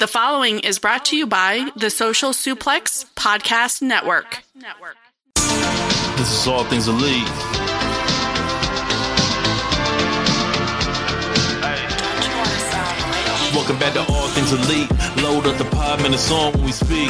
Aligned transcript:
The 0.00 0.08
following 0.08 0.58
is 0.58 0.80
brought 0.80 1.04
to 1.06 1.16
you 1.16 1.26
by 1.26 1.70
the 1.76 1.88
Social 1.88 2.30
Suplex 2.30 3.06
Podcast 3.14 3.80
Network. 3.80 4.42
This 6.16 6.32
is 6.32 6.46
All 6.48 6.64
Things 6.64 6.88
Elite. 6.88 7.28
Welcome 13.54 13.78
back 13.78 13.92
to 13.94 14.00
All 14.00 14.28
Things 14.28 14.52
Elite. 14.52 14.90
Load 15.22 15.46
up 15.46 15.56
the 15.58 15.64
pod, 15.70 16.02
man, 16.02 16.12
it's 16.12 16.30
on 16.30 16.52
when 16.54 16.64
we 16.64 16.72
speak. 16.72 17.08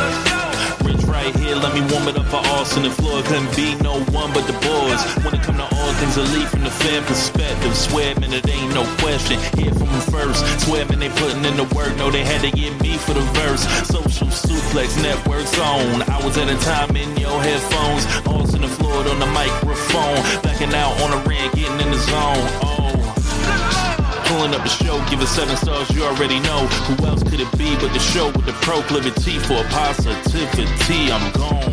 Right 0.85 1.35
here, 1.37 1.57
let 1.57 1.73
me 1.73 1.81
warm 1.93 2.09
it 2.09 2.19
up 2.19 2.27
for 2.27 2.43
Austin 2.53 2.85
and 2.85 2.93
Floyd. 2.93 3.25
Couldn't 3.25 3.57
be 3.57 3.75
no 3.81 4.03
one 4.13 4.33
but 4.35 4.47
the 4.47 4.53
boys. 4.53 5.01
When 5.25 5.35
it 5.35 5.43
come 5.43 5.57
to 5.57 5.65
All 5.65 5.93
Things 5.95 6.17
Elite 6.17 6.49
from 6.49 6.65
the 6.65 6.71
fan 6.71 7.03
perspective, 7.05 7.75
swear, 7.75 8.15
man, 8.21 8.33
it 8.33 8.47
ain't 8.49 8.75
no 8.75 8.85
question. 8.99 9.41
Hear 9.57 9.73
from 9.73 9.89
them 9.89 10.05
first. 10.13 10.45
Swear, 10.61 10.85
man, 10.87 10.99
they 10.99 11.09
putting 11.09 11.45
in 11.45 11.57
the 11.57 11.65
work. 11.75 11.97
No, 11.97 12.11
they 12.11 12.25
had 12.25 12.43
to 12.43 12.51
get 12.51 12.79
me 12.83 12.99
for 12.99 13.15
the 13.15 13.25
verse. 13.41 13.65
Social 13.89 14.29
Suplex 14.29 15.01
Network's 15.03 15.57
on. 15.59 16.03
Hours 16.11 16.37
at 16.37 16.51
a 16.51 16.59
time 16.61 16.95
in 16.97 17.17
your 17.17 17.41
headphones. 17.41 18.05
Austin 18.27 18.63
and 18.63 18.73
Floyd 18.73 19.07
on 19.07 19.19
the 19.19 19.27
microphone. 19.27 20.21
Backing 20.43 20.75
out 20.75 21.01
on 21.01 21.11
the 21.13 21.29
rant, 21.29 21.55
getting 21.55 21.81
in 21.81 21.91
the 21.91 21.99
zone. 21.99 22.45
Oh. 22.61 22.84
Pulling 24.35 24.53
up 24.53 24.65
the 24.65 24.69
show, 24.69 24.99
give 25.09 25.21
it 25.21 25.29
seven 25.29 25.57
stars, 25.57 25.89
you 25.91 26.03
already 26.03 26.41
know. 26.41 26.67
Who 26.67 27.07
else 27.07 27.23
could 27.23 27.39
it 27.39 27.57
be 27.57 27.77
but 27.77 27.93
the 27.93 28.01
show 28.01 28.33
with 28.33 28.47
the 28.47 28.53
proclivity 28.55 29.39
for 29.39 29.63
positivity? 29.69 31.13
I'm 31.13 31.31
gone. 31.31 31.73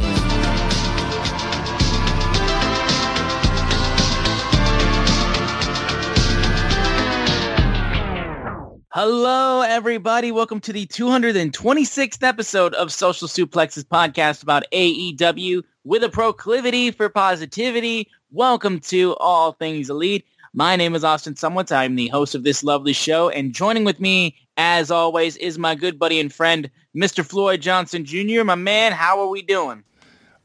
Hello, 8.93 9.61
everybody. 9.61 10.31
Welcome 10.31 10.59
to 10.59 10.71
the 10.71 10.85
226th 10.85 12.21
episode 12.21 12.75
of 12.75 12.91
Social 12.91 13.27
Suplexes 13.27 13.85
podcast 13.85 14.43
about 14.43 14.65
AEW 14.71 15.63
with 15.83 16.03
a 16.03 16.09
proclivity 16.09 16.91
for 16.91 17.09
positivity. 17.09 18.07
Welcome 18.29 18.81
to 18.81 19.15
All 19.15 19.53
Things 19.53 19.89
Elite. 19.89 20.27
My 20.53 20.75
name 20.75 20.95
is 20.95 21.05
Austin 21.05 21.35
Szumowicz. 21.35 21.71
I'm 21.71 21.95
the 21.95 22.09
host 22.09 22.35
of 22.35 22.43
this 22.43 22.61
lovely 22.61 22.91
show, 22.91 23.29
and 23.29 23.53
joining 23.53 23.85
with 23.85 24.01
me, 24.01 24.35
as 24.57 24.91
always, 24.91 25.37
is 25.37 25.57
my 25.57 25.75
good 25.75 25.97
buddy 25.97 26.19
and 26.19 26.33
friend, 26.33 26.69
Mr. 26.93 27.23
Floyd 27.23 27.61
Johnson 27.61 28.03
Jr. 28.03 28.43
My 28.43 28.55
man, 28.55 28.91
how 28.91 29.21
are 29.21 29.29
we 29.29 29.41
doing? 29.41 29.85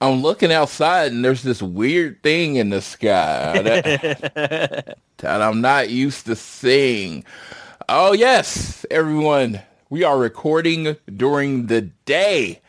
I'm 0.00 0.22
looking 0.22 0.52
outside 0.52 1.10
and 1.10 1.24
there's 1.24 1.42
this 1.42 1.60
weird 1.60 2.22
thing 2.22 2.54
in 2.54 2.70
the 2.70 2.82
sky 2.82 3.60
that, 3.62 4.98
that 5.16 5.42
I'm 5.42 5.60
not 5.60 5.90
used 5.90 6.26
to 6.26 6.36
seeing. 6.36 7.24
Oh 7.88 8.12
yes, 8.12 8.86
everyone, 8.92 9.60
we 9.90 10.04
are 10.04 10.18
recording 10.18 10.96
during 11.16 11.66
the 11.66 11.80
day. 11.80 12.60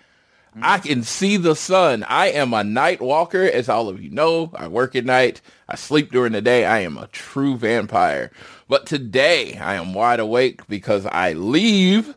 I 0.62 0.80
can 0.80 1.04
see 1.04 1.38
the 1.38 1.56
sun. 1.56 2.04
I 2.04 2.28
am 2.28 2.54
a 2.54 2.64
night 2.64 3.02
walker, 3.02 3.44
as 3.44 3.70
all 3.70 3.90
of 3.90 4.02
you 4.02 4.10
know. 4.10 4.52
I 4.56 4.68
work 4.68 4.96
at 4.96 5.06
night. 5.06 5.42
I 5.68 5.76
sleep 5.76 6.12
during 6.12 6.34
the 6.34 6.42
day. 6.42 6.66
I 6.66 6.80
am 6.80 6.98
a 6.98 7.08
true 7.08 7.58
vampire. 7.58 8.32
But 8.68 8.86
today 8.86 9.58
I 9.58 9.76
am 9.76 9.94
wide 9.94 10.20
awake 10.20 10.68
because 10.68 11.06
I 11.06 11.34
leave 11.34 12.16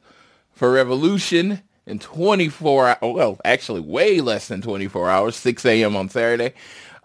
for 0.53 0.73
Revolution 0.73 1.63
in 1.87 1.99
24 1.99 2.99
well, 3.03 3.39
actually 3.45 3.81
way 3.81 4.21
less 4.21 4.49
than 4.49 4.63
24 4.63 5.11
hours, 5.11 5.37
6 5.37 5.65
a.m. 5.67 5.97
on 5.97 6.09
Saturday. 6.09 6.55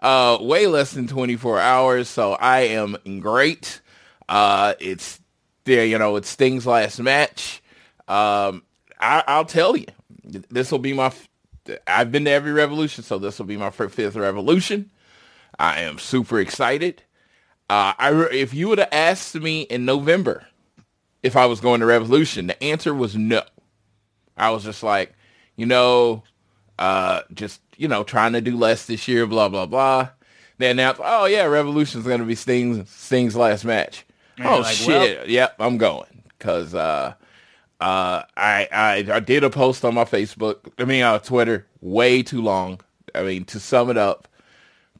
Uh, 0.00 0.38
way 0.40 0.66
less 0.66 0.92
than 0.92 1.06
24 1.06 1.58
hours. 1.58 2.08
So 2.08 2.32
I 2.32 2.60
am 2.60 2.96
great. 3.20 3.80
Uh, 4.28 4.74
it's 4.78 5.20
there, 5.64 5.84
you 5.84 5.98
know, 5.98 6.16
it's 6.16 6.28
Sting's 6.28 6.66
last 6.66 7.00
match. 7.00 7.62
Um, 8.08 8.62
I, 9.00 9.24
I'll 9.26 9.44
tell 9.44 9.76
you, 9.76 9.86
this 10.26 10.70
will 10.70 10.78
be 10.78 10.92
my, 10.92 11.12
I've 11.86 12.12
been 12.12 12.24
to 12.24 12.30
every 12.30 12.52
revolution, 12.52 13.04
so 13.04 13.18
this 13.18 13.38
will 13.38 13.46
be 13.46 13.56
my 13.56 13.70
fifth 13.70 14.16
revolution. 14.16 14.90
I 15.58 15.80
am 15.80 15.98
super 15.98 16.38
excited. 16.40 17.02
Uh, 17.68 17.94
I, 17.98 18.12
if 18.32 18.54
you 18.54 18.68
would 18.68 18.78
have 18.78 18.92
asked 18.92 19.34
me 19.34 19.62
in 19.62 19.84
November 19.84 20.46
if 21.22 21.36
I 21.36 21.46
was 21.46 21.60
going 21.60 21.80
to 21.80 21.86
Revolution, 21.86 22.46
the 22.46 22.62
answer 22.62 22.94
was 22.94 23.16
no. 23.16 23.42
I 24.36 24.50
was 24.50 24.62
just 24.62 24.82
like, 24.82 25.14
you 25.56 25.66
know, 25.66 26.22
uh, 26.78 27.22
just, 27.34 27.60
you 27.76 27.88
know, 27.88 28.04
trying 28.04 28.34
to 28.34 28.40
do 28.40 28.56
less 28.56 28.86
this 28.86 29.08
year, 29.08 29.26
blah, 29.26 29.48
blah, 29.48 29.66
blah. 29.66 30.10
They 30.58 30.70
announced, 30.70 31.00
oh, 31.02 31.24
yeah, 31.24 31.44
Revolution's 31.46 32.06
going 32.06 32.20
to 32.20 32.26
be 32.26 32.34
Sting's, 32.34 32.88
Sting's 32.88 33.34
last 33.34 33.64
match. 33.64 34.04
And 34.36 34.46
oh, 34.46 34.58
like, 34.60 34.74
shit. 34.76 35.18
well- 35.18 35.28
Yep, 35.28 35.56
I'm 35.58 35.78
going. 35.78 36.22
Because 36.38 36.74
uh, 36.74 37.14
uh, 37.80 38.22
I, 38.36 38.68
I, 38.72 39.06
I 39.12 39.20
did 39.20 39.44
a 39.44 39.50
post 39.50 39.84
on 39.84 39.94
my 39.94 40.04
Facebook, 40.04 40.70
I 40.78 40.84
mean, 40.84 41.02
uh, 41.02 41.18
Twitter, 41.18 41.66
way 41.80 42.22
too 42.22 42.40
long. 42.40 42.80
I 43.14 43.22
mean, 43.22 43.44
to 43.46 43.60
sum 43.60 43.90
it 43.90 43.96
up, 43.96 44.28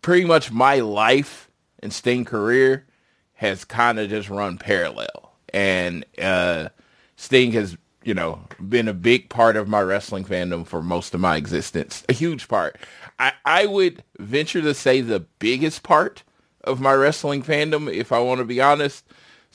pretty 0.03 0.25
much 0.25 0.53
my 0.53 0.81
life 0.81 1.51
and 1.81 1.93
Sting 1.93 2.25
career 2.25 2.87
has 3.35 3.65
kind 3.65 3.99
of 3.99 4.11
just 4.11 4.29
run 4.29 4.59
parallel. 4.59 5.33
And 5.53 6.05
uh, 6.21 6.69
Sting 7.17 7.53
has, 7.53 7.77
you 8.05 8.15
know, 8.15 8.41
been 8.69 8.89
a 8.89 8.95
big 8.95 9.29
part 9.29 9.57
of 9.57 9.69
my 9.69 9.81
wrestling 9.81 10.25
fandom 10.25 10.67
for 10.67 10.83
most 10.83 11.15
of 11.15 11.21
my 11.21 11.37
existence. 11.37 12.05
A 12.09 12.13
huge 12.13 12.49
part. 12.49 12.77
I, 13.19 13.33
I 13.45 13.67
would 13.67 14.05
venture 14.19 14.63
to 14.63 14.75
say 14.75 15.01
the 15.01 15.21
biggest 15.39 15.83
part 15.83 16.23
of 16.65 16.81
my 16.81 16.93
wrestling 16.93 17.43
fandom, 17.43 17.93
if 17.93 18.13
I 18.13 18.19
want 18.19 18.39
to 18.39 18.45
be 18.45 18.61
honest. 18.61 19.05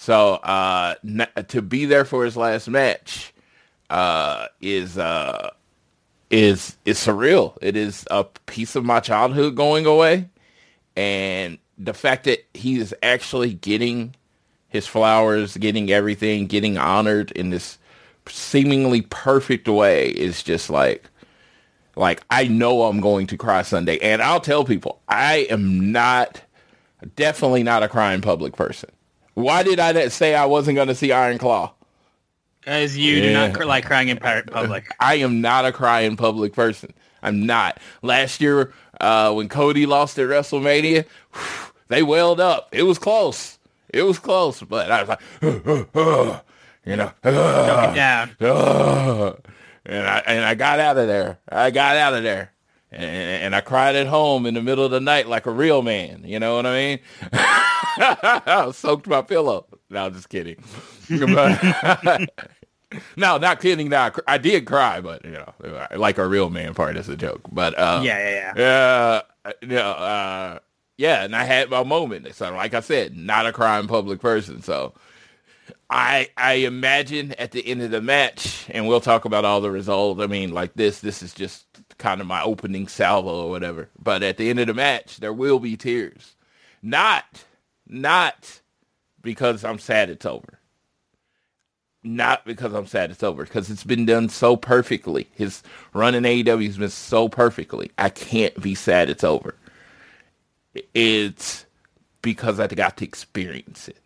So 0.01 0.33
uh, 0.37 0.95
to 1.49 1.61
be 1.61 1.85
there 1.85 2.05
for 2.05 2.25
his 2.25 2.35
last 2.35 2.67
match 2.67 3.35
uh, 3.91 4.47
is 4.59 4.97
uh, 4.97 5.51
is 6.31 6.75
is 6.85 6.97
surreal. 6.97 7.55
It 7.61 7.77
is 7.77 8.07
a 8.09 8.23
piece 8.23 8.75
of 8.75 8.83
my 8.83 8.99
childhood 8.99 9.55
going 9.55 9.85
away, 9.85 10.27
and 10.95 11.59
the 11.77 11.93
fact 11.93 12.23
that 12.23 12.47
he 12.55 12.79
is 12.79 12.95
actually 13.03 13.53
getting 13.53 14.15
his 14.69 14.87
flowers, 14.87 15.55
getting 15.57 15.91
everything, 15.91 16.47
getting 16.47 16.79
honored 16.79 17.29
in 17.33 17.51
this 17.51 17.77
seemingly 18.27 19.01
perfect 19.03 19.67
way 19.67 20.09
is 20.09 20.41
just 20.41 20.71
like 20.71 21.11
like 21.95 22.23
I 22.31 22.47
know 22.47 22.85
I'm 22.85 23.01
going 23.01 23.27
to 23.27 23.37
cry 23.37 23.61
Sunday, 23.61 23.99
and 23.99 24.19
I'll 24.23 24.41
tell 24.41 24.65
people 24.65 24.99
I 25.07 25.45
am 25.51 25.91
not 25.91 26.41
definitely 27.15 27.61
not 27.61 27.83
a 27.83 27.87
crying 27.87 28.21
public 28.21 28.55
person. 28.55 28.89
Why 29.33 29.63
did 29.63 29.79
I 29.79 30.07
say 30.09 30.35
I 30.35 30.45
wasn't 30.45 30.75
going 30.75 30.87
to 30.89 30.95
see 30.95 31.11
Iron 31.11 31.37
Claw? 31.37 31.73
Because 32.59 32.97
you 32.97 33.21
do 33.21 33.33
not 33.33 33.49
Yeah. 33.49 33.55
cr- 33.55 33.65
like 33.65 33.85
crying 33.85 34.09
in 34.09 34.17
public. 34.17 34.91
I 34.99 35.15
am 35.15 35.41
not 35.41 35.65
a 35.65 35.71
crying 35.71 36.15
public 36.17 36.53
person. 36.53 36.93
I'm 37.23 37.45
not. 37.45 37.79
Last 38.01 38.41
year, 38.41 38.73
uh, 38.99 39.33
when 39.33 39.47
Cody 39.49 39.85
lost 39.85 40.17
at 40.19 40.27
WrestleMania, 40.27 41.05
they 41.87 42.03
welled 42.03 42.39
up. 42.39 42.69
It 42.71 42.83
was 42.83 42.97
close. 42.99 43.57
It 43.89 44.03
was 44.03 44.19
close, 44.19 44.61
but 44.61 44.91
I 44.91 45.01
was 45.03 45.09
like, 45.09 45.21
you 46.85 46.95
know, 46.95 47.11
Yeah. 47.23 48.27
and 49.85 50.07
I 50.07 50.23
and 50.25 50.45
I 50.45 50.55
got 50.55 50.79
out 50.79 50.97
of 50.97 51.07
there. 51.07 51.39
I 51.49 51.71
got 51.71 51.95
out 51.97 52.13
of 52.13 52.23
there, 52.23 52.51
and, 52.91 53.03
and 53.05 53.55
I 53.55 53.61
cried 53.61 53.95
at 53.95 54.07
home 54.07 54.45
in 54.45 54.53
the 54.53 54.61
middle 54.61 54.83
of 54.85 54.91
the 54.91 54.99
night 54.99 55.27
like 55.27 55.45
a 55.45 55.51
real 55.51 55.81
man. 55.81 56.23
You 56.25 56.39
know 56.39 56.55
what 56.55 56.65
I 56.65 56.73
mean? 56.75 56.99
I 57.33 58.71
soaked 58.75 59.07
my 59.07 59.21
pillow. 59.21 59.65
No, 59.89 60.09
just 60.09 60.29
kidding. 60.29 60.63
But- 61.09 62.29
no, 63.15 63.37
not 63.37 63.61
kidding. 63.61 63.89
No, 63.89 63.97
I 63.97 64.11
I 64.27 64.37
did 64.37 64.65
cry, 64.65 65.01
but 65.01 65.23
you 65.25 65.31
know, 65.31 65.53
like 65.95 66.17
a 66.17 66.27
real 66.27 66.49
man 66.49 66.73
part 66.73 66.97
is 66.97 67.09
a 67.09 67.15
joke. 67.17 67.41
But 67.51 67.77
uh, 67.77 68.01
Yeah, 68.03 68.17
yeah, 68.17 68.53
yeah, 68.55 69.21
uh, 69.45 69.51
yeah, 69.61 69.89
uh, 69.89 70.59
yeah. 70.97 71.23
And 71.23 71.35
I 71.35 71.43
had 71.43 71.69
my 71.69 71.83
moment. 71.83 72.33
So, 72.35 72.53
like 72.53 72.73
I 72.73 72.81
said, 72.81 73.15
not 73.17 73.45
a 73.45 73.53
crying 73.53 73.87
public 73.87 74.19
person. 74.19 74.61
So, 74.61 74.93
I 75.89 76.29
I 76.37 76.53
imagine 76.53 77.33
at 77.33 77.51
the 77.51 77.65
end 77.65 77.81
of 77.81 77.91
the 77.91 78.01
match, 78.01 78.65
and 78.69 78.87
we'll 78.87 79.01
talk 79.01 79.25
about 79.25 79.45
all 79.45 79.61
the 79.61 79.71
results. 79.71 80.21
I 80.21 80.27
mean, 80.27 80.51
like 80.53 80.73
this, 80.75 80.99
this 80.99 81.23
is 81.23 81.33
just 81.33 81.65
kind 82.01 82.19
of 82.21 82.27
my 82.27 82.43
opening 82.43 82.89
salvo 82.89 83.45
or 83.45 83.49
whatever. 83.51 83.89
But 84.01 84.23
at 84.23 84.37
the 84.37 84.49
end 84.49 84.59
of 84.59 84.67
the 84.67 84.73
match, 84.73 85.17
there 85.19 85.33
will 85.33 85.59
be 85.59 85.77
tears. 85.77 86.35
Not, 86.81 87.45
not 87.87 88.61
because 89.21 89.63
I'm 89.63 89.79
sad 89.79 90.09
it's 90.09 90.25
over. 90.25 90.59
not 92.03 92.45
because 92.45 92.73
I'm 92.73 92.87
sad 92.87 93.11
it's 93.11 93.23
over, 93.23 93.43
because 93.43 93.69
it's 93.69 93.83
been 93.83 94.05
done 94.05 94.29
so 94.29 94.55
perfectly. 94.55 95.27
His 95.35 95.61
run 95.93 96.15
in 96.15 96.23
AEW 96.23 96.65
has 96.65 96.77
been 96.77 96.89
so 96.89 97.29
perfectly. 97.29 97.91
I 97.97 98.09
can't 98.09 98.59
be 98.61 98.75
sad 98.75 99.09
it's 99.09 99.23
over. 99.23 99.55
It's 100.93 101.65
because 102.21 102.59
I 102.59 102.67
got 102.67 102.97
to 102.97 103.05
experience 103.05 103.87
it. 103.87 103.97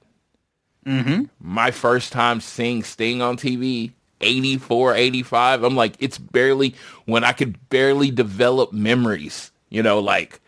Mm-hmm. 0.86 1.24
My 1.40 1.72
first 1.72 2.12
time 2.12 2.42
seeing 2.42 2.84
Sting 2.84 3.22
on 3.22 3.38
TV, 3.38 3.92
84, 4.22 4.96
85, 4.96 5.64
I'm 5.64 5.76
like, 5.76 5.96
it's 6.00 6.18
barely 6.18 6.76
when 7.06 7.24
I 7.24 7.34
could 7.34 7.70
barely 7.70 8.12
develop 8.12 8.74
memories, 8.74 9.52
you 9.70 9.84
know, 9.84 10.00
like 10.00 10.40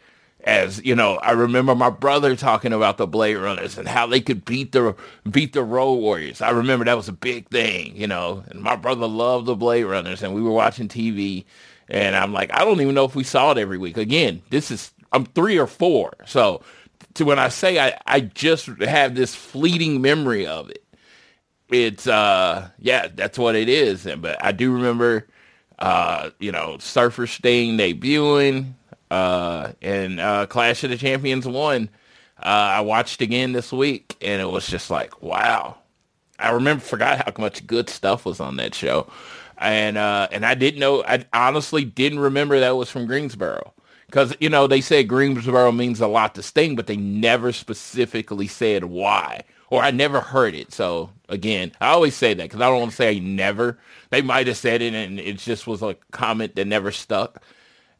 as 0.47 0.83
you 0.85 0.95
know, 0.95 1.17
I 1.17 1.31
remember 1.31 1.75
my 1.75 1.89
brother 1.89 2.35
talking 2.35 2.71
about 2.71 2.97
the 2.97 3.05
Blade 3.05 3.35
Runners 3.35 3.77
and 3.77 3.85
how 3.85 4.07
they 4.07 4.21
could 4.21 4.45
beat 4.45 4.71
the 4.71 4.95
beat 5.29 5.51
the 5.51 5.63
Road 5.63 5.95
Warriors. 5.95 6.41
I 6.41 6.51
remember 6.51 6.85
that 6.85 6.95
was 6.95 7.09
a 7.09 7.13
big 7.13 7.49
thing, 7.49 7.97
you 7.97 8.07
know. 8.07 8.43
And 8.49 8.61
my 8.61 8.77
brother 8.77 9.07
loved 9.07 9.45
the 9.45 9.55
Blade 9.55 9.83
Runners, 9.83 10.23
and 10.23 10.33
we 10.33 10.41
were 10.41 10.51
watching 10.51 10.87
TV, 10.87 11.43
and 11.89 12.15
I'm 12.15 12.31
like, 12.31 12.49
I 12.53 12.59
don't 12.63 12.79
even 12.79 12.95
know 12.95 13.03
if 13.03 13.13
we 13.15 13.25
saw 13.25 13.51
it 13.51 13.57
every 13.57 13.77
week. 13.77 13.97
Again, 13.97 14.41
this 14.49 14.71
is 14.71 14.93
I'm 15.11 15.25
three 15.25 15.59
or 15.59 15.67
four, 15.67 16.13
so 16.25 16.61
to 17.15 17.25
when 17.25 17.39
I 17.39 17.49
say 17.49 17.77
I 17.77 17.99
I 18.05 18.21
just 18.21 18.67
have 18.67 19.15
this 19.15 19.35
fleeting 19.35 20.01
memory 20.01 20.47
of 20.47 20.69
it. 20.69 20.81
It's 21.69 22.07
uh 22.07 22.69
yeah, 22.79 23.07
that's 23.13 23.37
what 23.37 23.55
it 23.55 23.69
is. 23.69 24.05
And 24.05 24.21
but 24.21 24.43
I 24.43 24.51
do 24.51 24.71
remember 24.73 25.27
uh 25.79 26.31
you 26.39 26.51
know 26.51 26.77
Surfer 26.79 27.27
Sting 27.27 27.77
debuting 27.77 28.73
uh, 29.09 29.71
and 29.81 30.19
uh, 30.19 30.45
Clash 30.47 30.83
of 30.83 30.89
the 30.89 30.97
Champions 30.97 31.47
one. 31.47 31.89
Uh, 32.39 32.45
I 32.77 32.81
watched 32.81 33.21
again 33.21 33.53
this 33.53 33.71
week, 33.71 34.15
and 34.21 34.41
it 34.41 34.49
was 34.49 34.67
just 34.67 34.89
like, 34.89 35.21
wow. 35.21 35.77
I 36.39 36.51
remember 36.51 36.83
forgot 36.83 37.25
how 37.25 37.41
much 37.41 37.65
good 37.65 37.89
stuff 37.89 38.25
was 38.25 38.39
on 38.39 38.57
that 38.57 38.75
show, 38.75 39.11
and 39.57 39.97
uh, 39.97 40.27
and 40.31 40.45
I 40.45 40.53
didn't 40.53 40.79
know. 40.79 41.03
I 41.03 41.25
honestly 41.33 41.83
didn't 41.83 42.19
remember 42.19 42.59
that 42.59 42.77
was 42.77 42.91
from 42.91 43.07
Greensboro 43.07 43.73
because 44.05 44.35
you 44.39 44.47
know 44.47 44.67
they 44.67 44.79
said 44.79 45.07
Greensboro 45.07 45.71
means 45.71 45.99
a 45.99 46.05
lot 46.05 46.35
to 46.35 46.43
Sting, 46.43 46.75
but 46.75 46.85
they 46.85 46.95
never 46.95 47.51
specifically 47.51 48.45
said 48.45 48.85
why, 48.85 49.41
or 49.69 49.81
I 49.81 49.91
never 49.91 50.21
heard 50.21 50.55
it. 50.55 50.71
So 50.71 51.11
again, 51.29 51.71
I 51.81 51.89
always 51.89 52.15
say 52.15 52.33
that 52.33 52.43
because 52.43 52.61
I 52.61 52.69
don't 52.69 52.79
want 52.79 52.91
to 52.91 52.97
say 52.97 53.19
never. 53.19 53.77
They 54.09 54.21
might 54.21 54.47
have 54.47 54.57
said 54.57 54.81
it, 54.81 54.93
and 54.93 55.19
it 55.19 55.37
just 55.37 55.67
was 55.67 55.81
a 55.81 55.95
comment 56.11 56.55
that 56.55 56.65
never 56.67 56.91
stuck. 56.91 57.41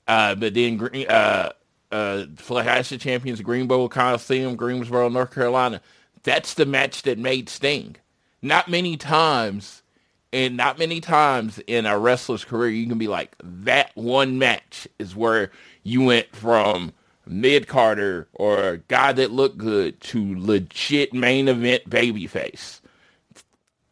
Uh, 0.08 0.36
but 0.36 0.54
then 0.54 0.82
uh, 1.10 1.52
uh, 1.92 2.26
Clash 2.38 2.92
of 2.92 3.02
Champions, 3.02 3.42
Greensboro 3.42 3.88
Coliseum, 3.90 4.56
Greensboro, 4.56 5.10
North 5.10 5.34
Carolina. 5.34 5.82
That's 6.24 6.54
the 6.54 6.66
match 6.66 7.04
that 7.04 7.18
made 7.18 7.50
Sting. 7.50 7.96
Not 8.42 8.70
many 8.70 8.98
times, 8.98 9.84
and 10.32 10.56
not 10.56 10.80
many 10.80 11.02
times 11.02 11.60
in 11.68 11.86
a 11.86 11.98
wrestler's 11.98 12.46
career, 12.46 12.70
you 12.70 12.88
can 12.88 12.98
be 12.98 13.08
like, 13.08 13.36
that 13.44 13.92
one 13.96 14.38
match 14.38 14.88
is 15.00 15.16
where 15.16 15.52
you 15.84 16.04
went 16.04 16.36
from 16.36 16.94
mid 17.30 17.68
carder 17.68 18.28
or 18.34 18.64
a 18.64 18.78
guy 18.78 19.14
that 19.14 19.32
looked 19.32 19.58
good 19.58 20.00
to 20.02 20.40
legit 20.40 21.14
main 21.14 21.48
event 21.48 21.90
babyface. 21.90 22.82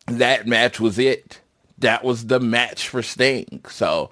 That 0.07 0.47
match 0.47 0.79
was 0.79 0.99
it. 0.99 1.41
That 1.79 2.03
was 2.03 2.27
the 2.27 2.39
match 2.39 2.87
for 2.87 3.01
Sting. 3.01 3.61
So 3.69 4.11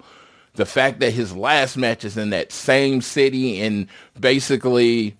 the 0.54 0.66
fact 0.66 1.00
that 1.00 1.12
his 1.12 1.34
last 1.34 1.76
match 1.76 2.04
is 2.04 2.16
in 2.16 2.30
that 2.30 2.52
same 2.52 3.00
city 3.00 3.60
and 3.60 3.86
basically, 4.18 5.16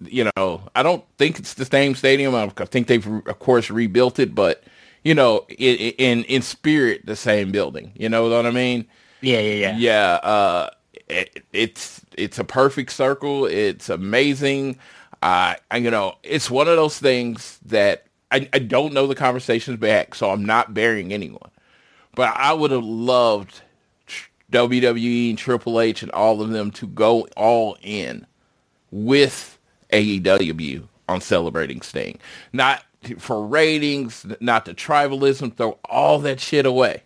you 0.00 0.30
know, 0.36 0.62
I 0.74 0.82
don't 0.82 1.04
think 1.18 1.38
it's 1.38 1.54
the 1.54 1.64
same 1.64 1.94
stadium. 1.94 2.34
I 2.34 2.48
think 2.48 2.86
they've 2.86 3.06
of 3.06 3.38
course 3.38 3.70
rebuilt 3.70 4.18
it, 4.18 4.34
but 4.34 4.64
you 5.04 5.14
know, 5.14 5.44
in 5.48 5.76
in, 5.76 6.24
in 6.24 6.42
spirit, 6.42 7.06
the 7.06 7.16
same 7.16 7.52
building. 7.52 7.92
You 7.94 8.08
know 8.08 8.28
what 8.28 8.46
I 8.46 8.50
mean? 8.50 8.86
Yeah, 9.20 9.40
yeah, 9.40 9.54
yeah. 9.54 9.76
Yeah. 9.76 10.12
Uh, 10.22 10.70
it, 11.08 11.44
it's 11.52 12.03
it's 12.16 12.38
a 12.38 12.44
perfect 12.44 12.92
circle. 12.92 13.46
It's 13.46 13.88
amazing. 13.88 14.78
Uh, 15.22 15.54
you 15.74 15.90
know, 15.90 16.16
it's 16.22 16.50
one 16.50 16.68
of 16.68 16.76
those 16.76 16.98
things 16.98 17.58
that 17.66 18.06
I, 18.30 18.48
I 18.52 18.58
don't 18.58 18.92
know 18.92 19.06
the 19.06 19.14
conversations 19.14 19.78
back, 19.78 20.14
so 20.14 20.30
I'm 20.30 20.44
not 20.44 20.74
burying 20.74 21.12
anyone. 21.12 21.50
But 22.14 22.34
I 22.36 22.52
would 22.52 22.70
have 22.70 22.84
loved 22.84 23.62
WWE 24.52 25.30
and 25.30 25.38
Triple 25.38 25.80
H 25.80 26.02
and 26.02 26.12
all 26.12 26.40
of 26.42 26.50
them 26.50 26.70
to 26.72 26.86
go 26.86 27.26
all 27.36 27.76
in 27.82 28.26
with 28.90 29.58
AEW 29.92 30.88
on 31.08 31.20
celebrating 31.20 31.80
Sting. 31.82 32.18
Not 32.52 32.84
for 33.18 33.46
ratings, 33.46 34.26
not 34.40 34.64
the 34.64 34.74
tribalism, 34.74 35.56
throw 35.56 35.78
all 35.88 36.18
that 36.20 36.40
shit 36.40 36.66
away. 36.66 37.02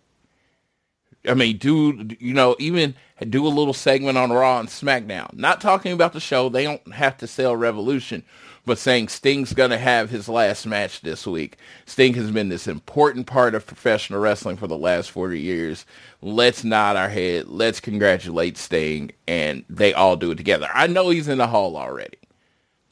I 1.27 1.35
mean, 1.35 1.59
dude, 1.59 2.17
you 2.21 2.35
know, 2.35 2.57
even 2.59 2.95
do 3.25 3.47
a 3.47 3.49
little 3.49 3.75
segment 3.75 4.19
on 4.19 4.31
Raw 4.31 4.61
and 4.61 4.69
SmackDown. 4.69 5.35
Not 5.35 5.61
talking 5.61 5.93
about 5.93 6.13
the 6.13 6.21
show. 6.21 6.49
They 6.49 6.65
don't 6.65 6.93
have 6.95 7.17
to 7.19 7.27
sell 7.27 7.57
Revolution 7.57 8.25
but 8.69 8.79
saying 8.79 9.09
Sting's 9.09 9.55
going 9.55 9.71
to 9.71 9.79
have 9.79 10.11
his 10.11 10.29
last 10.29 10.67
match 10.67 11.01
this 11.01 11.27
week. 11.27 11.57
Sting 11.87 12.15
has 12.15 12.31
been 12.31 12.51
this 12.51 12.69
important 12.69 13.27
part 13.27 13.55
of 13.55 13.67
professional 13.67 14.21
wrestling 14.21 14.59
for 14.59 14.67
the 14.67 14.77
last 14.77 15.11
40 15.11 15.41
years. 15.41 15.87
Let's 16.21 16.63
nod 16.63 16.95
our 16.95 17.09
head. 17.09 17.49
Let's 17.49 17.81
congratulate 17.81 18.59
Sting, 18.59 19.11
and 19.27 19.65
they 19.71 19.95
all 19.95 20.17
do 20.17 20.31
it 20.31 20.37
together. 20.37 20.69
I 20.73 20.87
know 20.87 21.09
he's 21.09 21.29
in 21.29 21.39
the 21.39 21.47
hall 21.47 21.77
already, 21.77 22.19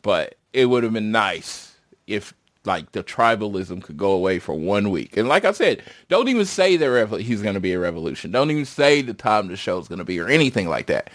but 0.01 0.37
it 0.55 0.67
would 0.67 0.83
have 0.83 0.95
been 0.95 1.13
nice 1.13 1.77
if 2.07 2.33
like 2.67 2.93
the 2.93 3.03
tribalism 3.03 3.83
could 3.83 3.97
go 3.97 4.13
away 4.13 4.39
for 4.39 4.55
one 4.55 4.91
week. 4.91 5.17
And 5.17 5.29
like 5.29 5.45
I 5.45 5.53
said, 5.53 5.83
don't 6.09 6.29
even 6.29 6.45
say 6.45 6.77
that 6.77 7.21
he's 7.21 7.43
going 7.43 7.55
to 7.55 7.61
be 7.61 7.73
a 7.73 7.79
revolution. 7.79 8.31
Don't 8.31 8.51
even 8.51 8.65
say 8.65 9.03
the 9.03 9.15
time 9.15 9.49
the 9.49 9.57
show's 9.57 9.89
going 9.89 9.99
to 9.99 10.05
be 10.05 10.19
or 10.19 10.29
anything 10.29 10.69
like 10.69 10.87
that 10.87 11.11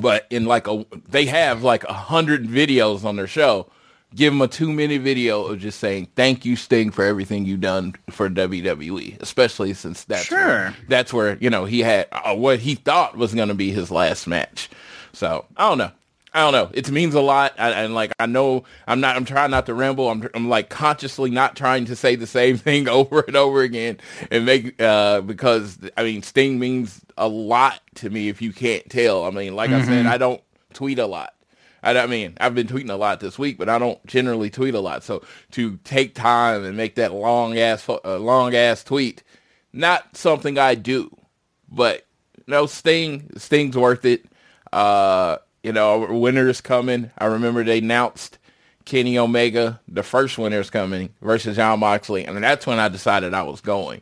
but 0.00 0.26
in 0.30 0.44
like 0.44 0.66
a 0.68 0.84
they 1.08 1.26
have 1.26 1.62
like 1.62 1.84
a 1.84 1.92
hundred 1.92 2.46
videos 2.46 3.04
on 3.04 3.16
their 3.16 3.26
show 3.26 3.70
give 4.14 4.32
them 4.32 4.42
a 4.42 4.48
two 4.48 4.72
minute 4.72 5.02
video 5.02 5.44
of 5.44 5.58
just 5.58 5.78
saying 5.78 6.08
thank 6.16 6.44
you 6.44 6.56
sting 6.56 6.90
for 6.90 7.04
everything 7.04 7.44
you've 7.44 7.60
done 7.60 7.94
for 8.10 8.28
wwe 8.28 9.20
especially 9.20 9.72
since 9.74 10.04
that's 10.04 10.26
sure. 10.26 10.38
where, 10.38 10.76
that's 10.88 11.12
where 11.12 11.36
you 11.38 11.50
know 11.50 11.64
he 11.64 11.80
had 11.80 12.06
uh, 12.12 12.34
what 12.34 12.58
he 12.60 12.74
thought 12.74 13.16
was 13.16 13.34
going 13.34 13.48
to 13.48 13.54
be 13.54 13.70
his 13.70 13.90
last 13.90 14.26
match 14.26 14.68
so 15.12 15.44
i 15.56 15.68
don't 15.68 15.78
know 15.78 15.92
I 16.36 16.40
don't 16.40 16.52
know. 16.52 16.70
It 16.74 16.90
means 16.90 17.14
a 17.14 17.22
lot, 17.22 17.54
I, 17.58 17.70
and 17.70 17.94
like 17.94 18.12
I 18.20 18.26
know 18.26 18.64
I'm 18.86 19.00
not. 19.00 19.16
I'm 19.16 19.24
trying 19.24 19.50
not 19.50 19.64
to 19.66 19.74
ramble. 19.74 20.10
I'm. 20.10 20.28
I'm 20.34 20.50
like 20.50 20.68
consciously 20.68 21.30
not 21.30 21.56
trying 21.56 21.86
to 21.86 21.96
say 21.96 22.14
the 22.14 22.26
same 22.26 22.56
thing 22.58 22.88
over 22.88 23.20
and 23.20 23.36
over 23.36 23.62
again, 23.62 23.96
and 24.30 24.44
make 24.44 24.78
uh 24.78 25.22
because 25.22 25.78
I 25.96 26.04
mean 26.04 26.22
Sting 26.22 26.58
means 26.58 27.00
a 27.16 27.26
lot 27.26 27.80
to 27.96 28.10
me. 28.10 28.28
If 28.28 28.42
you 28.42 28.52
can't 28.52 28.86
tell, 28.90 29.24
I 29.24 29.30
mean, 29.30 29.56
like 29.56 29.70
mm-hmm. 29.70 29.80
I 29.80 29.84
said, 29.86 30.04
mm-hmm. 30.04 30.12
I 30.12 30.18
don't 30.18 30.42
tweet 30.74 30.98
a 30.98 31.06
lot. 31.06 31.32
I, 31.82 31.98
I 31.98 32.06
mean, 32.06 32.34
I've 32.38 32.54
been 32.54 32.66
tweeting 32.66 32.90
a 32.90 32.96
lot 32.96 33.20
this 33.20 33.38
week, 33.38 33.56
but 33.56 33.70
I 33.70 33.78
don't 33.78 34.04
generally 34.06 34.50
tweet 34.50 34.74
a 34.74 34.80
lot. 34.80 35.04
So 35.04 35.24
to 35.52 35.78
take 35.84 36.14
time 36.14 36.66
and 36.66 36.76
make 36.76 36.96
that 36.96 37.14
long 37.14 37.56
ass 37.56 37.88
uh, 37.88 38.18
long 38.18 38.54
ass 38.54 38.84
tweet, 38.84 39.22
not 39.72 40.14
something 40.14 40.58
I 40.58 40.74
do, 40.74 41.16
but 41.70 42.04
no, 42.46 42.66
Sting 42.66 43.30
Sting's 43.38 43.74
worth 43.74 44.04
it. 44.04 44.26
Uh, 44.70 45.38
you 45.66 45.72
know, 45.72 45.98
Winter's 45.98 46.60
Coming. 46.60 47.10
I 47.18 47.24
remember 47.24 47.64
they 47.64 47.78
announced 47.78 48.38
Kenny 48.84 49.18
Omega, 49.18 49.80
the 49.88 50.04
first 50.04 50.38
Winter's 50.38 50.70
Coming 50.70 51.12
versus 51.20 51.56
Jon 51.56 51.80
Moxley, 51.80 52.24
and 52.24 52.40
that's 52.40 52.68
when 52.68 52.78
I 52.78 52.88
decided 52.88 53.34
I 53.34 53.42
was 53.42 53.60
going. 53.60 54.00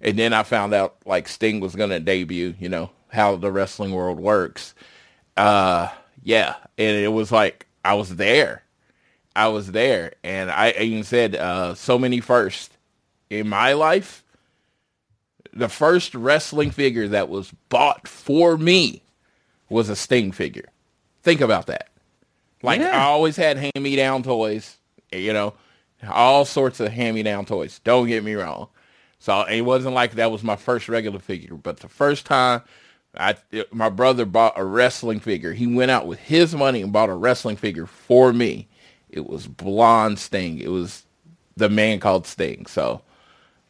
And 0.00 0.18
then 0.18 0.32
I 0.32 0.42
found 0.42 0.74
out 0.74 0.96
like 1.06 1.28
Sting 1.28 1.60
was 1.60 1.76
going 1.76 1.90
to 1.90 2.00
debut. 2.00 2.56
You 2.58 2.68
know 2.68 2.90
how 3.12 3.36
the 3.36 3.52
wrestling 3.52 3.92
world 3.92 4.18
works. 4.18 4.74
Uh, 5.36 5.88
yeah, 6.24 6.56
and 6.76 6.96
it 6.96 7.12
was 7.12 7.30
like 7.30 7.68
I 7.84 7.94
was 7.94 8.16
there. 8.16 8.64
I 9.36 9.46
was 9.48 9.70
there, 9.70 10.14
and 10.24 10.50
I 10.50 10.72
even 10.80 11.04
said 11.04 11.36
uh, 11.36 11.76
so 11.76 11.96
many 11.96 12.18
first 12.18 12.76
in 13.30 13.48
my 13.48 13.74
life. 13.74 14.24
The 15.52 15.68
first 15.68 16.16
wrestling 16.16 16.72
figure 16.72 17.06
that 17.06 17.28
was 17.28 17.52
bought 17.68 18.08
for 18.08 18.58
me 18.58 19.04
was 19.68 19.88
a 19.88 19.94
Sting 19.94 20.32
figure. 20.32 20.70
Think 21.24 21.40
about 21.40 21.66
that. 21.66 21.88
Like 22.62 22.80
yeah. 22.80 22.96
I 22.96 23.04
always 23.04 23.36
had 23.36 23.56
hand-me-down 23.56 24.22
toys, 24.22 24.76
you 25.10 25.32
know, 25.32 25.54
all 26.08 26.44
sorts 26.44 26.80
of 26.80 26.92
hand-me-down 26.92 27.46
toys. 27.46 27.80
Don't 27.82 28.06
get 28.06 28.22
me 28.22 28.34
wrong. 28.34 28.68
So 29.18 29.42
it 29.42 29.62
wasn't 29.62 29.94
like 29.94 30.12
that 30.12 30.30
was 30.30 30.42
my 30.42 30.56
first 30.56 30.88
regular 30.88 31.18
figure, 31.18 31.56
but 31.56 31.78
the 31.80 31.88
first 31.88 32.26
time 32.26 32.62
I 33.16 33.36
my 33.70 33.88
brother 33.88 34.26
bought 34.26 34.58
a 34.58 34.64
wrestling 34.64 35.20
figure. 35.20 35.52
He 35.52 35.66
went 35.66 35.90
out 35.90 36.06
with 36.06 36.18
his 36.18 36.54
money 36.54 36.82
and 36.82 36.92
bought 36.92 37.08
a 37.08 37.14
wrestling 37.14 37.56
figure 37.56 37.86
for 37.86 38.32
me. 38.32 38.68
It 39.08 39.26
was 39.26 39.46
blonde 39.46 40.18
Sting. 40.18 40.58
It 40.58 40.68
was 40.68 41.06
the 41.56 41.70
man 41.70 42.00
called 42.00 42.26
Sting. 42.26 42.66
So 42.66 43.00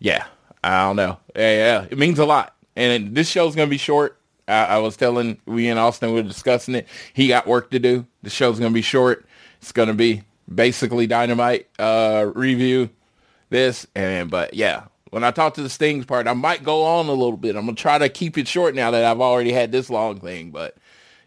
yeah, 0.00 0.26
I 0.64 0.82
don't 0.82 0.96
know. 0.96 1.18
Yeah, 1.37 1.56
yeah, 1.56 1.87
it 1.90 1.99
means 1.99 2.18
a 2.18 2.25
lot. 2.25 2.56
And 2.75 3.14
this 3.14 3.28
show's 3.28 3.54
gonna 3.54 3.68
be 3.68 3.78
short. 3.78 4.18
I, 4.48 4.64
I, 4.64 4.78
was 4.78 4.96
telling 4.96 5.38
we 5.46 5.68
in 5.68 5.78
Austin 5.78 6.10
we 6.10 6.22
were 6.22 6.28
discussing 6.28 6.74
it. 6.74 6.88
He 7.12 7.28
got 7.28 7.46
work 7.46 7.70
to 7.70 7.78
do. 7.78 8.06
The 8.22 8.30
show's 8.30 8.58
gonna 8.58 8.70
be 8.70 8.82
short. 8.82 9.26
It's 9.60 9.72
gonna 9.72 9.94
be 9.94 10.22
basically 10.52 11.06
dynamite 11.06 11.68
uh, 11.78 12.30
review 12.34 12.90
this 13.50 13.86
and 13.94 14.30
but 14.30 14.54
yeah, 14.54 14.84
when 15.10 15.22
I 15.22 15.30
talk 15.30 15.54
to 15.54 15.62
the 15.62 15.70
Stings 15.70 16.04
part, 16.04 16.26
I 16.26 16.32
might 16.32 16.64
go 16.64 16.82
on 16.82 17.06
a 17.06 17.12
little 17.12 17.36
bit. 17.36 17.56
I'm 17.56 17.66
gonna 17.66 17.76
try 17.76 17.98
to 17.98 18.08
keep 18.08 18.36
it 18.36 18.48
short 18.48 18.74
now 18.74 18.90
that 18.90 19.04
I've 19.04 19.20
already 19.20 19.52
had 19.52 19.70
this 19.70 19.88
long 19.88 20.18
thing, 20.18 20.50
but 20.50 20.76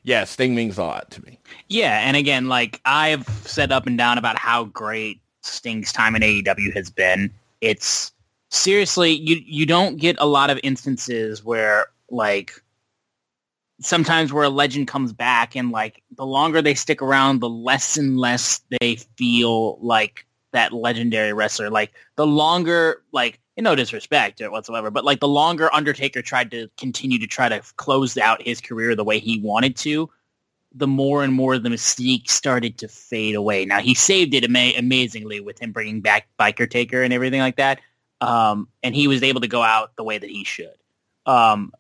yeah, 0.04 0.24
Sting 0.24 0.56
means 0.56 0.78
a 0.78 0.84
lot 0.84 1.10
to 1.12 1.24
me. 1.26 1.40
Yeah, 1.68 2.00
and 2.08 2.16
again, 2.16 2.48
like 2.48 2.82
I've 2.86 3.28
said 3.46 3.72
up 3.72 3.88
and 3.88 3.98
down 3.98 4.18
about 4.18 4.38
how 4.38 4.66
great 4.66 5.20
Sting's 5.42 5.92
time 5.92 6.16
in 6.16 6.22
AEW 6.22 6.74
has 6.76 6.90
been. 6.90 7.32
It's 7.62 8.12
seriously 8.50 9.12
you 9.12 9.42
you 9.46 9.66
don't 9.66 9.98
get 9.98 10.16
a 10.20 10.26
lot 10.26 10.50
of 10.50 10.60
instances 10.64 11.44
where 11.44 11.88
like 12.10 12.62
sometimes 13.80 14.34
where 14.34 14.44
a 14.44 14.50
legend 14.50 14.88
comes 14.88 15.14
back 15.14 15.56
and 15.56 15.72
like 15.72 16.04
the 16.16 16.26
longer 16.26 16.62
they 16.62 16.74
stick 16.74 17.02
around 17.02 17.40
the 17.40 17.50
less 17.50 17.98
and 17.98 18.18
less 18.18 18.62
they 18.80 18.96
feel 19.18 19.78
like 19.80 20.26
that 20.54 20.74
legendary 20.74 21.34
wrestler. 21.34 21.70
Like 21.70 21.94
the 22.16 22.26
longer 22.26 23.04
like 23.12 23.40
in 23.56 23.64
no 23.64 23.76
disrespect 23.76 24.40
whatsoever 24.40 24.92
but 24.92 25.04
like 25.04 25.20
the 25.20 25.28
longer 25.28 25.74
undertaker 25.74 26.22
tried 26.22 26.52
to 26.52 26.70
continue 26.78 27.18
to 27.18 27.28
try 27.28 27.50
to 27.50 27.62
close 27.78 28.18
out 28.18 28.42
his 28.42 28.62
career 28.62 28.96
the 28.96 29.04
way 29.04 29.20
he 29.20 29.40
wanted 29.40 29.76
to 29.76 30.10
the 30.76 30.88
more 30.88 31.24
and 31.24 31.34
more 31.34 31.58
the 31.58 31.70
mystique 31.70 32.30
started 32.30 32.78
to 32.78 32.88
fade 32.88 33.34
away. 33.36 33.66
Now 33.66 33.80
he 33.80 33.96
saved 33.96 34.34
it 34.34 34.44
ama- 34.44 34.78
amazingly 34.78 35.40
with 35.40 35.60
him 35.60 35.72
bringing 35.72 36.02
back 36.02 36.28
biker 36.40 36.70
taker 36.70 37.02
and 37.02 37.14
everything 37.14 37.40
like 37.40 37.56
that 37.56 37.80
um, 38.22 38.68
and 38.84 38.96
he 38.96 39.08
was 39.08 39.24
able 39.24 39.42
to 39.42 39.48
go 39.48 39.62
out 39.62 39.96
the 39.96 40.04
way 40.04 40.18
that 40.18 40.30
he 40.30 40.44
should. 40.44 40.74
Um, 41.26 41.72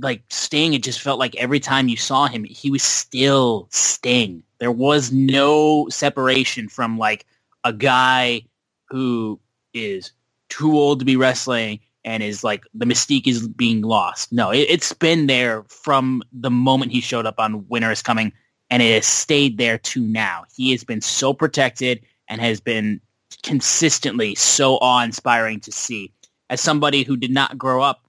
like 0.00 0.22
Sting, 0.28 0.74
it 0.74 0.82
just 0.82 1.00
felt 1.00 1.18
like 1.18 1.36
every 1.36 1.60
time 1.60 1.88
you 1.88 1.96
saw 1.96 2.26
him, 2.26 2.44
he 2.44 2.70
was 2.70 2.82
still 2.82 3.68
Sting. 3.70 4.42
There 4.58 4.72
was 4.72 5.12
no 5.12 5.88
separation 5.90 6.68
from 6.68 6.98
like 6.98 7.26
a 7.64 7.72
guy 7.72 8.42
who 8.88 9.38
is 9.74 10.12
too 10.48 10.72
old 10.72 10.98
to 11.00 11.04
be 11.04 11.16
wrestling 11.16 11.80
and 12.04 12.22
is 12.22 12.42
like 12.42 12.64
the 12.74 12.86
mystique 12.86 13.26
is 13.26 13.46
being 13.46 13.82
lost. 13.82 14.32
No, 14.32 14.50
it, 14.50 14.70
has 14.70 14.92
been 14.94 15.26
there 15.26 15.64
from 15.64 16.22
the 16.32 16.50
moment 16.50 16.92
he 16.92 17.00
showed 17.00 17.26
up 17.26 17.38
on 17.38 17.66
Winter 17.68 17.90
is 17.90 18.02
Coming, 18.02 18.32
and 18.70 18.82
it 18.82 18.94
has 18.94 19.06
stayed 19.06 19.58
there 19.58 19.78
to 19.78 20.00
now. 20.00 20.44
He 20.54 20.70
has 20.72 20.84
been 20.84 21.00
so 21.00 21.34
protected 21.34 22.00
and 22.28 22.40
has 22.40 22.60
been 22.60 23.00
consistently 23.42 24.34
so 24.34 24.76
awe-inspiring 24.76 25.60
to 25.60 25.72
see. 25.72 26.12
As 26.50 26.60
somebody 26.60 27.02
who 27.02 27.16
did 27.16 27.30
not 27.30 27.58
grow 27.58 27.82
up 27.82 28.07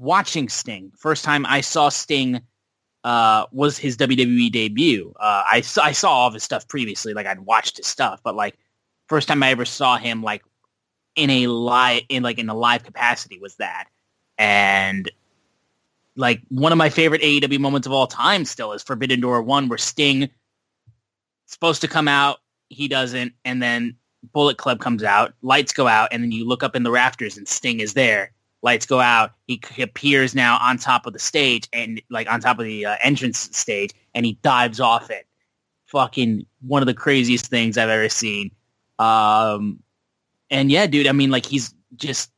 watching 0.00 0.48
Sting. 0.48 0.90
First 0.96 1.24
time 1.24 1.44
I 1.46 1.60
saw 1.60 1.90
Sting 1.90 2.40
uh, 3.04 3.46
was 3.52 3.78
his 3.78 3.96
WWE 3.96 4.50
debut. 4.50 5.12
Uh, 5.20 5.42
I, 5.46 5.62
I 5.80 5.92
saw 5.92 6.10
all 6.10 6.28
of 6.28 6.34
his 6.34 6.42
stuff 6.42 6.66
previously, 6.66 7.14
like 7.14 7.26
I'd 7.26 7.40
watched 7.40 7.76
his 7.76 7.86
stuff, 7.86 8.20
but 8.24 8.34
like 8.34 8.58
first 9.08 9.28
time 9.28 9.42
I 9.42 9.50
ever 9.50 9.64
saw 9.64 9.98
him 9.98 10.22
like 10.22 10.42
in 11.16 11.30
a 11.30 11.46
live 11.48 12.02
in 12.08 12.22
like 12.22 12.38
in 12.38 12.48
a 12.48 12.54
live 12.54 12.82
capacity 12.82 13.38
was 13.38 13.56
that, 13.56 13.88
and 14.38 15.10
like 16.16 16.40
one 16.48 16.72
of 16.72 16.78
my 16.78 16.88
favorite 16.88 17.22
AEW 17.22 17.58
moments 17.58 17.86
of 17.86 17.92
all 17.92 18.06
time 18.06 18.44
still 18.44 18.72
is 18.72 18.82
Forbidden 18.82 19.20
Door 19.20 19.42
one, 19.42 19.68
where 19.68 19.78
Sting 19.78 20.30
supposed 21.46 21.82
to 21.82 21.88
come 21.88 22.08
out, 22.08 22.38
he 22.68 22.88
doesn't, 22.88 23.34
and 23.44 23.62
then 23.62 23.96
Bullet 24.32 24.56
Club 24.56 24.80
comes 24.80 25.02
out, 25.02 25.34
lights 25.42 25.72
go 25.72 25.86
out, 25.86 26.08
and 26.12 26.22
then 26.22 26.32
you 26.32 26.46
look 26.46 26.62
up 26.62 26.76
in 26.76 26.84
the 26.84 26.90
rafters 26.90 27.36
and 27.36 27.46
Sting 27.46 27.80
is 27.80 27.94
there 27.94 28.32
lights 28.62 28.86
go 28.86 29.00
out. 29.00 29.32
He, 29.46 29.60
he 29.72 29.82
appears 29.82 30.34
now 30.34 30.58
on 30.60 30.78
top 30.78 31.06
of 31.06 31.12
the 31.12 31.18
stage 31.18 31.68
and 31.72 32.00
like 32.10 32.30
on 32.30 32.40
top 32.40 32.58
of 32.58 32.64
the 32.64 32.86
uh, 32.86 32.96
entrance 33.02 33.38
stage, 33.56 33.92
and 34.14 34.26
he 34.26 34.38
dives 34.42 34.80
off 34.80 35.10
it. 35.10 35.26
Fucking 35.86 36.46
one 36.60 36.82
of 36.82 36.86
the 36.86 36.94
craziest 36.94 37.46
things 37.46 37.76
I've 37.76 37.88
ever 37.88 38.08
seen. 38.08 38.52
Um, 38.98 39.82
and 40.50 40.70
yeah, 40.70 40.86
dude, 40.86 41.06
I 41.06 41.12
mean, 41.12 41.30
like 41.30 41.46
he's 41.46 41.74
just 41.96 42.30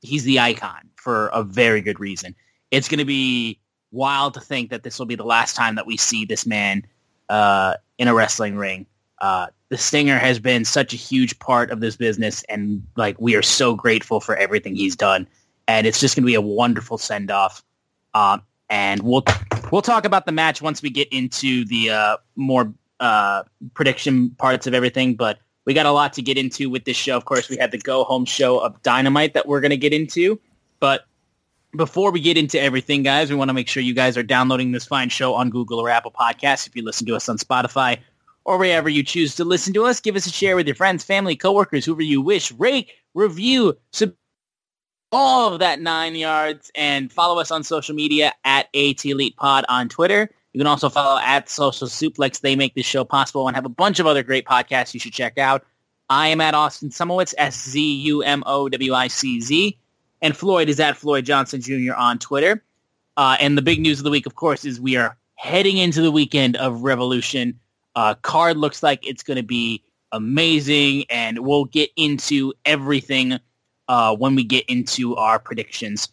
he's 0.00 0.24
the 0.24 0.40
icon 0.40 0.88
for 0.96 1.28
a 1.28 1.42
very 1.42 1.80
good 1.80 2.00
reason. 2.00 2.34
It's 2.70 2.88
going 2.88 2.98
to 2.98 3.04
be 3.04 3.60
wild 3.92 4.34
to 4.34 4.40
think 4.40 4.70
that 4.70 4.82
this 4.82 4.98
will 4.98 5.06
be 5.06 5.14
the 5.14 5.24
last 5.24 5.54
time 5.54 5.76
that 5.76 5.86
we 5.86 5.96
see 5.96 6.24
this 6.24 6.46
man 6.46 6.84
uh, 7.28 7.74
in 7.98 8.08
a 8.08 8.14
wrestling 8.14 8.56
ring. 8.56 8.86
Uh, 9.20 9.46
the 9.68 9.78
Stinger 9.78 10.18
has 10.18 10.38
been 10.38 10.64
such 10.64 10.92
a 10.92 10.96
huge 10.96 11.38
part 11.38 11.70
of 11.70 11.80
this 11.80 11.96
business, 11.96 12.42
and 12.48 12.82
like 12.96 13.20
we 13.20 13.34
are 13.34 13.42
so 13.42 13.74
grateful 13.74 14.20
for 14.20 14.36
everything 14.36 14.74
he's 14.74 14.96
done 14.96 15.26
and 15.68 15.86
it's 15.86 16.00
just 16.00 16.16
going 16.16 16.22
to 16.22 16.26
be 16.26 16.34
a 16.34 16.40
wonderful 16.40 16.98
send 16.98 17.30
off. 17.30 17.62
Um, 18.14 18.42
and 18.68 19.02
we'll 19.02 19.24
we'll 19.70 19.82
talk 19.82 20.04
about 20.04 20.26
the 20.26 20.32
match 20.32 20.60
once 20.60 20.82
we 20.82 20.90
get 20.90 21.08
into 21.12 21.64
the 21.66 21.90
uh, 21.90 22.16
more 22.34 22.72
uh, 23.00 23.42
prediction 23.74 24.30
parts 24.30 24.66
of 24.66 24.74
everything. 24.74 25.14
But 25.14 25.38
we 25.64 25.74
got 25.74 25.86
a 25.86 25.92
lot 25.92 26.12
to 26.14 26.22
get 26.22 26.38
into 26.38 26.70
with 26.70 26.84
this 26.84 26.96
show. 26.96 27.16
Of 27.16 27.24
course, 27.24 27.48
we 27.48 27.56
had 27.56 27.70
the 27.70 27.78
go 27.78 28.04
home 28.04 28.24
show 28.24 28.58
of 28.58 28.80
Dynamite 28.82 29.34
that 29.34 29.46
we're 29.46 29.60
going 29.60 29.70
to 29.70 29.76
get 29.76 29.92
into. 29.92 30.40
But 30.80 31.04
before 31.76 32.10
we 32.10 32.20
get 32.20 32.36
into 32.36 32.60
everything, 32.60 33.02
guys, 33.02 33.30
we 33.30 33.36
want 33.36 33.50
to 33.50 33.54
make 33.54 33.68
sure 33.68 33.82
you 33.82 33.94
guys 33.94 34.16
are 34.16 34.22
downloading 34.22 34.72
this 34.72 34.86
fine 34.86 35.08
show 35.08 35.34
on 35.34 35.50
Google 35.50 35.78
or 35.78 35.88
Apple 35.88 36.12
Podcasts. 36.12 36.66
If 36.66 36.74
you 36.74 36.84
listen 36.84 37.06
to 37.06 37.16
us 37.16 37.28
on 37.28 37.38
Spotify 37.38 37.98
or 38.44 38.58
wherever 38.58 38.88
you 38.88 39.02
choose 39.02 39.34
to 39.36 39.44
listen 39.44 39.72
to 39.74 39.84
us, 39.84 40.00
give 40.00 40.16
us 40.16 40.26
a 40.26 40.30
share 40.30 40.56
with 40.56 40.66
your 40.66 40.76
friends, 40.76 41.04
family, 41.04 41.36
coworkers, 41.36 41.84
whoever 41.84 42.02
you 42.02 42.20
wish. 42.20 42.50
Rate, 42.52 42.90
review, 43.14 43.76
subscribe 43.92 44.16
all 45.16 45.54
of 45.54 45.60
that 45.60 45.80
nine 45.80 46.14
yards 46.14 46.70
and 46.74 47.10
follow 47.10 47.40
us 47.40 47.50
on 47.50 47.64
social 47.64 47.94
media 47.94 48.34
at 48.44 48.66
AT 48.76 49.02
Elite 49.06 49.34
Pod 49.38 49.64
on 49.66 49.88
Twitter. 49.88 50.28
You 50.52 50.60
can 50.60 50.66
also 50.66 50.90
follow 50.90 51.18
at 51.18 51.48
Social 51.48 51.88
Suplex. 51.88 52.42
They 52.42 52.54
make 52.54 52.74
this 52.74 52.84
show 52.84 53.02
possible 53.02 53.48
and 53.48 53.56
have 53.56 53.64
a 53.64 53.70
bunch 53.70 53.98
of 53.98 54.06
other 54.06 54.22
great 54.22 54.44
podcasts 54.44 54.92
you 54.92 55.00
should 55.00 55.14
check 55.14 55.38
out. 55.38 55.64
I 56.10 56.28
am 56.28 56.42
at 56.42 56.52
Austin 56.52 56.90
Szumowicz, 56.90 57.32
S-Z-U-M-O-W-I-C-Z. 57.38 58.18
And 60.20 60.36
Floyd 60.36 60.68
is 60.68 60.78
at 60.80 60.98
Floyd 60.98 61.24
Johnson 61.24 61.62
Jr. 61.62 61.94
on 61.96 62.18
Twitter. 62.18 62.62
Uh, 63.16 63.38
and 63.40 63.56
the 63.56 63.62
big 63.62 63.80
news 63.80 63.98
of 63.98 64.04
the 64.04 64.10
week, 64.10 64.26
of 64.26 64.34
course, 64.34 64.66
is 64.66 64.78
we 64.78 64.96
are 64.96 65.16
heading 65.36 65.78
into 65.78 66.02
the 66.02 66.12
weekend 66.12 66.56
of 66.56 66.82
Revolution. 66.82 67.58
Uh, 67.94 68.16
card 68.16 68.58
looks 68.58 68.82
like 68.82 69.00
it's 69.06 69.22
going 69.22 69.38
to 69.38 69.42
be 69.42 69.82
amazing, 70.12 71.06
and 71.08 71.38
we'll 71.38 71.64
get 71.64 71.88
into 71.96 72.52
everything 72.66 73.38
uh, 73.88 74.14
when 74.16 74.34
we 74.34 74.44
get 74.44 74.64
into 74.66 75.16
our 75.16 75.38
predictions. 75.38 76.08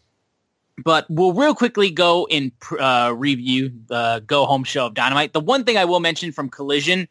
But 0.84 1.06
we'll 1.10 1.34
real 1.34 1.54
quickly 1.54 1.92
go 1.92 2.26
and 2.28 2.52
uh, 2.80 3.14
review 3.16 3.72
the 3.88 4.24
go 4.26 4.46
home 4.46 4.64
show 4.64 4.88
of 4.88 4.96
Dynamite. 4.96 5.34
The 5.34 5.40
one 5.40 5.64
thing 5.64 5.78
I 5.78 5.86
will 5.86 6.00
mention 6.00 6.32
from 6.32 6.50
Collision 6.50 7.08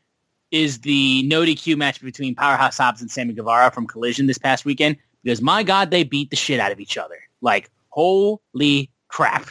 is 0.51 0.81
the 0.81 1.23
no 1.25 1.43
DQ 1.43 1.77
match 1.77 2.03
between 2.03 2.35
Powerhouse 2.35 2.79
Hobbs 2.79 3.01
and 3.01 3.11
Sammy 3.11 3.35
Guevara 3.35 3.71
from 3.71 3.87
Collision 3.87 4.27
this 4.27 4.39
past 4.39 4.65
weekend 4.65 4.97
because 5.23 5.41
my 5.41 5.63
God, 5.63 5.91
they 5.91 6.03
beat 6.05 6.31
the 6.31 6.37
shit 6.37 6.59
out 6.59 6.73
of 6.73 6.81
each 6.81 6.99
other. 6.99 7.19
Like, 7.41 7.71
holy 7.89 8.91
crap. 9.09 9.47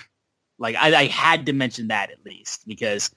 Like, 0.59 0.75
I, 0.75 0.93
I 0.93 1.05
had 1.07 1.45
to 1.45 1.53
mention 1.53 1.87
that 1.87 2.11
at 2.11 2.23
least 2.25 2.67
because 2.67 3.11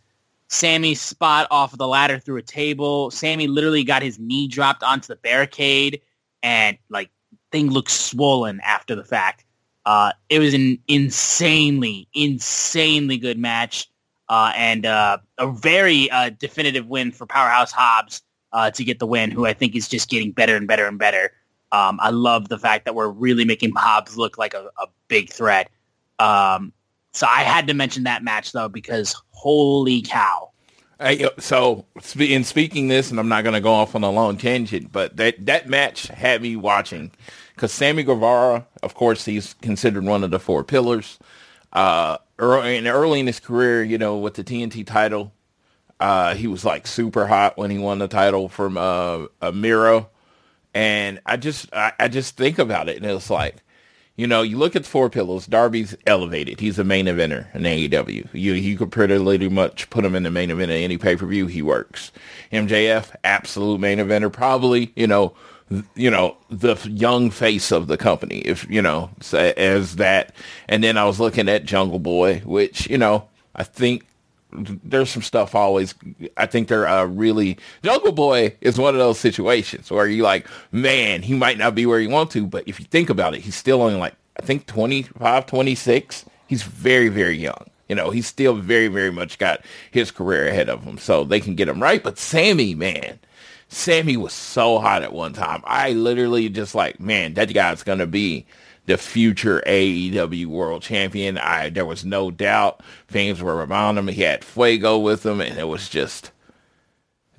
Sammy's 0.48 1.00
spot 1.00 1.46
off 1.50 1.72
of 1.72 1.78
the 1.78 1.88
ladder 1.88 2.18
through 2.18 2.36
a 2.36 2.42
table. 2.42 3.10
Sammy 3.10 3.48
literally 3.48 3.84
got 3.84 4.02
his 4.02 4.18
knee 4.18 4.48
dropped 4.48 4.82
onto 4.82 5.08
the 5.08 5.16
barricade 5.16 6.00
and 6.42 6.78
like 6.88 7.10
thing 7.54 7.70
looks 7.70 7.92
swollen 7.92 8.60
after 8.64 8.96
the 8.96 9.04
fact. 9.04 9.44
Uh, 9.86 10.10
it 10.28 10.40
was 10.40 10.54
an 10.54 10.76
insanely, 10.88 12.08
insanely 12.12 13.16
good 13.16 13.38
match 13.38 13.88
uh, 14.28 14.52
and 14.56 14.84
uh, 14.84 15.18
a 15.38 15.52
very 15.52 16.10
uh, 16.10 16.30
definitive 16.30 16.88
win 16.88 17.12
for 17.12 17.26
Powerhouse 17.26 17.70
Hobbs 17.70 18.22
uh, 18.52 18.72
to 18.72 18.82
get 18.82 18.98
the 18.98 19.06
win, 19.06 19.30
who 19.30 19.46
I 19.46 19.52
think 19.52 19.76
is 19.76 19.88
just 19.88 20.10
getting 20.10 20.32
better 20.32 20.56
and 20.56 20.66
better 20.66 20.88
and 20.88 20.98
better. 20.98 21.30
Um, 21.70 22.00
I 22.02 22.10
love 22.10 22.48
the 22.48 22.58
fact 22.58 22.86
that 22.86 22.96
we're 22.96 23.08
really 23.08 23.44
making 23.44 23.72
Hobbs 23.76 24.16
look 24.16 24.36
like 24.36 24.54
a, 24.54 24.70
a 24.80 24.88
big 25.06 25.30
threat. 25.30 25.70
Um, 26.18 26.72
so 27.12 27.28
I 27.28 27.42
had 27.42 27.68
to 27.68 27.74
mention 27.74 28.02
that 28.02 28.24
match 28.24 28.50
though 28.50 28.68
because 28.68 29.14
holy 29.30 30.02
cow! 30.02 30.50
Hey, 31.00 31.28
so 31.38 31.86
in 32.18 32.44
speaking 32.44 32.88
this, 32.88 33.10
and 33.10 33.20
I'm 33.20 33.28
not 33.28 33.42
going 33.42 33.54
to 33.54 33.60
go 33.60 33.72
off 33.72 33.94
on 33.94 34.02
a 34.04 34.10
long 34.10 34.38
tangent, 34.38 34.90
but 34.90 35.16
that 35.16 35.46
that 35.46 35.68
match 35.68 36.06
had 36.06 36.40
me 36.40 36.56
watching 36.56 37.10
because 37.54 37.72
Sammy 37.72 38.02
Guevara, 38.02 38.66
of 38.82 38.94
course, 38.94 39.24
he's 39.24 39.54
considered 39.54 40.04
one 40.04 40.24
of 40.24 40.30
the 40.30 40.40
four 40.40 40.64
pillars. 40.64 41.18
Uh, 41.72 42.18
early, 42.38 42.76
in, 42.76 42.86
early 42.86 43.20
in 43.20 43.26
his 43.26 43.40
career, 43.40 43.82
you 43.82 43.98
know, 43.98 44.18
with 44.18 44.34
the 44.34 44.44
TNT 44.44 44.86
title, 44.86 45.32
uh, 46.00 46.34
he 46.34 46.46
was 46.46 46.64
like 46.64 46.86
super 46.86 47.26
hot 47.26 47.56
when 47.56 47.70
he 47.70 47.78
won 47.78 47.98
the 47.98 48.08
title 48.08 48.48
from 48.48 48.76
uh, 48.76 49.26
Miro. 49.52 50.10
And 50.72 51.20
I 51.24 51.36
just, 51.36 51.72
I, 51.72 51.92
I 51.98 52.08
just 52.08 52.36
think 52.36 52.58
about 52.58 52.88
it, 52.88 52.96
and 52.96 53.06
it's 53.06 53.30
like, 53.30 53.62
you 54.16 54.28
know, 54.28 54.42
you 54.42 54.58
look 54.58 54.76
at 54.76 54.84
the 54.84 54.88
four 54.88 55.10
pillars. 55.10 55.46
Darby's 55.46 55.96
elevated. 56.06 56.60
He's 56.60 56.78
a 56.78 56.84
main 56.84 57.06
eventer 57.06 57.52
in 57.54 57.62
AEW. 57.62 58.28
You 58.32 58.52
you 58.52 58.76
could 58.76 58.92
pretty 58.92 59.48
much 59.48 59.90
put 59.90 60.04
him 60.04 60.14
in 60.14 60.22
the 60.22 60.30
main 60.30 60.52
event 60.52 60.70
of 60.70 60.76
any 60.76 60.98
pay 60.98 61.16
per 61.16 61.26
view. 61.26 61.48
He 61.48 61.62
works. 61.62 62.12
MJF, 62.52 63.14
absolute 63.24 63.80
main 63.80 63.98
eventer. 63.98 64.32
Probably, 64.32 64.92
you 64.94 65.08
know, 65.08 65.34
you 65.94 66.10
know, 66.10 66.36
the 66.50 66.76
young 66.88 67.30
face 67.30 67.72
of 67.72 67.86
the 67.86 67.96
company, 67.96 68.38
if, 68.40 68.68
you 68.70 68.82
know, 68.82 69.10
as 69.32 69.96
that. 69.96 70.34
And 70.68 70.84
then 70.84 70.96
I 70.96 71.04
was 71.04 71.18
looking 71.18 71.48
at 71.48 71.64
Jungle 71.64 71.98
Boy, 71.98 72.40
which, 72.44 72.88
you 72.88 72.98
know, 72.98 73.28
I 73.56 73.62
think 73.62 74.06
there's 74.52 75.10
some 75.10 75.22
stuff 75.22 75.54
always. 75.54 75.94
I 76.36 76.46
think 76.46 76.68
they're 76.68 76.86
uh, 76.86 77.04
really 77.06 77.58
Jungle 77.82 78.12
Boy 78.12 78.54
is 78.60 78.78
one 78.78 78.94
of 78.94 79.00
those 79.00 79.18
situations 79.18 79.90
where 79.90 80.06
you 80.06 80.22
like, 80.22 80.46
man, 80.70 81.22
he 81.22 81.34
might 81.34 81.58
not 81.58 81.74
be 81.74 81.86
where 81.86 81.98
you 81.98 82.10
want 82.10 82.30
to, 82.32 82.46
but 82.46 82.66
if 82.66 82.78
you 82.78 82.86
think 82.86 83.10
about 83.10 83.34
it, 83.34 83.40
he's 83.40 83.56
still 83.56 83.82
only 83.82 83.96
like 83.96 84.14
I 84.38 84.42
think 84.42 84.66
25, 84.66 85.46
26. 85.46 86.24
He's 86.46 86.62
very, 86.62 87.08
very 87.08 87.36
young. 87.36 87.66
You 87.88 87.94
know, 87.94 88.10
he's 88.10 88.26
still 88.26 88.54
very, 88.54 88.88
very 88.88 89.12
much 89.12 89.38
got 89.38 89.64
his 89.90 90.10
career 90.10 90.48
ahead 90.48 90.68
of 90.68 90.82
him, 90.82 90.98
so 90.98 91.24
they 91.24 91.40
can 91.40 91.54
get 91.54 91.68
him 91.68 91.82
right. 91.82 92.02
But 92.02 92.18
Sammy, 92.18 92.74
man, 92.74 93.18
Sammy 93.74 94.16
was 94.16 94.32
so 94.32 94.78
hot 94.78 95.02
at 95.02 95.12
one 95.12 95.32
time. 95.32 95.62
I 95.64 95.92
literally 95.92 96.48
just 96.48 96.74
like, 96.74 97.00
man, 97.00 97.34
that 97.34 97.52
guy's 97.52 97.82
gonna 97.82 98.06
be 98.06 98.46
the 98.86 98.96
future 98.96 99.62
AEW 99.66 100.46
World 100.46 100.82
Champion. 100.82 101.38
I 101.38 101.70
there 101.70 101.84
was 101.84 102.04
no 102.04 102.30
doubt. 102.30 102.82
Fans 103.08 103.42
were 103.42 103.64
around 103.64 103.98
him. 103.98 104.08
He 104.08 104.22
had 104.22 104.44
Fuego 104.44 104.98
with 104.98 105.24
him, 105.24 105.40
and 105.40 105.58
it 105.58 105.68
was 105.68 105.88
just 105.88 106.30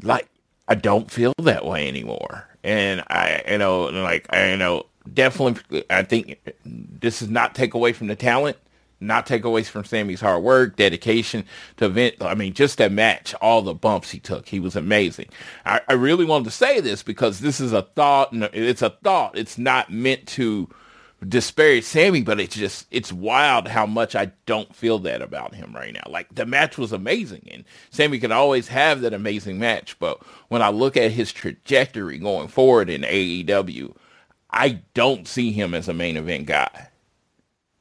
like 0.02 0.28
I 0.68 0.76
don't 0.76 1.10
feel 1.10 1.34
that 1.40 1.66
way 1.66 1.88
anymore. 1.88 2.48
And 2.64 3.02
I, 3.08 3.44
you 3.50 3.58
know, 3.58 3.86
like 3.86 4.26
I, 4.32 4.52
you 4.52 4.58
know, 4.58 4.88
definitely, 5.12 5.84
I 5.90 6.04
think 6.04 6.40
this 6.66 7.20
does 7.20 7.30
not 7.30 7.54
take 7.56 7.74
away 7.76 7.94
from 7.94 8.08
the 8.08 8.16
talent, 8.16 8.58
not 9.06 9.26
take 9.26 9.44
away 9.44 9.64
from 9.64 9.86
Sammy's 9.86 10.22
hard 10.22 10.44
work, 10.44 10.76
dedication 10.76 11.46
to 11.78 11.86
event. 11.86 12.16
I 12.22 12.36
mean, 12.36 12.54
just 12.54 12.78
that 12.78 12.92
match, 12.92 13.34
all 13.36 13.62
the 13.62 13.74
bumps 13.74 14.12
he 14.12 14.20
took, 14.20 14.48
he 14.48 14.60
was 14.60 14.76
amazing. 14.76 15.28
I, 15.66 15.82
I 15.88 15.94
really 15.94 16.26
wanted 16.26 16.46
to 16.46 16.52
say 16.52 16.80
this 16.80 17.04
because 17.04 17.40
this 17.40 17.60
is 17.60 17.74
a 17.74 17.84
thought, 17.84 18.32
and 18.32 18.44
it's 18.54 18.82
a 18.82 18.90
thought. 18.90 19.38
It's 19.38 19.58
not 19.58 19.92
meant 19.92 20.28
to 20.30 20.70
disparage 21.28 21.84
Sammy, 21.84 22.22
but 22.22 22.40
it's 22.40 22.56
just 22.56 22.88
it's 22.92 23.12
wild 23.12 23.68
how 23.68 23.86
much 23.86 24.16
I 24.16 24.32
don't 24.46 24.76
feel 24.76 25.00
that 25.00 25.22
about 25.22 25.56
him 25.56 25.74
right 25.74 25.94
now. 25.94 26.04
Like 26.08 26.34
the 26.34 26.46
match 26.46 26.78
was 26.78 26.92
amazing 26.92 27.48
and 27.52 27.64
Sammy 27.90 28.20
can 28.20 28.32
always 28.32 28.68
have 28.68 29.02
that 29.02 29.14
amazing 29.14 29.60
match, 29.60 29.98
but 30.00 30.22
when 30.50 30.62
I 30.62 30.70
look 30.70 30.98
at 30.98 31.12
his 31.12 31.32
trajectory 31.32 32.18
going 32.18 32.48
forward 32.48 32.90
in 32.90 33.02
AEW, 33.02 33.96
I 34.52 34.82
don't 34.94 35.28
see 35.28 35.52
him 35.52 35.74
as 35.74 35.88
a 35.88 35.94
main 35.94 36.18
event 36.18 36.46
guy. 36.46 36.90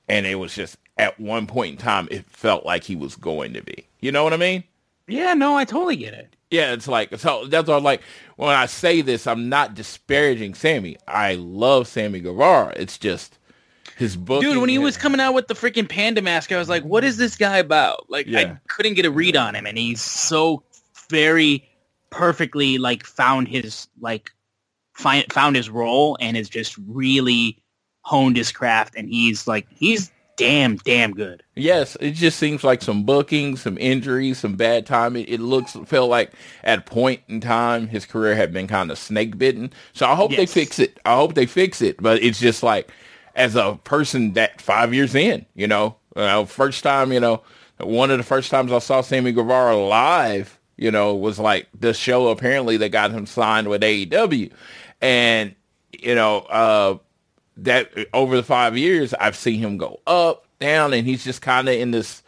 And 0.08 0.26
it 0.26 0.36
was 0.36 0.54
just 0.54 0.76
at 0.96 1.18
one 1.18 1.46
point 1.46 1.72
in 1.72 1.78
time 1.78 2.08
it 2.10 2.24
felt 2.26 2.64
like 2.64 2.84
he 2.84 2.96
was 2.96 3.16
going 3.16 3.52
to 3.54 3.62
be. 3.62 3.86
You 4.00 4.12
know 4.12 4.24
what 4.24 4.32
I 4.32 4.36
mean? 4.36 4.64
Yeah, 5.06 5.34
no, 5.34 5.56
I 5.56 5.64
totally 5.64 5.96
get 5.96 6.14
it. 6.14 6.34
Yeah, 6.50 6.72
it's 6.72 6.86
like 6.86 7.18
so 7.18 7.46
that's 7.46 7.68
I'm 7.68 7.82
like 7.82 8.02
when 8.36 8.50
I 8.50 8.66
say 8.66 9.00
this, 9.00 9.26
I'm 9.26 9.48
not 9.48 9.74
disparaging 9.74 10.54
Sammy. 10.54 10.96
I 11.08 11.34
love 11.34 11.88
Sammy 11.88 12.20
Guevara. 12.20 12.72
It's 12.76 12.96
just 12.96 13.38
his 13.96 14.16
book. 14.16 14.42
Dude, 14.42 14.58
when 14.58 14.68
he 14.68 14.78
was 14.78 14.96
coming 14.96 15.20
out 15.20 15.34
with 15.34 15.48
the 15.48 15.54
freaking 15.54 15.88
panda 15.88 16.22
mask, 16.22 16.52
I 16.52 16.58
was 16.58 16.68
like, 16.68 16.84
what 16.84 17.04
is 17.04 17.16
this 17.16 17.36
guy 17.36 17.58
about? 17.58 18.08
Like 18.08 18.26
Yeah. 18.26 18.40
I 18.40 18.58
couldn't 18.68 18.94
get 18.94 19.04
a 19.04 19.10
read 19.10 19.36
on 19.36 19.54
him 19.54 19.66
and 19.66 19.76
he's 19.76 20.00
so 20.00 20.62
very 21.10 21.68
perfectly 22.10 22.78
like 22.78 23.04
found 23.04 23.48
his 23.48 23.88
like 24.00 24.30
find, 24.92 25.30
found 25.32 25.56
his 25.56 25.68
role 25.68 26.16
and 26.20 26.36
has 26.36 26.48
just 26.48 26.76
really 26.86 27.60
honed 28.02 28.36
his 28.36 28.52
craft 28.52 28.94
and 28.96 29.08
he's 29.08 29.46
like 29.48 29.66
he's 29.70 30.12
damn 30.36 30.76
damn 30.76 31.12
good. 31.12 31.42
Yes, 31.54 31.96
it 32.00 32.12
just 32.12 32.38
seems 32.38 32.64
like 32.64 32.82
some 32.82 33.04
booking, 33.04 33.56
some 33.56 33.78
injuries, 33.78 34.38
some 34.38 34.56
bad 34.56 34.86
timing. 34.86 35.26
It 35.26 35.40
looks 35.40 35.76
felt 35.86 36.10
like 36.10 36.32
at 36.62 36.80
a 36.80 36.82
point 36.82 37.20
in 37.28 37.40
time 37.40 37.88
his 37.88 38.06
career 38.06 38.34
had 38.34 38.52
been 38.52 38.66
kind 38.66 38.90
of 38.90 38.98
snake 38.98 39.38
bitten. 39.38 39.72
So 39.92 40.06
I 40.06 40.14
hope 40.14 40.30
they 40.30 40.46
fix 40.46 40.78
it. 40.78 40.98
I 41.04 41.14
hope 41.14 41.34
they 41.34 41.46
fix 41.46 41.80
it. 41.80 42.00
But 42.02 42.22
it's 42.22 42.40
just 42.40 42.62
like 42.62 42.90
as 43.34 43.56
a 43.56 43.78
person 43.84 44.32
that 44.34 44.60
five 44.60 44.94
years 44.94 45.14
in, 45.14 45.46
you 45.54 45.66
know, 45.66 45.96
uh, 46.16 46.44
first 46.44 46.82
time, 46.82 47.12
you 47.12 47.20
know, 47.20 47.42
one 47.78 48.10
of 48.10 48.18
the 48.18 48.24
first 48.24 48.50
times 48.50 48.72
I 48.72 48.78
saw 48.78 49.00
Sammy 49.00 49.32
Guevara 49.32 49.76
live, 49.76 50.58
you 50.76 50.90
know, 50.90 51.14
was 51.14 51.38
like 51.38 51.68
the 51.78 51.94
show 51.94 52.28
apparently 52.28 52.76
that 52.78 52.90
got 52.90 53.10
him 53.10 53.26
signed 53.26 53.68
with 53.68 53.82
AEW, 53.82 54.52
and 55.00 55.54
you 55.92 56.14
know, 56.14 56.40
uh, 56.40 56.98
that 57.56 57.90
over 58.12 58.36
the 58.36 58.42
five 58.42 58.76
years, 58.76 59.14
I've 59.14 59.36
seen 59.36 59.60
him 59.60 59.76
go 59.76 60.00
up, 60.06 60.46
down, 60.60 60.92
and 60.92 61.06
he's 61.06 61.24
just 61.24 61.42
kind 61.42 61.68
of 61.68 61.74
in 61.74 61.90
this 61.90 62.22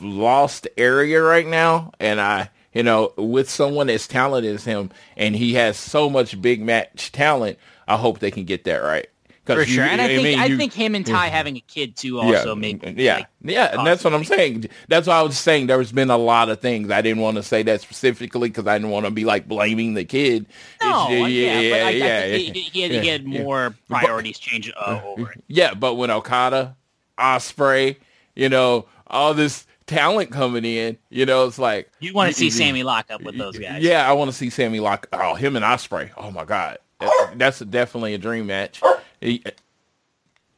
lost 0.00 0.68
area 0.76 1.22
right 1.22 1.46
now. 1.46 1.92
And 2.00 2.20
I, 2.20 2.50
you 2.72 2.82
know, 2.82 3.12
with 3.16 3.50
someone 3.50 3.90
as 3.90 4.06
talented 4.06 4.54
as 4.54 4.64
him, 4.64 4.90
and 5.16 5.36
he 5.36 5.54
has 5.54 5.76
so 5.76 6.08
much 6.08 6.40
big 6.40 6.62
match 6.62 7.12
talent, 7.12 7.58
I 7.86 7.96
hope 7.96 8.18
they 8.18 8.30
can 8.30 8.44
get 8.44 8.64
that 8.64 8.78
right. 8.78 9.08
For 9.44 9.60
you- 9.60 9.64
sure. 9.66 9.84
And 9.84 10.00
I 10.00 10.06
think 10.06 10.22
mean, 10.22 10.38
I 10.38 10.46
you- 10.46 10.56
think 10.56 10.72
him 10.72 10.94
and 10.94 11.04
Tay 11.04 11.12
having 11.28 11.56
a 11.56 11.60
kid 11.60 11.96
too 11.96 12.20
also 12.20 12.54
make 12.54 12.82
yeah, 12.96 13.16
like, 13.16 13.26
yeah, 13.42 13.76
and 13.76 13.86
that's 13.86 14.04
what 14.04 14.14
I'm 14.14 14.24
saying. 14.24 14.66
That's 14.88 15.08
why 15.08 15.16
I 15.16 15.22
was 15.22 15.36
saying 15.38 15.66
there's 15.66 15.90
been 15.90 16.10
a 16.10 16.16
lot 16.16 16.48
of 16.48 16.60
things 16.60 16.90
I 16.90 17.02
didn't 17.02 17.22
want 17.22 17.38
to 17.38 17.42
say 17.42 17.62
that 17.64 17.80
specifically 17.80 18.48
because 18.50 18.66
I 18.68 18.78
didn't 18.78 18.90
want 18.90 19.06
to 19.06 19.10
be 19.10 19.24
like 19.24 19.48
blaming 19.48 19.94
the 19.94 20.04
kid. 20.04 20.46
No, 20.80 21.10
It's- 21.10 21.30
yeah, 21.30 21.70
but 21.70 21.82
I, 21.82 21.86
I 21.86 21.90
yeah, 21.90 22.26
he, 22.26 22.50
he 22.52 22.80
had, 22.82 22.90
he 22.92 23.08
had 23.08 23.22
yeah. 23.26 23.42
more 23.42 23.74
priorities 23.88 24.38
change 24.38 24.72
uh, 24.76 25.00
over 25.04 25.32
it. 25.32 25.42
Yeah, 25.48 25.74
but 25.74 25.94
when 25.94 26.10
Okada, 26.10 26.76
Osprey, 27.18 27.98
you 28.34 28.48
know, 28.48 28.86
all 29.08 29.34
this 29.34 29.66
talent 29.86 30.30
coming 30.30 30.64
in, 30.64 30.96
you 31.10 31.26
know, 31.26 31.46
it's 31.46 31.58
like 31.58 31.90
You 32.00 32.12
want 32.14 32.32
to 32.32 32.38
see 32.38 32.48
Sammy 32.50 32.82
lock 32.82 33.10
up 33.10 33.22
with 33.22 33.36
those 33.36 33.58
guys. 33.58 33.82
Yeah, 33.82 34.08
I 34.08 34.12
want 34.12 34.30
to 34.30 34.36
see 34.36 34.50
Sammy 34.50 34.80
lock. 34.80 35.08
Oh, 35.12 35.34
him 35.34 35.56
and 35.56 35.64
Osprey. 35.64 36.10
Oh 36.16 36.30
my 36.30 36.44
God, 36.44 36.78
that's, 37.00 37.14
that's 37.34 37.58
definitely 37.60 38.14
a 38.14 38.18
dream 38.18 38.46
match. 38.46 38.80
He- 39.22 39.42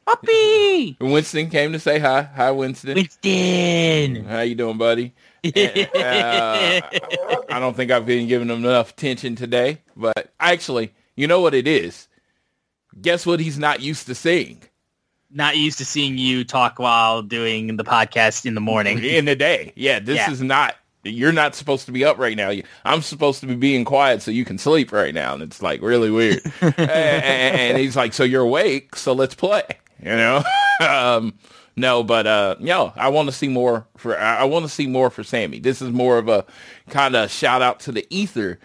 Puppy! 0.05 0.97
Winston 1.01 1.49
came 1.49 1.71
to 1.71 1.79
say 1.79 1.97
hi. 1.97 2.21
Hi, 2.35 2.51
Winston. 2.51 2.93
Winston! 2.95 4.25
How 4.25 4.41
you 4.41 4.55
doing, 4.55 4.77
buddy? 4.77 5.13
Uh, 5.45 6.81
I 7.51 7.59
don't 7.59 7.75
think 7.75 7.91
I've 7.91 8.05
been 8.07 8.27
giving 8.27 8.49
him 8.49 8.65
enough 8.65 8.89
attention 8.91 9.35
today, 9.35 9.81
but 9.95 10.31
actually, 10.39 10.91
you 11.15 11.27
know 11.27 11.39
what 11.39 11.53
it 11.53 11.67
is? 11.67 12.07
Guess 12.99 13.25
what 13.27 13.39
he's 13.39 13.59
not 13.59 13.79
used 13.81 14.07
to 14.07 14.15
seeing 14.15 14.63
Not 15.31 15.55
used 15.57 15.77
to 15.77 15.85
seeing 15.85 16.17
you 16.17 16.43
talk 16.45 16.79
while 16.79 17.21
doing 17.21 17.77
the 17.77 17.83
podcast 17.83 18.45
in 18.47 18.55
the 18.55 18.61
morning. 18.61 19.03
in 19.03 19.25
the 19.25 19.35
day. 19.35 19.71
Yeah, 19.75 19.99
this 19.99 20.15
Yeah. 20.17 20.31
is 20.31 20.41
not. 20.41 20.75
You're 21.05 21.31
not 21.31 21.55
supposed 21.55 21.85
to 21.85 21.91
be 21.91 22.03
up 22.03 22.17
right 22.17 22.35
now. 22.35 22.51
I'm 22.83 23.01
supposed 23.01 23.39
to 23.41 23.47
be 23.47 23.55
being 23.55 23.85
quiet 23.85 24.23
so 24.23 24.31
you 24.31 24.43
can 24.43 24.57
sleep 24.57 24.91
right 24.91 25.13
now, 25.13 25.35
and 25.35 25.43
it's 25.43 25.61
like 25.61 25.81
really 25.81 26.09
weird. 26.09 26.41
and, 26.77 27.77
he's 27.77 27.95
like, 27.95 28.13
"So 28.13 28.23
you're 28.23 28.41
awake? 28.41 28.95
So 28.95 29.13
let's 29.13 29.35
play." 29.35 29.63
You 30.01 30.15
know. 30.15 30.43
um, 30.87 31.35
no, 31.75 32.03
but 32.03 32.25
uh, 32.25 32.55
no, 32.59 32.93
I 32.95 33.09
want 33.09 33.27
to 33.29 33.33
see 33.33 33.49
more 33.49 33.85
for. 33.97 34.17
I, 34.17 34.37
I 34.37 34.43
want 34.45 34.65
to 34.65 34.69
see 34.69 34.87
more 34.87 35.09
for 35.09 35.23
Sammy. 35.23 35.59
This 35.59 35.81
is 35.81 35.91
more 35.91 36.17
of 36.17 36.27
a 36.27 36.45
kind 36.89 37.15
of 37.15 37.29
shout 37.29 37.61
out 37.61 37.79
to 37.81 37.91
the 37.91 38.07
ether 38.09 38.59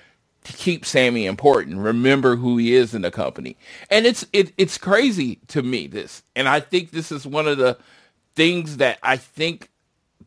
to 0.45 0.53
keep 0.53 0.87
Sammy 0.87 1.27
important. 1.27 1.79
Remember 1.79 2.37
who 2.37 2.57
he 2.57 2.75
is 2.75 2.95
in 2.95 3.03
the 3.03 3.11
company, 3.11 3.57
and 3.91 4.07
it's 4.07 4.25
it, 4.33 4.53
it's 4.57 4.79
crazy 4.79 5.41
to 5.49 5.63
me 5.63 5.89
this, 5.89 6.23
and 6.35 6.49
I 6.49 6.61
think 6.61 6.91
this 6.91 7.13
is 7.13 7.27
one 7.27 7.49
of 7.49 7.59
the 7.59 7.79
things 8.35 8.77
that 8.79 8.99
I 9.03 9.17
think 9.17 9.71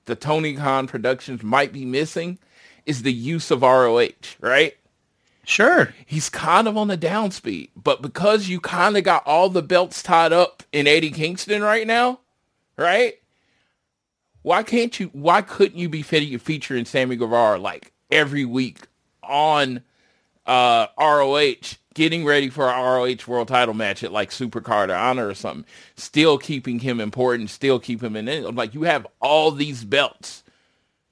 the 0.05 0.15
Tony 0.15 0.55
Khan 0.55 0.87
Productions 0.87 1.43
might 1.43 1.71
be 1.73 1.85
missing 1.85 2.39
is 2.85 3.03
the 3.03 3.13
use 3.13 3.51
of 3.51 3.61
ROH, 3.61 4.09
right? 4.41 4.75
Sure. 5.45 5.93
He's 6.05 6.29
kind 6.29 6.67
of 6.67 6.77
on 6.77 6.87
the 6.87 6.97
down 6.97 7.31
speed, 7.31 7.69
but 7.75 8.01
because 8.01 8.47
you 8.47 8.59
kind 8.59 8.95
of 8.97 9.03
got 9.03 9.25
all 9.25 9.49
the 9.49 9.61
belts 9.61 10.01
tied 10.01 10.31
up 10.31 10.63
in 10.71 10.87
Eddie 10.87 11.11
Kingston 11.11 11.61
right 11.61 11.85
now, 11.85 12.19
right? 12.77 13.15
Why 14.41 14.63
can't 14.63 14.97
you? 14.99 15.09
Why 15.13 15.41
couldn't 15.41 15.77
you 15.77 15.89
be 15.89 16.01
fe- 16.01 16.37
featuring 16.37 16.85
Sammy 16.85 17.15
Guevara 17.15 17.59
like 17.59 17.93
every 18.11 18.45
week 18.45 18.87
on 19.21 19.81
uh, 20.45 20.87
ROH, 20.99 21.77
getting 21.93 22.25
ready 22.25 22.49
for 22.49 22.67
a 22.67 22.81
ROH 22.81 23.27
World 23.27 23.47
Title 23.47 23.73
match 23.73 24.03
at 24.03 24.11
like 24.11 24.29
Supercard 24.31 24.85
of 24.85 24.91
Honor 24.91 25.27
or 25.27 25.33
something? 25.33 25.65
Still 25.95 26.37
keeping 26.37 26.79
him 26.79 26.99
important, 26.99 27.49
still 27.49 27.79
keep 27.79 28.03
him 28.03 28.15
in 28.15 28.27
it. 28.27 28.53
Like 28.55 28.73
you 28.73 28.83
have 28.83 29.07
all 29.21 29.51
these 29.51 29.83
belts. 29.83 30.43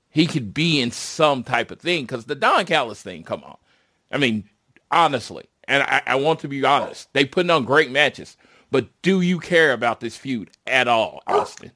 He 0.10 0.28
could 0.28 0.54
be 0.54 0.82
in 0.82 0.92
some 0.92 1.44
type 1.44 1.72
of 1.72 1.80
thing 1.80 2.04
because 2.04 2.26
the 2.26 2.36
Don 2.36 2.66
Callis 2.66 3.02
thing. 3.02 3.24
Come 3.24 3.44
on, 3.44 3.58
I 4.12 4.18
mean, 4.18 4.50
honestly, 4.92 5.46
and 5.68 5.84
I, 5.84 6.02
I 6.06 6.16
want 6.16 6.40
to 6.42 6.48
be 6.48 6.64
honest, 6.66 7.12
they 7.14 7.26
putting 7.26 7.50
on 7.50 7.64
great 7.64 7.92
matches, 7.92 8.36
but 8.72 8.88
do 9.02 9.22
you 9.22 9.40
care 9.40 9.74
about 9.74 10.00
this 10.00 10.18
feud 10.18 10.50
at 10.68 10.88
all, 10.88 11.22
Austin? 11.28 11.72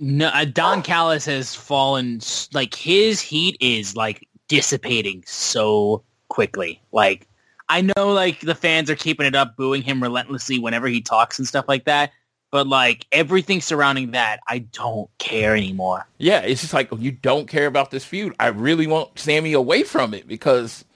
No, 0.00 0.28
uh, 0.28 0.44
Don 0.44 0.82
Callis 0.82 1.24
has 1.26 1.54
fallen. 1.54 2.20
Like 2.52 2.74
his 2.74 3.20
heat 3.20 3.56
is 3.60 3.96
like 3.96 4.26
dissipating 4.48 5.24
so 5.26 6.04
quickly. 6.28 6.80
Like 6.92 7.28
I 7.68 7.82
know, 7.82 8.12
like 8.12 8.40
the 8.40 8.54
fans 8.54 8.90
are 8.90 8.96
keeping 8.96 9.26
it 9.26 9.34
up, 9.34 9.56
booing 9.56 9.82
him 9.82 10.02
relentlessly 10.02 10.58
whenever 10.58 10.88
he 10.88 11.00
talks 11.00 11.38
and 11.38 11.46
stuff 11.46 11.66
like 11.68 11.84
that. 11.84 12.12
But 12.50 12.66
like 12.66 13.06
everything 13.12 13.60
surrounding 13.60 14.12
that, 14.12 14.40
I 14.48 14.60
don't 14.60 15.10
care 15.18 15.54
anymore. 15.54 16.06
Yeah, 16.16 16.40
it's 16.40 16.62
just 16.62 16.72
like 16.72 16.88
you 16.98 17.12
don't 17.12 17.46
care 17.46 17.66
about 17.66 17.90
this 17.90 18.06
feud. 18.06 18.34
I 18.40 18.48
really 18.48 18.86
want 18.86 19.18
Sammy 19.18 19.52
away 19.52 19.82
from 19.82 20.14
it 20.14 20.26
because 20.26 20.86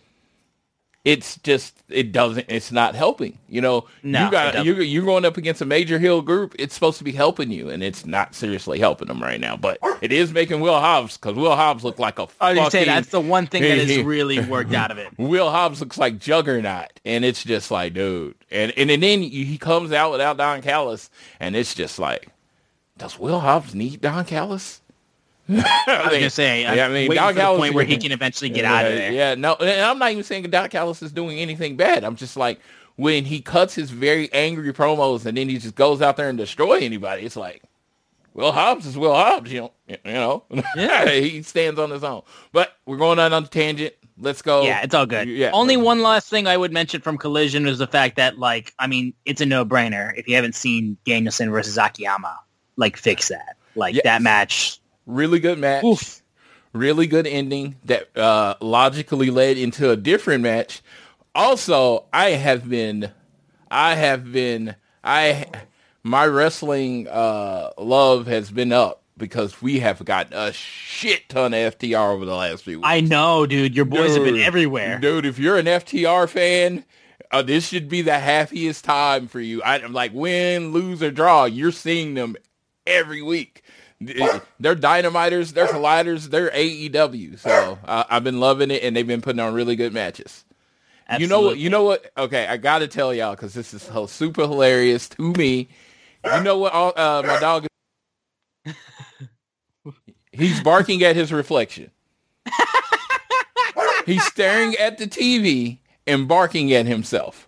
it's 1.04 1.36
just 1.38 1.82
it 1.88 2.12
doesn't 2.12 2.46
it's 2.48 2.70
not 2.70 2.94
helping 2.94 3.36
you 3.48 3.60
know 3.60 3.86
No, 4.04 4.24
you 4.26 4.30
got 4.30 4.52
doesn't. 4.52 4.66
you 4.66 4.82
you're 4.82 5.04
going 5.04 5.24
up 5.24 5.36
against 5.36 5.60
a 5.60 5.64
major 5.64 5.98
heel 5.98 6.22
group 6.22 6.54
it's 6.60 6.74
supposed 6.74 6.98
to 6.98 7.04
be 7.04 7.10
helping 7.10 7.50
you 7.50 7.70
and 7.70 7.82
it's 7.82 8.06
not 8.06 8.36
seriously 8.36 8.78
helping 8.78 9.08
them 9.08 9.20
right 9.20 9.40
now 9.40 9.56
but 9.56 9.78
it 10.00 10.12
is 10.12 10.32
making 10.32 10.60
will 10.60 10.78
hobbs 10.78 11.16
because 11.16 11.34
will 11.34 11.56
hobbs 11.56 11.82
look 11.82 11.98
like 11.98 12.20
a 12.20 12.28
I 12.40 12.50
was 12.50 12.58
gonna 12.58 12.70
say 12.70 12.84
that's 12.84 13.08
the 13.08 13.20
one 13.20 13.46
thing 13.48 13.62
that 13.62 13.78
has 13.78 13.98
really 14.04 14.38
worked 14.40 14.74
out 14.74 14.92
of 14.92 14.98
it. 14.98 15.08
Will 15.18 15.50
Hobbs 15.50 15.80
looks 15.80 15.98
like 15.98 16.18
Juggernaut, 16.18 17.00
and 17.04 17.24
it's 17.24 17.42
just 17.42 17.70
like, 17.70 17.94
dude, 17.94 18.34
and 18.50 18.72
and, 18.76 18.90
and 18.90 19.02
then 19.02 19.22
he 19.22 19.58
comes 19.58 19.90
out 19.92 20.12
without 20.12 20.36
Don 20.36 20.62
Callis, 20.62 21.10
and 21.40 21.56
it's 21.56 21.74
just 21.74 21.98
like, 21.98 22.28
does 22.98 23.18
Will 23.18 23.40
Hobbs 23.40 23.74
need 23.74 24.00
Don 24.00 24.24
Callis? 24.24 24.80
I 25.86 26.00
was 26.04 26.12
gonna 26.12 26.30
say, 26.30 26.62
yeah, 26.62 26.86
I 26.86 26.88
mean, 26.88 27.08
for 27.08 27.14
the 27.14 27.54
point 27.56 27.74
where 27.74 27.84
he 27.84 27.96
can 27.96 28.12
eventually 28.12 28.50
get 28.50 28.64
out 28.64 28.86
of 28.86 28.92
there. 28.92 29.12
Yeah, 29.12 29.34
no, 29.34 29.54
and 29.54 29.80
I'm 29.80 29.98
not 29.98 30.10
even 30.12 30.24
saying 30.24 30.44
Don 30.44 30.68
Callis 30.68 31.02
is 31.02 31.12
doing 31.12 31.38
anything 31.38 31.76
bad. 31.76 32.04
I'm 32.04 32.16
just 32.16 32.36
like 32.36 32.60
when 32.96 33.24
he 33.24 33.40
cuts 33.40 33.74
his 33.74 33.90
very 33.90 34.32
angry 34.32 34.72
promos 34.72 35.26
and 35.26 35.36
then 35.36 35.48
he 35.48 35.58
just 35.58 35.74
goes 35.74 36.02
out 36.02 36.16
there 36.16 36.28
and 36.28 36.38
destroy 36.38 36.78
anybody. 36.78 37.22
It's 37.22 37.36
like 37.36 37.62
Will 38.34 38.52
Hobbs 38.52 38.86
is 38.86 38.96
Will 38.96 39.14
Hobbs, 39.14 39.52
you 39.52 39.60
know. 39.62 39.72
You 39.88 39.98
know, 40.04 40.44
Yeah. 40.76 41.08
he 41.20 41.42
stands 41.42 41.78
on 41.78 41.90
his 41.90 42.04
own. 42.04 42.22
But 42.52 42.72
we're 42.86 42.96
going 42.96 43.18
on 43.18 43.32
on 43.32 43.46
tangent. 43.46 43.94
Let's 44.18 44.42
go. 44.42 44.62
Yeah, 44.62 44.82
it's 44.82 44.94
all 44.94 45.06
good. 45.06 45.26
Yeah. 45.28 45.50
Only 45.52 45.76
one 45.76 46.02
last 46.02 46.28
thing 46.28 46.46
I 46.46 46.56
would 46.56 46.70
mention 46.72 47.00
from 47.00 47.18
Collision 47.18 47.66
is 47.66 47.78
the 47.78 47.86
fact 47.86 48.16
that, 48.16 48.38
like, 48.38 48.72
I 48.78 48.86
mean, 48.86 49.14
it's 49.24 49.40
a 49.40 49.46
no-brainer. 49.46 50.12
If 50.16 50.28
you 50.28 50.36
haven't 50.36 50.54
seen 50.54 50.96
Danielson 51.04 51.50
versus 51.50 51.76
Akiyama, 51.78 52.38
like, 52.76 52.96
fix 52.96 53.28
that. 53.28 53.56
Like, 53.74 53.94
Yes. 53.94 54.04
that 54.04 54.22
match. 54.22 54.78
Really 55.06 55.40
good 55.40 55.58
match. 55.58 55.84
Oof. 55.84 56.22
Really 56.72 57.06
good 57.06 57.26
ending 57.26 57.76
that 57.84 58.16
uh, 58.16 58.54
logically 58.60 59.30
led 59.30 59.58
into 59.58 59.90
a 59.90 59.96
different 59.96 60.42
match. 60.42 60.80
Also, 61.34 62.06
I 62.12 62.30
have 62.30 62.68
been, 62.68 63.10
I 63.70 63.94
have 63.94 64.32
been, 64.32 64.74
I, 65.04 65.46
my 66.02 66.26
wrestling 66.26 67.08
uh, 67.08 67.70
love 67.76 68.26
has 68.26 68.50
been 68.50 68.72
up 68.72 69.02
because 69.18 69.60
we 69.60 69.80
have 69.80 70.04
gotten 70.04 70.32
a 70.32 70.52
shit 70.52 71.28
ton 71.28 71.52
of 71.54 71.78
FTR 71.78 72.14
over 72.14 72.24
the 72.24 72.34
last 72.34 72.64
few 72.64 72.78
weeks. 72.78 72.88
I 72.88 73.00
know, 73.00 73.46
dude. 73.46 73.76
Your 73.76 73.84
boys 73.84 74.14
have 74.14 74.24
been 74.24 74.40
everywhere. 74.40 74.98
Dude, 74.98 75.26
if 75.26 75.38
you're 75.38 75.58
an 75.58 75.66
FTR 75.66 76.28
fan, 76.28 76.84
uh, 77.30 77.42
this 77.42 77.68
should 77.68 77.88
be 77.88 78.02
the 78.02 78.18
happiest 78.18 78.84
time 78.84 79.28
for 79.28 79.40
you. 79.40 79.62
I'm 79.62 79.92
like, 79.92 80.12
win, 80.12 80.72
lose, 80.72 81.02
or 81.02 81.10
draw, 81.10 81.44
you're 81.44 81.72
seeing 81.72 82.14
them 82.14 82.36
every 82.86 83.22
week. 83.22 83.62
They're 84.60 84.76
dynamiters, 84.76 85.52
they're 85.52 85.66
colliders, 85.66 86.30
they're 86.30 86.50
AEW. 86.50 87.38
So 87.38 87.78
uh, 87.84 88.04
I've 88.08 88.24
been 88.24 88.40
loving 88.40 88.70
it, 88.70 88.82
and 88.82 88.94
they've 88.96 89.06
been 89.06 89.20
putting 89.22 89.40
on 89.40 89.54
really 89.54 89.76
good 89.76 89.92
matches. 89.92 90.44
You 91.18 91.26
know 91.26 91.40
what? 91.42 91.58
You 91.58 91.68
know 91.68 91.82
what? 91.84 92.10
Okay, 92.16 92.46
I 92.46 92.56
got 92.56 92.78
to 92.78 92.88
tell 92.88 93.12
y'all 93.12 93.32
because 93.34 93.52
this 93.54 93.74
is 93.74 93.82
so 93.82 94.06
super 94.06 94.42
hilarious 94.42 95.08
to 95.10 95.32
me. 95.32 95.68
You 96.24 96.42
know 96.42 96.58
what? 96.58 96.72
all- 96.72 96.92
Uh, 96.96 97.22
my 97.26 97.38
dog. 97.40 97.66
He's 100.32 100.60
barking 100.60 101.02
at 101.02 101.14
his 101.16 101.32
reflection. 101.32 101.90
He's 104.06 104.24
staring 104.24 104.74
at 104.76 104.98
the 104.98 105.06
TV 105.06 105.78
and 106.06 106.26
barking 106.26 106.72
at 106.72 106.86
himself. 106.86 107.46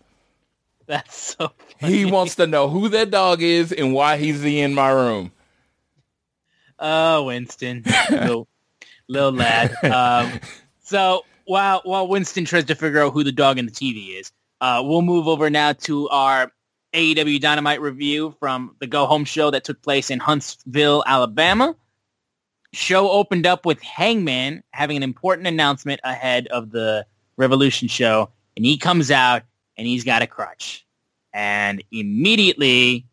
That's 0.86 1.34
so 1.38 1.52
He 1.78 2.04
wants 2.04 2.34
to 2.36 2.46
know 2.46 2.68
who 2.68 2.88
that 2.90 3.10
dog 3.10 3.40
is 3.42 3.72
and 3.72 3.94
why 3.94 4.18
he's 4.18 4.44
in 4.44 4.74
my 4.74 4.90
room. 4.90 5.32
Oh, 6.78 7.24
Winston, 7.24 7.84
little, 8.10 8.48
little 9.08 9.32
lad. 9.32 9.74
Um, 9.84 10.40
so 10.82 11.24
while 11.44 11.80
while 11.84 12.08
Winston 12.08 12.44
tries 12.44 12.64
to 12.64 12.74
figure 12.74 13.02
out 13.02 13.12
who 13.12 13.24
the 13.24 13.32
dog 13.32 13.58
in 13.58 13.66
the 13.66 13.72
TV 13.72 14.18
is, 14.18 14.32
uh, 14.60 14.82
we'll 14.84 15.02
move 15.02 15.28
over 15.28 15.50
now 15.50 15.72
to 15.72 16.08
our 16.08 16.50
AEW 16.94 17.40
Dynamite 17.40 17.80
review 17.80 18.34
from 18.38 18.76
the 18.78 18.86
Go 18.86 19.06
Home 19.06 19.24
show 19.24 19.50
that 19.50 19.64
took 19.64 19.82
place 19.82 20.10
in 20.10 20.20
Huntsville, 20.20 21.02
Alabama. 21.06 21.74
Show 22.72 23.10
opened 23.10 23.46
up 23.46 23.66
with 23.66 23.80
Hangman 23.82 24.62
having 24.72 24.96
an 24.96 25.02
important 25.02 25.46
announcement 25.46 26.00
ahead 26.02 26.46
of 26.48 26.70
the 26.70 27.06
Revolution 27.36 27.88
show, 27.88 28.30
and 28.56 28.64
he 28.64 28.78
comes 28.78 29.10
out 29.10 29.42
and 29.76 29.86
he's 29.86 30.04
got 30.04 30.22
a 30.22 30.26
crutch, 30.26 30.86
and 31.32 31.82
immediately, 31.90 33.06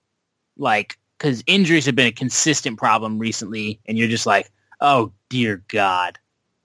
like 0.57 0.97
because 1.21 1.43
injuries 1.45 1.85
have 1.85 1.95
been 1.95 2.07
a 2.07 2.11
consistent 2.11 2.79
problem 2.79 3.19
recently, 3.19 3.79
and 3.85 3.95
you're 3.95 4.07
just 4.07 4.25
like, 4.25 4.51
oh 4.79 5.11
dear 5.29 5.63
God. 5.67 6.17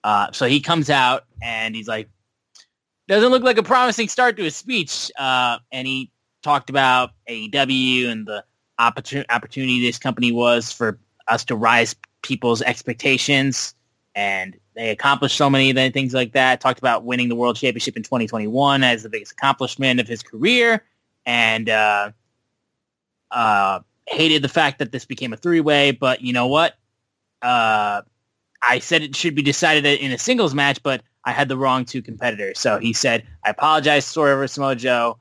Uh, 0.03 0.33
so 0.33 0.47
he 0.47 0.61
comes 0.61 0.89
out 0.89 1.25
and 1.43 1.77
he's 1.77 1.87
like, 1.87 2.09
doesn't 3.07 3.31
look 3.31 3.43
like 3.43 3.59
a 3.59 3.63
promising 3.63 4.09
start 4.09 4.37
to 4.39 4.45
his 4.45 4.57
speech, 4.57 5.11
uh, 5.19 5.59
and 5.71 5.87
he 5.87 6.11
talked 6.43 6.71
about 6.71 7.11
AEW 7.29 8.09
and 8.09 8.27
the 8.27 8.45
opportunity 8.79 9.29
opportunity 9.29 9.81
this 9.81 9.99
company 9.99 10.33
was 10.33 10.73
for 10.73 10.99
us 11.29 11.45
to 11.45 11.55
rise 11.55 11.95
people's 12.23 12.63
expectations, 12.63 13.75
and 14.15 14.57
they 14.75 14.89
accomplished 14.89 15.37
so 15.37 15.51
many 15.51 15.73
things 15.91 16.15
like 16.15 16.33
that. 16.33 16.63
Talked 16.63 16.79
about 16.79 17.05
winning 17.05 17.29
the 17.29 17.37
world 17.37 17.57
championship 17.57 17.97
in 17.97 18.03
2021 18.03 18.83
as 18.83 19.03
the 19.03 19.11
biggest 19.11 19.33
accomplishment 19.33 20.01
of 20.01 20.09
his 20.09 20.23
career, 20.23 20.83
and 21.27 21.69
uh, 21.69 22.11
uh, 23.31 23.81
hated 24.07 24.43
the 24.43 24.49
fact 24.49 24.79
that 24.79 24.93
this 24.93 25.05
became 25.05 25.33
a 25.33 25.37
three-way, 25.37 25.91
but 25.91 26.23
you 26.23 26.33
know 26.33 26.47
what? 26.47 26.75
Uh, 27.43 28.03
I 28.63 28.79
said 28.79 29.03
it 29.03 29.15
should 29.15 29.35
be 29.35 29.43
decided 29.43 29.85
in 29.87 30.13
a 30.13 30.19
singles 30.19 30.55
match, 30.55 30.83
but 30.83 31.03
I 31.25 31.33
had 31.33 31.49
the 31.49 31.57
wrong 31.57 31.85
two 31.85 32.03
competitors. 32.03 32.59
So 32.59 32.79
he 32.79 32.93
said, 32.93 33.25
I 33.45 33.51
apologize, 33.51 34.07
Swerve 34.07 34.39
versus 34.39 34.59
Mojo. 34.59 35.19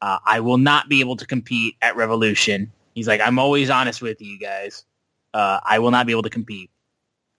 Uh, 0.00 0.18
I 0.26 0.40
will 0.40 0.58
not 0.58 0.88
be 0.88 1.00
able 1.00 1.16
to 1.16 1.26
compete 1.26 1.76
at 1.80 1.96
Revolution. 1.96 2.70
He's 2.94 3.08
like, 3.08 3.20
I'm 3.20 3.38
always 3.38 3.70
honest 3.70 4.02
with 4.02 4.20
you 4.20 4.38
guys. 4.38 4.84
Uh, 5.32 5.60
I 5.64 5.78
will 5.78 5.90
not 5.90 6.06
be 6.06 6.12
able 6.12 6.22
to 6.22 6.30
compete. 6.30 6.70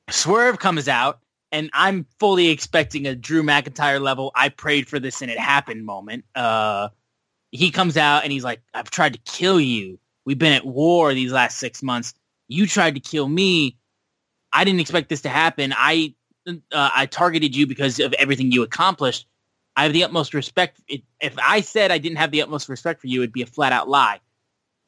Swerve 0.09 0.59
comes 0.59 0.87
out, 0.87 1.19
and 1.51 1.69
I'm 1.73 2.05
fully 2.19 2.49
expecting 2.49 3.07
a 3.07 3.15
Drew 3.15 3.43
McIntyre 3.43 4.01
level. 4.01 4.31
I 4.35 4.49
prayed 4.49 4.87
for 4.87 4.99
this 4.99 5.21
and 5.21 5.31
it 5.31 5.39
happened 5.39 5.85
moment. 5.85 6.25
Uh, 6.35 6.89
he 7.51 7.71
comes 7.71 7.95
out 7.97 8.23
and 8.23 8.31
he's 8.31 8.43
like, 8.43 8.61
I've 8.73 8.91
tried 8.91 9.13
to 9.13 9.19
kill 9.19 9.59
you. 9.59 9.99
We've 10.25 10.37
been 10.37 10.53
at 10.53 10.65
war 10.65 11.13
these 11.13 11.31
last 11.31 11.57
six 11.57 11.83
months. 11.83 12.13
You 12.47 12.67
tried 12.67 12.95
to 12.95 12.99
kill 12.99 13.27
me. 13.27 13.77
I 14.51 14.63
didn't 14.63 14.79
expect 14.79 15.09
this 15.09 15.21
to 15.21 15.29
happen. 15.29 15.73
I 15.75 16.15
uh, 16.47 16.51
I 16.71 17.05
targeted 17.07 17.55
you 17.55 17.67
because 17.67 17.99
of 17.99 18.13
everything 18.13 18.51
you 18.51 18.63
accomplished. 18.63 19.27
I 19.75 19.83
have 19.83 19.93
the 19.93 20.03
utmost 20.03 20.33
respect. 20.33 20.79
If 20.87 21.33
I 21.43 21.61
said 21.61 21.91
I 21.91 21.97
didn't 21.97 22.17
have 22.17 22.31
the 22.31 22.41
utmost 22.41 22.69
respect 22.69 23.01
for 23.01 23.07
you, 23.07 23.21
it'd 23.21 23.33
be 23.33 23.41
a 23.41 23.47
flat 23.47 23.73
out 23.73 23.89
lie. 23.89 24.19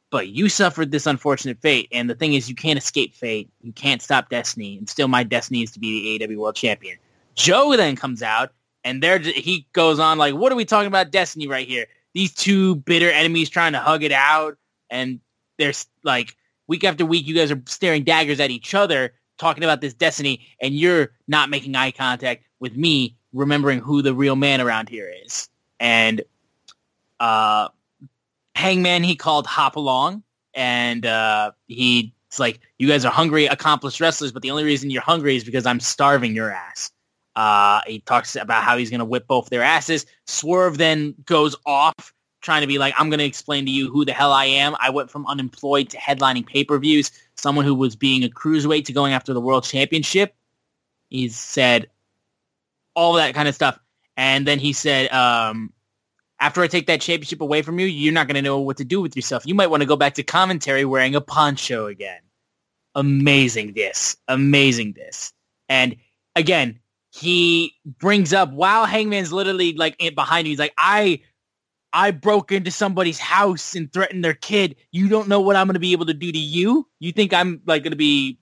But 0.09 0.29
you 0.29 0.47
suffered 0.47 0.91
this 0.91 1.05
unfortunate 1.05 1.61
fate, 1.61 1.89
and 1.91 2.09
the 2.09 2.15
thing 2.15 2.33
is, 2.33 2.47
you 2.47 2.55
can't 2.55 2.79
escape 2.79 3.13
fate. 3.13 3.49
You 3.61 3.73
can't 3.73 4.01
stop 4.01 4.29
destiny, 4.29 4.77
and 4.77 4.87
still, 4.87 5.09
my 5.09 5.23
destiny 5.23 5.63
is 5.63 5.71
to 5.71 5.79
be 5.79 6.19
the 6.19 6.25
AEW 6.25 6.37
World 6.37 6.55
Champion. 6.55 6.97
Joe 7.35 7.75
then 7.75 7.97
comes 7.97 8.23
out, 8.23 8.53
and 8.85 9.03
there 9.03 9.19
he 9.19 9.67
goes 9.73 9.99
on 9.99 10.17
like, 10.17 10.33
"What 10.33 10.53
are 10.53 10.55
we 10.55 10.63
talking 10.63 10.87
about, 10.87 11.11
destiny 11.11 11.47
right 11.47 11.67
here? 11.67 11.87
These 12.13 12.33
two 12.33 12.75
bitter 12.75 13.11
enemies 13.11 13.49
trying 13.49 13.73
to 13.73 13.79
hug 13.79 14.03
it 14.03 14.13
out, 14.13 14.57
and 14.89 15.19
there's 15.57 15.87
like 16.03 16.35
week 16.67 16.83
after 16.83 17.05
week, 17.05 17.27
you 17.27 17.35
guys 17.35 17.51
are 17.51 17.61
staring 17.65 18.03
daggers 18.03 18.39
at 18.39 18.51
each 18.51 18.73
other, 18.73 19.13
talking 19.37 19.63
about 19.63 19.81
this 19.81 19.93
destiny, 19.93 20.47
and 20.61 20.73
you're 20.73 21.11
not 21.27 21.49
making 21.49 21.75
eye 21.75 21.91
contact 21.91 22.43
with 22.59 22.75
me, 22.75 23.15
remembering 23.33 23.79
who 23.79 24.01
the 24.01 24.13
real 24.13 24.35
man 24.35 24.61
around 24.61 24.89
here 24.89 25.11
is. 25.25 25.49
And 25.79 26.21
uh, 27.19 27.69
Hangman, 28.55 29.03
he 29.03 29.15
called 29.15 29.45
Hop 29.47 29.75
Along, 29.75 30.23
and 30.53 31.05
uh, 31.05 31.51
he's 31.67 32.11
like, 32.39 32.59
you 32.77 32.87
guys 32.87 33.05
are 33.05 33.11
hungry, 33.11 33.45
accomplished 33.45 34.01
wrestlers, 34.01 34.31
but 34.31 34.41
the 34.41 34.51
only 34.51 34.63
reason 34.63 34.89
you're 34.89 35.01
hungry 35.01 35.35
is 35.35 35.43
because 35.43 35.65
I'm 35.65 35.79
starving 35.79 36.35
your 36.35 36.51
ass. 36.51 36.91
Uh, 37.35 37.81
he 37.85 37.99
talks 37.99 38.35
about 38.35 38.63
how 38.63 38.77
he's 38.77 38.89
going 38.89 38.99
to 38.99 39.05
whip 39.05 39.27
both 39.27 39.49
their 39.49 39.61
asses. 39.61 40.07
Swerve 40.25 40.79
then 40.79 41.13
goes 41.25 41.55
off 41.67 42.13
trying 42.47 42.61
to 42.61 42.67
be 42.67 42.77
like, 42.77 42.93
I'm 42.97 43.09
going 43.09 43.19
to 43.19 43.25
explain 43.25 43.65
to 43.65 43.71
you 43.71 43.91
who 43.91 44.05
the 44.05 44.13
hell 44.13 44.31
I 44.31 44.45
am. 44.45 44.73
I 44.79 44.89
went 44.89 45.11
from 45.11 45.27
unemployed 45.27 45.89
to 45.89 45.97
headlining 45.97 46.45
pay-per-views, 46.45 47.11
someone 47.35 47.65
who 47.65 47.75
was 47.75 47.97
being 47.97 48.23
a 48.23 48.29
cruiserweight 48.29 48.85
to 48.85 48.93
going 48.93 49.11
after 49.11 49.33
the 49.33 49.41
world 49.41 49.65
championship. 49.65 50.33
He 51.09 51.27
said 51.27 51.89
all 52.95 53.15
that 53.15 53.35
kind 53.35 53.49
of 53.49 53.53
stuff. 53.53 53.77
And 54.15 54.47
then 54.47 54.59
he 54.59 54.71
said, 54.71 55.11
um, 55.11 55.73
after 56.39 56.61
I 56.61 56.67
take 56.67 56.87
that 56.87 57.01
championship 57.01 57.41
away 57.41 57.63
from 57.63 57.79
you, 57.79 57.85
you're 57.85 58.13
not 58.13 58.27
going 58.27 58.35
to 58.35 58.41
know 58.41 58.61
what 58.61 58.77
to 58.77 58.85
do 58.85 59.01
with 59.01 59.17
yourself. 59.17 59.45
You 59.45 59.53
might 59.53 59.67
want 59.67 59.81
to 59.81 59.87
go 59.87 59.97
back 59.97 60.13
to 60.13 60.23
commentary 60.23 60.85
wearing 60.85 61.15
a 61.15 61.21
poncho 61.21 61.87
again. 61.87 62.21
Amazing 62.95 63.73
this. 63.73 64.15
Amazing 64.29 64.93
this. 64.93 65.33
And 65.67 65.97
again, 66.33 66.79
he 67.11 67.73
brings 67.85 68.31
up 68.31 68.53
while 68.53 68.85
Hangman's 68.85 69.33
literally 69.33 69.73
like 69.73 69.97
behind 70.15 70.47
you. 70.47 70.51
He's 70.51 70.59
like, 70.59 70.73
I 70.77 71.23
I 71.97 72.11
broke 72.11 72.51
into 72.51 72.69
somebody's 72.69 73.17
house 73.17 73.73
and 73.73 73.91
threatened 73.91 74.23
their 74.23 74.35
kid. 74.35 74.75
You 74.91 75.09
don't 75.09 75.27
know 75.27 75.41
what 75.41 75.55
I'm 75.55 75.65
going 75.65 75.73
to 75.73 75.79
be 75.79 75.93
able 75.93 76.05
to 76.05 76.13
do 76.13 76.31
to 76.31 76.37
you. 76.37 76.87
You 76.99 77.11
think 77.11 77.33
I'm 77.33 77.59
like 77.65 77.81
going 77.81 77.91
to 77.91 77.97
be, 77.97 78.37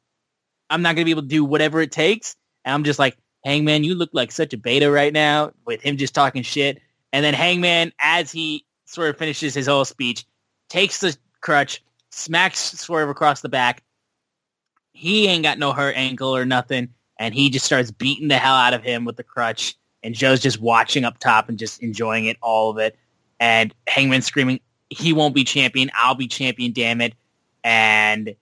I'm 0.70 0.82
not 0.82 0.90
going 0.96 1.04
to 1.04 1.06
be 1.06 1.12
able 1.12 1.22
to 1.22 1.30
do 1.30 1.46
whatever 1.46 1.80
it 1.80 1.94
takes. 1.94 2.36
And 2.66 2.74
I'm 2.74 2.84
just 2.84 3.00
like, 3.00 3.18
Hangman, 3.46 3.86
you 3.86 3.96
look 3.96 4.10
like 4.12 4.34
such 4.34 4.54
a 4.54 4.58
beta 4.58 4.92
right 4.92 5.14
now 5.14 5.54
with 5.66 5.82
him 5.82 5.96
just 5.96 6.14
talking 6.14 6.44
shit. 6.44 6.82
And 7.14 7.24
then 7.24 7.34
Hangman, 7.34 7.94
as 8.02 8.30
he 8.30 8.66
sort 8.84 9.10
of 9.10 9.18
finishes 9.18 9.54
his 9.54 9.68
whole 9.68 9.86
speech, 9.86 10.26
takes 10.68 11.00
the 11.00 11.16
crutch, 11.40 11.82
smacks 12.12 12.60
Swerve 12.60 13.08
across 13.08 13.40
the 13.40 13.48
back. 13.48 13.84
He 14.92 15.28
ain't 15.28 15.44
got 15.44 15.60
no 15.60 15.72
hurt 15.72 15.96
ankle 15.96 16.36
or 16.36 16.44
nothing, 16.44 16.90
and 17.18 17.34
he 17.34 17.50
just 17.50 17.66
starts 17.66 17.90
beating 17.90 18.28
the 18.28 18.38
hell 18.38 18.56
out 18.56 18.74
of 18.74 18.84
him 18.84 19.06
with 19.06 19.16
the 19.16 19.24
crutch. 19.24 19.76
And 20.04 20.14
Joe's 20.14 20.42
just 20.42 20.60
watching 20.60 21.06
up 21.06 21.20
top 21.20 21.48
and 21.48 21.58
just 21.58 21.82
enjoying 21.82 22.26
it, 22.26 22.36
all 22.42 22.70
of 22.70 22.80
it. 22.80 22.98
And 23.40 23.74
Hangman 23.88 24.22
screaming, 24.22 24.60
"He 24.90 25.14
won't 25.14 25.36
be 25.36 25.44
champion. 25.44 25.92
I'll 25.94 26.16
be 26.16 26.28
champion. 26.28 26.72
Damn 26.72 27.02
it!" 27.02 27.14
And 27.64 28.36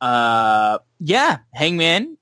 uh, 0.00 0.78
yeah, 1.00 1.38
Hangman 1.52 2.16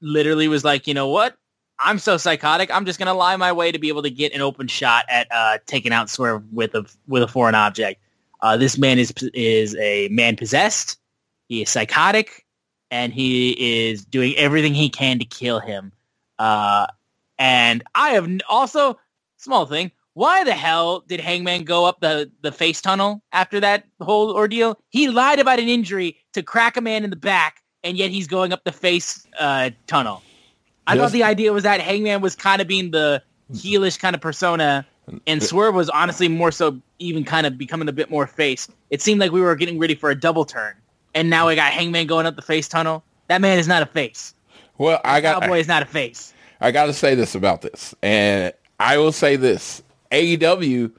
literally 0.00 0.48
was 0.48 0.64
like, 0.64 0.86
"You 0.86 0.94
know 0.94 1.08
what? 1.08 1.36
I'm 1.78 1.98
so 1.98 2.16
psychotic. 2.16 2.70
I'm 2.74 2.84
just 2.84 2.98
gonna 2.98 3.14
lie 3.14 3.36
my 3.36 3.52
way 3.52 3.72
to 3.72 3.78
be 3.78 3.88
able 3.88 4.02
to 4.02 4.10
get 4.10 4.34
an 4.34 4.40
open 4.40 4.68
shot 4.68 5.04
at 5.08 5.26
uh, 5.30 5.58
taking 5.66 5.92
out 5.92 6.10
Swerve 6.10 6.44
with 6.52 6.74
a 6.74 6.84
with 7.08 7.22
a 7.22 7.28
foreign 7.28 7.54
object." 7.54 8.00
Uh, 8.40 8.56
this 8.56 8.76
man 8.76 8.98
is 8.98 9.12
is 9.34 9.76
a 9.76 10.08
man 10.08 10.36
possessed. 10.36 10.98
He 11.48 11.62
is 11.62 11.70
psychotic, 11.70 12.44
and 12.90 13.12
he 13.12 13.86
is 13.88 14.04
doing 14.04 14.34
everything 14.36 14.74
he 14.74 14.90
can 14.90 15.18
to 15.18 15.24
kill 15.24 15.60
him. 15.60 15.92
Uh, 16.38 16.86
and 17.38 17.82
I 17.94 18.10
have 18.10 18.28
also 18.48 18.98
small 19.36 19.66
thing. 19.66 19.92
Why 20.14 20.44
the 20.44 20.52
hell 20.52 21.00
did 21.00 21.20
Hangman 21.20 21.64
go 21.64 21.86
up 21.86 22.00
the, 22.00 22.30
the 22.42 22.52
face 22.52 22.80
tunnel 22.82 23.22
after 23.32 23.60
that 23.60 23.84
whole 24.00 24.30
ordeal? 24.32 24.78
He 24.90 25.08
lied 25.08 25.38
about 25.38 25.58
an 25.58 25.68
injury 25.68 26.18
to 26.34 26.42
crack 26.42 26.76
a 26.76 26.80
man 26.80 27.04
in 27.04 27.10
the 27.10 27.16
back, 27.16 27.62
and 27.82 27.96
yet 27.96 28.10
he's 28.10 28.26
going 28.26 28.52
up 28.52 28.64
the 28.64 28.72
face 28.72 29.26
uh, 29.38 29.70
tunnel. 29.86 30.22
I 30.86 30.96
thought 30.96 31.12
the 31.12 31.22
idea 31.22 31.52
was 31.52 31.62
that 31.62 31.80
Hangman 31.80 32.20
was 32.20 32.34
kind 32.36 32.60
of 32.60 32.68
being 32.68 32.90
the 32.90 33.22
heelish 33.52 33.98
kind 33.98 34.14
of 34.14 34.20
persona, 34.20 34.84
and 35.26 35.42
Swerve 35.42 35.74
was 35.74 35.88
honestly 35.88 36.28
more 36.28 36.50
so 36.50 36.78
even 36.98 37.24
kind 37.24 37.46
of 37.46 37.56
becoming 37.56 37.88
a 37.88 37.92
bit 37.92 38.10
more 38.10 38.26
face. 38.26 38.68
It 38.90 39.00
seemed 39.00 39.20
like 39.20 39.32
we 39.32 39.40
were 39.40 39.54
getting 39.56 39.78
ready 39.78 39.94
for 39.94 40.10
a 40.10 40.14
double 40.14 40.44
turn, 40.44 40.74
and 41.14 41.30
now 41.30 41.48
we 41.48 41.54
got 41.54 41.72
Hangman 41.72 42.06
going 42.06 42.26
up 42.26 42.36
the 42.36 42.42
face 42.42 42.68
tunnel. 42.68 43.02
That 43.28 43.40
man 43.40 43.58
is 43.58 43.68
not 43.68 43.82
a 43.82 43.86
face. 43.86 44.34
Well, 44.76 45.00
I 45.04 45.20
got 45.20 45.40
Cowboy 45.40 45.58
is 45.58 45.68
not 45.68 45.82
a 45.82 45.86
face. 45.86 46.34
I 46.60 46.70
got 46.70 46.86
to 46.86 46.92
say 46.92 47.14
this 47.14 47.34
about 47.34 47.62
this, 47.62 47.94
and 48.02 48.52
I 48.78 48.98
will 48.98 49.12
say 49.12 49.36
this: 49.36 49.82
AEW 50.12 50.92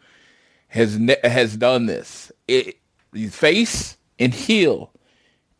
has 0.69 0.99
ne- 0.99 1.15
has 1.23 1.55
done 1.55 1.85
this. 1.85 2.31
It 2.47 2.77
face 3.29 3.97
and 4.19 4.33
heel 4.33 4.91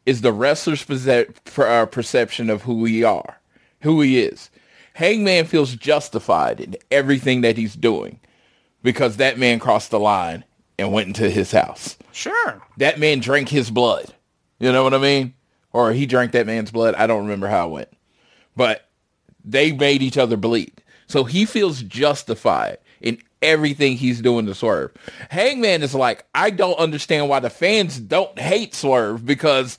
is 0.06 0.22
the 0.22 0.34
wrestler's 0.34 0.84
perce- 0.84 1.28
per- 1.46 1.68
uh, 1.68 1.86
perception 1.86 2.50
of 2.50 2.64
who 2.64 2.76
we 2.80 3.04
are, 3.04 3.40
who 3.82 4.02
he 4.02 4.20
is. 4.20 4.50
Hangman 4.96 5.46
feels 5.46 5.76
justified 5.76 6.60
in 6.60 6.76
everything 6.92 7.42
that 7.42 7.58
he's 7.58 7.76
doing 7.76 8.20
because 8.82 9.18
that 9.18 9.40
man 9.40 9.60
crossed 9.60 9.92
the 9.92 10.00
line 10.00 10.44
and 10.78 10.92
went 10.92 11.08
into 11.08 11.30
his 11.30 11.52
house. 11.52 11.98
Sure. 12.12 12.62
That 12.78 13.00
man 13.00 13.20
drank 13.20 13.50
his 13.50 13.72
blood. 13.72 14.14
You 14.60 14.72
know 14.72 14.84
what 14.84 14.94
I 14.94 15.00
mean? 15.00 15.34
Or 15.72 15.94
he 15.94 16.06
drank 16.06 16.32
that 16.34 16.46
man's 16.46 16.72
blood. 16.72 16.96
I 16.96 17.08
don't 17.08 17.24
remember 17.24 17.48
how 17.48 17.68
it 17.68 17.72
went. 17.72 17.90
But 18.56 18.88
they 19.44 19.72
made 19.72 20.02
each 20.04 20.18
other 20.18 20.38
bleed. 20.38 20.84
So 21.08 21.24
he 21.24 21.46
feels 21.46 21.82
justified 21.82 22.78
in 23.02 23.20
everything 23.44 23.98
he's 23.98 24.22
doing 24.22 24.46
to 24.48 24.56
Swerve. 24.56 24.92
Hangman 25.30 25.84
is 25.84 25.94
like, 25.94 26.26
I 26.34 26.50
don't 26.50 26.80
understand 26.80 27.30
why 27.30 27.40
the 27.40 27.50
fans 27.50 28.00
don't 28.00 28.38
hate 28.40 28.74
Swerve 28.74 29.26
because 29.26 29.78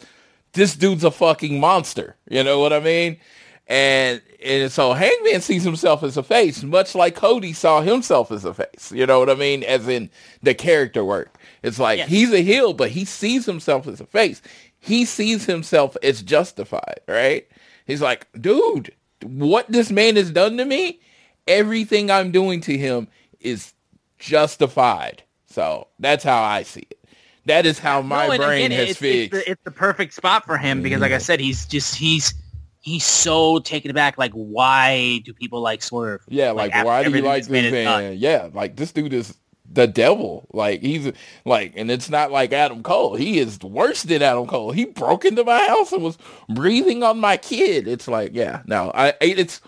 this 0.52 0.76
dude's 0.76 1.02
a 1.04 1.10
fucking 1.10 1.58
monster. 1.58 2.16
You 2.28 2.44
know 2.44 2.60
what 2.60 2.72
I 2.72 2.80
mean? 2.80 3.18
And 3.66 4.20
and 4.44 4.70
so 4.70 4.92
Hangman 4.92 5.40
sees 5.40 5.64
himself 5.64 6.02
as 6.02 6.18
a 6.18 6.22
face, 6.22 6.62
much 6.62 6.94
like 6.94 7.14
Cody 7.14 7.54
saw 7.54 7.80
himself 7.80 8.30
as 8.30 8.44
a 8.44 8.52
face. 8.52 8.92
You 8.92 9.06
know 9.06 9.18
what 9.18 9.30
I 9.30 9.34
mean? 9.34 9.62
As 9.62 9.88
in 9.88 10.10
the 10.42 10.52
character 10.54 11.02
work. 11.02 11.34
It's 11.62 11.78
like 11.78 11.96
Yes. 11.98 12.10
he's 12.10 12.32
a 12.32 12.42
heel, 12.42 12.74
but 12.74 12.90
he 12.90 13.06
sees 13.06 13.46
himself 13.46 13.86
as 13.86 14.02
a 14.02 14.06
face. 14.06 14.42
He 14.78 15.06
sees 15.06 15.46
himself 15.46 15.96
as 16.02 16.20
justified, 16.22 17.00
right? 17.08 17.48
He's 17.86 18.02
like, 18.02 18.26
dude, 18.38 18.94
what 19.22 19.66
this 19.72 19.90
man 19.90 20.16
has 20.16 20.30
done 20.30 20.58
to 20.58 20.64
me, 20.66 21.00
everything 21.48 22.10
I'm 22.10 22.30
doing 22.32 22.60
to 22.62 22.76
him 22.76 23.08
is 23.44 23.72
justified. 24.18 25.22
So 25.46 25.88
that's 25.98 26.24
how 26.24 26.42
I 26.42 26.62
see 26.62 26.86
it. 26.90 26.98
That 27.46 27.66
is 27.66 27.78
how 27.78 28.00
my 28.00 28.26
No, 28.26 28.36
brain 28.38 28.66
again, 28.66 28.78
has 28.78 28.90
it's, 28.90 28.98
fixed. 28.98 29.34
It's 29.34 29.44
the, 29.44 29.50
it's 29.52 29.62
the 29.64 29.70
perfect 29.70 30.14
spot 30.14 30.46
for 30.46 30.56
him 30.56 30.82
because, 30.82 31.00
like 31.00 31.12
I 31.12 31.18
said, 31.18 31.40
he's 31.40 31.66
just 31.66 31.94
he's 31.94 32.34
he's 32.80 33.04
so 33.04 33.58
taken 33.58 33.90
aback. 33.90 34.16
Like, 34.16 34.32
why 34.32 35.20
do 35.24 35.34
people 35.34 35.60
like 35.60 35.82
Swerve? 35.82 36.22
Yeah, 36.28 36.52
like, 36.52 36.72
after 36.72 36.86
why 36.86 37.04
do 37.04 37.10
you 37.10 37.22
like 37.22 37.42
this 37.42 37.50
man 37.50 37.64
this 37.64 37.72
has 37.74 37.84
done. 37.84 38.02
man? 38.02 38.16
Yeah, 38.18 38.48
like 38.52 38.76
this 38.76 38.92
dude 38.92 39.12
is 39.12 39.36
the 39.70 39.86
devil. 39.86 40.46
Like 40.52 40.80
he's 40.80 41.12
like, 41.44 41.74
and 41.76 41.90
it's 41.90 42.08
not 42.08 42.30
like 42.32 42.52
Adam 42.52 42.82
Cole. 42.82 43.14
He 43.14 43.38
is 43.38 43.58
worse 43.60 44.04
than 44.04 44.22
Adam 44.22 44.46
Cole. 44.46 44.72
He 44.72 44.86
broke 44.86 45.24
into 45.24 45.44
my 45.44 45.66
house 45.66 45.92
and 45.92 46.02
was 46.02 46.18
breathing 46.48 47.02
on 47.02 47.20
my 47.20 47.36
kid. 47.36 47.86
It's 47.88 48.08
like, 48.08 48.30
yeah, 48.34 48.62
no, 48.66 48.90
I 48.94 49.14
it's 49.20 49.60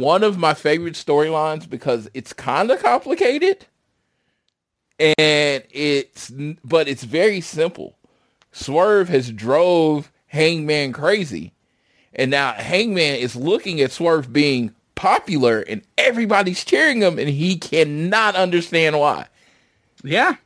one 0.00 0.22
of 0.22 0.38
my 0.38 0.54
favorite 0.54 0.94
storylines 0.94 1.68
because 1.68 2.08
it's 2.14 2.32
kind 2.32 2.70
of 2.70 2.82
complicated, 2.82 3.66
and 4.98 5.64
it's 5.70 6.30
but 6.64 6.88
it's 6.88 7.04
very 7.04 7.40
simple. 7.40 7.96
Swerve 8.52 9.08
has 9.08 9.30
drove 9.30 10.12
Hangman 10.26 10.92
crazy. 10.92 11.52
And 12.14 12.30
now 12.30 12.52
Hangman 12.52 13.16
is 13.16 13.34
looking 13.34 13.80
at 13.80 13.92
Swerve 13.92 14.32
being 14.32 14.74
popular 14.94 15.60
and 15.60 15.82
everybody's 15.96 16.64
cheering 16.64 17.00
him 17.00 17.18
and 17.18 17.28
he 17.28 17.56
cannot 17.56 18.36
understand 18.36 18.98
why. 18.98 19.26
Yeah, 20.04 20.36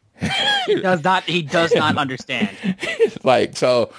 he 0.66 0.80
does 0.80 1.02
not. 1.02 1.24
He 1.24 1.42
does 1.42 1.74
not 1.74 1.96
understand. 1.96 2.56
like, 3.24 3.56
so, 3.56 3.90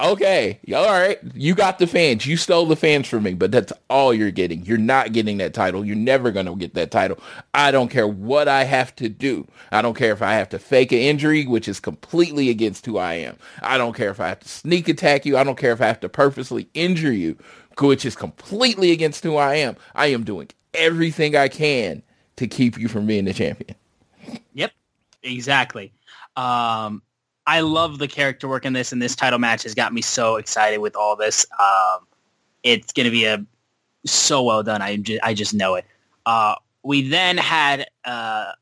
okay, 0.00 0.60
all 0.74 0.86
right, 0.86 1.18
you 1.34 1.54
got 1.54 1.78
the 1.78 1.86
fans. 1.86 2.26
You 2.26 2.36
stole 2.36 2.66
the 2.66 2.76
fans 2.76 3.08
from 3.08 3.22
me, 3.22 3.34
but 3.34 3.50
that's 3.50 3.72
all 3.88 4.12
you're 4.12 4.30
getting. 4.30 4.64
You're 4.64 4.78
not 4.78 5.12
getting 5.12 5.38
that 5.38 5.54
title. 5.54 5.84
You're 5.84 5.96
never 5.96 6.30
going 6.30 6.46
to 6.46 6.56
get 6.56 6.74
that 6.74 6.90
title. 6.90 7.18
I 7.54 7.70
don't 7.70 7.90
care 7.90 8.06
what 8.06 8.48
I 8.48 8.64
have 8.64 8.94
to 8.96 9.08
do. 9.08 9.46
I 9.72 9.82
don't 9.82 9.96
care 9.96 10.12
if 10.12 10.22
I 10.22 10.34
have 10.34 10.48
to 10.50 10.58
fake 10.58 10.92
an 10.92 10.98
injury, 10.98 11.46
which 11.46 11.68
is 11.68 11.80
completely 11.80 12.50
against 12.50 12.86
who 12.86 12.98
I 12.98 13.14
am. 13.14 13.36
I 13.62 13.78
don't 13.78 13.94
care 13.94 14.10
if 14.10 14.20
I 14.20 14.28
have 14.28 14.40
to 14.40 14.48
sneak 14.48 14.88
attack 14.88 15.24
you. 15.24 15.36
I 15.36 15.44
don't 15.44 15.58
care 15.58 15.72
if 15.72 15.80
I 15.80 15.86
have 15.86 16.00
to 16.00 16.08
purposely 16.08 16.68
injure 16.74 17.12
you, 17.12 17.36
which 17.78 18.04
is 18.04 18.16
completely 18.16 18.92
against 18.92 19.22
who 19.24 19.36
I 19.36 19.56
am. 19.56 19.76
I 19.94 20.06
am 20.06 20.24
doing 20.24 20.48
everything 20.74 21.36
I 21.36 21.48
can 21.48 22.02
to 22.36 22.46
keep 22.46 22.78
you 22.78 22.88
from 22.88 23.06
being 23.06 23.24
the 23.24 23.32
champion. 23.32 23.76
Yep, 24.54 24.72
exactly. 25.22 25.92
Um, 26.36 27.02
I 27.46 27.60
love 27.60 27.98
the 27.98 28.08
character 28.08 28.48
work 28.48 28.64
in 28.64 28.72
this, 28.72 28.92
and 28.92 29.02
this 29.02 29.14
title 29.14 29.38
match 29.38 29.64
has 29.64 29.74
got 29.74 29.92
me 29.92 30.00
so 30.00 30.36
excited 30.36 30.78
with 30.78 30.96
all 30.96 31.16
this. 31.16 31.46
Um, 31.58 32.06
it's 32.62 32.92
going 32.92 33.04
to 33.04 33.10
be 33.10 33.26
a 33.26 33.44
so 34.06 34.42
well 34.42 34.62
done. 34.62 34.82
I 34.82 34.96
just, 34.96 35.22
I 35.22 35.34
just 35.34 35.54
know 35.54 35.74
it. 35.74 35.84
Uh, 36.26 36.54
we 36.82 37.08
then 37.08 37.36
had 37.36 37.86
uh, 38.04 38.52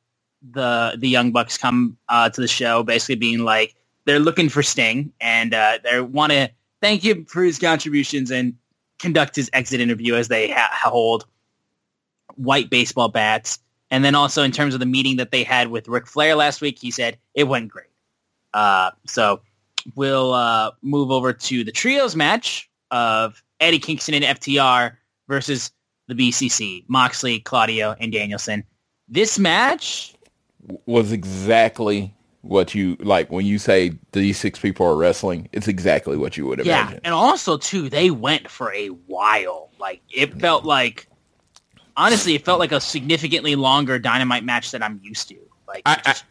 the 0.51 0.97
the 0.99 1.09
Young 1.09 1.33
Bucks 1.33 1.57
come 1.57 1.97
uh, 2.09 2.29
to 2.31 2.41
the 2.41 2.49
show, 2.49 2.83
basically 2.83 3.17
being 3.17 3.41
like 3.41 3.75
they're 4.05 4.19
looking 4.19 4.49
for 4.49 4.63
Sting, 4.63 5.13
and 5.21 5.55
uh, 5.55 5.79
they 5.85 6.01
want 6.01 6.33
to 6.33 6.51
thank 6.81 7.05
him 7.05 7.25
for 7.25 7.43
his 7.43 7.59
contributions 7.59 8.31
and 8.31 8.55
conduct 8.99 9.37
his 9.37 9.51
exit 9.53 9.81
interview 9.81 10.15
as 10.15 10.29
they 10.29 10.51
ha- 10.51 10.71
hold 10.73 11.27
white 12.35 12.71
baseball 12.71 13.09
bats. 13.09 13.59
And 13.91 14.05
then 14.05 14.15
also 14.15 14.43
in 14.43 14.53
terms 14.53 14.75
of 14.75 14.81
the 14.81 14.87
meeting 14.87 15.17
that 15.19 15.31
they 15.31 15.45
had 15.45 15.69
with 15.69 15.87
Ric 15.87 16.07
Flair 16.07 16.35
last 16.35 16.61
week, 16.61 16.79
he 16.81 16.91
said 16.91 17.19
it 17.35 17.45
went 17.45 17.69
great. 17.69 17.92
Uh, 18.55 18.91
so 19.07 19.41
we'll 19.97 20.33
uh, 20.33 20.71
move 20.83 21.11
over 21.11 21.33
to 21.33 21.65
the 21.65 21.73
trios 21.73 22.15
match 22.17 22.71
of 22.91 23.43
Eddie 23.61 23.79
Kingston 23.79 24.15
and 24.15 24.25
FTR 24.25 24.97
versus 25.29 25.71
the 26.09 26.15
BCC, 26.15 26.85
Moxley, 26.89 27.41
Claudio, 27.41 27.95
and 27.99 28.13
Danielson. 28.13 28.65
This 29.09 29.39
match, 29.39 30.15
was 30.87 31.13
exactly 31.13 32.15
what 32.43 32.75
you 32.75 32.97
like 33.01 33.31
when 33.31 33.47
you 33.47 33.59
say 33.59 33.93
these 34.13 34.39
six 34.39 34.59
people 34.59 34.87
are 34.87 34.97
wrestling. 34.97 35.49
It's 35.53 35.69
exactly 35.69 36.17
what 36.17 36.37
you 36.37 36.47
would 36.47 36.61
imagine. 36.61 36.95
yeah, 36.95 37.01
and 37.05 37.15
also 37.15 37.57
too, 37.57 37.89
they 37.89 38.11
went 38.11 38.51
for 38.51 38.73
a 38.73 38.89
while. 38.89 39.71
Like 39.79 40.03
it 40.15 40.35
felt 40.41 40.65
like, 40.65 41.09
honestly, 41.97 42.35
it 42.35 42.45
felt 42.45 42.59
like 42.59 42.73
a 42.73 42.81
significantly 42.81 43.55
longer 43.55 43.99
Dynamite 43.99 44.45
match 44.45 44.71
than 44.71 44.83
I'm 44.83 45.01
used 45.03 45.29
to. 45.29 45.37
Like 45.67 45.83
I, 45.87 46.01
just- 46.05 46.25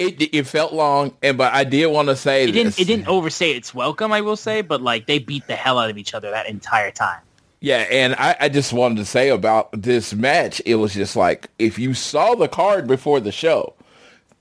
it 0.00 0.34
it 0.34 0.46
felt 0.46 0.72
long, 0.72 1.12
and 1.22 1.36
but 1.36 1.52
I 1.52 1.64
did 1.64 1.86
want 1.86 2.08
to 2.08 2.16
say 2.16 2.44
it 2.44 2.52
didn't 2.52 2.64
this. 2.64 2.80
it 2.80 2.86
didn't 2.86 3.06
overstay 3.06 3.52
its 3.52 3.74
welcome, 3.74 4.12
I 4.12 4.22
will 4.22 4.36
say, 4.36 4.62
but 4.62 4.80
like 4.80 5.06
they 5.06 5.18
beat 5.18 5.46
the 5.46 5.56
hell 5.56 5.78
out 5.78 5.90
of 5.90 5.98
each 5.98 6.14
other 6.14 6.30
that 6.30 6.48
entire 6.48 6.90
time. 6.90 7.20
Yeah, 7.60 7.86
and 7.90 8.14
I, 8.14 8.36
I 8.40 8.48
just 8.48 8.72
wanted 8.72 8.96
to 8.96 9.04
say 9.04 9.28
about 9.28 9.68
this 9.72 10.14
match, 10.14 10.62
it 10.64 10.76
was 10.76 10.94
just 10.94 11.16
like 11.16 11.48
if 11.58 11.78
you 11.78 11.92
saw 11.92 12.34
the 12.34 12.48
card 12.48 12.88
before 12.88 13.20
the 13.20 13.32
show, 13.32 13.74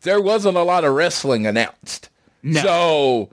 there 0.01 0.21
wasn't 0.21 0.55
a 0.55 0.63
lot 0.63 0.85
of 0.85 0.93
wrestling 0.93 1.45
announced. 1.45 2.09
No. 2.41 2.61
So 2.61 3.29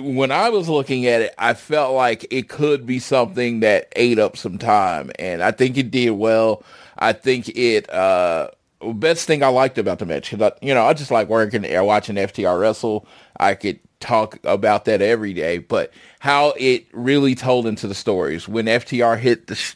when 0.00 0.32
I 0.32 0.48
was 0.48 0.70
looking 0.70 1.06
at 1.06 1.20
it, 1.20 1.34
I 1.36 1.52
felt 1.52 1.94
like 1.94 2.26
it 2.30 2.48
could 2.48 2.86
be 2.86 2.98
something 2.98 3.60
that 3.60 3.92
ate 3.94 4.18
up 4.18 4.38
some 4.38 4.56
time, 4.56 5.10
and 5.18 5.42
I 5.42 5.50
think 5.50 5.76
it 5.76 5.90
did 5.90 6.12
well. 6.12 6.62
I 6.98 7.12
think 7.12 7.50
it 7.50 7.90
uh 7.90 8.48
best 8.94 9.26
thing 9.26 9.42
I 9.42 9.48
liked 9.48 9.78
about 9.78 9.98
the 9.98 10.06
match, 10.06 10.30
cause 10.30 10.52
you 10.62 10.74
know, 10.74 10.84
I 10.84 10.92
just 10.94 11.10
like 11.10 11.28
working 11.28 11.64
or 11.66 11.84
watching 11.84 12.16
FTR 12.16 12.60
wrestle. 12.60 13.06
I 13.38 13.54
could 13.54 13.80
talk 14.00 14.38
about 14.44 14.84
that 14.86 15.02
every 15.02 15.32
day, 15.32 15.58
but 15.58 15.92
how 16.20 16.52
it 16.58 16.86
really 16.92 17.34
told 17.34 17.66
into 17.66 17.88
the 17.88 17.94
stories 17.94 18.48
when 18.48 18.66
FTR 18.66 19.18
hit 19.18 19.46
the 19.46 19.74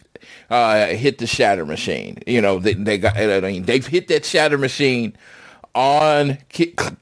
uh, 0.51 0.87
hit 0.89 1.19
the 1.19 1.27
shatter 1.27 1.65
machine. 1.67 2.19
You 2.27 2.41
know, 2.41 2.59
they, 2.59 2.75
they 2.75 2.99
got. 2.99 3.17
I 3.17 3.41
mean, 3.41 3.65
they've 3.65 3.87
hit 3.87 4.09
that 4.09 4.25
shatter 4.25 4.59
machine 4.59 5.17
on 5.75 6.39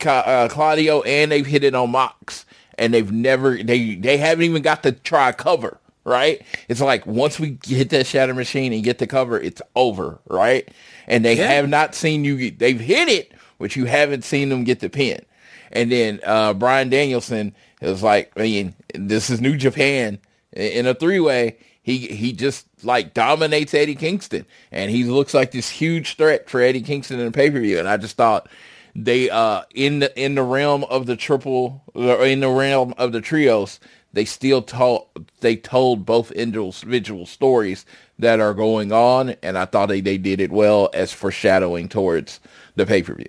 uh, 0.07 0.49
Claudio, 0.51 1.03
and 1.03 1.33
they've 1.33 1.47
hit 1.47 1.65
it 1.65 1.75
on 1.75 1.91
Mox, 1.91 2.45
and 2.77 2.95
they've 2.95 3.11
never. 3.11 3.57
They 3.63 3.95
they 3.97 4.17
haven't 4.19 4.45
even 4.45 4.63
got 4.63 4.83
to 4.85 4.93
try 4.93 5.33
cover. 5.33 5.79
Right? 6.09 6.43
It's 6.69 6.81
like 6.81 7.07
once 7.07 7.39
we 7.39 7.59
hit 7.67 7.91
that 7.91 8.07
shatter 8.07 8.35
machine 8.35 8.73
and 8.73 8.83
get 8.83 8.99
the 8.99 9.07
cover, 9.07 9.39
it's 9.41 9.63
over. 9.77 10.19
Right? 10.27 10.69
And 11.07 11.25
they 11.25 11.37
yeah. 11.37 11.49
have 11.53 11.69
not 11.69 11.95
seen 11.95 12.25
you. 12.25 12.51
They've 12.51 12.81
hit 12.81 13.09
it, 13.09 13.33
but 13.59 13.77
you 13.77 13.85
haven't 13.85 14.25
seen 14.25 14.49
them 14.49 14.65
get 14.65 14.81
the 14.81 14.91
pin. 14.91 15.25
And 15.73 15.93
then 15.93 16.21
uh, 16.25 16.55
Bryan 16.55 16.89
Danielson 16.89 17.55
is 17.81 18.03
like, 18.03 18.33
I 18.37 18.43
mean, 18.43 18.75
this 18.95 19.31
is 19.31 19.41
New 19.41 19.57
Japan 19.57 20.19
in 20.53 20.87
a 20.87 20.95
three 20.95 21.21
way. 21.21 21.59
He 21.83 22.07
he 22.09 22.33
just 22.33 22.67
like 22.85 23.15
dominates 23.15 23.73
Eddie 23.73 23.95
Kingston, 23.95 24.45
and 24.71 24.91
he 24.91 25.05
looks 25.05 25.33
like 25.33 25.53
this 25.53 25.71
huge 25.71 26.17
threat 26.17 26.51
for 26.51 26.61
Eddie 26.61 26.83
Kingston 26.83 27.19
in 27.19 27.27
the 27.27 27.33
pay 27.33 27.51
per 27.51 27.61
view. 27.61 27.79
And 27.79 27.89
I 27.89 27.97
just 27.97 28.17
thought 28.17 28.49
they 28.95 29.31
uh 29.31 29.63
in 29.75 30.01
the 30.01 30.23
in 30.23 30.35
the 30.35 30.43
realm 30.43 30.85
of 30.85 31.07
the 31.07 31.17
triple 31.17 31.83
or 31.95 32.27
in 32.27 32.41
the 32.41 32.51
realm 32.51 32.93
of 32.99 33.13
the 33.13 33.23
trios, 33.23 33.81
they 34.13 34.25
still 34.25 34.63
told 34.63 35.09
they 35.41 35.57
told 35.57 36.07
both 36.07 36.33
individual 36.33 37.27
stories 37.27 37.85
that 38.19 38.41
are 38.41 38.55
going 38.55 38.93
on, 38.93 39.31
and 39.43 39.59
I 39.59 39.65
thought 39.65 39.87
they, 39.87 40.01
they 40.01 40.19
did 40.19 40.41
it 40.41 40.51
well 40.51 40.91
as 40.95 41.13
foreshadowing 41.13 41.89
towards 41.89 42.41
the 42.77 42.87
pay 42.87 43.03
per 43.03 43.15
view. 43.15 43.27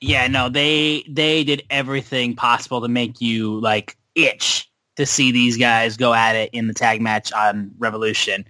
Yeah, 0.00 0.26
no, 0.28 0.48
they 0.48 1.04
they 1.08 1.44
did 1.44 1.62
everything 1.70 2.34
possible 2.34 2.80
to 2.80 2.88
make 2.88 3.20
you 3.20 3.60
like 3.60 3.96
itch 4.14 4.70
to 4.96 5.06
see 5.06 5.30
these 5.30 5.56
guys 5.56 5.96
go 5.96 6.12
at 6.12 6.34
it 6.34 6.50
in 6.52 6.66
the 6.66 6.74
tag 6.74 7.00
match 7.00 7.32
on 7.32 7.70
Revolution. 7.78 8.44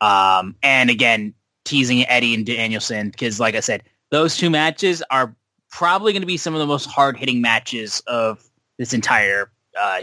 Um, 0.00 0.54
and 0.62 0.90
again, 0.90 1.32
teasing 1.64 2.06
Eddie 2.08 2.34
and 2.34 2.44
Danielson 2.44 3.10
because, 3.10 3.40
like 3.40 3.54
I 3.54 3.60
said, 3.60 3.82
those 4.10 4.36
two 4.36 4.50
matches 4.50 5.02
are 5.10 5.34
probably 5.70 6.12
going 6.12 6.22
to 6.22 6.26
be 6.26 6.36
some 6.36 6.54
of 6.54 6.60
the 6.60 6.66
most 6.66 6.86
hard 6.86 7.16
hitting 7.16 7.40
matches 7.40 8.00
of 8.06 8.44
this 8.78 8.92
entire 8.92 9.50
uh, 9.78 10.02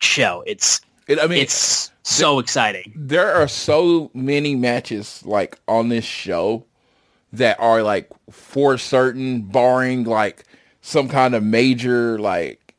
show. 0.00 0.42
It's 0.46 0.80
it, 1.06 1.18
I 1.18 1.26
mean, 1.26 1.40
it's 1.40 1.90
so 2.02 2.34
th- 2.34 2.44
exciting. 2.44 2.92
There 2.94 3.32
are 3.32 3.48
so 3.48 4.10
many 4.14 4.54
matches 4.54 5.24
like 5.24 5.58
on 5.66 5.88
this 5.88 6.04
show 6.04 6.64
that 7.32 7.58
are 7.60 7.82
like 7.82 8.10
for 8.30 8.78
certain, 8.78 9.42
barring 9.42 10.04
like 10.04 10.44
some 10.80 11.08
kind 11.08 11.34
of 11.34 11.42
major 11.42 12.18
like 12.18 12.74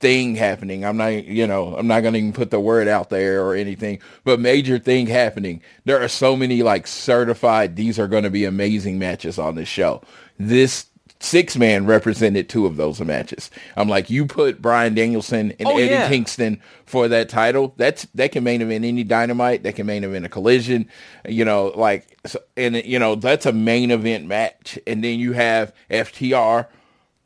thing 0.00 0.36
happening. 0.36 0.84
I'm 0.84 0.96
not, 0.96 1.24
you 1.24 1.46
know, 1.46 1.74
I'm 1.76 1.86
not 1.86 2.00
going 2.00 2.14
to 2.14 2.20
even 2.20 2.32
put 2.32 2.50
the 2.50 2.60
word 2.60 2.86
out 2.88 3.10
there 3.10 3.44
or 3.44 3.54
anything, 3.54 4.00
but 4.24 4.40
major 4.40 4.78
thing 4.78 5.06
happening. 5.06 5.62
There 5.84 6.00
are 6.00 6.08
so 6.08 6.36
many 6.36 6.62
like 6.62 6.86
certified, 6.86 7.76
these 7.76 7.98
are 7.98 8.08
going 8.08 8.24
to 8.24 8.30
be 8.30 8.44
amazing 8.44 8.98
matches 8.98 9.38
on 9.38 9.56
this 9.56 9.68
show. 9.68 10.02
This 10.38 10.86
six 11.20 11.56
man 11.56 11.86
represented 11.86 12.48
two 12.48 12.66
of 12.66 12.76
those 12.76 13.00
matches. 13.00 13.50
I'm 13.76 13.88
like, 13.88 14.10
you 14.10 14.26
put 14.26 14.62
Bryan 14.62 14.94
Danielson 14.94 15.52
and 15.58 15.68
oh, 15.68 15.76
Eddie 15.76 15.86
yeah. 15.86 16.08
Kingston 16.08 16.60
for 16.86 17.08
that 17.08 17.28
title. 17.28 17.74
That's 17.76 18.04
that 18.14 18.32
can 18.32 18.44
main 18.44 18.62
event 18.62 18.84
any 18.84 19.04
dynamite. 19.04 19.62
That 19.62 19.76
can 19.76 19.86
main 19.86 20.04
event 20.04 20.24
a 20.24 20.28
collision. 20.28 20.88
You 21.26 21.44
know, 21.44 21.72
like, 21.74 22.18
and 22.56 22.76
you 22.76 22.98
know 22.98 23.14
that's 23.14 23.46
a 23.46 23.52
main 23.52 23.90
event 23.90 24.26
match. 24.26 24.78
And 24.86 25.02
then 25.02 25.18
you 25.18 25.32
have 25.32 25.72
FTR, 25.90 26.66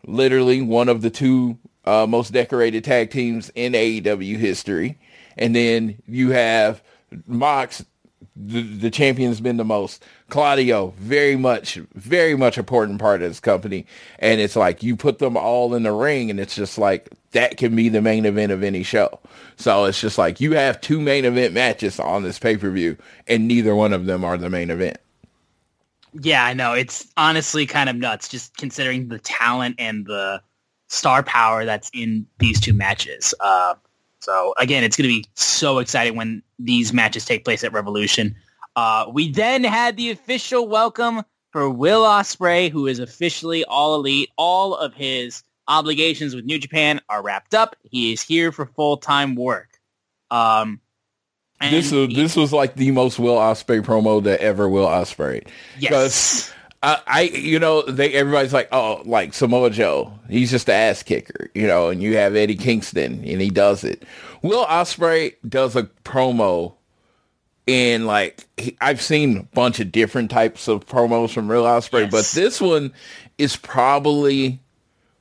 literally 0.06 0.62
one 0.62 0.88
of 0.88 1.02
the 1.02 1.10
two 1.10 1.58
uh, 1.84 2.06
most 2.08 2.32
decorated 2.32 2.84
tag 2.84 3.10
teams 3.10 3.50
in 3.54 3.72
AEW 3.72 4.36
history. 4.36 4.98
And 5.36 5.56
then 5.56 6.02
you 6.06 6.30
have 6.30 6.82
Mox 7.26 7.84
the, 8.34 8.90
champion's 8.90 9.40
been 9.40 9.56
the 9.56 9.64
most. 9.64 10.04
Claudio, 10.30 10.94
very 10.98 11.36
much, 11.36 11.74
very 11.94 12.34
much 12.36 12.56
important 12.56 12.98
part 12.98 13.22
of 13.22 13.30
this 13.30 13.40
company. 13.40 13.86
And 14.18 14.40
it's 14.40 14.56
like 14.56 14.82
you 14.82 14.96
put 14.96 15.18
them 15.18 15.36
all 15.36 15.74
in 15.74 15.82
the 15.82 15.92
ring 15.92 16.30
and 16.30 16.40
it's 16.40 16.54
just 16.54 16.78
like 16.78 17.10
that 17.32 17.56
can 17.56 17.76
be 17.76 17.88
the 17.88 18.00
main 18.00 18.24
event 18.24 18.52
of 18.52 18.62
any 18.62 18.82
show. 18.82 19.20
So 19.56 19.84
it's 19.84 20.00
just 20.00 20.18
like 20.18 20.40
you 20.40 20.52
have 20.52 20.80
two 20.80 21.00
main 21.00 21.24
event 21.24 21.52
matches 21.52 22.00
on 22.00 22.22
this 22.22 22.38
pay-per-view 22.38 22.96
and 23.28 23.46
neither 23.46 23.74
one 23.74 23.92
of 23.92 24.06
them 24.06 24.24
are 24.24 24.38
the 24.38 24.50
main 24.50 24.70
event. 24.70 24.98
Yeah, 26.20 26.44
I 26.44 26.52
know. 26.52 26.74
It's 26.74 27.06
honestly 27.16 27.66
kind 27.66 27.88
of 27.88 27.96
nuts 27.96 28.28
just 28.28 28.56
considering 28.56 29.08
the 29.08 29.18
talent 29.18 29.76
and 29.78 30.06
the 30.06 30.42
star 30.88 31.22
power 31.22 31.64
that's 31.64 31.90
in 31.94 32.26
these 32.38 32.60
two 32.60 32.74
matches. 32.74 33.34
Uh, 33.40 33.74
so 34.22 34.54
again, 34.58 34.84
it's 34.84 34.96
going 34.96 35.10
to 35.10 35.14
be 35.20 35.26
so 35.34 35.78
exciting 35.80 36.16
when 36.16 36.42
these 36.60 36.92
matches 36.92 37.24
take 37.24 37.44
place 37.44 37.64
at 37.64 37.72
Revolution. 37.72 38.36
Uh, 38.76 39.06
we 39.12 39.32
then 39.32 39.64
had 39.64 39.96
the 39.96 40.10
official 40.12 40.68
welcome 40.68 41.22
for 41.50 41.68
Will 41.68 42.04
Ospreay, 42.04 42.70
who 42.70 42.86
is 42.86 43.00
officially 43.00 43.64
all 43.64 43.96
elite. 43.96 44.30
All 44.38 44.76
of 44.76 44.94
his 44.94 45.42
obligations 45.66 46.36
with 46.36 46.44
New 46.44 46.58
Japan 46.58 47.00
are 47.08 47.20
wrapped 47.20 47.52
up. 47.52 47.74
He 47.82 48.12
is 48.12 48.22
here 48.22 48.52
for 48.52 48.66
full 48.66 48.96
time 48.96 49.34
work. 49.34 49.80
Um, 50.30 50.80
this 51.60 51.90
was 51.90 52.08
he, 52.08 52.14
this 52.14 52.36
was 52.36 52.52
like 52.52 52.76
the 52.76 52.92
most 52.92 53.18
Will 53.18 53.36
Ospreay 53.36 53.82
promo 53.82 54.22
that 54.22 54.40
ever 54.40 54.68
Will 54.68 54.86
Ospreay. 54.86 55.46
Yes. 55.80 56.51
I, 56.82 57.00
I, 57.06 57.20
you 57.22 57.58
know, 57.60 57.82
they 57.82 58.12
everybody's 58.12 58.52
like, 58.52 58.68
oh, 58.72 59.02
like 59.04 59.34
Samoa 59.34 59.70
Joe, 59.70 60.12
he's 60.28 60.50
just 60.50 60.68
an 60.68 60.74
ass 60.74 61.02
kicker, 61.02 61.50
you 61.54 61.66
know, 61.66 61.90
and 61.90 62.02
you 62.02 62.16
have 62.16 62.34
Eddie 62.34 62.56
Kingston, 62.56 63.22
and 63.24 63.40
he 63.40 63.50
does 63.50 63.84
it. 63.84 64.04
Will 64.42 64.66
Ospreay 64.66 65.34
does 65.48 65.76
a 65.76 65.84
promo, 66.04 66.74
and 67.68 68.06
like 68.06 68.44
he, 68.56 68.76
I've 68.80 69.00
seen 69.00 69.36
a 69.36 69.42
bunch 69.54 69.78
of 69.78 69.92
different 69.92 70.30
types 70.30 70.66
of 70.66 70.84
promos 70.86 71.30
from 71.30 71.46
Will 71.46 71.62
Ospreay, 71.62 72.10
yes. 72.10 72.10
but 72.10 72.40
this 72.40 72.60
one 72.60 72.92
is 73.38 73.56
probably 73.56 74.60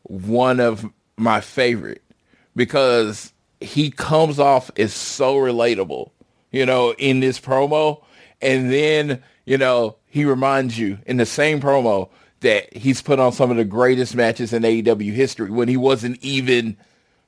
one 0.03 0.59
of 0.59 0.83
my 1.15 1.41
favorite 1.41 2.01
because 2.55 3.33
he 3.59 3.91
comes 3.91 4.39
off 4.39 4.71
as 4.77 4.93
so 4.93 5.35
relatable, 5.35 6.09
you 6.51 6.65
know, 6.65 6.95
in 6.97 7.19
this 7.19 7.39
promo, 7.39 8.03
and 8.41 8.71
then 8.71 9.21
you 9.45 9.59
know 9.59 9.95
he 10.11 10.25
reminds 10.25 10.77
you 10.77 10.99
in 11.05 11.17
the 11.17 11.25
same 11.25 11.61
promo 11.61 12.09
that 12.41 12.75
he's 12.75 13.01
put 13.01 13.17
on 13.17 13.31
some 13.31 13.49
of 13.49 13.57
the 13.57 13.63
greatest 13.63 14.13
matches 14.13 14.51
in 14.51 14.63
AEW 14.63 15.13
history 15.13 15.49
when 15.49 15.69
he 15.69 15.77
wasn't 15.77 16.21
even 16.21 16.75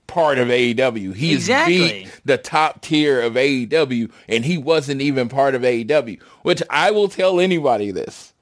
part 0.06 0.38
of 0.38 0.50
AEW. 0.50 1.16
He 1.16 1.34
exactly. 1.34 1.78
beat 1.78 2.22
the 2.26 2.38
top 2.38 2.82
tier 2.82 3.22
of 3.22 3.34
AEW 3.34 4.12
and 4.28 4.44
he 4.44 4.58
wasn't 4.58 5.02
even 5.02 5.30
part 5.30 5.56
of 5.56 5.62
AEW, 5.62 6.22
which 6.42 6.62
I 6.70 6.92
will 6.92 7.08
tell 7.08 7.40
anybody 7.40 7.92
this. 7.92 8.34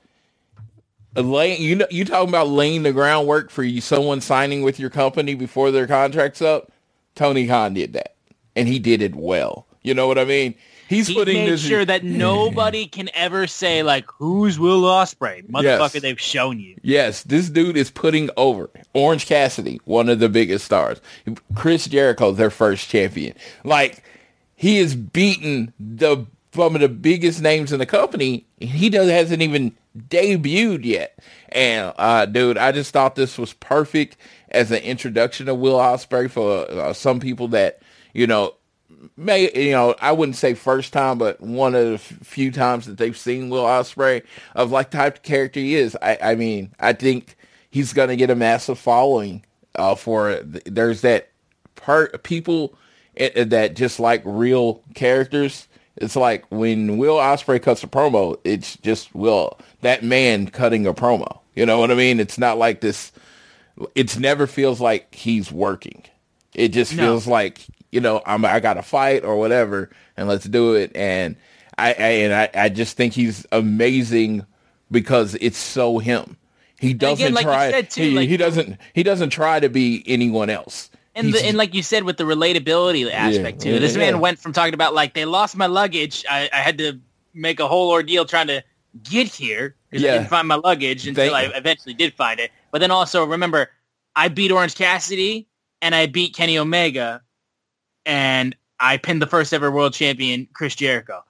You 1.16 1.76
know, 1.76 1.88
you 1.92 2.06
talking 2.06 2.30
about 2.30 2.48
laying 2.48 2.84
the 2.84 2.94
groundwork 2.94 3.52
for 3.52 3.64
you, 3.64 3.80
someone 3.80 4.22
signing 4.22 4.64
with 4.64 4.80
your 4.80 4.90
company 4.90 5.36
before 5.36 5.70
their 5.70 5.86
contract's 5.86 6.42
up. 6.42 6.72
Tony 7.14 7.46
Khan 7.46 7.74
did 7.74 7.94
that, 7.94 8.16
and 8.56 8.68
he 8.68 8.80
did 8.80 9.02
it 9.02 9.14
well. 9.14 9.68
You 9.84 9.94
know 9.94 10.08
what 10.08 10.18
I 10.18 10.26
mean? 10.26 10.56
He's 10.92 11.08
he 11.08 11.14
putting 11.14 11.38
made 11.38 11.50
this 11.50 11.62
sure 11.62 11.86
that 11.86 12.04
nobody 12.28 12.86
can 12.86 13.10
ever 13.14 13.48
say 13.48 13.82
like, 13.82 14.06
"Who's 14.18 14.60
Will 14.60 14.82
Ospreay, 14.82 15.48
Motherfucker, 15.48 15.94
yes. 15.94 16.02
they've 16.02 16.22
shown 16.22 16.60
you. 16.60 16.76
Yes, 16.84 17.24
this 17.24 17.50
dude 17.50 17.78
is 17.78 17.90
putting 17.90 18.30
over 18.36 18.70
Orange 18.94 19.26
Cassidy, 19.26 19.80
one 19.86 20.10
of 20.10 20.20
the 20.20 20.30
biggest 20.30 20.66
stars. 20.66 21.00
Chris 21.56 21.86
Jericho, 21.86 22.32
their 22.32 22.50
first 22.50 22.90
champion. 22.90 23.36
Like 23.64 24.04
he 24.56 24.78
is 24.78 24.96
beating 24.96 25.74
the 25.80 26.28
some 26.54 26.76
of 26.76 26.82
the 26.82 26.90
biggest 26.90 27.42
names 27.42 27.72
in 27.72 27.80
the 27.80 27.86
company. 27.86 28.46
And 28.60 28.70
he 28.70 28.90
does 28.90 29.10
hasn't 29.10 29.42
even 29.42 29.76
debuted 29.98 30.86
yet. 30.86 31.18
And 31.50 31.94
uh, 31.98 32.26
dude, 32.26 32.58
I 32.58 32.72
just 32.72 32.92
thought 32.92 33.16
this 33.16 33.38
was 33.38 33.54
perfect 33.54 34.18
as 34.50 34.72
an 34.72 34.84
introduction 34.84 35.48
of 35.50 35.58
Will 35.58 35.78
Ospreay 35.78 36.30
for 36.30 36.70
uh, 36.70 36.94
some 36.94 37.20
people 37.20 37.48
that 37.50 37.80
you 38.14 38.28
know 38.28 38.54
may 39.18 39.52
you 39.54 39.72
know 39.72 39.96
I 40.00 40.12
wouldn't 40.12 40.36
say 40.36 40.54
first 40.54 40.94
time, 40.94 41.18
but 41.18 41.42
one 41.42 41.76
of 41.76 41.86
the 41.86 41.98
few 41.98 42.52
times 42.52 42.86
that 42.86 42.98
they've 42.98 43.18
seen 43.18 43.50
Will 43.50 43.64
Ospreay 43.64 44.24
of 44.56 44.72
like 44.72 44.92
type 44.92 45.18
of 45.18 45.24
character 45.24 45.60
he 45.60 45.76
is. 45.76 45.98
I, 46.02 46.18
I 46.22 46.36
mean, 46.36 46.72
I 46.80 46.94
think 46.94 47.36
he's 47.70 47.94
gonna 47.94 48.16
get 48.16 48.30
a 48.30 48.36
massive 48.36 48.80
following 48.80 49.46
uh, 49.76 49.96
for 49.96 50.40
there's 50.44 51.02
that 51.02 51.30
part 51.76 52.24
people 52.24 52.76
that 53.16 53.76
just 53.76 54.00
like 54.00 54.22
real 54.26 54.84
characters. 54.94 55.68
It's 55.98 56.16
like 56.16 56.46
when 56.50 56.98
Will 56.98 57.18
Ospreay 57.18 57.62
cuts 57.62 57.84
a 57.84 57.88
promo, 57.88 58.40
it's 58.44 58.78
just 58.78 59.14
Will 59.14 59.60
that 59.82 60.04
man 60.04 60.48
cutting 60.48 60.88
a 60.88 60.94
promo. 60.94 61.40
You 61.56 61.66
know 61.66 61.80
what 61.80 61.92
I 61.92 61.96
mean? 61.96 62.20
It's 62.20 62.38
not 62.38 62.58
like 62.58 62.82
this. 62.82 63.12
It's 63.96 64.18
never 64.18 64.48
feels 64.48 64.80
like 64.80 65.14
he's 65.14 65.52
working. 65.52 66.04
It 66.54 66.70
just 66.70 66.96
no. 66.96 67.04
feels 67.04 67.28
like 67.28 67.68
you 67.92 68.00
know, 68.02 68.22
I'm 68.26 68.44
I 68.46 68.60
got 68.60 68.76
to 68.76 68.82
fight 68.82 69.24
or 69.24 69.38
whatever, 69.38 69.90
and 70.18 70.28
let's 70.28 70.46
do 70.46 70.76
it. 70.76 70.92
And 70.96 71.36
I, 71.78 71.90
I 71.90 72.08
and 72.24 72.34
I, 72.34 72.50
I 72.54 72.70
just 72.70 72.98
think 72.98 73.14
he's 73.14 73.46
amazing 73.52 74.46
because 74.90 75.36
it's 75.42 75.58
so 75.58 76.00
him. 76.00 76.38
He 76.80 76.94
doesn't 76.94 77.24
again, 77.24 77.34
like 77.36 77.46
you 77.46 77.52
try. 77.52 77.72
said, 77.72 77.90
too, 77.90 78.02
he, 78.02 78.12
like- 78.12 78.30
he 78.30 78.38
doesn't. 78.38 78.78
He 78.94 79.04
doesn't 79.04 79.30
try 79.30 79.60
to 79.60 79.70
be 79.70 80.04
anyone 80.08 80.50
else. 80.50 80.90
And, 81.14 81.34
the, 81.34 81.46
and 81.46 81.58
like 81.58 81.74
you 81.74 81.84
said, 81.84 82.04
with 82.06 82.16
the 82.16 82.24
relatability 82.24 83.12
aspect 83.12 83.60
too, 83.62 83.72
yeah, 83.74 83.80
this 83.80 83.94
yeah. 83.94 84.12
man 84.12 84.22
went 84.22 84.40
from 84.40 84.54
talking 84.54 84.74
about 84.74 84.94
like 84.94 85.14
they 85.14 85.26
lost 85.26 85.58
my 85.58 85.66
luggage. 85.66 86.24
I, 86.30 86.50
I 86.54 86.58
had 86.58 86.78
to 86.78 87.00
make 87.34 87.60
a 87.60 87.68
whole 87.68 87.92
ordeal 87.92 88.24
trying 88.24 88.48
to 88.48 88.64
get 89.04 89.28
here 89.28 89.76
because 89.90 90.06
I 90.06 90.08
Yeah. 90.08 90.14
didn't 90.20 90.30
find 90.30 90.48
my 90.48 90.56
luggage 90.56 91.06
until 91.08 91.34
Thank- 91.34 91.54
I 91.54 91.58
eventually 91.58 91.94
did 91.94 92.14
find 92.14 92.40
it. 92.40 92.50
But 92.72 92.80
then 92.80 92.92
also 92.92 93.26
remember, 93.26 93.70
I 94.16 94.30
beat 94.30 94.52
Orange 94.52 94.76
Cassidy 94.76 95.48
and 95.82 95.94
I 95.94 96.06
beat 96.06 96.34
Kenny 96.34 96.58
Omega, 96.58 97.22
and 98.06 98.56
I 98.80 98.98
pinned 98.98 99.22
the 99.22 99.28
first 99.28 99.54
ever 99.54 99.72
world 99.72 99.94
champion 99.94 100.48
Chris 100.54 100.76
Jericho. 100.76 101.24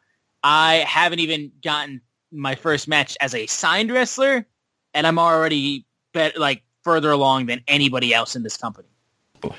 I 0.44 0.86
haven't 0.88 1.20
even 1.20 1.52
gotten 1.64 2.02
my 2.32 2.56
first 2.56 2.88
match 2.88 3.18
as 3.22 3.36
a 3.36 3.46
signed 3.48 3.92
wrestler, 3.92 4.46
and 4.94 5.06
I'm 5.06 5.20
already 5.20 5.86
bet 6.14 6.38
like 6.38 6.64
further 6.84 7.12
along 7.12 7.48
than 7.48 7.62
anybody 7.68 8.14
else 8.14 8.36
in 8.36 8.44
this 8.44 8.58
company. 8.58 8.88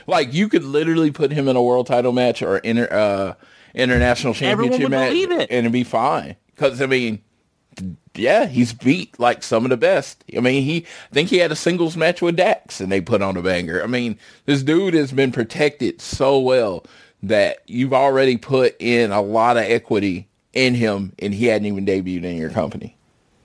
like 0.07 0.33
you 0.33 0.49
could 0.49 0.65
literally 0.65 1.11
put 1.11 1.31
him 1.31 1.49
in 1.49 1.57
a 1.57 1.63
world 1.63 1.87
title 1.87 2.13
match 2.13 2.43
or 2.43 2.59
inter, 2.59 2.89
uh, 2.91 3.35
international 3.75 4.35
championship 4.35 4.89
match, 4.91 5.13
it. 5.13 5.31
and 5.31 5.51
it'd 5.51 5.73
be 5.73 5.85
fine. 5.85 6.37
Because 6.47 6.81
I 6.81 6.87
mean, 6.87 7.23
yeah, 8.15 8.47
he's 8.47 8.73
beat 8.73 9.19
like 9.19 9.43
some 9.43 9.65
of 9.65 9.71
the 9.71 9.77
best. 9.77 10.25
I 10.37 10.41
mean, 10.41 10.63
he 10.63 10.87
I 11.11 11.15
think 11.15 11.29
he 11.29 11.39
had 11.39 11.53
a 11.53 11.57
singles 11.57 11.97
match 11.97 12.23
with 12.23 12.37
Dax, 12.37 12.81
and 12.81 12.91
they 12.91 13.01
put 13.01 13.23
on 13.23 13.37
a 13.37 13.43
banger. 13.43 13.83
I 13.83 13.87
mean, 13.87 14.19
this 14.47 14.63
dude 14.63 14.95
has 14.95 15.13
been 15.13 15.33
protected 15.33 16.01
so 16.01 16.39
well 16.39 16.85
that 17.23 17.59
you've 17.67 17.93
already 17.93 18.37
put 18.37 18.77
in 18.81 19.13
a 19.13 19.23
lot 19.23 19.57
of 19.57 19.65
equity 19.65 20.29
in 20.53 20.75
him, 20.75 21.13
and 21.19 21.33
he 21.33 21.47
hadn't 21.47 21.67
even 21.67 21.87
debuted 21.87 22.25
in 22.25 22.37
your 22.37 22.51
company. 22.51 22.97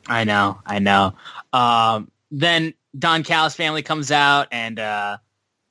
I 0.08 0.24
know, 0.24 0.60
I 0.66 0.80
know. 0.80 1.14
Um, 1.54 2.12
then 2.32 2.74
Don 2.98 3.24
Callis 3.24 3.56
family 3.56 3.82
comes 3.82 4.12
out 4.12 4.48
and 4.52 4.80
uh, 4.80 5.18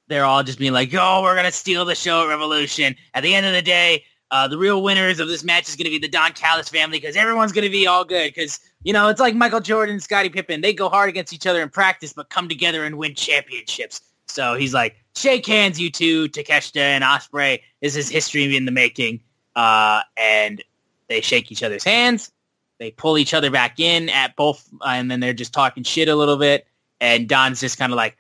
they're 0.09 0.25
all 0.25 0.43
just 0.43 0.59
being 0.59 0.73
like, 0.73 0.93
"Yo, 0.93 1.23
we're 1.23 1.35
gonna 1.35 1.53
steal 1.53 1.85
the 1.85 1.95
show 1.95 2.25
at 2.25 2.29
Revolution." 2.29 2.95
At 3.15 3.23
the 3.23 3.35
end 3.35 3.47
of 3.47 3.53
the 3.53 3.63
day, 3.63 4.05
uh, 4.31 4.49
the 4.49 4.59
real 4.59 4.83
winners 4.83 5.21
of 5.21 5.29
this 5.29 5.45
match 5.45 5.69
is 5.69 5.77
gonna 5.77 5.91
be 5.91 5.99
the 5.99 6.09
Don 6.09 6.33
Callis 6.33 6.69
family 6.69 6.99
because 7.01 7.17
everyone's 7.17 7.53
gonna 7.53 7.71
be 7.71 7.87
all 7.87 8.05
good. 8.05 8.33
Because 8.33 8.61
you 8.83 8.93
know, 8.93 9.09
it's 9.09 9.21
like 9.21 9.35
Michael 9.35 9.61
Jordan 9.61 9.95
and 9.95 10.03
Scottie 10.03 10.29
Pippen. 10.29 10.61
They 10.61 10.73
go 10.73 10.89
hard 10.89 11.09
against 11.09 11.33
each 11.33 11.47
other 11.47 11.63
in 11.63 11.71
practice, 11.71 12.13
but 12.13 12.29
come 12.31 12.49
together 12.49 12.85
and 12.85 12.99
win 12.99 13.15
championships. 13.15 14.01
So 14.29 14.55
he's 14.55 14.75
like, 14.75 14.97
"Shake 15.15 15.47
hands, 15.47 15.81
you 15.81 15.91
two, 15.91 16.29
Takeshita 16.29 16.81
and 16.81 17.05
Ospreay. 17.05 17.61
This 17.81 17.97
is 17.97 18.09
history 18.09 18.57
in 18.57 18.65
the 18.65 18.73
making." 18.73 19.23
Uh, 19.55 20.03
and 20.17 20.63
they 21.09 21.21
shake 21.21 21.51
each 21.51 21.63
other's 21.63 21.85
hands. 21.85 22.33
They 22.79 22.91
pull 22.91 23.17
each 23.17 23.33
other 23.33 23.51
back 23.51 23.81
in 23.81 24.09
at 24.11 24.37
both, 24.37 24.69
uh, 24.83 24.89
and 24.89 25.11
then 25.11 25.21
they're 25.21 25.33
just 25.33 25.55
talking 25.55 25.83
shit 25.83 26.09
a 26.09 26.17
little 26.17 26.37
bit. 26.37 26.67
And 27.01 27.29
Don's 27.29 27.61
just 27.61 27.79
kind 27.79 27.93
of 27.93 27.97
like, 27.97 28.17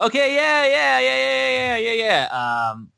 okay, 0.00 0.34
yeah, 0.34 0.64
yeah, 0.64 1.00
yeah, 1.00 1.16
yeah, 1.16 1.76
yeah, 1.76 1.92
yeah, 1.92 2.28
yeah. 2.32 2.70
Um, 2.70 2.90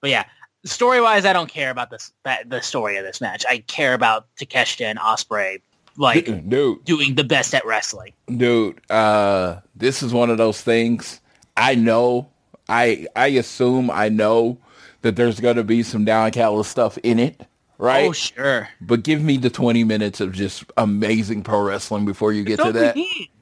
but 0.00 0.10
yeah, 0.10 0.24
story 0.64 1.00
wise, 1.00 1.24
I 1.24 1.32
don't 1.32 1.50
care 1.50 1.70
about 1.70 1.90
this 1.90 2.12
the 2.46 2.60
story 2.60 2.96
of 2.96 3.04
this 3.04 3.20
match. 3.20 3.44
I 3.48 3.58
care 3.58 3.94
about 3.94 4.26
Takeshita 4.36 4.86
and 4.86 4.98
Ospreay 4.98 5.60
like 5.96 6.24
dude, 6.48 6.84
doing 6.84 7.14
the 7.14 7.24
best 7.24 7.54
at 7.54 7.64
wrestling. 7.66 8.12
dude 8.36 8.80
uh 8.90 9.56
this 9.74 10.02
is 10.02 10.12
one 10.12 10.30
of 10.30 10.38
those 10.38 10.60
things 10.60 11.20
i 11.56 11.74
know 11.74 12.28
i 12.68 13.06
i 13.16 13.26
assume 13.28 13.90
i 13.90 14.08
know 14.08 14.58
that 15.02 15.16
there's 15.16 15.40
going 15.40 15.56
to 15.56 15.64
be 15.64 15.82
some 15.82 16.04
Don 16.04 16.30
Callis 16.30 16.68
stuff 16.68 16.98
in 16.98 17.18
it 17.18 17.46
right? 17.80 18.08
Oh 18.08 18.12
sure, 18.12 18.68
but 18.80 19.02
give 19.02 19.22
me 19.22 19.38
the 19.38 19.50
20 19.50 19.84
minutes 19.84 20.20
of 20.20 20.32
just 20.32 20.64
amazing 20.76 21.42
pro 21.42 21.62
wrestling 21.62 22.04
before 22.04 22.32
you 22.32 22.44
get 22.44 22.58
That's 22.58 22.68
to 22.68 22.72
that. 22.74 22.96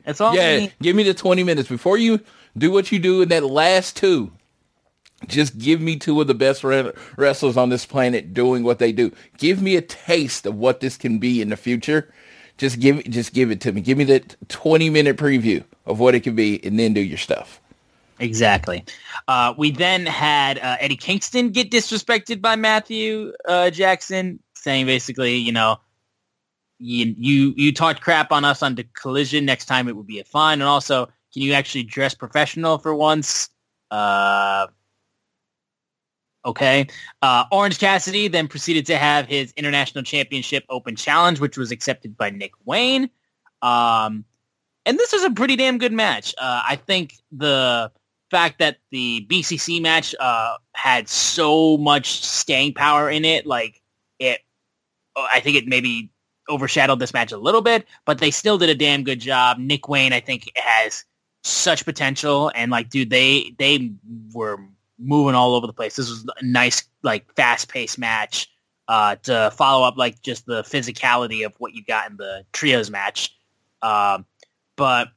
That's 0.05 0.21
all 0.21 0.35
yeah 0.35 0.69
give 0.81 0.97
me 0.97 1.03
the 1.03 1.15
20 1.15 1.43
minutes. 1.43 1.69
Before 1.69 1.99
you 1.99 2.21
do 2.57 2.71
what 2.71 2.91
you 2.93 2.99
do 2.99 3.23
in 3.23 3.29
that 3.31 3.45
last 3.45 3.97
two 3.97 4.33
just 5.27 5.59
give 5.59 5.81
me 5.81 5.97
two 5.97 6.21
of 6.21 6.29
the 6.29 6.35
best 6.35 6.63
re- 6.63 6.93
wrestlers 7.17 7.57
on 7.57 7.71
this 7.71 7.85
planet 7.85 8.33
doing 8.33 8.63
what 8.63 8.79
they 8.79 8.93
do. 8.93 9.13
Give 9.37 9.61
me 9.61 9.75
a 9.75 9.83
taste 9.83 10.47
of 10.47 10.55
what 10.55 10.79
this 10.79 10.97
can 10.97 11.19
be 11.19 11.43
in 11.43 11.49
the 11.49 11.57
future. 11.57 12.13
Just 12.57 12.79
give 12.79 13.03
just 13.05 13.33
give 13.35 13.51
it 13.51 13.61
to 13.63 13.73
me. 13.73 13.81
Give 13.81 13.99
me 13.99 14.05
that 14.05 14.37
20 14.49 14.91
minute 14.91 15.17
preview 15.17 15.65
of 15.87 15.99
what 15.99 16.15
it 16.15 16.21
could 16.21 16.37
be 16.37 16.65
and 16.65 16.79
then 16.79 16.95
do 16.95 17.01
your 17.01 17.19
stuff 17.19 17.61
Exactly. 18.21 18.85
Uh, 19.29 19.55
we 19.57 19.71
then 19.71 20.07
had 20.07 20.59
uh, 20.59 20.77
Eddie 20.81 20.97
Kingston 20.97 21.51
get 21.51 21.71
disrespected 21.71 22.41
by 22.41 22.57
Matthew 22.57 23.33
uh, 23.47 23.71
Jackson, 23.71 24.41
saying 24.55 24.87
basically, 24.87 25.37
you 25.37 25.53
know, 25.53 25.79
you 26.79 27.15
you 27.17 27.55
you 27.57 27.73
talked 27.73 28.01
crap 28.01 28.33
on 28.33 28.45
us 28.45 28.63
on 28.63 28.75
the 28.75 28.85
collision. 28.95 29.45
Next 29.45 29.67
time 29.67 29.89
it 29.89 29.97
would 29.97 30.07
be 30.07 30.19
a 30.21 30.25
fine, 30.25 30.61
and 30.61 30.69
also, 30.69 31.07
can 31.33 31.43
you 31.43 31.53
actually 31.53 31.85
dress 31.85 32.15
professional 32.15 32.79
for 32.79 32.95
once? 32.95 33.51
Uh, 33.91 34.67
okay. 36.45 36.87
Uh, 37.23 37.45
Orange 37.53 37.79
Cassidy 37.79 38.29
then 38.29 38.49
proceeded 38.49 38.87
to 38.87 38.97
have 38.97 39.27
his 39.27 39.53
international 39.57 40.05
championship 40.05 40.65
open 40.69 40.97
challenge, 40.97 41.41
which 41.41 41.57
was 41.57 41.71
accepted 41.71 42.17
by 42.17 42.31
Nick 42.31 42.53
Wayne. 42.65 43.11
Um, 43.63 44.25
and 44.87 44.99
this 44.99 45.13
was 45.13 45.25
a 45.25 45.31
pretty 45.31 45.57
damn 45.57 45.79
good 45.79 45.93
match. 45.93 46.35
Uh, 46.39 46.63
I 46.67 46.77
think 46.77 47.15
the 47.31 47.93
fact 48.31 48.59
that 48.59 48.79
the 48.91 49.27
BCC 49.29 49.81
match 49.81 50.15
uh, 50.21 50.57
had 50.75 51.09
so 51.09 51.77
much 51.79 52.25
staying 52.25 52.75
power 52.75 53.11
in 53.11 53.25
it, 53.25 53.47
like 53.47 53.81
it, 54.19 54.41
I 55.17 55.41
think 55.41 55.57
it 55.57 55.67
maybe 55.67 56.11
overshadowed 56.49 56.99
this 56.99 57.13
match 57.13 57.33
a 57.33 57.39
little 57.39 57.63
bit, 57.63 57.87
but 58.05 58.19
they 58.19 58.31
still 58.31 58.59
did 58.59 58.69
a 58.69 58.75
damn 58.75 59.05
good 59.05 59.21
job. 59.21 59.59
Nick 59.59 59.89
Wayne, 59.89 60.13
I 60.13 60.21
think, 60.21 60.51
has 60.57 61.05
such 61.45 61.85
potential, 61.85 62.51
and 62.55 62.71
like, 62.71 62.91
dude, 62.91 63.11
they 63.11 63.55
they 63.59 63.93
were 64.33 64.59
moving 64.99 65.35
all 65.35 65.55
over 65.55 65.67
the 65.67 65.73
place. 65.73 65.97
This 65.97 66.11
was 66.11 66.25
a 66.41 66.45
nice, 66.45 66.83
like, 67.03 67.33
fast 67.35 67.69
paced 67.69 67.99
match 67.99 68.49
uh, 68.89 69.17
to 69.23 69.53
follow 69.55 69.87
up, 69.87 69.97
like, 69.97 70.21
just 70.23 70.47
the 70.47 70.63
physicality 70.63 71.47
of 71.47 71.55
what 71.59 71.73
you 71.73 71.85
got 71.85 72.11
in 72.11 72.17
the 72.17 72.45
trios 72.53 72.91
match. 72.91 73.35
Um, 73.81 74.27
but 74.77 75.09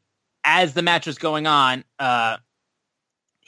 as 0.44 0.74
the 0.74 0.82
match 0.82 1.08
was 1.08 1.18
going 1.18 1.48
on, 1.48 1.84
uh, 2.00 2.38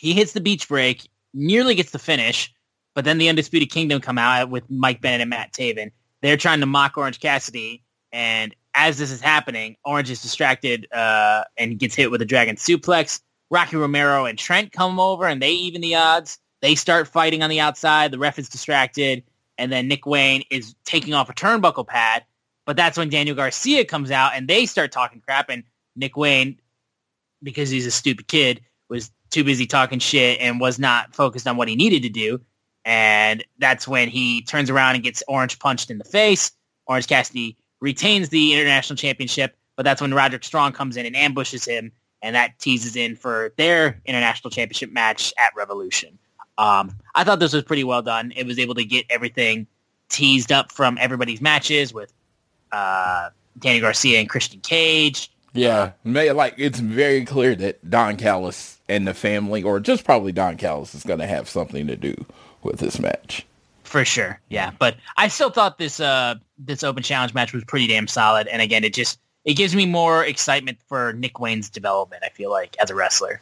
he 0.04 0.14
hits 0.14 0.34
the 0.34 0.41
beach 0.41 0.68
break, 0.68 1.10
nearly 1.34 1.76
gets 1.76 1.91
the 1.91 1.97
finish, 1.97 2.54
but 2.93 3.06
then 3.06 3.20
the 3.20 3.30
Undisputed 3.30 3.72
Kingdom 3.72 4.01
come 4.01 4.18
out 4.18 4.49
with 4.49 4.70
Mike 4.70 4.99
Bennett 4.99 5.22
and 5.22 5.30
Matt 5.30 5.54
Taven. 5.54 5.91
They're 6.22 6.36
trying 6.36 6.60
to 6.60 6.66
mock 6.66 6.97
Orange 6.97 7.22
Cassidy, 7.22 7.84
and 8.12 8.54
as 8.76 8.97
this 8.97 9.12
is 9.12 9.22
happening, 9.22 9.78
Orange 9.86 10.12
is 10.12 10.22
distracted 10.22 10.91
uh, 10.91 11.45
and 11.58 11.80
gets 11.80 11.95
hit 11.95 12.12
with 12.12 12.22
a 12.22 12.26
Dragon 12.26 12.58
Suplex. 12.58 13.22
Rocky 13.49 13.78
Romero 13.78 14.26
and 14.26 14.38
Trent 14.38 14.74
come 14.74 14.99
over, 14.99 15.26
and 15.26 15.41
they 15.41 15.51
even 15.51 15.80
the 15.80 15.95
odds. 15.95 16.38
They 16.62 16.76
start 16.76 17.08
fighting 17.08 17.41
on 17.41 17.49
the 17.49 17.62
outside. 17.62 18.12
The 18.12 18.20
ref 18.20 18.38
is 18.38 18.49
distracted, 18.49 19.24
and 19.58 19.72
then 19.72 19.88
Nick 19.88 20.06
Wayne 20.06 20.43
is 20.49 20.76
taking 20.84 21.14
off 21.14 21.30
a 21.30 21.34
turnbuckle 21.34 21.88
pad. 21.88 22.26
But 22.66 22.76
that's 22.76 22.97
when 22.97 23.10
Daniel 23.10 23.38
Garcia 23.38 23.86
comes 23.86 24.12
out, 24.12 24.34
and 24.36 24.49
they 24.49 24.66
start 24.66 24.91
talking 24.91 25.22
crap, 25.22 25.49
and 25.49 25.64
Nick 25.95 26.18
Wayne, 26.18 26.60
because 27.41 27.70
he's 27.70 27.88
a 27.88 27.91
stupid 27.91 28.28
kid, 28.28 28.60
was 28.89 29.10
too 29.34 29.43
busy 29.43 29.65
talking 29.65 29.99
shit 29.99 30.39
and 30.39 30.59
was 30.59 30.79
not 30.79 31.15
focused 31.15 31.47
on 31.47 31.57
what 31.57 31.67
he 31.67 31.75
needed 31.75 32.03
to 32.03 32.09
do. 32.09 32.39
And 32.86 33.43
that's 33.59 33.88
when 33.88 34.09
he 34.09 34.41
turns 34.43 34.69
around 34.69 34.95
and 34.95 35.03
gets 35.03 35.23
Orange 35.27 35.57
punched 35.59 35.89
in 35.89 35.97
the 35.97 36.03
face. 36.03 36.51
Orange 36.86 37.07
Cassidy 37.07 37.57
retains 37.79 38.29
the 38.29 38.53
international 38.53 38.97
championship, 38.97 39.55
but 39.75 39.84
that's 39.84 40.01
when 40.01 40.13
Roderick 40.13 40.43
Strong 40.43 40.73
comes 40.73 40.97
in 40.97 41.05
and 41.05 41.15
ambushes 41.15 41.65
him, 41.65 41.91
and 42.21 42.36
that 42.36 42.59
teases 42.59 42.95
in 42.95 43.15
for 43.15 43.53
their 43.57 44.01
international 44.05 44.51
championship 44.51 44.91
match 44.91 45.34
at 45.38 45.51
Revolution. 45.55 46.17
Um, 46.57 46.95
I 47.15 47.23
thought 47.23 47.39
this 47.39 47.53
was 47.53 47.63
pretty 47.63 47.84
well 47.84 48.01
done. 48.01 48.34
It 48.36 48.45
was 48.45 48.59
able 48.59 48.75
to 48.75 48.86
get 48.86 49.05
everything 49.09 49.67
teased 50.09 50.51
up 50.51 50.71
from 50.71 50.97
everybody's 50.99 51.41
matches 51.41 51.93
with 51.93 52.13
uh, 52.71 53.29
Danny 53.57 53.79
Garcia 53.79 54.19
and 54.19 54.29
Christian 54.29 54.59
Cage. 54.59 55.31
Yeah, 55.53 55.91
like 56.03 56.55
it's 56.57 56.79
very 56.79 57.25
clear 57.25 57.55
that 57.55 57.89
Don 57.89 58.17
Callis 58.17 58.79
and 58.89 59.07
the 59.07 59.13
family, 59.13 59.63
or 59.63 59.79
just 59.79 60.03
probably 60.03 60.31
Don 60.31 60.57
Callis, 60.57 60.93
is 60.95 61.03
going 61.03 61.19
to 61.19 61.27
have 61.27 61.49
something 61.49 61.88
to 61.88 61.95
do 61.95 62.13
with 62.61 62.79
this 62.79 62.99
match. 62.99 63.45
For 63.84 64.05
sure, 64.05 64.39
yeah. 64.49 64.71
But 64.79 64.95
I 65.17 65.27
still 65.27 65.51
thought 65.51 65.77
this 65.77 65.99
uh 65.99 66.36
this 66.57 66.84
open 66.84 67.03
challenge 67.03 67.34
match 67.34 67.53
was 67.53 67.63
pretty 67.63 67.88
damn 67.88 68.07
solid. 68.07 68.47
And 68.47 68.61
again, 68.61 68.84
it 68.84 68.93
just 68.93 69.19
it 69.45 69.53
gives 69.53 69.75
me 69.75 69.86
more 69.86 70.23
excitement 70.25 70.79
for 70.88 71.13
Nick 71.13 71.39
Wayne's 71.39 71.69
development. 71.69 72.23
I 72.25 72.29
feel 72.29 72.49
like 72.49 72.75
as 72.81 72.89
a 72.89 72.95
wrestler. 72.95 73.41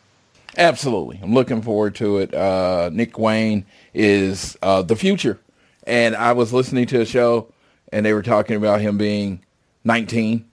Absolutely, 0.58 1.20
I'm 1.24 1.34
looking 1.34 1.62
forward 1.62 1.96
to 1.96 2.18
it. 2.18 2.34
Uh, 2.34 2.90
Nick 2.92 3.18
Wayne 3.18 3.66
is 3.94 4.58
uh, 4.62 4.82
the 4.82 4.98
future, 4.98 5.40
and 5.86 6.16
I 6.16 6.34
was 6.34 6.52
listening 6.52 6.88
to 6.88 7.00
a 7.00 7.06
show, 7.06 7.54
and 7.94 8.06
they 8.06 8.14
were 8.14 8.22
talking 8.22 8.58
about 8.58 8.82
him 8.82 8.98
being 8.98 9.46
19. 9.86 10.46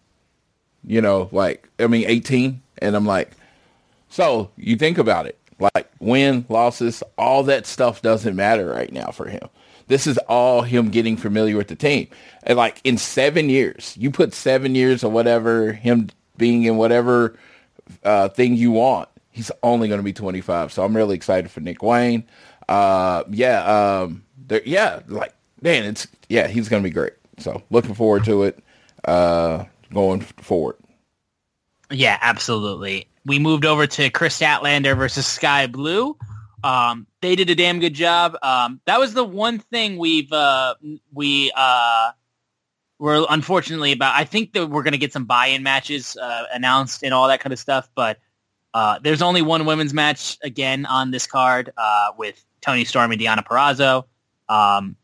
You 0.87 1.01
know, 1.01 1.29
like 1.33 1.69
I 1.81 1.89
mean 1.89 2.05
18, 2.07 2.63
and 2.79 2.95
I'm 2.95 3.07
like, 3.07 3.33
so 4.09 4.51
you 4.57 4.77
think 4.77 4.99
about 4.99 5.27
it, 5.27 5.39
like 5.59 5.91
win, 6.01 6.47
losses, 6.49 7.03
all 7.17 7.43
that 7.45 7.67
stuff 7.67 8.03
doesn't 8.03 8.37
matter 8.37 8.67
right 8.67 8.93
now 8.93 9.11
for 9.11 9.29
him. 9.29 9.49
This 9.89 10.07
is 10.07 10.19
all 10.29 10.63
him 10.63 10.91
getting 10.91 11.17
familiar 11.17 11.57
with 11.57 11.69
the 11.69 11.77
team. 11.77 12.09
And 12.43 12.57
like 12.57 12.81
in 12.85 12.99
seven 12.99 13.49
years, 13.49 13.97
you 13.99 14.11
put 14.11 14.35
seven 14.35 14.75
years 14.75 15.03
or 15.03 15.11
whatever, 15.11 15.73
him 15.73 16.11
being 16.37 16.65
in 16.65 16.77
whatever 16.77 17.37
uh, 18.05 18.29
thing 18.29 18.55
you 18.55 18.71
want, 18.71 19.09
he's 19.31 19.51
only 19.63 19.89
going 19.89 19.99
to 19.99 20.05
be 20.05 20.13
25. 20.13 20.73
So 20.73 20.85
I'm 20.85 20.95
really 20.95 21.17
excited 21.17 21.51
for 21.51 21.61
Nick 21.61 21.83
Wayne. 21.83 22.25
Uh, 22.69 23.25
yeah, 23.31 24.03
um, 24.03 24.25
yeah, 24.65 25.01
like 25.09 25.35
man, 25.63 25.85
it's 25.85 26.07
yeah, 26.29 26.49
he's 26.49 26.69
going 26.69 26.83
to 26.83 26.89
be 26.89 26.93
great. 26.93 27.15
So 27.39 27.63
looking 27.71 27.95
forward 27.95 28.25
to 28.25 28.43
it 28.45 28.63
uh, 29.05 29.65
going 29.93 30.21
forward. 30.21 30.77
Yeah, 31.91 32.19
absolutely. 32.21 33.09
We 33.29 33.39
moved 33.39 33.65
over 33.65 33.87
to 33.87 34.11
Kris 34.11 34.41
Statlander 34.41 34.97
versus 34.97 35.27
Skye 35.27 35.67
Blue. 35.67 36.17
Um, 36.65 37.07
they 37.21 37.37
did 37.37 37.51
a 37.51 37.55
damn 37.55 37.79
good 37.79 37.95
job. 37.95 38.37
Um, 38.43 38.81
that 38.87 38.99
was 38.99 39.15
the 39.15 39.23
one 39.23 39.59
thing 39.59 39.99
we've 39.99 40.33
uh, 40.33 40.75
we 41.13 41.53
uh, 41.55 42.11
were 42.99 43.27
unfortunately 43.31 43.93
about. 43.93 44.15
I 44.17 44.25
think 44.25 44.55
that 44.55 44.69
we're 44.69 44.83
going 44.83 44.93
to 44.93 44.99
get 44.99 45.13
some 45.13 45.27
buy-in 45.27 45.63
matches 45.63 46.17
uh, 46.17 46.45
announced 46.53 47.03
and 47.03 47.15
all 47.15 47.29
that 47.29 47.41
kind 47.41 47.53
of 47.53 47.59
stuff, 47.59 47.89
but 47.95 48.19
uh, 48.75 48.99
there's 49.03 49.23
only 49.23 49.43
one 49.43 49.67
women's 49.67 49.95
match 49.95 50.39
again 50.43 50.87
on 50.87 51.11
this 51.11 51.27
card 51.27 51.71
uh, 51.77 52.09
with 52.17 52.45
Toni 52.61 52.85
Storm 52.85 53.13
and 53.13 53.21
Deonna 53.21 53.45
Purrazzo. 53.45 54.05
Um, 54.49 54.97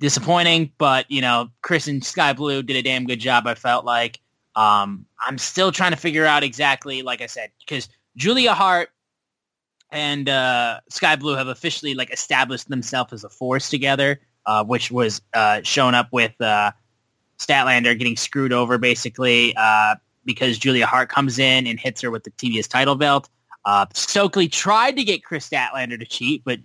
disappointing, 0.00 0.70
but 0.78 1.10
you 1.10 1.20
know, 1.20 1.48
Kris 1.62 1.88
and 1.88 2.04
Skye 2.04 2.32
Blue 2.32 2.62
did 2.62 2.76
a 2.76 2.82
damn 2.82 3.06
good 3.06 3.20
job. 3.20 3.46
I 3.46 3.54
felt 3.54 3.84
like 3.84 4.20
um, 4.56 5.06
I'm 5.26 5.38
still 5.38 5.72
trying 5.72 5.90
to 5.90 5.96
figure 5.96 6.24
out 6.24 6.42
exactly, 6.42 7.02
like 7.02 7.20
I 7.20 7.26
said, 7.26 7.50
because 7.60 7.88
Julia 8.16 8.54
Hart 8.54 8.90
and 9.90 10.28
uh, 10.28 10.80
Skye 10.88 11.16
Blue 11.16 11.34
have 11.34 11.48
officially 11.48 11.94
like 11.94 12.12
established 12.12 12.68
themselves 12.68 13.12
as 13.12 13.24
a 13.24 13.28
force 13.28 13.68
together, 13.68 14.20
uh, 14.46 14.64
which 14.64 14.90
was 14.90 15.20
uh, 15.34 15.60
shown 15.62 15.94
up 15.94 16.08
with 16.12 16.38
uh, 16.40 16.72
Statlander 17.38 17.96
getting 17.98 18.16
screwed 18.16 18.52
over 18.52 18.78
basically 18.78 19.54
uh, 19.56 19.96
because 20.24 20.58
Julia 20.58 20.86
Hart 20.86 21.08
comes 21.08 21.38
in 21.38 21.66
and 21.66 21.78
hits 21.78 22.00
her 22.02 22.10
with 22.10 22.24
the 22.24 22.30
TBS 22.32 22.68
title 22.68 22.94
belt. 22.94 23.28
Uh, 23.64 23.86
Stokely 23.94 24.48
tried 24.48 24.96
to 24.96 25.04
get 25.04 25.24
Kris 25.24 25.48
Statlander 25.48 25.98
to 25.98 26.06
cheat, 26.06 26.42
but 26.44 26.60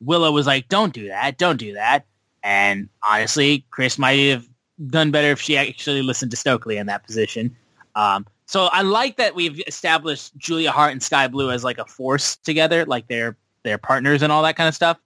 Willow 0.00 0.32
was 0.32 0.46
like, 0.46 0.68
"Don't 0.68 0.92
do 0.92 1.08
that, 1.08 1.38
don't 1.38 1.56
do 1.56 1.74
that." 1.74 2.04
And 2.42 2.88
honestly, 3.08 3.66
Kris 3.70 3.98
might 3.98 4.18
have 4.28 4.46
done 4.88 5.10
better 5.10 5.28
if 5.28 5.40
she 5.40 5.56
actually 5.56 6.02
listened 6.02 6.30
to 6.30 6.36
Stokely 6.36 6.76
in 6.76 6.86
that 6.86 7.04
position. 7.04 7.56
Um, 7.94 8.26
so 8.46 8.68
I 8.72 8.82
like 8.82 9.16
that 9.16 9.34
we've 9.34 9.60
established 9.66 10.36
Julia 10.36 10.70
Hart 10.70 10.92
and 10.92 11.02
Skye 11.02 11.28
Blue 11.28 11.50
as 11.50 11.64
like 11.64 11.78
a 11.78 11.84
force 11.84 12.36
together, 12.36 12.84
like 12.84 13.08
they're 13.08 13.36
they're 13.64 13.78
partners 13.78 14.22
and 14.22 14.30
all 14.30 14.42
that 14.44 14.56
kind 14.56 14.68
of 14.68 14.74
stuff. 14.74 14.98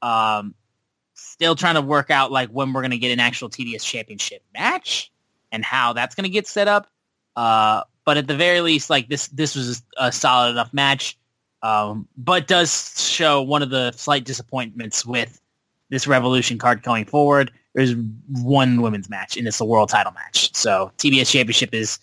Um, 0.00 0.54
still 1.14 1.54
trying 1.54 1.74
to 1.74 1.82
work 1.82 2.10
out 2.10 2.32
like 2.32 2.48
when 2.50 2.72
we're 2.72 2.82
gonna 2.82 2.96
get 2.96 3.12
an 3.12 3.20
actual 3.20 3.50
TBS 3.50 3.82
championship 3.82 4.42
match 4.54 5.12
and 5.52 5.64
how 5.64 5.92
that's 5.92 6.14
gonna 6.14 6.28
get 6.28 6.46
set 6.46 6.68
up. 6.68 6.88
Uh, 7.34 7.82
but 8.06 8.16
at 8.16 8.26
the 8.26 8.36
very 8.36 8.60
least, 8.60 8.88
like 8.88 9.08
this 9.08 9.28
this 9.28 9.54
was 9.54 9.82
a 9.98 10.10
solid 10.10 10.50
enough 10.50 10.72
match. 10.72 11.18
Um, 11.62 12.06
but 12.16 12.46
does 12.46 12.94
show 13.10 13.42
one 13.42 13.62
of 13.62 13.70
the 13.70 13.90
slight 13.92 14.24
disappointments 14.24 15.04
with 15.04 15.40
this 15.90 16.06
Revolution 16.06 16.58
card 16.58 16.82
going 16.82 17.04
forward. 17.04 17.50
There's 17.76 17.94
one 18.30 18.80
women's 18.80 19.10
match, 19.10 19.36
and 19.36 19.46
it's 19.46 19.60
a 19.60 19.64
world 19.66 19.90
title 19.90 20.12
match. 20.12 20.54
So 20.56 20.90
TBS 20.96 21.30
Championship 21.30 21.74
is 21.74 21.98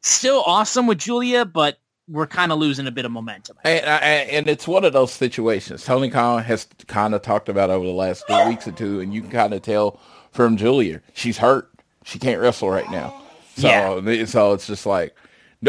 still 0.00 0.44
awesome 0.46 0.86
with 0.86 0.98
Julia, 0.98 1.44
but 1.44 1.80
we're 2.08 2.28
kind 2.28 2.52
of 2.52 2.58
losing 2.60 2.86
a 2.86 2.92
bit 2.92 3.04
of 3.04 3.10
momentum. 3.10 3.56
And, 3.64 3.84
uh, 3.84 3.88
uh, 3.88 4.04
and, 4.04 4.46
it's 4.46 4.68
one 4.68 4.84
of 4.84 4.92
those 4.92 5.12
situations. 5.12 5.84
Tony 5.84 6.10
Khan 6.10 6.44
has 6.44 6.68
kind 6.86 7.12
of 7.12 7.22
talked 7.22 7.48
about 7.48 7.70
over 7.70 7.84
the 7.84 7.90
last 7.90 8.22
two 8.28 8.48
weeks 8.48 8.68
or 8.68 8.70
two, 8.70 9.00
and 9.00 9.12
you 9.12 9.20
can 9.20 9.30
kind 9.32 9.52
of 9.52 9.62
tell 9.62 9.98
from 10.30 10.56
Julia, 10.56 11.02
she's 11.14 11.38
hurt. 11.38 11.72
She 12.04 12.20
can't 12.20 12.40
wrestle 12.40 12.70
right 12.70 12.88
now. 12.92 13.20
So, 13.56 13.66
yeah. 13.66 14.24
so 14.26 14.52
it's 14.52 14.68
just 14.68 14.86
like, 14.86 15.16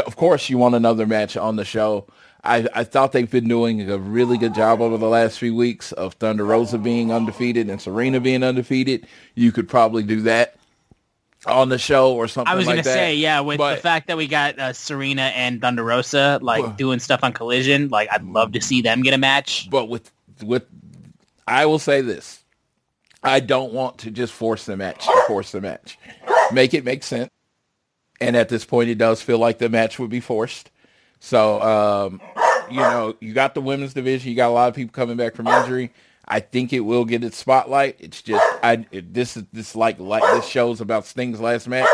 of 0.05 0.17
course, 0.17 0.51
you 0.51 0.59
want 0.59 0.75
another 0.75 1.07
match 1.07 1.35
on 1.35 1.55
the 1.55 1.65
show. 1.65 2.05
I, 2.47 2.65
I 2.73 2.83
thought 2.85 3.11
they've 3.11 3.29
been 3.29 3.49
doing 3.49 3.91
a 3.91 3.97
really 3.97 4.37
good 4.37 4.55
job 4.55 4.79
over 4.79 4.97
the 4.97 5.09
last 5.09 5.37
few 5.37 5.53
weeks 5.53 5.91
of 5.91 6.13
Thunder 6.13 6.45
Rosa 6.45 6.77
being 6.77 7.11
undefeated 7.11 7.69
and 7.69 7.81
Serena 7.81 8.21
being 8.21 8.41
undefeated. 8.41 9.05
You 9.35 9.51
could 9.51 9.67
probably 9.67 10.03
do 10.03 10.21
that 10.21 10.55
on 11.45 11.67
the 11.67 11.77
show 11.77 12.15
or 12.15 12.29
something. 12.29 12.51
I 12.51 12.55
was 12.55 12.65
like 12.65 12.77
gonna 12.77 12.83
say, 12.85 13.15
yeah, 13.15 13.41
with 13.41 13.57
but, 13.57 13.75
the 13.75 13.81
fact 13.81 14.07
that 14.07 14.15
we 14.15 14.27
got 14.27 14.57
uh, 14.57 14.71
Serena 14.71 15.23
and 15.23 15.59
Thunder 15.59 15.83
Rosa 15.83 16.39
like 16.41 16.63
well, 16.63 16.71
doing 16.71 16.99
stuff 16.99 17.19
on 17.21 17.33
Collision, 17.33 17.89
like 17.89 18.07
I'd 18.11 18.23
love 18.23 18.53
to 18.53 18.61
see 18.61 18.81
them 18.81 19.01
get 19.01 19.13
a 19.13 19.17
match. 19.17 19.69
But 19.69 19.89
with 19.89 20.09
with, 20.41 20.65
I 21.45 21.65
will 21.65 21.79
say 21.79 21.99
this: 21.99 22.43
I 23.23 23.41
don't 23.41 23.73
want 23.73 23.97
to 23.99 24.11
just 24.11 24.31
force 24.31 24.65
the 24.65 24.77
match 24.77 25.05
to 25.05 25.23
force 25.27 25.51
the 25.51 25.59
match. 25.59 25.99
Make 26.53 26.73
it 26.73 26.85
make 26.85 27.03
sense. 27.03 27.29
And 28.21 28.35
at 28.35 28.49
this 28.49 28.65
point, 28.65 28.89
it 28.89 28.97
does 28.97 29.21
feel 29.21 29.37
like 29.37 29.57
the 29.57 29.69
match 29.69 29.99
would 29.99 30.09
be 30.09 30.21
forced. 30.21 30.71
So, 31.19 31.61
um, 31.61 32.21
you 32.69 32.77
know, 32.77 33.15
you 33.19 33.33
got 33.33 33.53
the 33.53 33.61
women's 33.61 33.93
division. 33.93 34.29
You 34.29 34.35
got 34.35 34.49
a 34.49 34.53
lot 34.53 34.69
of 34.69 34.75
people 34.75 34.93
coming 34.93 35.17
back 35.17 35.35
from 35.35 35.47
injury. 35.47 35.91
I 36.27 36.39
think 36.41 36.73
it 36.73 36.81
will 36.81 37.05
get 37.05 37.23
its 37.23 37.37
spotlight. 37.37 37.95
It's 37.99 38.21
just 38.21 38.43
I 38.63 38.85
it, 38.91 39.13
this 39.13 39.37
is 39.37 39.45
this 39.53 39.75
like 39.75 39.99
like 39.99 40.23
this 40.23 40.45
shows 40.45 40.81
about 40.81 41.05
Sting's 41.05 41.39
last 41.39 41.67
match. 41.67 41.87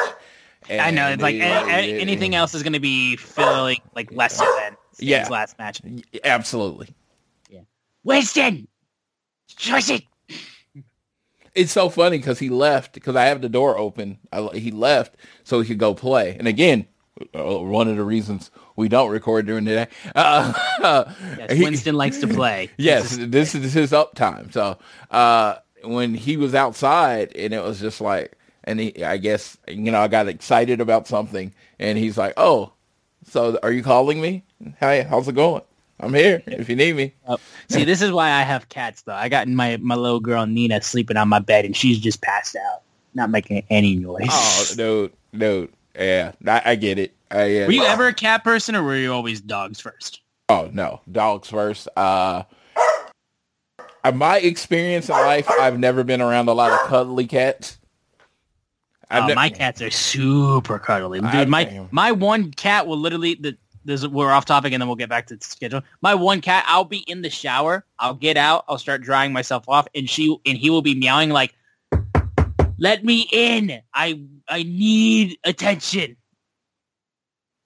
I 0.70 0.92
know 0.92 1.10
it's 1.10 1.22
like 1.22 1.36
it, 1.36 1.42
it, 1.42 2.02
anything 2.02 2.36
else 2.36 2.56
is 2.56 2.64
going 2.64 2.74
to 2.74 2.80
be 2.80 3.16
feeling 3.18 3.78
like 3.96 4.12
lesser 4.12 4.46
than 4.60 4.76
Sting's 4.94 5.10
yeah, 5.10 5.28
last 5.30 5.60
match. 5.60 5.82
Absolutely. 6.24 6.90
Yeah. 7.50 7.62
Winston, 8.04 8.68
choice 9.56 9.90
it. 9.90 10.04
It's 11.54 11.72
so 11.72 11.90
funny 11.90 12.18
because 12.18 12.40
he 12.40 12.50
left 12.50 12.94
because 12.94 13.16
I 13.16 13.26
have 13.26 13.42
the 13.42 13.50
door 13.50 13.78
open. 13.78 14.18
I, 14.32 14.48
he 14.54 14.72
left 14.72 15.16
so 15.44 15.62
he 15.62 15.68
could 15.68 15.78
go 15.78 15.94
play. 15.94 16.36
And 16.40 16.48
again, 16.48 16.88
uh, 17.36 17.60
one 17.60 17.88
of 17.88 17.98
the 17.98 18.04
reasons 18.04 18.50
we 18.76 18.90
don't 18.90 19.12
record 19.12 19.46
during 19.46 19.66
the 19.66 19.72
day. 19.72 19.88
Uh, 20.16 21.12
yes, 21.38 21.60
Winston 21.60 21.94
he, 21.94 21.98
likes 21.98 22.18
to 22.20 22.28
play. 22.28 22.70
Yes, 22.78 23.18
this 23.18 23.56
is 23.56 23.74
his 23.74 23.92
uptime. 23.92 24.52
So 24.52 24.78
uh, 25.12 25.56
when 25.84 26.14
he 26.14 26.36
was 26.36 26.54
outside, 26.54 27.36
and 27.36 27.54
it 27.54 27.64
was 27.64 27.80
just 27.80 28.02
like, 28.02 28.34
and 28.64 28.80
he, 28.80 29.04
I 29.04 29.18
guess 29.18 29.58
you 29.68 29.92
know, 29.92 30.00
I 30.00 30.08
got 30.08 30.28
excited 30.28 30.82
about 30.82 31.08
something, 31.08 31.54
and 31.80 31.98
he's 31.98 32.18
like, 32.18 32.34
"Oh, 32.38 32.74
so 33.30 33.58
are 33.64 33.72
you 33.72 33.84
calling 33.84 34.22
me? 34.22 34.44
Hey, 34.80 35.04
how's 35.04 35.28
it 35.28 35.36
going? 35.36 35.62
I'm 36.00 36.14
here 36.14 36.44
if 36.48 36.70
you 36.70 36.76
need 36.76 36.96
me." 36.96 37.14
Oh, 37.28 37.38
see, 37.70 37.86
this 37.86 38.02
is 38.02 38.12
why 38.12 38.32
I 38.32 38.42
have 38.42 38.70
cats, 38.70 39.04
though. 39.04 39.14
I 39.14 39.30
got 39.30 39.48
my 39.48 39.78
my 39.78 39.96
little 39.96 40.20
girl 40.20 40.46
Nina 40.46 40.82
sleeping 40.82 41.18
on 41.18 41.30
my 41.30 41.40
bed, 41.40 41.66
and 41.66 41.76
she's 41.76 42.00
just 42.00 42.22
passed 42.22 42.56
out, 42.56 42.82
not 43.14 43.30
making 43.30 43.64
any 43.70 43.96
noise. 43.96 44.28
Oh, 44.30 44.74
dude, 44.76 45.14
dude. 45.38 45.74
Yeah, 45.96 46.32
I, 46.48 46.62
I 46.66 46.76
get 46.76 46.98
it. 46.98 47.14
Uh, 47.34 47.66
were 47.66 47.72
you 47.72 47.84
ever 47.84 48.08
a 48.08 48.14
cat 48.14 48.44
person, 48.44 48.76
or 48.76 48.84
were 48.84 48.96
you 48.96 49.12
always 49.12 49.42
dogs 49.42 49.80
first? 49.80 50.22
Oh 50.50 50.70
no, 50.72 51.02
dogs 51.12 51.50
first. 51.50 51.88
Uh, 51.96 52.44
my 54.14 54.38
experience 54.38 55.10
in 55.10 55.16
life, 55.16 55.50
I've 55.50 55.80
never 55.80 56.04
been 56.04 56.22
around 56.22 56.48
a 56.48 56.54
lot 56.54 56.72
of 56.72 56.88
cuddly 56.88 57.26
cats. 57.26 57.80
Oh, 59.10 59.26
ne- 59.26 59.34
my 59.34 59.50
cats 59.50 59.82
are 59.82 59.90
super 59.90 60.78
cuddly, 60.78 61.22
dude. 61.22 61.30
I, 61.30 61.46
my 61.46 61.88
my 61.92 62.12
one 62.12 62.52
cat 62.52 62.86
will 62.86 62.98
literally 62.98 63.34
the 63.36 63.58
this 63.84 64.06
we're 64.08 64.32
off 64.32 64.46
topic 64.46 64.72
and 64.74 64.82
then 64.82 64.88
we'll 64.88 64.96
get 64.96 65.10
back 65.10 65.28
to 65.28 65.36
the 65.36 65.44
schedule. 65.44 65.82
My 66.02 66.14
one 66.16 66.40
cat, 66.40 66.64
I'll 66.68 66.86
be 66.86 67.00
in 67.00 67.22
the 67.22 67.30
shower, 67.30 67.86
I'll 68.00 68.14
get 68.14 68.38
out, 68.38 68.64
I'll 68.68 68.78
start 68.78 69.02
drying 69.02 69.34
myself 69.34 69.66
off, 69.68 69.88
and 69.96 70.10
she 70.10 70.38
and 70.46 70.58
he 70.58 70.70
will 70.70 70.82
be 70.82 70.96
meowing 70.96 71.32
like, 71.32 71.56
"Let 72.78 73.04
me 73.04 73.28
in! 73.32 73.82
I 73.94 74.22
I 74.48 74.64
need 74.64 75.38
attention." 75.44 76.16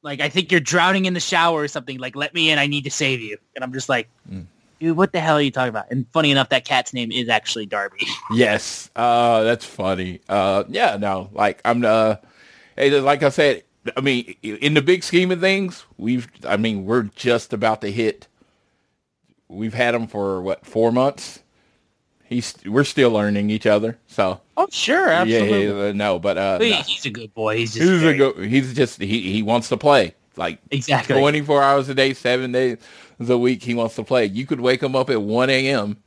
Like 0.04 0.22
I 0.22 0.30
think 0.30 0.52
you're 0.52 0.62
drowning 0.62 1.06
in 1.06 1.14
the 1.14 1.20
shower 1.20 1.62
or 1.62 1.68
something. 1.68 1.98
Like 1.98 2.16
let 2.16 2.34
me 2.34 2.50
in. 2.50 2.60
I 2.60 2.68
need 2.68 2.84
to 2.84 2.91
save 2.91 3.22
you. 3.22 3.38
And 3.56 3.64
I'm 3.64 3.74
just 3.74 3.89
like, 3.89 4.10
mm. 4.32 4.45
dude, 4.80 4.95
what 4.95 5.12
the 5.12 5.20
hell 5.20 5.36
are 5.36 5.41
you 5.41 5.52
talking 5.52 5.70
about? 5.70 5.91
And 5.91 6.06
funny 6.14 6.32
enough, 6.32 6.50
that 6.50 6.66
cat's 6.66 6.93
name 6.93 7.12
is 7.12 7.30
actually 7.30 7.66
Darby. 7.66 8.06
yes, 8.34 8.89
uh, 8.95 9.43
that's 9.43 9.66
funny. 9.66 10.22
Uh, 10.30 10.64
yeah, 10.70 10.98
no, 10.98 11.30
like 11.34 11.62
I'm 11.66 11.84
uh, 11.84 12.16
like 12.78 13.24
I 13.24 13.30
said, 13.30 13.64
I 13.95 14.02
mean, 14.02 14.36
in 14.43 14.74
the 14.74 14.82
big 14.82 15.04
scheme 15.04 15.32
of 15.32 15.39
things, 15.39 15.86
we've, 15.98 16.28
I 16.45 16.58
mean, 16.58 16.86
we're 16.86 17.04
just 17.04 17.54
about 17.54 17.82
to 17.82 17.91
hit. 17.91 18.28
We've 19.48 19.74
had 19.74 19.93
them 19.93 20.08
for 20.08 20.41
what 20.41 20.66
four 20.66 20.91
months 20.91 21.41
he's 22.28 22.54
we're 22.66 22.84
still 22.84 23.12
learning 23.12 23.50
each 23.50 23.66
other. 23.66 23.98
So 24.08 24.42
oh 24.56 24.68
sure, 24.70 25.10
absolutely. 25.10 25.66
Yeah, 25.66 25.86
yeah 25.86 25.92
no, 25.94 26.20
but 26.20 26.38
uh, 26.38 26.60
he, 26.60 26.74
he's 26.74 27.06
a 27.06 27.10
good 27.10 27.34
boy. 27.34 27.58
He's 27.58 27.74
just 27.74 27.90
he's 27.90 28.02
very... 28.02 28.16
a 28.16 28.18
good. 28.18 28.50
He's 28.50 28.74
just 28.74 29.02
he 29.02 29.34
he 29.34 29.42
wants 29.42 29.70
to 29.70 29.78
play 29.78 30.14
like 30.36 30.60
exactly 30.72 31.20
twenty 31.20 31.42
four 31.42 31.64
hours 31.64 31.90
a 31.90 31.96
day, 31.96 32.14
seven 32.14 32.52
days 32.52 32.78
a 33.20 33.38
week. 33.38 33.64
He 33.64 33.74
wants 33.74 33.96
to 33.96 34.04
play. 34.04 34.26
You 34.26 34.46
could 34.46 34.62
wake 34.62 34.84
him 34.84 34.96
up 34.96 35.10
at 35.10 35.22
one 35.22 35.50
a.m. 35.50 35.98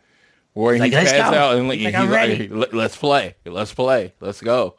where 0.52 0.74
he's, 0.74 0.92
passed 0.92 1.14
out 1.14 1.56
and 1.56 1.70
he's, 1.72 1.94
he's 1.94 2.50
like, 2.50 2.72
let's 2.72 2.96
play, 2.96 3.34
let's 3.44 3.74
play, 3.74 4.14
let's 4.20 4.40
go. 4.40 4.76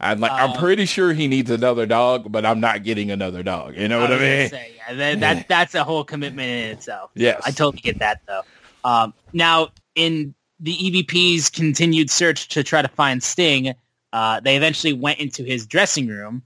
I'm 0.00 0.20
like, 0.20 0.30
I'm 0.30 0.50
uh, 0.50 0.60
pretty 0.60 0.84
sure 0.84 1.12
he 1.12 1.26
needs 1.26 1.50
another 1.50 1.84
dog, 1.84 2.30
but 2.30 2.46
I'm 2.46 2.60
not 2.60 2.84
getting 2.84 3.10
another 3.10 3.42
dog. 3.42 3.76
You 3.76 3.88
know 3.88 3.98
what 4.00 4.12
I, 4.12 4.16
I 4.16 4.18
mean? 4.18 4.48
Say, 4.48 4.72
yeah, 4.76 4.94
that, 4.94 5.20
that, 5.20 5.48
that's 5.48 5.74
a 5.74 5.82
whole 5.82 6.04
commitment 6.04 6.48
in 6.48 6.70
itself. 6.70 7.10
Yes, 7.14 7.42
I 7.44 7.50
totally 7.50 7.80
get 7.80 7.98
that 7.98 8.20
though. 8.26 8.42
Um, 8.84 9.12
now, 9.32 9.70
in 9.96 10.34
the 10.60 10.74
EVP's 10.76 11.50
continued 11.50 12.10
search 12.10 12.48
to 12.48 12.64
try 12.64 12.82
to 12.82 12.88
find 12.88 13.22
Sting, 13.22 13.74
uh, 14.12 14.40
they 14.40 14.56
eventually 14.56 14.92
went 14.92 15.18
into 15.20 15.44
his 15.44 15.66
dressing 15.66 16.08
room 16.08 16.42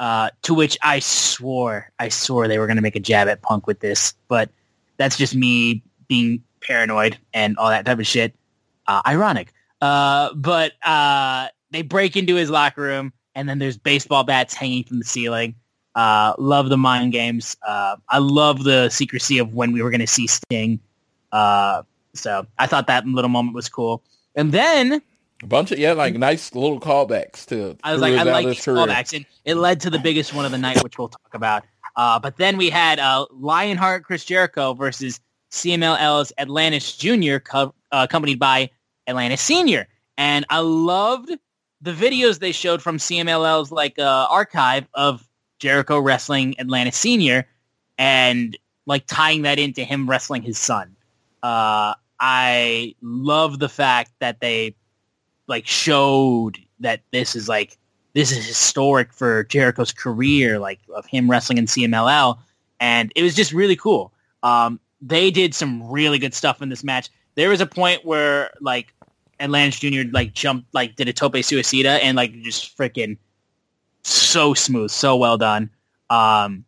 Uh, 0.00 0.30
to 0.42 0.54
which 0.54 0.78
I 0.80 1.00
swore, 1.00 1.90
I 1.98 2.08
swore 2.08 2.46
they 2.46 2.58
were 2.60 2.68
going 2.68 2.76
to 2.76 2.82
make 2.82 2.94
a 2.94 3.00
jab 3.00 3.26
at 3.26 3.42
Punk 3.42 3.66
with 3.66 3.80
this, 3.80 4.14
but 4.28 4.48
that's 4.96 5.16
just 5.16 5.34
me 5.34 5.82
being 6.06 6.44
paranoid 6.60 7.18
and 7.34 7.56
all 7.58 7.68
that 7.68 7.84
type 7.84 7.98
of 7.98 8.06
shit. 8.06 8.32
Uh, 8.86 9.02
ironic. 9.08 9.52
Uh, 9.80 10.32
but 10.34 10.72
uh, 10.86 11.48
they 11.72 11.82
break 11.82 12.16
into 12.16 12.36
his 12.36 12.48
locker 12.48 12.80
room, 12.82 13.12
and 13.34 13.48
then 13.48 13.58
there's 13.58 13.76
baseball 13.76 14.22
bats 14.22 14.54
hanging 14.54 14.84
from 14.84 15.00
the 15.00 15.04
ceiling. 15.04 15.56
Uh, 15.96 16.34
love 16.38 16.68
the 16.68 16.78
mind 16.78 17.10
games. 17.10 17.56
I 17.66 18.18
love 18.18 18.62
the 18.62 18.88
secrecy 18.90 19.38
of 19.38 19.52
when 19.52 19.72
we 19.72 19.82
were 19.82 19.90
going 19.90 20.00
to 20.00 20.06
see 20.06 20.28
Sting. 20.28 20.78
So 22.14 22.46
I 22.58 22.66
thought 22.66 22.86
that 22.86 23.06
little 23.06 23.28
moment 23.28 23.54
was 23.54 23.68
cool. 23.68 24.02
And 24.34 24.52
then 24.52 25.02
A 25.42 25.46
bunch 25.46 25.70
of 25.72 25.78
yeah, 25.78 25.92
like 25.92 26.14
nice 26.14 26.54
little 26.54 26.80
callbacks 26.80 27.46
to. 27.46 27.76
I 27.82 27.92
was 27.92 28.00
like, 28.00 28.14
I 28.14 28.22
like 28.24 28.46
his 28.46 28.56
these 28.56 28.64
career. 28.64 28.86
callbacks, 28.86 29.14
and 29.14 29.24
it 29.44 29.54
led 29.56 29.80
to 29.80 29.90
the 29.90 29.98
biggest 29.98 30.34
one 30.34 30.44
of 30.44 30.50
the 30.52 30.58
night, 30.58 30.82
which 30.82 30.98
we'll 30.98 31.08
talk 31.08 31.34
about. 31.34 31.64
Uh, 31.96 32.18
but 32.18 32.36
then 32.36 32.56
we 32.56 32.70
had 32.70 32.98
uh, 32.98 33.26
Lionheart 33.32 34.04
Chris 34.04 34.24
Jericho 34.24 34.72
versus 34.74 35.20
CMLL's 35.50 36.32
Atlantis 36.38 36.96
Jr., 36.96 37.38
co- 37.38 37.74
uh, 37.90 38.06
accompanied 38.08 38.38
by 38.38 38.70
Atlantis 39.08 39.40
Senior, 39.40 39.88
and 40.16 40.44
I 40.50 40.60
loved 40.60 41.30
the 41.80 41.92
videos 41.92 42.38
they 42.40 42.52
showed 42.52 42.82
from 42.82 42.98
CMLL's 42.98 43.70
like 43.70 43.98
uh, 43.98 44.26
archive 44.30 44.86
of 44.94 45.26
Jericho 45.60 45.98
wrestling 45.98 46.58
Atlantis 46.60 46.96
Senior, 46.96 47.46
and 47.96 48.56
like 48.86 49.06
tying 49.06 49.42
that 49.42 49.58
into 49.58 49.84
him 49.84 50.08
wrestling 50.08 50.42
his 50.42 50.58
son. 50.58 50.94
Uh, 51.42 51.94
I 52.20 52.94
love 53.00 53.58
the 53.58 53.68
fact 53.68 54.12
that 54.18 54.40
they 54.40 54.74
like 55.46 55.66
showed 55.66 56.58
that 56.80 57.00
this 57.12 57.34
is 57.34 57.48
like 57.48 57.78
this 58.14 58.32
is 58.32 58.46
historic 58.46 59.12
for 59.12 59.44
Jericho's 59.44 59.92
career, 59.92 60.58
like 60.58 60.80
of 60.94 61.06
him 61.06 61.30
wrestling 61.30 61.58
in 61.58 61.66
CMLL, 61.66 62.38
and 62.80 63.12
it 63.14 63.22
was 63.22 63.34
just 63.34 63.52
really 63.52 63.76
cool. 63.76 64.12
Um, 64.42 64.80
they 65.00 65.30
did 65.30 65.54
some 65.54 65.88
really 65.88 66.18
good 66.18 66.34
stuff 66.34 66.60
in 66.60 66.68
this 66.68 66.82
match. 66.82 67.10
There 67.34 67.48
was 67.50 67.60
a 67.60 67.66
point 67.66 68.04
where 68.04 68.50
like 68.60 68.92
Atlantis 69.40 69.78
Jr. 69.78 70.10
like 70.10 70.32
jumped, 70.32 70.72
like 70.74 70.96
did 70.96 71.08
a 71.08 71.12
tope 71.12 71.34
suicida, 71.34 72.00
and 72.02 72.16
like 72.16 72.32
just 72.42 72.76
freaking 72.76 73.16
so 74.02 74.54
smooth, 74.54 74.90
so 74.90 75.16
well 75.16 75.38
done. 75.38 75.70
Um, 76.10 76.64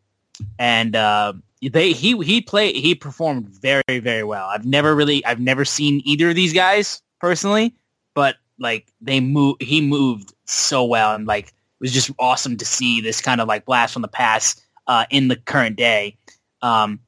and 0.58 0.94
uh, 0.94 1.32
they 1.68 1.92
he 1.92 2.16
he 2.18 2.40
played 2.40 2.76
he 2.76 2.94
performed 2.94 3.48
very 3.48 3.98
very 4.00 4.24
well. 4.24 4.46
I've 4.46 4.64
never 4.64 4.94
really 4.94 5.24
I've 5.24 5.40
never 5.40 5.64
seen 5.64 6.00
either 6.04 6.30
of 6.30 6.34
these 6.34 6.52
guys 6.52 7.02
personally, 7.20 7.74
but 8.14 8.36
like 8.58 8.92
they 9.00 9.20
move 9.20 9.56
he 9.60 9.80
moved 9.80 10.32
so 10.46 10.84
well 10.84 11.14
and 11.14 11.26
like 11.26 11.48
it 11.48 11.52
was 11.80 11.92
just 11.92 12.10
awesome 12.18 12.56
to 12.56 12.64
see 12.64 13.00
this 13.00 13.20
kind 13.20 13.40
of 13.40 13.48
like 13.48 13.64
blast 13.66 13.92
from 13.92 14.02
the 14.02 14.08
past 14.08 14.62
uh, 14.86 15.04
in 15.10 15.28
the 15.28 15.36
current 15.36 15.76
day. 15.76 16.16
Um, 16.62 17.00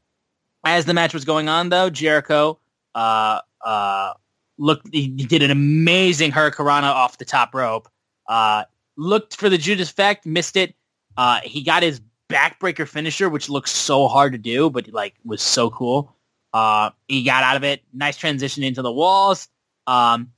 as 0.64 0.84
the 0.84 0.94
match 0.94 1.14
was 1.14 1.24
going 1.24 1.48
on 1.48 1.70
though, 1.70 1.90
Jericho 1.90 2.58
uh, 2.94 3.40
uh, 3.64 4.12
looked 4.58 4.88
he 4.92 5.08
did 5.08 5.42
an 5.42 5.50
amazing 5.50 6.30
Hurricanrana 6.30 6.84
off 6.84 7.18
the 7.18 7.24
top 7.24 7.54
rope. 7.54 7.88
Uh, 8.28 8.64
looked 8.96 9.36
for 9.36 9.48
the 9.48 9.58
Judas 9.58 9.90
effect, 9.90 10.26
missed 10.26 10.56
it. 10.56 10.74
Uh, 11.16 11.40
he 11.42 11.62
got 11.62 11.82
his 11.82 12.00
backbreaker 12.32 12.86
finisher, 12.86 13.28
which 13.28 13.48
looks 13.48 13.70
so 13.70 14.08
hard 14.08 14.32
to 14.32 14.38
do, 14.38 14.70
but 14.70 14.92
like 14.92 15.14
was 15.24 15.42
so 15.42 15.70
cool. 15.70 16.14
Uh, 16.52 16.90
he 17.08 17.22
got 17.22 17.44
out 17.44 17.56
of 17.56 17.64
it. 17.64 17.82
Nice 17.92 18.16
transition 18.16 18.62
into 18.62 18.82
the 18.82 18.92
walls. 18.92 19.48
Um, 19.86 20.32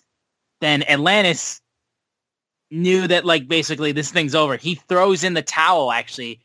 then 0.60 0.82
Atlantis 0.84 1.60
knew 2.70 3.06
that 3.06 3.24
like 3.24 3.48
basically 3.48 3.92
this 3.92 4.10
thing's 4.10 4.34
over. 4.34 4.56
He 4.56 4.74
throws 4.74 5.24
in 5.24 5.34
the 5.34 5.42
towel 5.42 5.92
actually 5.92 6.40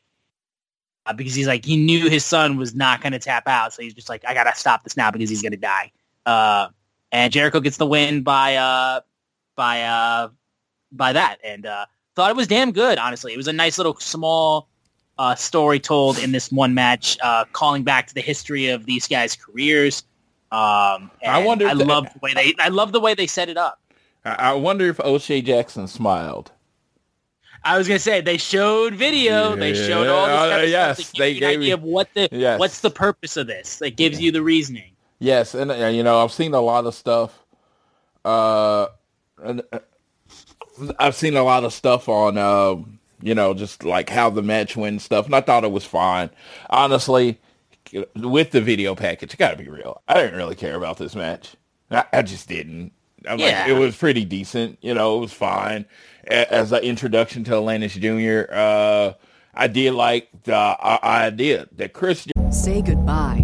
uh, 1.05 1.13
because 1.13 1.33
he's 1.33 1.47
like 1.47 1.65
he 1.65 1.77
knew 1.77 2.09
his 2.09 2.23
son 2.25 2.57
was 2.57 2.75
not 2.75 3.01
going 3.01 3.13
to 3.13 3.19
tap 3.19 3.47
out, 3.47 3.73
so 3.73 3.81
he's 3.81 3.93
just 3.93 4.09
like 4.09 4.23
I 4.27 4.33
gotta 4.33 4.55
stop 4.55 4.83
this 4.83 4.95
now 4.95 5.11
because 5.11 5.29
he's 5.29 5.41
going 5.41 5.51
to 5.51 5.57
die. 5.57 5.91
Uh, 6.25 6.67
and 7.11 7.33
Jericho 7.33 7.59
gets 7.59 7.77
the 7.77 7.87
win 7.87 8.21
by 8.21 8.55
uh, 8.55 9.01
by 9.55 9.83
uh, 9.83 10.29
by 10.91 11.13
that, 11.13 11.37
and 11.43 11.65
uh, 11.65 11.85
thought 12.15 12.29
it 12.29 12.35
was 12.35 12.47
damn 12.47 12.71
good. 12.71 12.97
Honestly, 12.97 13.33
it 13.33 13.37
was 13.37 13.47
a 13.47 13.53
nice 13.53 13.77
little 13.77 13.95
small 13.95 14.69
uh, 15.19 15.35
story 15.35 15.79
told 15.79 16.17
in 16.17 16.31
this 16.31 16.51
one 16.51 16.73
match, 16.73 17.17
uh, 17.21 17.45
calling 17.51 17.83
back 17.83 18.07
to 18.07 18.13
the 18.15 18.21
history 18.21 18.67
of 18.69 18.85
these 18.85 19.07
guys' 19.07 19.35
careers. 19.35 20.03
Um, 20.51 21.11
I 21.27 21.43
wonder 21.45 21.67
I 21.67 21.73
love 21.73 22.05
the 22.05 22.19
way 22.23 22.33
they. 22.33 22.55
I 22.57 22.69
love 22.69 22.91
the 22.91 22.99
way 22.99 23.13
they 23.13 23.27
set 23.27 23.49
it 23.49 23.57
up. 23.57 23.79
I, 24.25 24.53
wonder 24.53 24.87
if 24.87 24.99
O'Shea 24.99 25.41
Jackson 25.41 25.87
smiled. 25.87 26.51
I 27.63 27.77
was 27.77 27.87
gonna 27.87 27.99
say 27.99 28.21
they 28.21 28.37
showed 28.37 28.95
video. 28.95 29.55
they 29.55 29.73
showed 29.73 30.07
all 30.07 30.25
this 30.27 30.35
Yeah, 30.35 30.49
kind 30.49 30.63
of 30.63 30.69
yes, 30.69 30.97
stuff 30.99 31.13
to 31.13 31.19
they 31.21 31.33
give 31.35 31.51
you 31.51 31.59
gave 31.59 31.73
of 31.75 31.83
what 31.83 32.09
the 32.13 32.29
Yes. 32.31 32.59
what's 32.59 32.79
the 32.81 32.89
purpose 32.89 33.37
of 33.37 33.47
this. 33.47 33.81
It 33.81 33.97
gives 33.97 34.19
you 34.19 34.31
the 34.31 34.41
reasoning. 34.41 34.91
Yes, 35.19 35.53
and 35.53 35.71
uh, 35.71 35.87
you 35.87 36.03
know 36.03 36.23
I've 36.23 36.31
seen 36.31 36.53
a 36.53 36.61
lot 36.61 36.85
of 36.85 36.95
stuff. 36.95 37.37
Uh, 38.23 38.87
and, 39.43 39.61
uh, 39.71 39.79
I've 40.97 41.15
seen 41.15 41.35
a 41.35 41.43
lot 41.43 41.63
of 41.63 41.73
stuff 41.73 42.07
on, 42.09 42.37
uh, 42.37 42.75
you 43.21 43.35
know, 43.35 43.53
just 43.53 43.83
like 43.83 44.09
how 44.09 44.29
the 44.29 44.41
match 44.41 44.75
went 44.77 44.93
and 44.93 45.01
stuff, 45.01 45.25
and 45.25 45.35
I 45.35 45.41
thought 45.41 45.63
it 45.63 45.71
was 45.71 45.85
fine. 45.85 46.29
Honestly, 46.69 47.39
with 48.15 48.51
the 48.51 48.61
video 48.61 48.95
package, 48.95 49.37
got 49.37 49.51
to 49.51 49.57
be 49.57 49.67
real. 49.69 50.01
I 50.07 50.15
didn't 50.15 50.35
really 50.37 50.55
care 50.55 50.75
about 50.75 50.97
this 50.97 51.15
match. 51.15 51.55
I, 51.91 52.03
I 52.13 52.21
just 52.21 52.47
didn't. 52.47 52.91
I'm 53.27 53.39
Yeah. 53.39 53.61
like, 53.61 53.69
it 53.69 53.73
was 53.73 53.95
pretty 53.97 54.25
decent. 54.25 54.77
You 54.81 54.93
know, 54.93 55.17
it 55.17 55.21
was 55.21 55.33
fine 55.33 55.85
A- 56.27 56.53
as 56.53 56.71
an 56.71 56.83
introduction 56.83 57.43
to 57.45 57.55
Atlantis 57.55 57.93
Jr. 57.95 58.43
Uh, 58.51 59.13
I 59.53 59.67
did 59.67 59.93
like 59.93 60.29
the 60.43 60.55
uh, 60.55 60.99
idea 61.03 61.67
that 61.77 61.93
Chris 61.93 62.27
Say 62.51 62.81
goodbye 62.81 63.43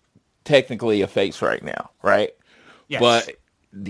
technically 0.43 1.01
a 1.01 1.07
face 1.07 1.41
right 1.41 1.63
now, 1.63 1.89
right? 2.01 2.31
Yes. 2.87 2.99
But 2.99 3.35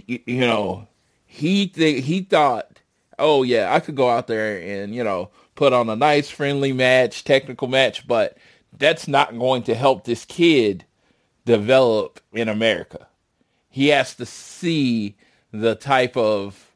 you 0.07 0.39
know, 0.39 0.87
he 1.25 1.67
th- 1.67 2.03
he 2.03 2.21
thought, 2.21 2.79
oh 3.17 3.43
yeah, 3.43 3.73
I 3.73 3.79
could 3.79 3.95
go 3.95 4.09
out 4.09 4.27
there 4.27 4.59
and 4.61 4.93
you 4.93 5.03
know 5.03 5.29
put 5.55 5.73
on 5.73 5.89
a 5.89 5.95
nice 5.95 6.29
friendly 6.29 6.73
match, 6.73 7.23
technical 7.23 7.67
match, 7.67 8.07
but 8.07 8.37
that's 8.77 9.07
not 9.07 9.37
going 9.37 9.63
to 9.63 9.75
help 9.75 10.05
this 10.05 10.25
kid 10.25 10.85
develop 11.45 12.19
in 12.33 12.47
America. 12.49 13.07
He 13.69 13.87
has 13.87 14.15
to 14.15 14.25
see 14.25 15.15
the 15.51 15.75
type 15.75 16.15
of 16.17 16.70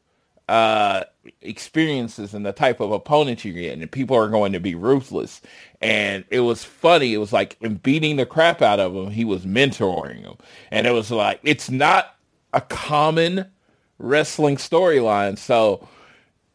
uh, 0.48 1.04
experiences 1.42 2.34
and 2.34 2.46
the 2.46 2.52
type 2.52 2.80
of 2.80 2.92
opponent 2.92 3.44
you're 3.44 3.54
get, 3.54 3.78
and 3.78 3.90
people 3.90 4.16
are 4.16 4.28
going 4.28 4.52
to 4.52 4.60
be 4.60 4.74
ruthless. 4.74 5.40
And 5.80 6.24
it 6.30 6.40
was 6.40 6.64
funny. 6.64 7.14
It 7.14 7.18
was 7.18 7.32
like 7.32 7.56
in 7.60 7.76
beating 7.76 8.16
the 8.16 8.26
crap 8.26 8.62
out 8.62 8.80
of 8.80 8.94
him, 8.94 9.10
he 9.10 9.24
was 9.24 9.44
mentoring 9.44 10.22
him, 10.22 10.36
and 10.70 10.86
it 10.86 10.92
was 10.92 11.10
like 11.10 11.40
it's 11.42 11.70
not 11.70 12.16
a 12.52 12.60
common 12.60 13.46
wrestling 13.98 14.56
storyline. 14.56 15.36
So, 15.38 15.86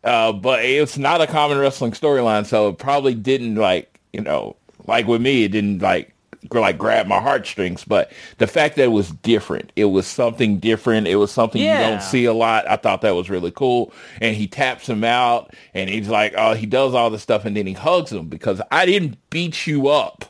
uh, 0.03 0.31
but 0.31 0.63
it's 0.63 0.97
not 0.97 1.21
a 1.21 1.27
common 1.27 1.57
wrestling 1.57 1.91
storyline, 1.91 2.45
so 2.45 2.69
it 2.69 2.77
probably 2.77 3.13
didn't 3.13 3.55
like 3.55 3.99
you 4.13 4.21
know 4.21 4.55
like 4.87 5.07
with 5.07 5.21
me, 5.21 5.43
it 5.43 5.49
didn't 5.49 5.81
like 5.81 6.13
like 6.51 6.77
grab 6.77 7.07
my 7.07 7.19
heartstrings. 7.19 7.83
But 7.83 8.11
the 8.37 8.47
fact 8.47 8.75
that 8.75 8.83
it 8.83 8.87
was 8.87 9.11
different, 9.11 9.71
it 9.75 9.85
was 9.85 10.07
something 10.07 10.59
different. 10.59 11.07
It 11.07 11.17
was 11.17 11.31
something 11.31 11.61
you 11.61 11.67
don't 11.67 12.01
see 12.01 12.25
a 12.25 12.33
lot. 12.33 12.67
I 12.67 12.77
thought 12.77 13.01
that 13.01 13.15
was 13.15 13.29
really 13.29 13.51
cool. 13.51 13.93
And 14.19 14.35
he 14.35 14.47
taps 14.47 14.87
him 14.87 15.03
out, 15.03 15.53
and 15.73 15.89
he's 15.89 16.09
like, 16.09 16.33
oh, 16.37 16.53
he 16.53 16.65
does 16.65 16.93
all 16.93 17.09
this 17.09 17.21
stuff, 17.21 17.45
and 17.45 17.55
then 17.55 17.67
he 17.67 17.73
hugs 17.73 18.11
him 18.11 18.27
because 18.27 18.61
I 18.71 18.85
didn't 18.85 19.17
beat 19.29 19.67
you 19.67 19.87
up 19.87 20.25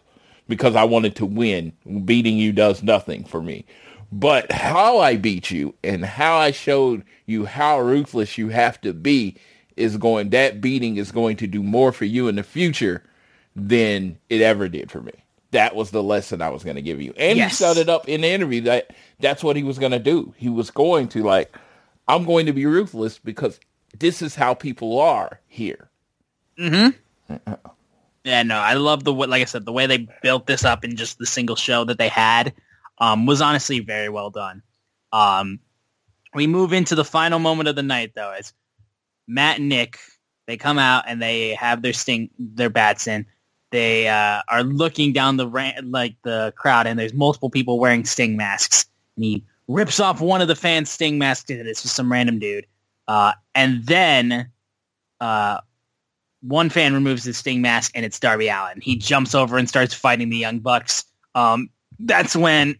because 0.48 0.76
I 0.76 0.84
wanted 0.84 1.16
to 1.18 1.26
win. 1.26 1.72
Beating 2.06 2.38
you 2.38 2.52
does 2.52 2.84
nothing 2.84 3.24
for 3.24 3.42
me. 3.42 3.66
But 4.12 4.52
how 4.52 5.00
I 5.00 5.16
beat 5.16 5.52
you 5.52 5.74
and 5.84 6.04
how 6.04 6.36
I 6.36 6.52
showed 6.52 7.06
you 7.26 7.46
how 7.46 7.80
ruthless 7.80 8.38
you 8.38 8.50
have 8.50 8.82
to 8.82 8.94
be 8.94 9.38
is 9.78 9.96
going, 9.96 10.32
that 10.32 10.60
beating 10.60 10.98
is 10.98 11.14
going 11.14 11.38
to 11.38 11.48
do 11.48 11.64
more 11.64 11.94
for 11.94 12.04
you 12.04 12.28
in 12.28 12.36
the 12.36 12.44
future 12.44 13.04
than 13.56 14.18
it 14.30 14.42
ever 14.42 14.68
did 14.68 14.92
for 14.92 15.02
me. 15.02 15.14
That 15.52 15.76
was 15.76 15.92
the 15.92 16.04
lesson 16.04 16.42
I 16.42 16.50
was 16.50 16.64
going 16.64 16.78
to 16.78 16.82
give 16.82 17.02
you. 17.02 17.14
And 17.18 17.38
Yes. 17.38 17.52
he 17.52 17.56
set 17.56 17.78
it 17.78 17.90
up 17.90 18.08
in 18.08 18.22
the 18.22 18.30
interview 18.30 18.62
that 18.62 18.92
that's 19.20 19.44
what 19.44 19.56
he 19.56 19.64
was 19.64 19.78
going 19.80 19.92
to 19.92 20.00
do. 20.00 20.34
He 20.38 20.50
was 20.50 20.72
going 20.72 21.10
to 21.10 21.24
like, 21.24 21.56
I'm 22.08 22.26
going 22.26 22.46
to 22.46 22.54
be 22.54 22.66
ruthless 22.66 23.20
because 23.20 23.60
this 23.98 24.22
is 24.22 24.36
how 24.36 24.54
people 24.54 25.00
are 25.00 25.40
here. 25.48 25.90
Hmm. 26.58 26.90
Yeah, 28.24 28.44
no, 28.44 28.58
I 28.58 28.76
love 28.76 29.04
the 29.04 29.14
way, 29.14 29.28
like 29.28 29.42
I 29.42 29.46
said, 29.46 29.66
the 29.66 29.72
way 29.72 29.88
they 29.88 30.08
built 30.22 30.46
this 30.46 30.64
up 30.64 30.86
in 30.86 30.96
just 30.96 31.18
the 31.18 31.26
single 31.26 31.56
show 31.56 31.86
that 31.86 31.98
they 31.98 32.08
had 32.08 32.54
um, 33.00 33.26
was 33.26 33.42
honestly 33.42 33.80
very 33.80 34.10
well 34.10 34.30
done. 34.30 34.62
Um, 35.12 35.60
we 36.34 36.48
move 36.48 36.72
into 36.72 36.96
the 36.96 37.04
final 37.04 37.40
moment 37.40 37.68
of 37.68 37.76
the 37.76 37.84
night, 37.84 38.12
though, 38.16 38.32
as 38.32 38.54
Matt 39.28 39.60
and 39.60 39.70
Nick 39.70 39.98
they 40.48 40.58
come 40.58 40.80
out 40.80 41.06
and 41.08 41.22
they 41.22 41.56
have 41.56 41.82
their 41.82 41.94
sting, 41.94 42.30
their 42.38 42.70
bats 42.70 43.08
in. 43.08 43.26
They 43.72 44.08
uh, 44.08 44.42
are 44.50 44.64
looking 44.64 45.14
down 45.14 45.38
the 45.38 45.48
ra- 45.48 45.72
like 45.84 46.16
the 46.24 46.54
crowd, 46.58 46.88
and 46.88 47.00
there's 47.00 47.14
multiple 47.14 47.50
people 47.50 47.80
wearing 47.80 48.06
sting 48.06 48.38
masks. 48.38 48.86
And 49.16 49.26
he 49.26 49.46
rips 49.68 50.00
off 50.00 50.22
one 50.22 50.42
of 50.42 50.48
the 50.48 50.56
fans' 50.56 50.90
sting 50.90 51.18
masks, 51.18 51.50
and 51.50 51.68
it's 51.68 51.82
just 51.82 51.96
some 51.96 52.12
random 52.12 52.38
dude. 52.38 52.66
Uh, 53.08 53.34
and 53.56 53.86
then 53.86 54.50
uh, 55.20 55.60
one 56.42 56.70
fan 56.70 56.94
removes 56.94 57.24
his 57.24 57.38
sting 57.38 57.62
mask, 57.62 57.92
and 57.96 58.06
it's 58.06 58.20
Darby 58.20 58.50
Allin. 58.50 58.82
He 58.82 58.96
jumps 58.98 59.34
over 59.34 59.58
and 59.58 59.70
starts 59.70 59.94
fighting 59.94 60.30
the 60.30 60.38
Young 60.38 60.60
Bucks. 60.60 61.06
Um, 61.36 61.70
that's 62.00 62.36
when 62.36 62.78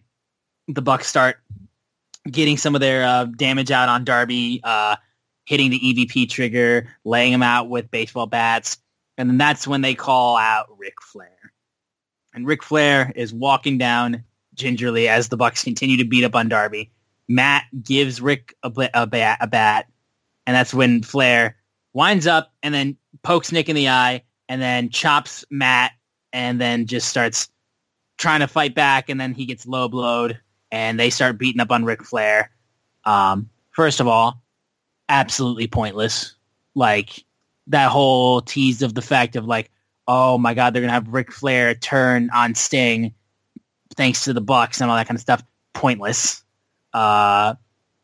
the 0.68 0.82
Bucks 0.82 1.06
start 1.06 1.38
getting 2.30 2.56
some 2.56 2.74
of 2.74 2.80
their 2.80 3.04
uh, 3.04 3.24
damage 3.24 3.70
out 3.70 3.88
on 3.88 4.04
Darby, 4.04 4.60
uh, 4.64 4.96
hitting 5.46 5.70
the 5.70 5.80
EVP 5.80 6.28
trigger, 6.28 6.88
laying 7.04 7.32
him 7.32 7.42
out 7.42 7.68
with 7.68 7.90
baseball 7.90 8.26
bats. 8.26 8.78
And 9.18 9.28
then 9.28 9.38
that's 9.38 9.66
when 9.66 9.82
they 9.82 9.94
call 9.94 10.36
out 10.36 10.68
Ric 10.78 10.94
Flair. 11.02 11.52
And 12.34 12.46
Ric 12.46 12.62
Flair 12.62 13.12
is 13.14 13.32
walking 13.32 13.78
down 13.78 14.24
gingerly 14.54 15.08
as 15.08 15.28
the 15.28 15.36
Bucks 15.36 15.64
continue 15.64 15.98
to 15.98 16.04
beat 16.04 16.24
up 16.24 16.34
on 16.34 16.48
Darby. 16.48 16.90
Matt 17.28 17.64
gives 17.82 18.20
Ric 18.20 18.54
a, 18.62 18.72
a, 18.94 19.06
bat, 19.06 19.38
a 19.40 19.46
bat, 19.46 19.86
and 20.46 20.54
that's 20.54 20.74
when 20.74 21.02
Flair 21.02 21.56
winds 21.92 22.26
up 22.26 22.52
and 22.62 22.74
then 22.74 22.96
pokes 23.22 23.52
Nick 23.52 23.68
in 23.68 23.76
the 23.76 23.88
eye 23.88 24.22
and 24.48 24.60
then 24.60 24.88
chops 24.88 25.44
Matt 25.50 25.92
and 26.32 26.60
then 26.60 26.86
just 26.86 27.08
starts 27.08 27.48
trying 28.18 28.40
to 28.40 28.48
fight 28.48 28.74
back 28.74 29.08
and 29.08 29.20
then 29.20 29.34
he 29.34 29.46
gets 29.46 29.66
low 29.66 29.88
blowed 29.88 30.38
and 30.70 30.98
they 30.98 31.10
start 31.10 31.38
beating 31.38 31.60
up 31.60 31.70
on 31.70 31.84
Ric 31.84 32.02
Flair. 32.02 32.50
Um, 33.04 33.50
first 33.70 34.00
of 34.00 34.08
all, 34.08 34.42
absolutely 35.08 35.66
pointless. 35.66 36.34
Like 36.74 37.24
that 37.68 37.90
whole 37.90 38.40
tease 38.40 38.82
of 38.82 38.94
the 38.94 39.02
fact 39.02 39.36
of 39.36 39.44
like, 39.44 39.70
oh 40.06 40.38
my 40.38 40.54
God, 40.54 40.72
they're 40.74 40.82
gonna 40.82 40.92
have 40.92 41.08
Ric 41.08 41.32
Flair 41.32 41.74
turn 41.74 42.30
on 42.30 42.54
Sting 42.54 43.14
thanks 43.96 44.24
to 44.24 44.32
the 44.32 44.40
Bucks 44.40 44.80
and 44.80 44.90
all 44.90 44.96
that 44.96 45.06
kind 45.06 45.16
of 45.16 45.22
stuff. 45.22 45.42
Pointless. 45.74 46.42
Uh, 46.92 47.54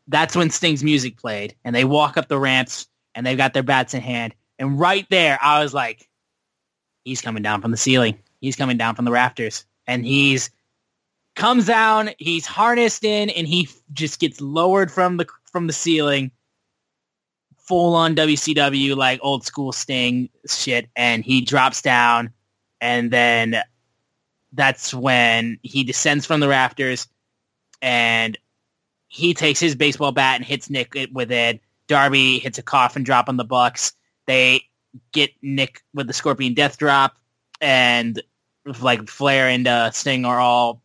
that's 0.06 0.34
when 0.34 0.50
Sting's 0.50 0.82
music 0.82 1.18
played 1.18 1.54
and 1.64 1.74
they 1.74 1.84
walk 1.84 2.16
up 2.16 2.28
the 2.28 2.38
ramps 2.38 2.86
and 3.14 3.26
they've 3.26 3.36
got 3.36 3.52
their 3.52 3.62
bats 3.62 3.94
in 3.94 4.00
hand. 4.00 4.34
And 4.58 4.78
right 4.78 5.06
there, 5.10 5.38
I 5.40 5.62
was 5.62 5.74
like, 5.74 6.08
he's 7.04 7.20
coming 7.20 7.42
down 7.42 7.60
from 7.60 7.70
the 7.70 7.76
ceiling. 7.76 8.18
He's 8.40 8.56
coming 8.56 8.76
down 8.76 8.94
from 8.94 9.04
the 9.04 9.10
rafters 9.10 9.64
and 9.86 10.04
he's 10.04 10.50
comes 11.34 11.66
down, 11.66 12.10
he's 12.18 12.46
harnessed 12.46 13.04
in, 13.04 13.30
and 13.30 13.46
he 13.46 13.68
just 13.92 14.18
gets 14.18 14.40
lowered 14.40 14.90
from 14.90 15.16
the 15.16 15.26
from 15.44 15.66
the 15.66 15.72
ceiling, 15.72 16.30
full 17.68 17.94
on 17.94 18.16
WCW 18.16 18.96
like 18.96 19.20
old 19.22 19.44
school 19.44 19.72
Sting 19.72 20.30
shit, 20.48 20.88
and 20.96 21.22
he 21.22 21.42
drops 21.42 21.82
down, 21.82 22.32
and 22.80 23.10
then 23.10 23.56
that's 24.52 24.94
when 24.94 25.58
he 25.62 25.84
descends 25.84 26.24
from 26.24 26.40
the 26.40 26.48
rafters, 26.48 27.06
and 27.82 28.38
he 29.08 29.34
takes 29.34 29.60
his 29.60 29.74
baseball 29.74 30.12
bat 30.12 30.36
and 30.36 30.44
hits 30.44 30.70
Nick 30.70 30.96
with 31.12 31.30
it. 31.30 31.60
Darby 31.86 32.38
hits 32.38 32.58
a 32.58 32.62
coffin 32.62 33.04
drop 33.04 33.28
on 33.28 33.36
the 33.36 33.44
Bucks. 33.44 33.92
They 34.26 34.62
get 35.12 35.30
Nick 35.42 35.82
with 35.94 36.06
the 36.06 36.12
Scorpion 36.12 36.54
Death 36.54 36.78
Drop, 36.78 37.16
and 37.60 38.22
like 38.80 39.08
Flair 39.08 39.46
and 39.48 39.66
uh, 39.68 39.90
Sting 39.90 40.24
are 40.24 40.40
all 40.40 40.82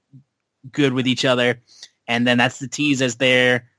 good 0.72 0.92
with 0.92 1.08
each 1.08 1.24
other, 1.24 1.62
and 2.10 2.28
then 2.28 2.38
that's 2.38 2.60
the 2.60 2.68
tease 2.68 3.02
as 3.02 3.16
they're 3.16 3.70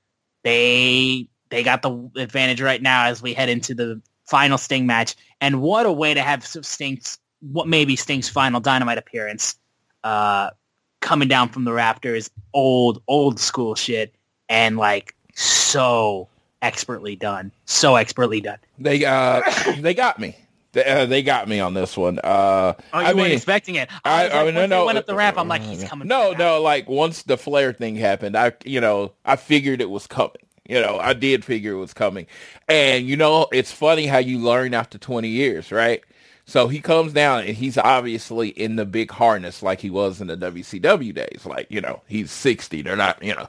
they 0.43 1.29
they 1.51 1.63
got 1.63 1.83
the 1.83 2.11
advantage 2.17 2.61
right 2.61 2.81
now 2.83 3.07
as 3.07 3.23
we 3.23 3.35
head 3.35 3.49
into 3.49 3.75
the 3.75 4.01
final 4.25 4.59
Sting 4.59 4.87
match. 4.87 5.17
And 5.41 5.61
what 5.61 5.87
a 5.87 5.93
way 5.93 6.15
to 6.15 6.23
have 6.23 6.45
Sting's 6.45 7.19
what 7.53 7.69
maybe 7.69 7.97
Sting's 7.97 8.29
final 8.29 8.61
Dynamite 8.61 8.99
appearance, 8.99 9.57
uh, 10.03 10.51
coming 11.01 11.29
down 11.29 11.51
from 11.51 11.65
the 11.65 11.71
Raptors, 11.71 12.31
old 12.53 13.03
old 13.07 13.39
school 13.39 13.75
shit, 13.75 14.15
and 14.49 14.77
like 14.77 15.15
so 15.35 16.29
expertly 16.63 17.17
done, 17.17 17.53
so 17.67 17.97
expertly 17.97 18.41
done. 18.41 18.59
They 18.79 19.05
uh 19.05 19.43
they 19.79 19.95
got 19.95 20.19
me. 20.19 20.37
They, 20.73 20.85
uh, 20.85 21.07
they 21.07 21.23
got 21.23 21.47
me 21.47 21.61
on 21.61 21.73
this 21.73 21.97
one. 21.97 22.19
Uh, 22.19 22.75
oh, 22.93 22.99
you 22.99 23.07
I 23.07 23.13
weren't 23.13 23.29
mean, 23.29 23.31
expecting 23.37 23.77
it. 23.77 23.89
I, 24.05 24.27
I, 24.27 24.27
I 24.27 24.43
like, 24.43 24.47
mean, 24.47 24.55
no, 24.55 24.67
no, 24.67 24.87
went 24.87 24.99
up 24.99 25.07
the 25.07 25.15
ramp. 25.15 25.39
I'm 25.39 25.47
like, 25.47 25.63
he's 25.63 25.85
coming. 25.85 26.09
No, 26.09 26.33
no, 26.33 26.61
like 26.61 26.89
once 26.89 27.23
the 27.23 27.37
Flair 27.39 27.73
thing 27.73 27.95
happened, 27.95 28.37
I, 28.37 28.55
you 28.65 28.81
know, 28.81 29.13
I 29.25 29.37
figured 29.37 29.81
it 29.81 29.89
was 29.89 30.09
coming. 30.09 30.33
You 30.69 30.81
know, 30.81 30.99
I 30.99 31.13
did 31.13 31.45
figure 31.45 31.73
it 31.73 31.79
was 31.79 31.93
coming. 31.93 32.27
And 32.69 33.07
you 33.07 33.17
know, 33.17 33.49
it's 33.53 33.73
funny 33.73 34.07
how 34.07 34.19
you 34.19 34.39
learn 34.39 34.75
after 34.75 34.99
20 34.99 35.29
years, 35.29 35.71
right? 35.71 36.03
So 36.47 36.69
he 36.69 36.81
comes 36.81 37.13
down 37.13 37.45
and 37.45 37.57
he's 37.57 37.79
obviously 37.79 38.49
in 38.49 38.77
the 38.77 38.85
big 38.85 39.11
harness 39.11 39.63
like 39.63 39.81
he 39.81 39.91
was 39.91 40.21
in 40.21 40.27
the 40.27 40.37
WCW 40.37 41.15
days. 41.15 41.47
Like, 41.47 41.67
you 41.71 41.81
know, 41.81 42.03
he's 42.07 42.31
60. 42.31 42.83
They're 42.83 42.97
not, 42.97 43.23
you 43.23 43.35
know. 43.35 43.49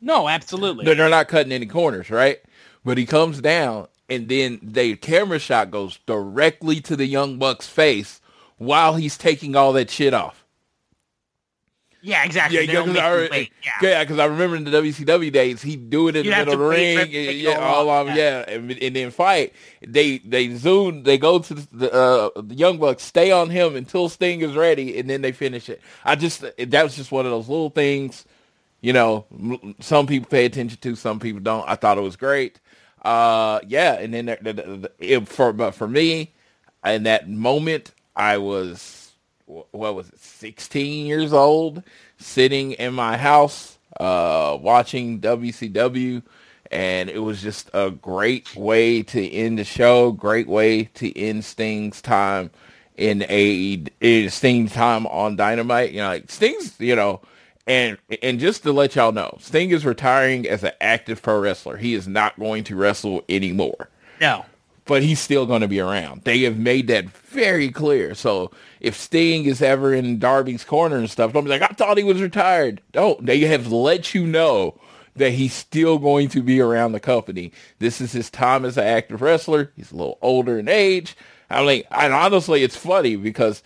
No, 0.00 0.28
absolutely. 0.28 0.84
They're, 0.84 0.94
they're 0.94 1.10
not 1.10 1.28
cutting 1.28 1.52
any 1.52 1.66
corners, 1.66 2.08
right? 2.08 2.40
But 2.84 2.96
he 2.96 3.04
comes 3.04 3.40
down 3.40 3.88
and 4.08 4.28
then 4.28 4.58
the 4.62 4.96
camera 4.96 5.38
shot 5.38 5.70
goes 5.70 5.98
directly 6.06 6.80
to 6.82 6.96
the 6.96 7.06
Young 7.06 7.38
Buck's 7.38 7.68
face 7.68 8.20
while 8.58 8.96
he's 8.96 9.16
taking 9.18 9.54
all 9.54 9.72
that 9.74 9.90
shit 9.90 10.14
off. 10.14 10.39
Yeah, 12.02 12.24
exactly. 12.24 12.64
Yeah, 12.64 12.82
because 12.84 12.96
I, 12.96 13.50
yeah. 13.82 14.02
because 14.02 14.18
I 14.18 14.24
remember 14.24 14.56
in 14.56 14.64
the 14.64 14.70
WCW 14.70 15.30
days, 15.32 15.60
he 15.60 15.76
do 15.76 16.08
it 16.08 16.16
in 16.16 16.24
You'd 16.24 16.32
the 16.32 16.38
middle 16.38 16.54
of 16.54 16.58
the 16.58 16.64
to 16.64 16.68
wait 16.70 16.94
for 16.94 17.02
ring, 17.02 17.10
to 17.10 17.32
yeah, 17.34 17.58
all 17.58 17.90
of 17.90 18.08
yeah. 18.08 18.14
yeah, 18.14 18.50
and, 18.50 18.70
and 18.70 18.96
then 18.96 19.10
fight. 19.10 19.52
They 19.86 20.18
they 20.18 20.54
zoom, 20.54 21.02
they 21.02 21.18
go 21.18 21.40
to 21.40 21.54
the 21.54 21.92
uh, 21.92 22.40
the 22.40 22.54
Young 22.54 22.78
Bucks, 22.78 23.02
stay 23.02 23.30
on 23.30 23.50
him 23.50 23.76
until 23.76 24.08
Sting 24.08 24.40
is 24.40 24.54
ready, 24.54 24.98
and 24.98 25.10
then 25.10 25.20
they 25.20 25.32
finish 25.32 25.68
it. 25.68 25.80
I 26.04 26.16
just 26.16 26.40
that 26.40 26.82
was 26.82 26.96
just 26.96 27.12
one 27.12 27.26
of 27.26 27.32
those 27.32 27.48
little 27.48 27.70
things, 27.70 28.24
you 28.80 28.92
know. 28.92 29.26
Some 29.80 30.06
people 30.06 30.28
pay 30.28 30.46
attention 30.46 30.78
to, 30.80 30.96
some 30.96 31.20
people 31.20 31.40
don't. 31.40 31.68
I 31.68 31.74
thought 31.76 31.98
it 31.98 32.02
was 32.02 32.16
great. 32.16 32.60
Uh, 33.02 33.60
yeah, 33.66 33.94
and 33.94 34.12
then 34.12 34.26
the, 34.26 34.52
the, 34.52 34.92
it, 34.98 35.28
for 35.28 35.52
but 35.52 35.72
for 35.72 35.88
me, 35.88 36.32
in 36.84 37.02
that 37.02 37.28
moment, 37.28 37.92
I 38.16 38.38
was 38.38 38.99
what 39.72 39.94
was 39.94 40.08
it, 40.10 40.18
16 40.18 41.06
years 41.06 41.32
old, 41.32 41.82
sitting 42.18 42.72
in 42.72 42.94
my 42.94 43.16
house, 43.16 43.78
uh, 43.98 44.56
watching 44.60 45.20
WCW, 45.20 46.22
and 46.70 47.10
it 47.10 47.18
was 47.18 47.42
just 47.42 47.70
a 47.74 47.90
great 47.90 48.54
way 48.56 49.02
to 49.02 49.30
end 49.30 49.58
the 49.58 49.64
show. 49.64 50.12
Great 50.12 50.46
way 50.46 50.84
to 50.94 51.18
end 51.18 51.44
Sting's 51.44 52.00
time 52.00 52.50
in 52.96 53.24
a 53.28 53.84
in 54.00 54.30
Sting's 54.30 54.72
time 54.72 55.06
on 55.06 55.36
Dynamite. 55.36 55.92
You 55.92 55.98
know, 56.00 56.08
like 56.08 56.30
Sting's, 56.30 56.78
you 56.80 56.94
know. 56.96 57.20
And 57.66 57.98
and 58.22 58.40
just 58.40 58.62
to 58.64 58.72
let 58.72 58.96
y'all 58.96 59.12
know, 59.12 59.36
Sting 59.40 59.70
is 59.70 59.84
retiring 59.84 60.48
as 60.48 60.64
an 60.64 60.72
active 60.80 61.22
pro 61.22 61.38
wrestler. 61.40 61.76
He 61.76 61.94
is 61.94 62.08
not 62.08 62.38
going 62.38 62.64
to 62.64 62.76
wrestle 62.76 63.24
anymore 63.28 63.90
No. 64.20 64.44
But 64.90 65.04
he's 65.04 65.20
still 65.20 65.46
going 65.46 65.60
to 65.60 65.68
be 65.68 65.78
around. 65.78 66.22
They 66.24 66.40
have 66.40 66.58
made 66.58 66.88
that 66.88 67.08
very 67.08 67.70
clear. 67.70 68.12
So 68.16 68.50
if 68.80 68.96
Sting 68.96 69.44
is 69.44 69.62
ever 69.62 69.94
in 69.94 70.18
Darby's 70.18 70.64
corner 70.64 70.96
and 70.96 71.08
stuff, 71.08 71.32
don't 71.32 71.44
be 71.44 71.50
like, 71.50 71.62
I 71.62 71.68
thought 71.68 71.96
he 71.96 72.02
was 72.02 72.20
retired. 72.20 72.82
Don't. 72.90 73.24
They 73.24 73.38
have 73.42 73.70
let 73.70 74.16
you 74.16 74.26
know 74.26 74.80
that 75.14 75.30
he's 75.30 75.54
still 75.54 75.98
going 75.98 76.28
to 76.30 76.42
be 76.42 76.60
around 76.60 76.90
the 76.90 76.98
company. 76.98 77.52
This 77.78 78.00
is 78.00 78.10
his 78.10 78.30
time 78.30 78.64
as 78.64 78.76
an 78.76 78.82
active 78.82 79.22
wrestler. 79.22 79.70
He's 79.76 79.92
a 79.92 79.96
little 79.96 80.18
older 80.22 80.58
in 80.58 80.66
age. 80.66 81.16
I 81.48 81.64
mean, 81.64 81.84
and 81.92 82.12
honestly, 82.12 82.64
it's 82.64 82.74
funny 82.74 83.14
because 83.14 83.62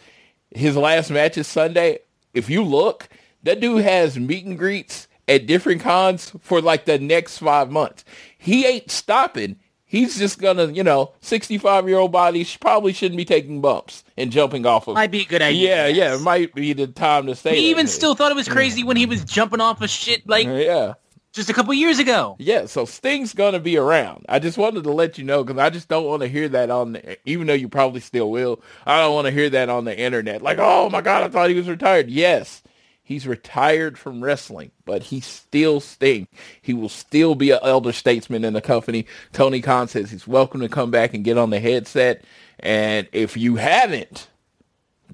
his 0.51 0.77
last 0.77 1.11
match 1.11 1.39
is 1.39 1.47
Sunday. 1.47 2.01
If 2.35 2.51
you 2.51 2.63
look, 2.63 3.09
that 3.45 3.61
dude 3.61 3.83
has 3.83 4.19
meet 4.19 4.45
and 4.45 4.59
greets 4.59 5.09
at 5.27 5.47
different 5.47 5.81
cons 5.81 6.35
for 6.43 6.61
like 6.61 6.85
the 6.85 6.99
next 6.99 7.39
five 7.39 7.71
months. 7.71 8.05
He 8.37 8.67
ain't 8.67 8.91
stopping. 8.91 9.57
He's 9.95 10.19
just 10.19 10.41
gonna, 10.41 10.73
you 10.73 10.83
know, 10.83 11.13
65 11.21 11.89
year 11.89 11.99
old 11.99 12.11
body 12.11 12.45
probably 12.61 12.93
shouldn't 12.93 13.17
be 13.17 13.25
taking 13.25 13.61
bumps 13.61 14.03
and 14.17 14.33
jumping 14.33 14.67
off 14.67 14.89
of. 14.89 14.95
Might 14.95 15.13
be 15.13 15.21
a 15.21 15.25
good 15.25 15.41
idea. 15.41 15.87
yeah, 15.87 15.87
yeah, 15.87 16.17
it 16.17 16.21
might 16.21 16.53
be 16.53 16.73
the 16.73 16.89
time 16.89 17.27
to 17.27 17.37
say. 17.37 17.55
He 17.55 17.71
even 17.71 17.87
way. 17.87 17.91
still 17.93 18.17
thought 18.17 18.33
it 18.33 18.35
was 18.35 18.49
crazy 18.49 18.83
when 18.83 18.97
he 18.97 19.07
was 19.07 19.23
mm. 19.23 19.29
jumping 19.29 19.61
off 19.61 19.81
of 19.81 19.89
shit 19.89 20.29
like 20.29 20.49
uh, 20.49 20.55
yeah, 20.55 20.95
just 21.33 21.49
a 21.49 21.53
couple 21.53 21.73
years 21.75 22.01
ago. 22.01 22.35
yeah. 22.41 22.67
So 22.67 22.85
Sting's 22.85 23.35
gonna 23.35 23.61
be 23.61 23.77
around. 23.77 24.27
I 24.29 24.41
just 24.41 24.59
wanted 24.59 24.83
to 24.83 24.91
let 24.91 25.17
you 25.17 25.23
know 25.23 25.45
because 25.45 25.61
I 25.61 25.71
just 25.71 25.87
don't 25.87 26.07
want 26.07 26.23
to 26.23 26.29
hear 26.29 26.49
that 26.49 26.71
on, 26.71 26.95
the, 26.95 27.17
even 27.25 27.47
though 27.47 27.55
you 27.55 27.69
probably 27.69 28.01
still 28.01 28.33
will. 28.33 28.61
I 28.87 28.99
don't 28.99 29.15
want 29.15 29.27
to 29.27 29.33
hear 29.33 29.49
that 29.51 29.69
on 29.69 29.85
the 29.85 29.97
internet. 29.97 30.43
Like, 30.43 30.59
oh 30.59 30.91
my 30.91 31.03
god, 31.03 31.23
I 31.23 31.29
thought 31.29 31.51
he 31.51 31.57
was 31.57 31.69
retired. 31.69 32.11
Yes. 32.11 32.65
He's 33.05 33.27
retired 33.27 33.99
from 33.99 34.25
wrestling, 34.25 34.71
but 34.85 35.05
he's 35.05 35.27
still 35.27 35.79
Sting. 35.81 36.27
He 36.61 36.73
will 36.75 36.89
still 36.89 37.35
be 37.35 37.51
an 37.51 37.61
elder 37.63 37.93
statesman 37.93 38.45
in 38.45 38.55
the 38.55 38.63
company. 38.63 39.07
Tony 39.33 39.61
Khan 39.61 39.89
says 39.89 40.11
he's 40.11 40.27
welcome 40.27 40.61
to 40.63 40.69
come 40.69 40.91
back 40.91 41.15
and 41.15 41.23
get 41.23 41.39
on 41.39 41.51
the 41.51 41.61
headset. 41.61 42.25
And 42.61 43.07
if 43.13 43.37
you 43.37 43.57
haven't 43.57 44.29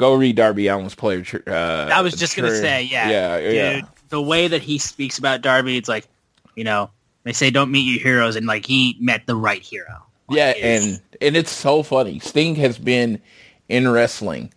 Go 0.00 0.14
read 0.14 0.36
Darby 0.36 0.66
Allin's 0.68 0.94
player. 0.94 1.22
Uh, 1.46 1.90
I 1.92 2.00
was 2.00 2.14
just 2.14 2.34
gonna 2.34 2.56
say, 2.56 2.84
yeah, 2.84 3.10
yeah, 3.10 3.38
yeah. 3.38 3.82
The 4.08 4.22
way 4.22 4.48
that 4.48 4.62
he 4.62 4.78
speaks 4.78 5.18
about 5.18 5.42
Darby, 5.42 5.76
it's 5.76 5.90
like, 5.90 6.08
you 6.54 6.64
know, 6.64 6.90
they 7.24 7.34
say 7.34 7.50
don't 7.50 7.70
meet 7.70 7.82
your 7.82 8.02
heroes, 8.02 8.34
and 8.34 8.46
like 8.46 8.64
he 8.64 8.96
met 8.98 9.26
the 9.26 9.36
right 9.36 9.60
hero. 9.60 10.06
Like, 10.28 10.38
Yeah, 10.38 10.54
and 10.56 11.02
and 11.20 11.36
it's 11.36 11.50
so 11.50 11.82
funny. 11.82 12.18
Sting 12.18 12.54
has 12.54 12.78
been 12.78 13.20
in 13.68 13.90
wrestling 13.90 14.54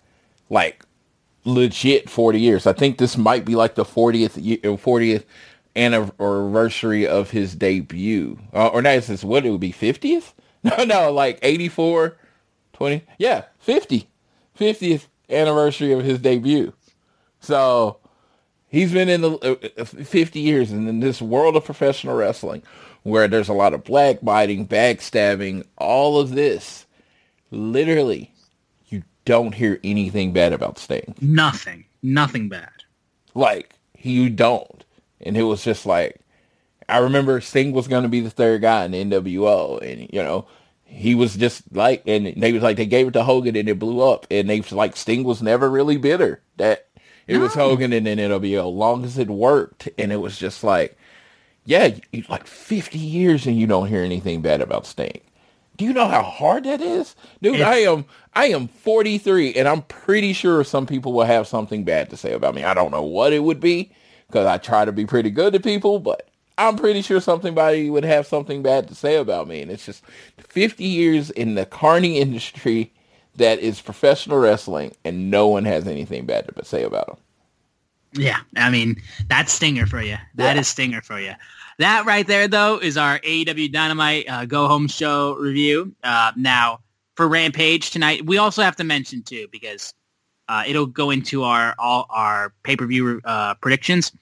like 0.50 0.86
legit 1.46 2.10
40 2.10 2.40
years. 2.40 2.68
I 2.68 2.74
think 2.74 2.98
this 2.98 3.18
might 3.18 3.46
be 3.46 3.56
like 3.56 3.76
the 3.76 3.86
40th 3.86 4.62
40th 4.62 5.24
anniversary 5.76 7.08
of 7.08 7.32
his 7.32 7.56
debut. 7.56 8.38
Uh, 8.54 8.68
or 8.68 8.82
not, 8.82 8.92
this 9.08 9.24
what 9.24 9.46
it 9.46 9.52
would 9.52 9.60
be 9.60 9.74
50th? 9.74 10.34
No, 10.66 10.86
no, 10.86 11.12
like 11.12 11.40
84 11.42 12.16
20. 12.72 13.04
Yeah, 13.18 13.44
50. 13.60 14.08
50th 14.58 15.08
anniversary 15.30 15.92
of 15.92 16.06
his 16.06 16.20
debut. 16.20 16.72
So, 17.42 17.98
he's 18.70 18.94
been 18.94 19.10
in 19.10 19.20
the 19.20 19.32
uh, 19.78 19.82
uh, 19.82 19.84
50 19.84 20.40
years 20.40 20.72
and 20.72 20.88
in 20.88 21.02
this 21.02 21.22
world 21.22 21.58
of 21.58 21.66
professional 21.66 22.16
wrestling 22.16 22.64
where 23.04 23.28
there's 23.28 23.50
a 23.50 23.54
lot 23.54 23.74
of 23.74 23.84
blackbiting, 23.84 24.68
backstabbing, 24.68 25.66
all 25.78 26.20
of 26.20 26.32
this. 26.32 26.86
Literally, 27.52 28.33
don't 29.26 29.54
hear 29.54 29.80
anything 29.84 30.34
bad 30.34 30.54
about 30.54 30.78
Sting. 30.78 31.16
nothing, 31.22 31.86
nothing 32.02 32.50
bad. 32.50 32.72
Like, 33.34 33.76
you 33.98 34.30
don't. 34.30 34.84
And 35.22 35.38
it 35.38 35.44
was 35.44 35.64
just 35.64 35.86
like, 35.86 36.20
I 36.90 36.98
remember 37.00 37.40
Sting 37.42 37.72
was 37.72 37.88
going 37.88 38.04
to 38.04 38.10
be 38.10 38.20
the 38.20 38.30
third 38.30 38.62
guy 38.62 38.86
in 38.86 38.92
the 38.92 39.04
NWO. 39.04 39.82
And, 39.82 40.10
you 40.12 40.22
know, 40.22 40.48
he 40.84 41.16
was 41.16 41.36
just 41.36 41.64
like, 41.74 42.04
and 42.06 42.34
they 42.38 42.52
was 42.52 42.62
like, 42.62 42.78
they 42.78 42.86
gave 42.86 43.08
it 43.08 43.12
to 43.14 43.24
Hogan 43.24 43.56
and 43.56 43.70
it 43.70 43.80
blew 43.80 44.02
up. 44.02 44.28
And 44.30 44.50
they 44.50 44.60
was 44.60 44.72
like, 44.72 44.96
Sting 44.96 45.24
was 45.24 45.42
never 45.42 45.70
really 45.70 45.98
bitter 45.98 46.42
that 46.58 46.88
it 47.26 47.38
was 47.38 47.54
Hogan 47.54 47.94
in 47.94 48.04
the 48.04 48.12
NWO, 48.12 48.72
long 48.72 49.06
as 49.06 49.18
it 49.18 49.30
worked. 49.30 49.90
And 49.98 50.12
it 50.12 50.18
was 50.18 50.38
just 50.38 50.64
like, 50.64 50.98
yeah, 51.66 51.96
you, 52.12 52.24
like 52.28 52.46
50 52.46 53.00
years 53.00 53.48
and 53.48 53.58
you 53.58 53.66
don't 53.66 53.88
hear 53.88 54.04
anything 54.04 54.42
bad 54.42 54.62
about 54.62 54.86
Sting. 54.86 55.22
Do 55.78 55.86
you 55.86 55.94
know 55.94 56.08
how 56.08 56.22
hard 56.22 56.66
that 56.66 56.82
is? 56.82 57.16
Dude, 57.42 57.62
I 57.62 57.78
am 57.78 58.06
I 58.34 58.48
am 58.48 58.68
43 58.68 59.54
and 59.56 59.68
I'm 59.68 59.82
pretty 59.84 60.34
sure 60.34 60.64
some 60.64 60.86
people 60.86 61.14
will 61.14 61.26
have 61.26 61.48
something 61.48 61.84
bad 61.84 62.10
to 62.12 62.18
say 62.18 62.34
about 62.34 62.56
me. 62.56 62.64
I 62.64 62.74
don't 62.74 62.92
know 62.92 63.02
what 63.02 63.34
it 63.34 63.40
would 63.40 63.60
be 63.60 63.92
because 64.28 64.46
I 64.46 64.58
try 64.58 64.86
to 64.86 64.92
be 64.92 65.06
pretty 65.06 65.32
good 65.32 65.54
to 65.54 65.60
people, 65.60 66.00
but 66.00 66.30
I'm 66.58 66.76
pretty 66.76 67.02
sure 67.02 67.20
somebody 67.20 67.90
would 67.90 68.06
have 68.06 68.28
something 68.28 68.62
bad 68.62 68.88
to 68.88 68.96
say 68.96 69.16
about 69.16 69.48
me. 69.48 69.62
And 69.62 69.72
it's 69.72 69.86
just 69.86 70.04
50 70.38 70.84
years 70.84 71.32
in 71.32 71.56
the 71.56 71.66
carny 71.66 72.20
industry 72.20 72.94
that 73.36 73.60
is 73.60 73.82
professional 73.82 74.38
wrestling 74.38 74.94
and 75.04 75.32
no 75.32 75.48
one 75.48 75.66
has 75.66 75.88
anything 75.88 76.28
bad 76.28 76.48
to 76.56 76.66
say 76.66 76.84
about 76.84 77.08
them. 77.08 77.18
Yeah, 78.16 78.42
I 78.56 78.70
mean 78.70 79.02
that's 79.28 79.52
Stinger 79.52 79.88
for 79.88 80.02
you. 80.02 80.18
That 80.36 80.56
is 80.56 80.68
Yeah. 80.68 80.72
Stinger 80.72 81.02
for 81.02 81.20
you. 81.20 81.34
That 81.84 82.06
right 82.06 82.26
there, 82.26 82.48
though, 82.48 82.78
is 82.78 82.96
our 82.96 83.20
AEW 83.20 83.70
Dynamite 83.70 84.30
uh, 84.30 84.46
Go 84.46 84.70
Home 84.70 84.88
Show 84.88 85.36
review. 85.36 85.94
Uh, 86.02 86.32
now 86.38 86.80
for 87.18 87.28
Rampage 87.28 87.92
tonight, 87.92 88.26
we 88.26 88.38
also 88.38 88.62
have 88.62 88.78
to 88.78 88.86
mention 88.86 89.22
too 89.22 89.50
because 89.52 89.94
uh, 90.48 90.64
it'll 90.66 90.86
go 90.86 91.10
into 91.10 91.44
our 91.44 91.76
all 91.78 92.06
our 92.10 92.54
pay 92.64 92.78
per 92.78 92.86
view 92.86 93.20
uh, 93.26 93.56
predictions. 93.56 94.14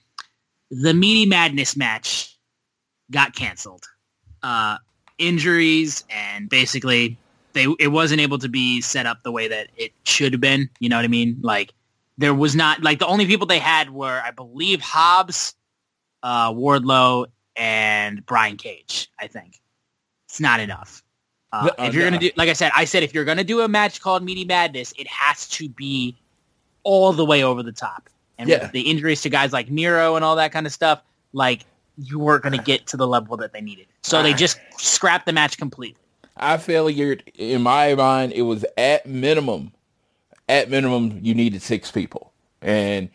The 0.72 0.92
Meaty 0.92 1.24
Madness 1.26 1.76
match 1.76 2.36
got 3.12 3.32
canceled. 3.36 3.84
Uh, 4.42 4.78
injuries 5.18 6.02
and 6.10 6.48
basically 6.48 7.16
they 7.52 7.68
it 7.78 7.92
wasn't 7.92 8.20
able 8.20 8.38
to 8.38 8.48
be 8.48 8.80
set 8.80 9.06
up 9.06 9.22
the 9.22 9.30
way 9.30 9.46
that 9.46 9.68
it 9.76 9.92
should 10.02 10.32
have 10.32 10.40
been. 10.40 10.68
You 10.80 10.88
know 10.88 10.96
what 10.96 11.04
I 11.04 11.08
mean? 11.08 11.38
Like 11.42 11.72
there 12.18 12.34
was 12.34 12.56
not 12.56 12.82
like 12.82 12.98
the 12.98 13.06
only 13.06 13.26
people 13.26 13.46
they 13.46 13.60
had 13.60 13.90
were 13.90 14.20
I 14.20 14.32
believe 14.32 14.80
Hobbs, 14.80 15.54
uh, 16.24 16.52
Wardlow, 16.52 17.26
and 17.56 18.24
Brian 18.26 18.56
Cage. 18.56 19.10
I 19.18 19.26
think 19.26 19.60
it's 20.28 20.40
not 20.40 20.60
enough. 20.60 21.02
Uh, 21.52 21.70
uh, 21.78 21.84
if 21.84 21.94
you're 21.94 22.04
gonna 22.04 22.18
do, 22.18 22.30
like 22.36 22.48
I 22.48 22.54
said, 22.54 22.72
I 22.74 22.84
said 22.86 23.02
if 23.02 23.12
you're 23.12 23.24
gonna 23.26 23.44
do 23.44 23.60
a 23.60 23.68
match 23.68 24.00
called 24.00 24.22
Meaty 24.22 24.44
Madness, 24.44 24.94
it 24.98 25.06
has 25.06 25.48
to 25.50 25.68
be 25.68 26.16
all 26.82 27.12
the 27.12 27.24
way 27.24 27.44
over 27.44 27.62
the 27.62 27.72
top. 27.72 28.08
And 28.38 28.48
Yeah. 28.48 28.62
with 28.62 28.72
the 28.72 28.80
injuries 28.80 29.20
to 29.22 29.28
guys 29.28 29.52
like 29.52 29.70
Miro 29.70 30.16
and 30.16 30.24
all 30.24 30.36
that 30.36 30.50
kind 30.52 30.66
of 30.66 30.72
stuff, 30.72 31.02
like 31.32 31.64
you 31.98 32.18
weren't 32.18 32.42
gonna 32.42 32.62
get 32.62 32.86
to 32.88 32.96
the 32.96 33.06
level 33.06 33.36
that 33.36 33.52
they 33.52 33.60
needed. 33.60 33.86
So 34.02 34.22
they 34.22 34.32
just 34.32 34.58
scrapped 34.78 35.26
the 35.26 35.32
match 35.32 35.58
completely. 35.58 36.00
I 36.36 36.56
figured 36.56 37.30
in 37.34 37.62
my 37.62 37.94
mind 37.94 38.32
it 38.32 38.42
was 38.42 38.64
at 38.78 39.04
minimum, 39.06 39.72
at 40.48 40.70
minimum 40.70 41.20
you 41.22 41.34
needed 41.34 41.60
six 41.60 41.90
people, 41.90 42.32
and 42.62 43.10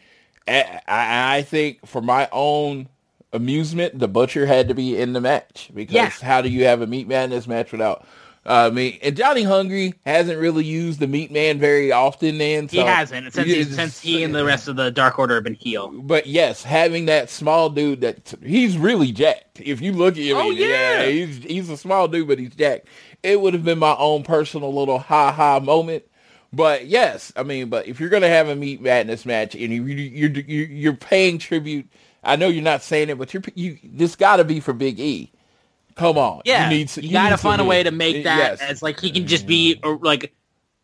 I 0.48 0.82
I 0.88 1.42
think 1.42 1.86
for 1.88 2.02
my 2.02 2.30
own 2.32 2.88
amusement, 3.34 4.00
the 4.00 4.08
butcher 4.08 4.46
had 4.46 4.68
to 4.70 4.74
be 4.74 4.98
in 4.98 5.14
the 5.14 5.22
match 5.22 5.70
because 5.74 5.96
Yeah. 5.96 6.10
how 6.10 6.42
do 6.42 6.50
you 6.50 6.66
have 6.66 6.82
a 6.82 6.88
meat 6.88 7.08
madness 7.08 7.48
match 7.48 7.72
without? 7.72 8.06
Uh, 8.46 8.70
me 8.74 8.98
and 9.04 9.18
Johnny 9.18 9.44
Hungry 9.44 9.94
hasn't 10.06 10.40
really 10.40 10.64
used 10.64 11.02
the 11.02 11.08
meat 11.08 11.32
man 11.32 11.60
very 11.60 11.92
often. 11.92 12.38
Then 12.38 12.70
He 12.70 12.78
hasn't 12.78 13.34
since, 13.34 13.46
he, 13.46 13.64
since 13.66 14.00
he 14.00 14.24
and 14.24 14.34
the 14.34 14.46
rest 14.46 14.70
of 14.70 14.78
the 14.78 14.90
Dark 14.90 15.20
Order 15.20 15.36
have 15.36 15.44
been 15.44 15.56
heel. 15.56 15.90
But 15.90 16.28
yes, 16.28 16.64
having 16.64 17.08
that 17.08 17.30
small 17.30 17.70
dude 17.70 18.00
that 18.02 18.34
he's 18.42 18.78
really 18.78 19.12
jacked. 19.12 19.60
If 19.60 19.82
you 19.82 19.92
look 19.92 20.14
at 20.16 20.24
him, 20.24 20.38
Oh, 20.38 20.50
yeah. 20.52 21.06
he's 21.08 21.44
he's 21.44 21.70
a 21.70 21.76
small 21.76 22.08
dude, 22.08 22.30
but 22.30 22.40
he's 22.40 22.56
jacked. 22.56 22.88
It 23.22 23.42
would 23.42 23.54
have 23.54 23.66
been 23.66 23.80
my 23.80 23.96
own 23.98 24.24
personal 24.24 24.74
little 24.74 25.00
ha 25.00 25.34
ha 25.34 25.60
moment. 25.60 26.06
But 26.54 26.86
yes, 26.88 27.34
I 27.36 27.44
mean, 27.44 27.68
but 27.68 27.86
if 27.90 28.00
you're 28.00 28.08
gonna 28.08 28.30
have 28.30 28.48
a 28.48 28.56
meat 28.56 28.80
madness 28.82 29.26
match 29.26 29.56
and 29.56 29.74
you, 29.74 29.84
you, 29.84 29.96
you're 29.96 30.30
you're 30.30 30.68
you're 30.68 30.94
paying 30.94 31.38
tribute, 31.38 31.90
I 32.28 32.36
know 32.36 32.48
you're 32.48 32.64
not 32.64 32.84
saying 32.84 33.10
it, 33.10 33.18
but 33.18 33.34
you're 33.34 33.44
you 33.56 33.78
this 33.84 34.16
got 34.16 34.36
to 34.38 34.44
be 34.44 34.60
for 34.60 34.74
Big 34.74 35.00
E. 35.00 35.32
Come 35.96 36.18
on, 36.20 36.42
Yeah, 36.46 36.66
you, 36.70 36.72
you, 36.74 36.78
need, 36.78 36.88
s- 36.90 36.98
you 36.98 37.12
gotta 37.12 37.38
find 37.38 37.60
a 37.60 37.66
way 37.66 37.82
to 37.82 37.90
make 37.90 38.24
that 38.26 38.60
Yes. 38.60 38.62
as 38.62 38.84
like 38.84 39.00
he 39.00 39.10
can 39.10 39.26
just 39.26 39.48
be 39.48 39.80
or 39.84 39.98
like 39.98 40.32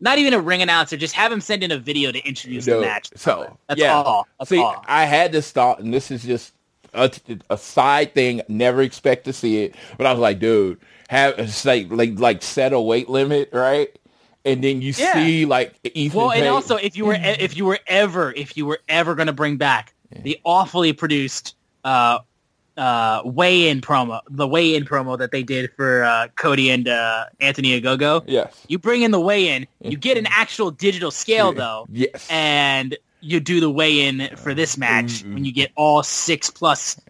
not 0.00 0.18
even 0.18 0.34
a 0.34 0.40
ring 0.40 0.60
announcer. 0.60 0.96
Just 0.96 1.14
have 1.14 1.30
him 1.30 1.40
send 1.40 1.62
in 1.62 1.70
a 1.70 1.78
video 1.78 2.10
to 2.10 2.18
introduce 2.26 2.66
No, 2.66 2.80
the 2.80 2.86
match. 2.86 3.10
So 3.14 3.56
that's 3.68 3.80
yeah. 3.80 3.94
all. 3.94 4.26
That's 4.40 4.50
see, 4.50 4.58
all. 4.58 4.84
I 4.88 5.04
had 5.04 5.30
this 5.30 5.52
thought, 5.52 5.78
and 5.78 5.94
this 5.94 6.10
is 6.10 6.24
just 6.24 6.52
a, 6.94 7.12
a 7.48 7.56
side 7.56 8.12
thing. 8.12 8.42
Never 8.48 8.82
expect 8.82 9.24
to 9.26 9.32
see 9.32 9.62
it, 9.62 9.76
but 9.98 10.06
I 10.06 10.10
was 10.10 10.18
like, 10.20 10.40
dude, 10.40 10.80
have 11.08 11.38
like 11.64 11.92
like 11.92 12.18
like 12.18 12.42
set 12.42 12.72
a 12.72 12.80
weight 12.80 13.08
limit, 13.08 13.50
right? 13.52 13.96
And 14.44 14.64
then 14.64 14.82
you 14.82 14.92
Yeah. 14.96 15.12
see 15.14 15.44
like 15.46 15.74
Ethan. 15.84 16.18
Well, 16.18 16.32
and 16.32 16.48
also 16.48 16.74
if 16.74 16.96
you 16.96 17.04
were 17.06 17.16
if 17.16 17.56
you 17.56 17.64
were 17.66 17.78
ever 17.86 18.32
if 18.32 18.56
you 18.56 18.66
were 18.66 18.80
ever 18.88 19.14
going 19.14 19.28
to 19.28 19.32
bring 19.32 19.58
back 19.58 19.93
the 20.22 20.38
awfully 20.44 20.92
produced 20.92 21.54
uh 21.84 22.18
uh 22.76 23.22
weigh-in 23.24 23.80
promo, 23.80 24.20
the 24.28 24.48
weigh-in 24.48 24.84
promo 24.84 25.16
that 25.18 25.30
they 25.30 25.42
did 25.42 25.70
for 25.76 26.02
uh 26.04 26.28
Cody 26.36 26.70
and 26.70 26.88
uh 26.88 27.26
Anthony 27.40 27.80
Ogogo, 27.80 28.22
yes, 28.26 28.64
you 28.68 28.78
bring 28.78 29.02
in 29.02 29.10
the 29.12 29.20
weigh-in, 29.20 29.66
you 29.80 29.96
get 29.96 30.16
an 30.18 30.26
actual 30.28 30.70
digital 30.70 31.10
scale 31.10 31.52
though, 31.52 31.86
yes, 31.92 32.26
and 32.30 32.96
you 33.20 33.40
do 33.40 33.60
the 33.60 33.70
weigh-in 33.70 34.28
for 34.36 34.52
this 34.54 34.76
match 34.76 35.04
Mm-hmm. 35.22 35.34
when 35.34 35.44
you 35.44 35.52
get 35.52 35.70
all 35.76 36.02
six 36.02 36.50
plus 36.50 37.00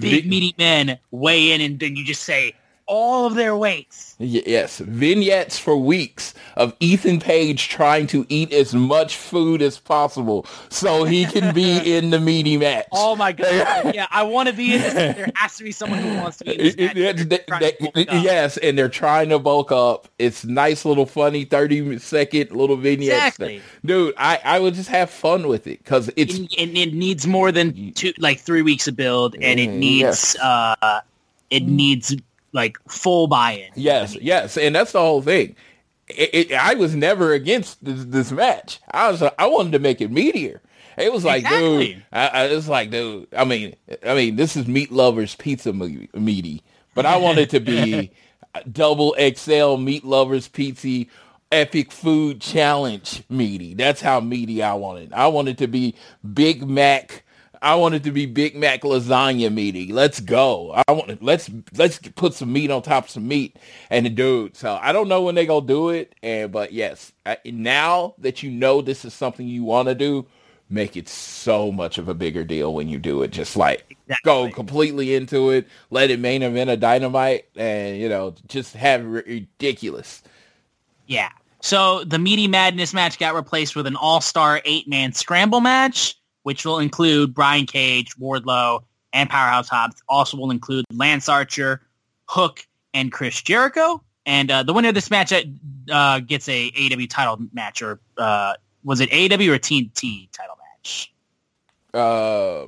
big 0.00 0.24
Vi- 0.24 0.28
meaty 0.28 0.54
men 0.58 0.98
weigh 1.10 1.50
in 1.52 1.60
and 1.60 1.78
then 1.80 1.96
you 1.96 2.04
just 2.04 2.22
say 2.22 2.54
all 2.86 3.26
of 3.26 3.34
their 3.34 3.56
weights. 3.56 4.14
Yes, 4.18 4.78
vignettes 4.78 5.58
for 5.58 5.76
weeks 5.76 6.34
of 6.56 6.74
Ethan 6.80 7.18
Page 7.20 7.68
trying 7.68 8.06
to 8.08 8.24
eat 8.28 8.52
as 8.52 8.74
much 8.74 9.16
food 9.16 9.60
as 9.62 9.78
possible 9.78 10.46
so 10.68 11.04
he 11.04 11.24
can 11.26 11.54
be 11.54 11.78
in 11.96 12.10
the 12.10 12.20
meaty 12.20 12.56
match. 12.56 12.86
Oh 12.92 13.16
my 13.16 13.32
god! 13.32 13.46
yeah, 13.94 14.06
I 14.10 14.22
want 14.22 14.48
to 14.48 14.54
be 14.54 14.74
in 14.74 14.80
this. 14.82 14.94
There 14.94 15.30
has 15.34 15.56
to 15.56 15.64
be 15.64 15.72
someone 15.72 15.98
who 16.00 16.14
wants 16.20 16.38
to 16.38 16.44
be 16.44 16.52
in 16.52 16.58
this 16.58 16.76
match. 16.76 17.60
they- 17.60 18.04
they- 18.04 18.20
yes, 18.20 18.56
and 18.58 18.78
they're 18.78 18.88
trying 18.88 19.30
to 19.30 19.38
bulk 19.38 19.72
up. 19.72 20.08
It's 20.18 20.44
nice 20.44 20.84
little 20.84 21.06
funny 21.06 21.44
30 21.44 21.98
second 21.98 22.50
little 22.52 22.76
vignettes. 22.76 23.12
Exactly. 23.36 23.62
Dude, 23.84 24.14
I, 24.16 24.40
I 24.44 24.58
would 24.60 24.74
just 24.74 24.90
have 24.90 25.10
fun 25.10 25.48
with 25.48 25.66
it 25.66 25.78
because 25.82 26.10
it's 26.16 26.36
and, 26.38 26.48
and 26.58 26.76
it 26.76 26.94
needs 26.94 27.26
more 27.26 27.50
than 27.50 27.92
two, 27.94 28.12
like 28.18 28.38
three 28.40 28.62
weeks 28.62 28.86
of 28.88 28.94
build, 28.96 29.34
and 29.40 29.58
it 29.58 29.70
Mm, 29.70 29.78
needs, 29.78 30.02
yes. 30.02 30.38
uh, 30.38 31.00
it 31.50 31.64
needs 31.66 32.14
like 32.54 32.78
full 32.88 33.26
buy-in. 33.26 33.70
yes, 33.74 34.16
yes, 34.20 34.56
and 34.56 34.74
that's 34.74 34.92
the 34.92 35.00
whole 35.00 35.20
thing. 35.20 35.54
It, 36.08 36.50
it, 36.50 36.52
I 36.54 36.74
was 36.74 36.94
never 36.94 37.32
against 37.32 37.84
this, 37.84 38.04
this 38.04 38.32
match. 38.32 38.80
I 38.90 39.10
was 39.10 39.22
I 39.22 39.46
wanted 39.46 39.72
to 39.72 39.78
make 39.78 40.00
it 40.00 40.10
meatier. 40.10 40.60
It 40.96 41.12
was 41.12 41.24
like, 41.24 41.42
Exactly. 41.42 41.94
dude, 41.94 42.04
I, 42.12 42.26
I, 42.28 42.44
it's 42.44 42.68
like, 42.68 42.90
dude. 42.90 43.26
I 43.36 43.44
mean, 43.44 43.74
I 44.06 44.14
mean, 44.14 44.36
this 44.36 44.54
is 44.56 44.68
Meat 44.68 44.92
Lovers 44.92 45.34
Pizza 45.34 45.72
me- 45.72 46.08
meaty, 46.14 46.62
but 46.94 47.04
I 47.04 47.16
wanted 47.16 47.50
to 47.50 47.60
be 47.60 48.12
double 48.72 49.16
XL 49.18 49.76
Meat 49.78 50.04
Lovers 50.04 50.46
Pizza 50.46 51.10
Epic 51.50 51.90
Food 51.90 52.40
Challenge 52.40 53.24
meaty. 53.28 53.74
That's 53.74 54.00
how 54.00 54.20
meaty 54.20 54.62
I 54.62 54.74
wanted. 54.74 55.12
I 55.12 55.26
wanted 55.28 55.52
it 55.52 55.58
to 55.58 55.66
be 55.66 55.96
Big 56.34 56.68
Mac 56.68 57.23
I 57.64 57.76
want 57.76 57.94
it 57.94 58.04
to 58.04 58.10
be 58.12 58.26
Big 58.26 58.54
Mac 58.54 58.82
lasagna 58.82 59.50
meaty. 59.50 59.90
Let's 59.90 60.20
go. 60.20 60.72
I 60.86 60.92
want 60.92 61.22
let's 61.22 61.50
let's 61.74 61.98
put 62.14 62.34
some 62.34 62.52
meat 62.52 62.70
on 62.70 62.82
top 62.82 63.04
of 63.04 63.10
some 63.10 63.26
meat 63.26 63.56
and 63.88 64.04
the 64.04 64.10
dude. 64.10 64.54
So 64.54 64.78
I 64.82 64.92
don't 64.92 65.08
know 65.08 65.22
when 65.22 65.34
they 65.34 65.46
gonna 65.46 65.66
do 65.66 65.88
it, 65.88 66.14
and 66.22 66.52
but 66.52 66.74
yes, 66.74 67.12
I, 67.24 67.38
now 67.46 68.14
that 68.18 68.42
you 68.42 68.50
know 68.50 68.82
this 68.82 69.06
is 69.06 69.14
something 69.14 69.48
you 69.48 69.64
want 69.64 69.88
to 69.88 69.94
do, 69.94 70.26
make 70.68 70.94
it 70.94 71.08
so 71.08 71.72
much 71.72 71.96
of 71.96 72.10
a 72.10 72.14
bigger 72.14 72.44
deal 72.44 72.74
when 72.74 72.86
you 72.86 72.98
do 72.98 73.22
it. 73.22 73.30
Just 73.30 73.56
like 73.56 73.96
exactly. 73.98 74.16
go 74.24 74.50
completely 74.50 75.14
into 75.14 75.48
it, 75.48 75.66
let 75.88 76.10
it 76.10 76.20
main 76.20 76.42
event 76.42 76.68
a 76.68 76.76
dynamite, 76.76 77.46
and 77.56 77.96
you 77.96 78.10
know 78.10 78.34
just 78.46 78.74
have 78.74 79.06
ridiculous. 79.06 80.22
Yeah. 81.06 81.30
So 81.62 82.04
the 82.04 82.18
Meaty 82.18 82.46
Madness 82.46 82.92
match 82.92 83.18
got 83.18 83.34
replaced 83.34 83.74
with 83.74 83.86
an 83.86 83.96
all-star 83.96 84.60
eight-man 84.66 85.14
scramble 85.14 85.62
match, 85.62 86.14
which 86.44 86.64
will 86.64 86.78
include 86.78 87.34
Brian 87.34 87.66
Cage, 87.66 88.16
Wardlow, 88.16 88.84
and 89.12 89.28
Powerhouse 89.28 89.68
Hobbs. 89.68 90.02
Also 90.08 90.36
will 90.36 90.50
include 90.50 90.84
Lance 90.92 91.28
Archer, 91.28 91.82
Hook, 92.28 92.66
and 92.92 93.10
Chris 93.10 93.42
Jericho. 93.42 94.02
And 94.26 94.50
uh, 94.50 94.62
the 94.62 94.72
winner 94.72 94.88
of 94.88 94.94
this 94.94 95.10
match 95.10 95.32
uh, 95.90 96.20
gets 96.20 96.48
a 96.48 96.70
AW 96.70 97.06
title 97.08 97.38
match, 97.52 97.82
or 97.82 98.00
uh, 98.16 98.54
was 98.82 99.00
it 99.00 99.10
AW 99.12 99.52
or 99.52 99.58
TNT 99.58 100.30
title 100.32 100.56
match? 100.56 101.12
Uh, 101.92 102.66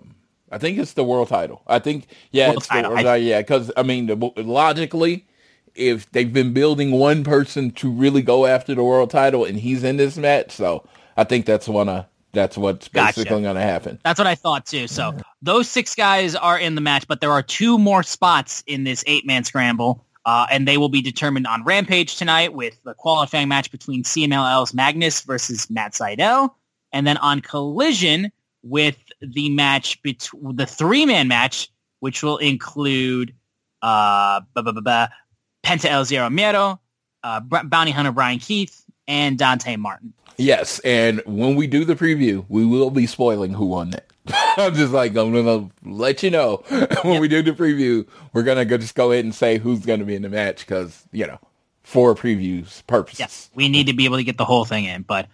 I 0.50 0.58
think 0.58 0.78
it's 0.78 0.92
the 0.92 1.04
world 1.04 1.28
title. 1.28 1.62
I 1.66 1.78
think 1.78 2.08
yeah, 2.30 2.48
world 2.48 2.58
it's 2.58 2.66
title. 2.66 2.90
the 2.90 2.94
world 2.96 3.06
title. 3.06 3.26
Yeah, 3.26 3.40
because 3.40 3.70
I 3.76 3.82
mean, 3.82 4.06
the, 4.06 4.14
logically, 4.36 5.26
if 5.74 6.10
they've 6.12 6.32
been 6.32 6.52
building 6.52 6.92
one 6.92 7.24
person 7.24 7.70
to 7.72 7.90
really 7.90 8.22
go 8.22 8.46
after 8.46 8.74
the 8.74 8.84
world 8.84 9.10
title, 9.10 9.44
and 9.44 9.58
he's 9.58 9.82
in 9.82 9.96
this 9.96 10.18
match, 10.18 10.52
so 10.52 10.86
I 11.16 11.24
think 11.24 11.46
that's 11.46 11.68
one 11.68 11.88
of 11.88 12.06
that's 12.36 12.56
what's 12.56 12.86
basically 12.88 13.24
gotcha. 13.24 13.42
going 13.42 13.54
to 13.56 13.60
happen. 13.60 13.98
That's 14.04 14.18
what 14.18 14.26
I 14.26 14.34
thought 14.34 14.66
too. 14.66 14.86
So 14.86 15.16
those 15.42 15.68
six 15.68 15.94
guys 15.94 16.36
are 16.36 16.58
in 16.58 16.74
the 16.74 16.80
match, 16.80 17.08
but 17.08 17.20
there 17.20 17.32
are 17.32 17.42
two 17.42 17.78
more 17.78 18.02
spots 18.02 18.62
in 18.66 18.84
this 18.84 19.02
eight-man 19.06 19.44
scramble, 19.44 20.04
uh, 20.26 20.46
and 20.50 20.68
they 20.68 20.76
will 20.76 20.90
be 20.90 21.00
determined 21.02 21.46
on 21.46 21.64
Rampage 21.64 22.16
tonight 22.16 22.52
with 22.52 22.78
the 22.84 22.94
qualifying 22.94 23.48
match 23.48 23.70
between 23.72 24.04
CMLL's 24.04 24.74
Magnus 24.74 25.22
versus 25.22 25.68
Matt 25.70 25.94
Sydal, 25.94 26.50
and 26.92 27.06
then 27.06 27.16
on 27.16 27.40
Collision 27.40 28.30
with 28.62 28.98
the 29.20 29.48
match 29.50 30.00
between 30.02 30.56
the 30.56 30.66
three-man 30.66 31.28
match, 31.28 31.70
which 32.00 32.22
will 32.22 32.36
include 32.38 33.34
uh, 33.82 34.42
Penta 34.54 35.86
El 35.86 36.04
Zero 36.04 36.28
Miedo, 36.28 36.78
uh, 37.24 37.40
Bounty 37.40 37.92
Hunter 37.92 38.12
Brian 38.12 38.38
Keith, 38.38 38.84
and 39.08 39.38
Dante 39.38 39.76
Martin. 39.76 40.12
Yes, 40.38 40.78
and 40.80 41.22
when 41.24 41.56
we 41.56 41.66
do 41.66 41.84
the 41.84 41.94
preview, 41.94 42.44
we 42.48 42.64
will 42.64 42.90
be 42.90 43.06
spoiling 43.06 43.54
who 43.54 43.66
won 43.66 43.90
that. 43.90 44.06
I'm 44.58 44.74
just 44.74 44.92
like 44.92 45.16
I'm 45.16 45.32
gonna 45.32 45.68
let 45.84 46.22
you 46.22 46.30
know 46.30 46.62
when 46.68 47.14
yep. 47.14 47.20
we 47.20 47.28
do 47.28 47.42
the 47.42 47.52
preview. 47.52 48.06
We're 48.32 48.42
gonna 48.42 48.64
go, 48.64 48.76
just 48.76 48.94
go 48.94 49.12
ahead 49.12 49.24
and 49.24 49.34
say 49.34 49.58
who's 49.58 49.84
gonna 49.84 50.04
be 50.04 50.14
in 50.14 50.22
the 50.22 50.28
match 50.28 50.66
because 50.66 51.04
you 51.12 51.26
know 51.26 51.38
for 51.82 52.14
previews 52.14 52.84
purposes. 52.86 53.20
Yes, 53.20 53.50
we 53.54 53.68
need 53.68 53.86
to 53.86 53.94
be 53.94 54.04
able 54.04 54.16
to 54.16 54.24
get 54.24 54.36
the 54.36 54.44
whole 54.44 54.64
thing 54.64 54.84
in. 54.84 55.02
But 55.02 55.28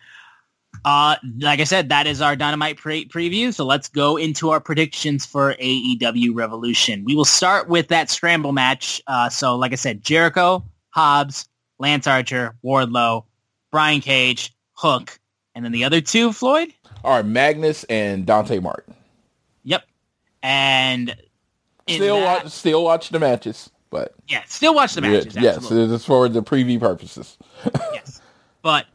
uh, 0.84 1.16
like 1.38 1.60
I 1.60 1.64
said, 1.64 1.88
that 1.88 2.06
is 2.06 2.20
our 2.20 2.36
Dynamite 2.36 2.76
pre- 2.76 3.06
preview. 3.06 3.54
So 3.54 3.64
let's 3.64 3.88
go 3.88 4.16
into 4.16 4.50
our 4.50 4.60
predictions 4.60 5.24
for 5.24 5.54
AEW 5.54 6.34
Revolution. 6.34 7.04
We 7.04 7.14
will 7.14 7.24
start 7.24 7.68
with 7.68 7.88
that 7.88 8.10
scramble 8.10 8.52
match. 8.52 9.00
Uh, 9.06 9.28
so 9.28 9.56
like 9.56 9.72
I 9.72 9.76
said, 9.76 10.02
Jericho, 10.02 10.64
Hobbs, 10.90 11.48
Lance 11.78 12.06
Archer, 12.06 12.56
Wardlow, 12.64 13.24
Brian 13.70 14.00
Cage, 14.00 14.52
Hook, 14.82 15.18
and 15.54 15.64
then 15.64 15.70
the 15.70 15.84
other 15.84 16.00
two, 16.00 16.32
Floyd? 16.32 16.72
Are 17.04 17.22
Magnus 17.22 17.84
and 17.84 18.26
Dante 18.26 18.58
Martin. 18.58 18.94
Yep. 19.62 19.84
And 20.42 21.16
still 21.88 22.16
that, 22.16 22.44
watch 22.44 22.52
still 22.52 22.84
watch 22.84 23.10
the 23.10 23.20
matches. 23.20 23.70
But 23.90 24.14
yeah, 24.26 24.42
still 24.46 24.74
watch 24.74 24.94
the 24.94 25.02
matches. 25.02 25.36
Yeah, 25.36 25.42
yes, 25.42 25.70
it's 25.70 26.04
for 26.04 26.28
the 26.28 26.42
preview 26.42 26.80
purposes. 26.80 27.38
yes. 27.92 28.20
But 28.60 28.86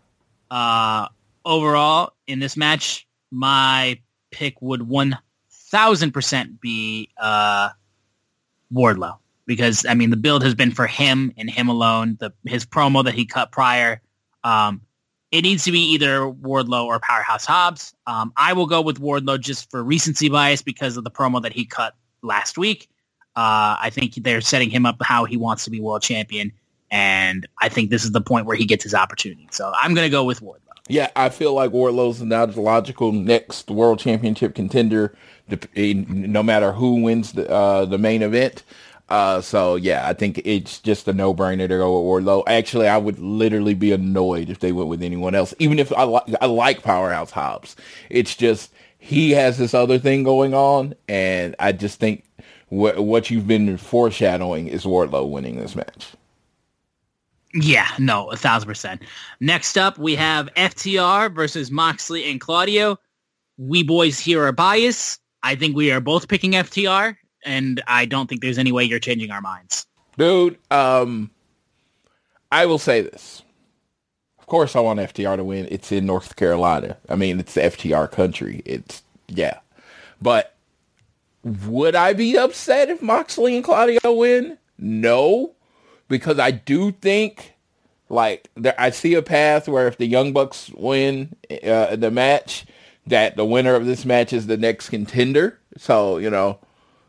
uh 0.52 1.08
overall 1.46 2.12
in 2.28 2.40
this 2.40 2.58
match, 2.58 3.08
my 3.32 4.00
pick 4.32 4.62
would 4.62 4.82
1000% 4.82 6.60
be 6.60 7.10
uh, 7.18 7.70
Wardlow 8.74 9.18
because 9.46 9.86
I 9.86 9.94
mean 9.94 10.10
the 10.10 10.18
build 10.18 10.44
has 10.44 10.54
been 10.54 10.72
for 10.72 10.86
him 10.88 11.34
and 11.38 11.50
him 11.50 11.70
alone. 11.70 12.18
The 12.20 12.34
his 12.46 12.66
promo 12.66 13.06
that 13.06 13.14
he 13.14 13.26
cut 13.26 13.52
prior, 13.52 14.02
um, 14.44 14.82
it 15.32 15.42
needs 15.42 15.64
to 15.66 15.72
be 15.72 15.80
either 15.80 16.20
Wardlow 16.22 16.86
or 16.86 17.00
Powerhouse 17.00 17.46
Hobbs. 17.46 17.94
Um, 18.06 18.32
I 18.38 18.54
will 18.54 18.66
go 18.66 18.82
with 18.82 19.00
Wardlow 19.00 19.40
just 19.40 19.70
for 19.70 19.84
recency 19.84 20.30
bias 20.30 20.62
because 20.62 20.98
of 20.98 21.04
the 21.04 21.12
promo 21.12 21.42
that 21.42 21.54
he 21.54 21.66
cut 21.66 21.96
last 22.22 22.58
week. 22.58 22.90
Uh, 23.36 23.78
I 23.80 23.92
think 23.92 24.16
they're 24.16 24.42
setting 24.42 24.70
him 24.70 24.86
up 24.86 24.98
how 25.02 25.26
he 25.26 25.38
wants 25.38 25.64
to 25.66 25.70
be 25.70 25.80
world 25.80 26.02
champion, 26.02 26.52
and 26.90 27.48
I 27.62 27.70
think 27.70 27.92
this 27.92 28.04
is 28.04 28.12
the 28.12 28.22
point 28.22 28.48
where 28.48 28.56
he 28.56 28.66
gets 28.66 28.84
his 28.84 28.96
opportunity. 28.96 29.48
So 29.52 29.72
I'm 29.80 29.94
going 29.94 30.06
to 30.06 30.12
go 30.12 30.24
with 30.24 30.42
Wardlow. 30.42 30.62
Yeah, 30.90 31.10
I 31.16 31.30
feel 31.30 31.54
like 31.54 31.72
Wardlow's 31.72 32.22
now 32.22 32.46
the 32.46 32.62
logical 32.62 33.12
next 33.12 33.70
world 33.70 34.00
championship 34.00 34.56
contender, 34.56 35.16
no 35.76 36.42
matter 36.42 36.72
who 36.72 37.02
wins 37.04 37.34
the 37.34 37.50
uh, 37.50 37.86
the 37.86 37.98
main 37.98 38.22
event. 38.22 38.64
Uh, 39.10 39.40
so 39.40 39.76
yeah, 39.76 40.08
I 40.08 40.14
think 40.14 40.42
it's 40.44 40.80
just 40.80 41.08
a 41.08 41.14
no 41.14 41.34
brainer 41.34 41.68
to 41.68 41.78
go 41.78 42.02
with 42.02 42.26
Wardlow. 42.26 42.44
Actually, 42.48 42.88
I 42.88 42.98
would 42.98 43.20
literally 43.20 43.74
be 43.74 43.92
annoyed 43.94 44.50
if 44.50 44.60
they 44.60 44.72
went 44.74 44.90
with 44.90 45.02
anyone 45.02 45.34
else, 45.34 45.54
even 45.60 45.80
if 45.80 45.94
I 45.94 46.04
like 46.04 46.24
I 46.42 46.46
like 46.46 46.84
Powerhouse 46.84 47.32
Hobbs. 47.32 47.76
It's 48.10 48.36
just 48.36 48.74
he 48.98 49.32
has 49.32 49.58
this 49.58 49.74
other 49.74 49.98
thing 49.98 50.24
going 50.24 50.54
on, 50.54 50.94
and 51.08 51.56
I 51.60 51.72
just 51.72 52.00
think 52.00 52.26
what 52.68 53.00
what 53.04 53.30
you've 53.30 53.48
been 53.48 53.78
foreshadowing 53.78 54.68
is 54.68 54.84
Wardlow 54.84 55.30
winning 55.30 55.58
this 55.58 55.76
match. 55.76 56.14
Yeah, 57.54 57.88
no, 57.98 58.30
a 58.30 58.36
thousand 58.36 58.68
percent. 58.68 59.02
Next 59.40 59.78
up, 59.78 59.98
we 59.98 60.16
have 60.16 60.54
FTR 60.56 61.34
versus 61.34 61.72
Moxley 61.72 62.30
and 62.30 62.42
Claudio. 62.42 63.00
We 63.58 63.84
boys 63.84 64.20
here 64.20 64.44
are 64.44 64.52
biased. 64.52 65.22
I 65.44 65.56
think 65.56 65.76
we 65.76 65.92
are 65.92 66.02
both 66.02 66.28
picking 66.28 66.52
FTR, 66.52 67.16
and 67.48 67.82
I 67.88 68.06
don't 68.06 68.28
think 68.28 68.42
there's 68.42 68.58
any 68.58 68.72
way 68.72 68.84
you're 68.84 69.00
changing 69.00 69.32
our 69.32 69.42
minds. 69.42 69.86
Dude, 70.18 70.58
um, 70.72 71.32
I 72.52 72.66
will 72.66 72.80
say 72.80 73.02
this. 73.02 73.44
Of 74.40 74.46
course, 74.46 74.76
I 74.76 74.80
want 74.80 75.00
FTR 75.00 75.38
to 75.38 75.44
win. 75.44 75.68
It's 75.72 75.92
in 75.92 76.06
North 76.06 76.36
Carolina. 76.36 76.98
I 77.10 77.16
mean, 77.16 77.40
it's 77.40 77.56
FTR 77.56 78.12
country. 78.12 78.62
It's, 78.66 79.04
yeah. 79.28 79.60
But 80.22 80.56
would 81.44 81.96
I 81.96 82.14
be 82.14 82.38
upset 82.38 82.90
if 82.90 83.02
Moxley 83.02 83.56
and 83.56 83.64
Claudio 83.64 84.14
win? 84.14 84.58
No 84.78 85.56
because 86.08 86.40
I 86.40 86.52
do 86.52 86.92
think 86.92 87.54
like 88.10 88.50
there, 88.56 88.76
I 88.78 88.90
see 88.90 89.14
a 89.16 89.22
path 89.22 89.68
where 89.68 89.88
if 89.88 89.98
the 89.98 90.06
Young 90.06 90.34
Bucks 90.34 90.72
win 90.76 91.36
uh, 91.64 91.96
the 91.96 92.12
match, 92.12 92.66
that 93.06 93.36
the 93.36 93.46
winner 93.46 93.76
of 93.76 93.86
this 93.86 94.06
match 94.06 94.34
is 94.34 94.48
the 94.48 94.58
next 94.58 94.90
contender. 94.90 95.60
So 95.78 96.18
you 96.18 96.30
know, 96.30 96.60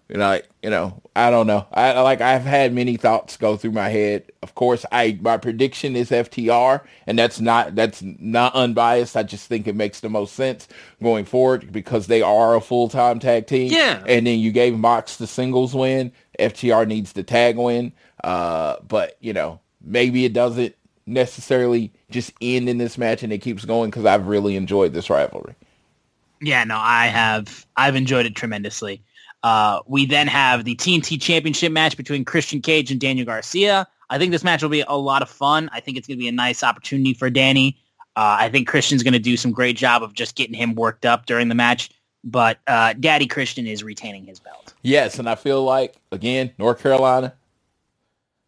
you 0.09 0.17
know, 0.17 0.29
like, 0.29 0.49
you 0.63 0.71
know, 0.71 1.03
I 1.15 1.31
don't 1.31 1.47
know. 1.47 1.67
I 1.73 2.01
like 2.01 2.21
I've 2.21 2.45
had 2.45 2.73
many 2.73 2.97
thoughts 2.97 3.37
go 3.37 3.57
through 3.57 3.73
my 3.73 3.91
head. 3.91 4.25
Of 4.43 4.55
course, 4.55 4.87
I 4.91 5.19
my 5.21 5.37
prediction 5.37 5.97
is 5.97 6.11
FTR, 6.11 6.81
and 7.07 7.19
that's 7.19 7.41
not 7.41 7.75
that's 7.75 8.03
not 8.03 8.55
unbiased. 8.55 9.17
I 9.17 9.23
just 9.23 9.49
think 9.49 9.67
it 9.67 9.77
makes 9.77 10.01
the 10.01 10.09
most 10.09 10.35
sense 10.35 10.67
going 11.03 11.27
forward 11.27 11.71
because 11.71 12.07
they 12.07 12.23
are 12.23 12.55
a 12.55 12.61
full 12.61 12.89
time 12.89 13.19
tag 13.19 13.47
team. 13.47 13.71
Yeah. 13.71 14.03
And 14.07 14.27
then 14.27 14.39
you 14.39 14.51
gave 14.51 14.79
Mox 14.79 15.17
the 15.17 15.27
singles 15.27 15.75
win. 15.75 16.13
FTR 16.39 16.87
needs 16.87 17.13
the 17.13 17.23
tag 17.23 17.59
win. 17.59 17.93
Uh, 18.25 18.77
but 18.87 19.19
you 19.21 19.35
know, 19.35 19.61
maybe 19.83 20.25
it 20.25 20.33
doesn't 20.33 20.75
necessarily 21.05 21.93
just 22.11 22.33
end 22.41 22.69
in 22.69 22.79
this 22.79 22.97
match 22.97 23.23
and 23.23 23.33
it 23.33 23.39
keeps 23.39 23.65
going 23.65 23.91
because 23.91 24.05
I've 24.05 24.27
really 24.27 24.57
enjoyed 24.57 24.95
this 24.95 25.11
rivalry. 25.11 25.55
Yeah, 26.41 26.65
no, 26.65 26.79
I 26.79 27.07
have. 27.09 27.67
I've 27.77 27.97
enjoyed 27.97 28.27
it 28.27 28.37
tremendously. 28.37 29.03
Uh, 29.43 29.81
we 29.87 30.07
then 30.07 30.27
have 30.27 30.65
the 30.65 30.75
TNT 30.77 31.21
Championship 31.21 31.73
match 31.73 31.97
between 31.97 32.25
Christian 32.25 32.61
Cage 32.61 32.91
and 32.91 33.01
Daniel 33.01 33.27
Garcia. 33.27 33.87
I 34.11 34.19
think 34.19 34.33
this 34.33 34.43
match 34.43 34.63
will 34.63 34.71
be 34.71 34.85
a 34.87 34.97
lot 34.97 35.23
of 35.23 35.29
fun. 35.29 35.69
I 35.73 35.81
think 35.81 35.97
it's 35.97 36.07
going 36.07 36.19
to 36.19 36.23
be 36.23 36.29
a 36.29 36.33
nice 36.33 36.63
opportunity 36.63 37.15
for 37.15 37.31
Danny. 37.31 37.79
Uh, 38.17 38.37
I 38.41 38.49
think 38.49 38.67
Christian's 38.67 39.03
going 39.03 39.13
to 39.13 39.21
do 39.21 39.37
some 39.37 39.53
great 39.53 39.77
job 39.77 40.03
of 40.03 40.13
just 40.13 40.35
getting 40.35 40.55
him 40.55 40.75
worked 40.75 41.07
up 41.07 41.27
during 41.27 41.49
the 41.49 41.55
match. 41.55 41.91
But 42.25 42.59
uh, 42.67 42.95
Daddy 42.95 43.29
Christian 43.29 43.67
is 43.67 43.85
retaining 43.85 44.25
his 44.25 44.41
belt. 44.41 44.75
Yes, 44.83 45.21
and 45.21 45.29
I 45.29 45.37
feel 45.37 45.63
like 45.63 45.95
again, 46.11 46.51
North 46.59 46.83
Carolina, 46.83 47.35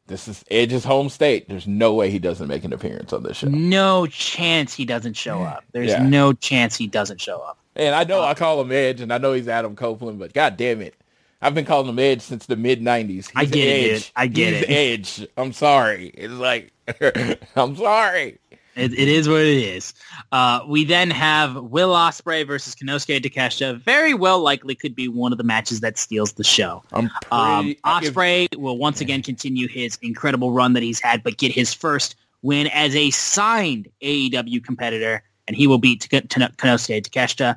this 0.09 0.27
is 0.27 0.45
Edge's 0.51 0.83
home 0.83 1.09
state. 1.09 1.49
There's 1.49 1.69
no 1.69 1.95
way 1.95 2.11
he 2.11 2.19
doesn't 2.19 2.49
make 2.49 2.65
an 2.65 2.73
appearance 2.73 3.13
on 3.13 3.23
this 3.23 3.37
show. 3.37 3.47
No 3.47 4.07
chance 4.07 4.75
he 4.75 4.85
doesn't 4.85 5.15
show 5.15 5.45
up. 5.45 5.63
There's 5.71 5.91
yeah. 5.91 6.03
no 6.03 6.33
chance 6.33 6.75
he 6.75 6.89
doesn't 6.89 7.21
show 7.21 7.39
up. 7.39 7.60
And 7.77 7.95
I 7.95 8.05
know 8.05 8.23
uh, 8.23 8.27
I 8.27 8.35
call 8.35 8.61
him 8.61 8.73
Edge, 8.73 9.01
and 9.01 9.13
I 9.13 9.19
know 9.19 9.33
he's 9.33 9.49
Adam 9.49 9.77
Copeland, 9.77 10.19
but 10.19 10.33
god 10.35 10.57
damn 10.57 10.81
it, 10.81 10.95
I've 11.41 11.55
been 11.55 11.65
calling 11.65 11.89
him 11.89 11.99
Edge 11.99 12.21
since 12.23 12.47
the 12.47 12.57
mid 12.57 12.81
'90s. 12.83 13.31
I 13.35 13.45
get 13.45 13.67
Edge. 13.69 14.01
it. 14.01 14.13
I 14.17 14.27
get 14.27 14.55
he's 14.55 14.63
it. 14.65 14.71
Edge. 15.23 15.29
I'm 15.37 15.53
sorry. 15.53 16.09
It's 16.09 16.33
like 16.35 16.73
I'm 17.57 17.77
sorry. 17.77 18.39
It, 18.77 18.93
it 18.93 19.09
is 19.09 19.29
what 19.29 19.41
it 19.41 19.49
is. 19.63 19.93
Uh, 20.31 20.61
we 20.67 20.85
then 20.85 21.11
have 21.11 21.57
Will 21.57 21.93
Ospreay 21.93 22.47
versus 22.47 22.75
Konosuke 22.77 23.21
Takeshita. 23.21 23.79
Very 23.81 24.15
well 24.15 24.41
likely 24.41 24.77
could 24.77 24.95
be 24.95 25.09
one 25.09 25.33
of 25.33 25.39
the 25.39 25.45
matches 25.45 25.81
that 25.81 25.99
steals 25.99 26.35
the 26.35 26.45
show. 26.45 26.83
I'm 26.93 27.11
Um, 27.33 27.65
pretty, 27.65 27.81
Ospreay 27.85 28.57
will 28.57 28.79
once 28.79 29.01
again 29.01 29.23
continue 29.23 29.67
his 29.67 29.99
incredible 30.03 30.53
run 30.53 30.73
that 30.75 30.85
he's 30.85 31.01
had, 31.01 31.23
but 31.25 31.37
get 31.37 31.51
his 31.53 31.75
first 31.75 32.15
win 32.43 32.69
as 32.69 32.95
a 32.95 33.11
signed 33.11 33.89
AEW 34.03 34.65
competitor, 34.65 35.25
and 35.51 35.57
he 35.57 35.67
will 35.67 35.79
beat 35.79 36.07
Konosuke 36.09 37.03
Takeshita. 37.03 37.57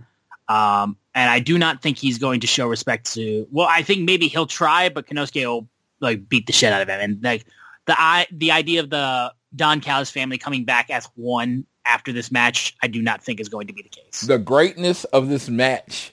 Um, 0.52 0.98
and 1.14 1.30
I 1.30 1.38
do 1.38 1.60
not 1.60 1.84
think 1.84 2.00
he's 2.00 2.18
going 2.18 2.40
to 2.40 2.48
show 2.48 2.68
respect 2.68 3.14
to. 3.14 3.48
Well, 3.52 3.68
I 3.70 3.84
think 3.84 4.02
maybe 4.02 4.28
he'll 4.28 4.48
try, 4.48 4.90
but 4.90 5.06
Konosuke 5.06 5.46
will 5.46 5.68
like 6.00 6.28
beat 6.28 6.48
the 6.48 6.54
shit 6.54 6.74
out 6.74 6.82
of 6.82 6.90
him. 6.90 7.00
And 7.00 7.24
like 7.24 7.46
the 7.86 7.94
I, 7.96 8.26
the 8.32 8.50
idea 8.50 8.80
of 8.80 8.90
the 8.90 9.32
Don 9.56 9.80
Callis 9.80 10.10
family 10.10 10.40
coming 10.40 10.64
back 10.66 10.90
as 10.90 11.08
one 11.14 11.68
after 11.86 12.12
this 12.12 12.32
match, 12.32 12.76
I 12.82 12.88
do 12.88 13.00
not 13.00 13.24
think 13.24 13.40
is 13.40 13.48
going 13.48 13.68
to 13.68 13.74
be 13.74 13.84
the 13.84 13.90
case. 13.90 14.22
the 14.22 14.40
greatness 14.40 15.04
of 15.04 15.30
this 15.30 15.48
match 15.50 16.12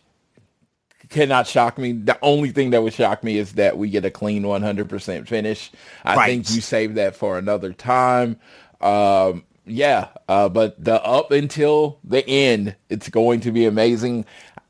cannot 1.09 1.47
shock 1.47 1.79
me. 1.79 1.93
The 1.93 2.19
only 2.21 2.51
thing 2.51 2.71
that 2.71 2.83
would 2.83 2.93
shock 2.93 3.25
me 3.25 3.39
is 3.39 3.55
that 3.55 3.79
we 3.79 3.89
get 3.89 4.05
a 4.05 4.11
clean 4.11 4.43
100% 4.43 5.27
finish. 5.27 5.73
I 6.05 6.15
Right. 6.17 6.27
think 6.27 6.55
you 6.55 6.61
save 6.61 6.97
that 6.97 7.17
for 7.17 7.39
another 7.39 7.73
time. 7.73 8.39
Um, 8.83 9.45
yeah, 9.71 10.09
uh, 10.29 10.49
but 10.49 10.83
the 10.83 11.03
up 11.05 11.31
until 11.31 11.99
the 12.05 12.27
end, 12.29 12.77
it's 12.89 13.09
going 13.09 13.41
to 13.41 13.53
be 13.53 13.67
amazing. 13.67 14.25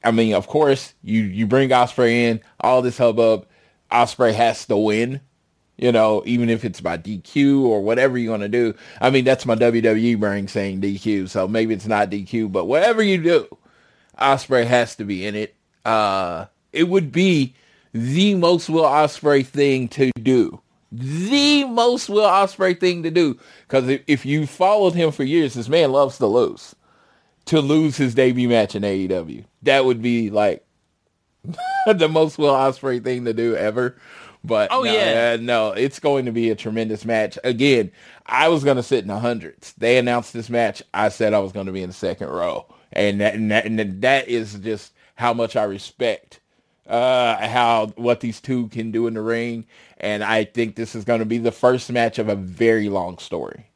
I 0.04 0.10
mean, 0.10 0.34
of 0.34 0.46
course, 0.46 0.94
you 1.02 1.22
you 1.22 1.46
bring 1.46 1.70
Ospreay 1.70 2.12
in, 2.12 2.40
all 2.60 2.82
this 2.82 2.98
hubbub. 2.98 3.46
Ospreay 3.90 4.34
has 4.34 4.66
to 4.66 4.76
win. 4.76 5.20
You 5.76 5.92
know, 5.92 6.22
even 6.26 6.50
if 6.50 6.62
it's 6.62 6.82
by 6.82 6.98
DQ 6.98 7.62
or 7.62 7.80
whatever 7.80 8.18
you're 8.18 8.36
to 8.36 8.50
do. 8.50 8.74
I 9.00 9.08
mean, 9.08 9.24
that's 9.24 9.46
my 9.46 9.54
WWE 9.54 10.20
brain 10.20 10.46
saying 10.46 10.82
DQ, 10.82 11.30
so 11.30 11.48
maybe 11.48 11.72
it's 11.72 11.86
not 11.86 12.10
DQ, 12.10 12.52
but 12.52 12.66
whatever 12.66 13.02
you 13.02 13.22
do, 13.22 13.48
Ospreay 14.20 14.66
has 14.66 14.94
to 14.96 15.04
be 15.04 15.24
in 15.24 15.34
it. 15.34 15.54
Uh, 15.86 16.46
it 16.74 16.84
would 16.84 17.10
be 17.10 17.54
the 17.94 18.34
most 18.34 18.68
Will 18.68 18.84
Ospreay 18.84 19.46
thing 19.46 19.88
to 19.88 20.10
do. 20.22 20.60
The 20.92 21.64
most 21.64 22.08
Will 22.08 22.24
Ospreay 22.26 22.78
thing 22.78 23.02
to 23.04 23.10
do. 23.10 23.38
Because 23.66 23.88
if, 23.88 24.02
if 24.06 24.26
you 24.26 24.46
followed 24.46 24.94
him 24.94 25.12
for 25.12 25.24
years, 25.24 25.54
this 25.54 25.68
man 25.68 25.92
loves 25.92 26.18
to 26.18 26.26
lose. 26.26 26.74
To 27.46 27.60
lose 27.60 27.96
his 27.96 28.14
debut 28.14 28.48
match 28.48 28.74
in 28.74 28.82
AEW. 28.82 29.44
That 29.62 29.84
would 29.84 30.02
be 30.02 30.30
like 30.30 30.64
the 31.86 32.08
most 32.08 32.38
Will 32.38 32.52
Ospreay 32.54 33.02
thing 33.02 33.24
to 33.24 33.32
do 33.32 33.56
ever. 33.56 33.96
But 34.42 34.70
Oh, 34.72 34.82
no, 34.82 34.92
yeah. 34.92 35.32
uh, 35.34 35.38
no, 35.42 35.72
it's 35.72 35.98
going 36.00 36.24
to 36.24 36.32
be 36.32 36.50
a 36.50 36.54
tremendous 36.54 37.04
match. 37.04 37.38
Again, 37.44 37.92
I 38.26 38.48
was 38.48 38.64
going 38.64 38.76
to 38.78 38.82
sit 38.82 39.00
in 39.02 39.08
the 39.08 39.18
hundreds. 39.18 39.74
They 39.74 39.98
announced 39.98 40.32
this 40.32 40.48
match. 40.48 40.82
I 40.94 41.10
said 41.10 41.34
I 41.34 41.40
was 41.40 41.52
going 41.52 41.66
to 41.66 41.72
be 41.72 41.82
in 41.82 41.90
the 41.90 41.94
second 41.94 42.28
row, 42.28 42.66
and 42.92 43.20
that, 43.20 43.34
and 43.34 43.50
that, 43.50 43.66
and 43.66 44.00
that 44.02 44.28
is 44.28 44.54
just 44.54 44.92
how 45.16 45.34
much 45.34 45.56
I 45.56 45.64
respect 45.64 46.40
uh, 46.90 47.46
how 47.48 47.86
what 47.96 48.20
these 48.20 48.40
two 48.40 48.68
can 48.68 48.90
do 48.90 49.06
in 49.06 49.14
the 49.14 49.22
ring. 49.22 49.64
And 49.98 50.22
I 50.24 50.44
think 50.44 50.76
this 50.76 50.94
is 50.94 51.04
going 51.04 51.20
to 51.20 51.26
be 51.26 51.38
the 51.38 51.52
first 51.52 51.90
match 51.92 52.18
of 52.18 52.28
a 52.28 52.34
very 52.36 52.88
long 52.88 53.18
story. 53.18 53.66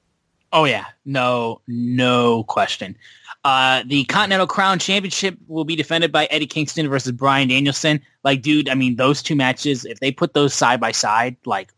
Oh 0.53 0.65
yeah, 0.65 0.85
no, 1.05 1.61
no 1.67 2.45
question. 2.45 2.97
Uh, 3.45 3.83
the 3.87 4.05
Continental 4.05 4.47
Crown 4.47 4.79
Championship 4.79 5.37
will 5.49 5.65
be 5.65 5.77
defended 5.77 6.11
by 6.11 6.25
Eddie 6.27 6.47
Kingston 6.47 6.89
versus 6.89 7.13
Bryan 7.13 7.49
Danielson. 7.49 8.01
Like, 8.23 8.41
dude, 8.41 8.69
I 8.71 8.75
mean, 8.75 8.97
those 8.97 9.23
two 9.23 9.37
matches, 9.37 9.85
if 9.85 10.01
they 10.01 10.11
put 10.13 10.33
those 10.33 10.55
side 10.55 10.81
by 10.81 10.93
side, 10.93 11.37
like, 11.45 11.71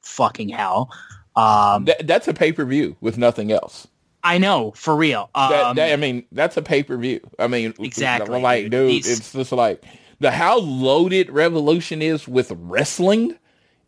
fucking 0.00 0.48
hell. 0.48 0.90
Um, 1.36 1.84
That, 1.84 2.06
that's 2.06 2.26
a 2.28 2.32
pay 2.32 2.52
per 2.52 2.64
view 2.64 2.96
with 3.02 3.18
nothing 3.18 3.52
else. 3.52 3.86
I 4.22 4.38
know, 4.38 4.72
for 4.76 4.96
real. 4.96 5.28
Um, 5.34 5.50
That, 5.50 5.76
that- 5.76 5.92
I 5.92 5.96
mean, 5.96 6.24
that's 6.32 6.56
a 6.56 6.62
pay 6.62 6.82
per 6.82 6.96
view. 6.96 7.20
I 7.38 7.48
mean, 7.48 7.74
Exactly, 7.78 8.40
Like, 8.40 8.64
dude. 8.64 8.70
dude, 8.70 8.90
These- 8.90 9.18
it's 9.18 9.32
just 9.32 9.52
like 9.52 9.84
the 10.20 10.30
how 10.30 10.58
loaded 10.58 11.30
Revolution 11.30 12.02
is 12.02 12.28
with 12.28 12.52
wrestling 12.54 13.36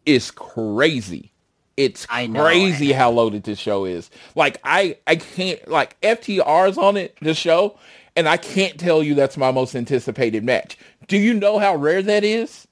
is 0.05 0.31
crazy. 0.31 1.33
It's 1.77 2.07
I 2.11 2.27
know. 2.27 2.43
crazy 2.43 2.93
how 2.93 3.11
loaded 3.11 3.45
this 3.45 3.59
show 3.59 3.85
is. 3.85 4.11
Like, 4.35 4.59
I, 4.65 4.99
I 5.07 5.17
can't 5.17 5.67
like 5.69 5.99
FTR's 6.01 6.77
on 6.77 6.97
it. 6.97 7.17
The 7.23 7.35
show, 7.35 7.79
and 8.17 8.29
I 8.29 8.37
can't 8.37 8.79
tell 8.79 9.03
you 9.03 9.15
that's 9.15 9.37
my 9.37 9.51
most 9.53 9.75
anticipated 9.75 10.45
match. 10.45 10.77
Do 11.07 11.17
you 11.17 11.35
know 11.35 11.59
how 11.59 11.77
rare 11.77 12.03
that 12.03 12.25
is? 12.25 12.67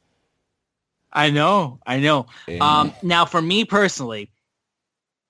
I 1.12 1.30
know, 1.30 1.80
I 1.86 1.98
know. 1.98 2.26
Yeah. 2.46 2.58
Um, 2.60 2.92
now, 3.02 3.24
for 3.24 3.42
me 3.42 3.64
personally, 3.64 4.30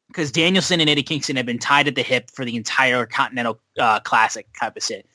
because 0.08 0.30
Danielson 0.30 0.80
and 0.80 0.90
Eddie 0.90 1.02
Kingston 1.02 1.36
have 1.36 1.46
been 1.46 1.58
tied 1.58 1.88
at 1.88 1.94
the 1.94 2.02
hip 2.02 2.30
for 2.30 2.44
the 2.44 2.56
entire 2.56 3.06
Continental 3.06 3.60
uh, 3.78 4.00
Classic 4.00 4.46
type 4.58 4.76
of 4.76 4.82
shit. 4.82 5.06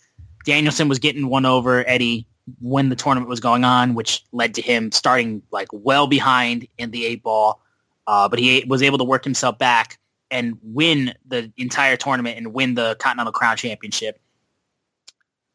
Danielson 0.46 0.88
was 0.88 1.00
getting 1.00 1.28
one 1.28 1.46
over 1.46 1.88
Eddie 1.88 2.26
when 2.60 2.90
the 2.90 2.96
tournament 2.96 3.30
was 3.30 3.40
going 3.40 3.64
on, 3.64 3.96
which 3.96 4.24
led 4.32 4.56
to 4.56 4.62
him 4.62 4.92
starting 4.92 5.42
like 5.52 5.68
well 5.72 6.08
behind 6.08 6.68
in 6.78 6.92
the 6.92 7.06
eight 7.06 7.24
ball. 7.24 7.62
Uh, 8.08 8.30
but 8.30 8.38
he 8.38 8.64
was 8.68 8.84
able 8.84 8.98
to 9.00 9.04
work 9.04 9.24
himself 9.24 9.58
back 9.58 9.98
and 10.30 10.58
win 10.62 11.14
the 11.28 11.52
entire 11.58 11.98
tournament 11.98 12.38
and 12.38 12.54
win 12.54 12.76
the 12.76 12.96
Continental 13.00 13.34
Crown 13.34 13.58
Championship. 13.58 14.20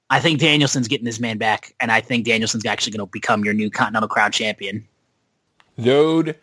I 0.08 0.18
think 0.18 0.40
Danielson's 0.40 0.88
getting 0.88 1.04
this 1.04 1.20
man 1.20 1.38
back, 1.38 1.72
and 1.78 1.92
I 1.92 2.00
think 2.00 2.26
Danielson's 2.26 2.66
actually 2.66 2.92
going 2.92 3.06
to 3.06 3.10
become 3.10 3.44
your 3.44 3.54
new 3.54 3.70
Continental 3.70 4.08
Crown 4.08 4.32
Champion. 4.32 4.86
Dude, 5.80 6.36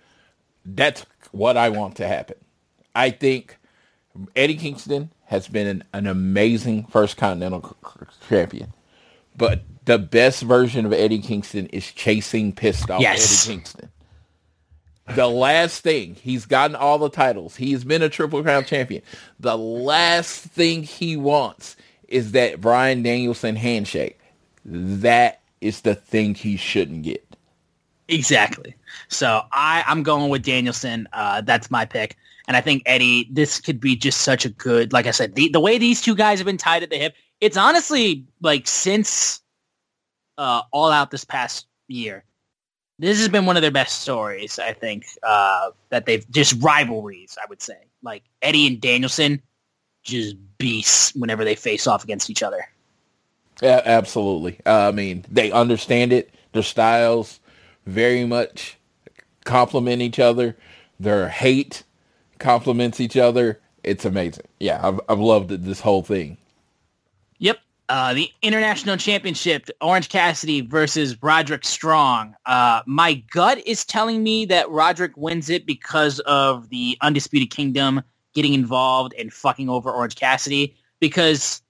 that's 0.65 1.05
what 1.31 1.57
I 1.57 1.69
want 1.69 1.97
to 1.97 2.07
happen. 2.07 2.37
I 2.95 3.09
think 3.09 3.57
Eddie 4.35 4.55
Kingston 4.55 5.11
has 5.25 5.49
been 5.49 5.67
an, 5.67 5.83
an 5.93 6.07
amazing 6.07 6.85
first 6.85 7.17
Continental 7.17 7.75
champion. 8.29 8.71
But 9.37 9.63
the 9.85 9.97
best 9.97 10.43
version 10.43 10.85
of 10.85 10.93
Eddie 10.93 11.19
Kingston 11.19 11.67
is 11.67 11.91
chasing 11.91 12.51
pissed 12.53 12.89
off 12.89 13.01
Yes. 13.01 13.45
Eddie 13.45 13.53
Kingston. 13.55 13.89
The 15.15 15.27
last 15.27 15.83
thing, 15.83 16.15
he's 16.15 16.45
gotten 16.45 16.75
all 16.75 16.97
the 16.97 17.09
titles. 17.09 17.55
He's 17.55 17.85
been 17.85 18.01
a 18.01 18.09
Triple 18.09 18.43
Crown 18.43 18.65
champion. 18.65 19.03
The 19.39 19.57
last 19.57 20.43
thing 20.43 20.83
he 20.83 21.15
wants 21.15 21.77
is 22.09 22.33
that 22.33 22.59
Bryan 22.59 23.03
Danielson 23.03 23.55
handshake. 23.55 24.19
That 24.65 25.39
is 25.61 25.81
the 25.81 25.95
thing 25.95 26.35
he 26.35 26.57
shouldn't 26.57 27.03
get. 27.03 27.23
Exactly. 28.09 28.75
So 29.07 29.43
I, 29.51 29.83
I'm 29.87 30.03
going 30.03 30.29
with 30.29 30.43
Danielson. 30.43 31.07
Uh, 31.13 31.41
that's 31.41 31.71
my 31.71 31.85
pick. 31.85 32.17
And 32.47 32.55
I 32.55 32.61
think 32.61 32.83
Eddie, 32.85 33.27
this 33.31 33.59
could 33.59 33.79
be 33.79 33.95
just 33.95 34.21
such 34.21 34.45
a 34.45 34.49
good, 34.49 34.93
like 34.93 35.05
I 35.05 35.11
said, 35.11 35.35
the, 35.35 35.49
the 35.49 35.59
way 35.59 35.77
these 35.77 36.01
two 36.01 36.15
guys 36.15 36.39
have 36.39 36.45
been 36.45 36.57
tied 36.57 36.83
at 36.83 36.89
the 36.89 36.97
hip, 36.97 37.15
it's 37.41 37.57
honestly 37.57 38.25
like 38.41 38.67
since 38.67 39.41
uh, 40.37 40.61
All 40.71 40.91
Out 40.91 41.11
this 41.11 41.23
past 41.23 41.67
year, 41.87 42.23
this 42.99 43.19
has 43.19 43.29
been 43.29 43.45
one 43.45 43.55
of 43.55 43.61
their 43.61 43.71
best 43.71 44.01
stories, 44.01 44.59
I 44.59 44.73
think, 44.73 45.05
uh, 45.23 45.69
that 45.89 46.05
they've 46.05 46.29
just 46.31 46.61
rivalries, 46.63 47.37
I 47.41 47.45
would 47.47 47.61
say. 47.61 47.77
Like 48.01 48.23
Eddie 48.41 48.67
and 48.67 48.81
Danielson, 48.81 49.41
just 50.03 50.35
beasts 50.57 51.13
whenever 51.15 51.43
they 51.43 51.55
face 51.55 51.85
off 51.85 52.03
against 52.03 52.29
each 52.29 52.41
other. 52.41 52.67
Yeah, 53.61 53.81
absolutely. 53.85 54.59
Uh, 54.65 54.87
I 54.87 54.91
mean, 54.91 55.25
they 55.29 55.51
understand 55.51 56.13
it. 56.13 56.33
Their 56.53 56.63
styles 56.63 57.39
very 57.85 58.25
much 58.25 58.77
complement 59.43 60.01
each 60.01 60.19
other. 60.19 60.55
Their 60.99 61.29
hate 61.29 61.83
complements 62.39 62.99
each 62.99 63.17
other. 63.17 63.59
It's 63.83 64.05
amazing. 64.05 64.45
Yeah, 64.59 64.79
I've, 64.83 64.99
I've 65.09 65.19
loved 65.19 65.49
this 65.49 65.81
whole 65.81 66.03
thing. 66.03 66.37
Yep. 67.39 67.59
Uh, 67.89 68.13
the 68.13 68.29
International 68.41 68.97
Championship, 68.97 69.69
Orange 69.79 70.09
Cassidy 70.09 70.59
versus 70.61 71.21
Roderick 71.23 71.63
Strong. 71.63 72.35
Uh, 72.45 72.81
my 72.85 73.13
gut 73.31 73.65
is 73.65 73.85
telling 73.85 74.23
me 74.23 74.45
that 74.45 74.69
Roderick 74.69 75.15
wins 75.15 75.49
it 75.49 75.65
because 75.65 76.19
of 76.21 76.67
the 76.69 76.97
Undisputed 77.01 77.49
Kingdom 77.49 78.01
getting 78.33 78.53
involved 78.53 79.13
and 79.17 79.31
fucking 79.31 79.69
over 79.69 79.89
Orange 79.89 80.15
Cassidy. 80.15 80.75
Because 80.99 81.61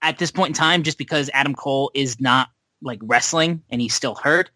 at 0.00 0.18
this 0.18 0.30
point 0.30 0.50
in 0.50 0.54
time, 0.54 0.82
just 0.82 0.96
because 0.96 1.28
Adam 1.34 1.54
Cole 1.54 1.90
is 1.94 2.18
not 2.18 2.48
like 2.80 3.00
wrestling 3.02 3.62
and 3.70 3.82
he's 3.82 3.94
still 3.94 4.14
hurt, 4.14 4.50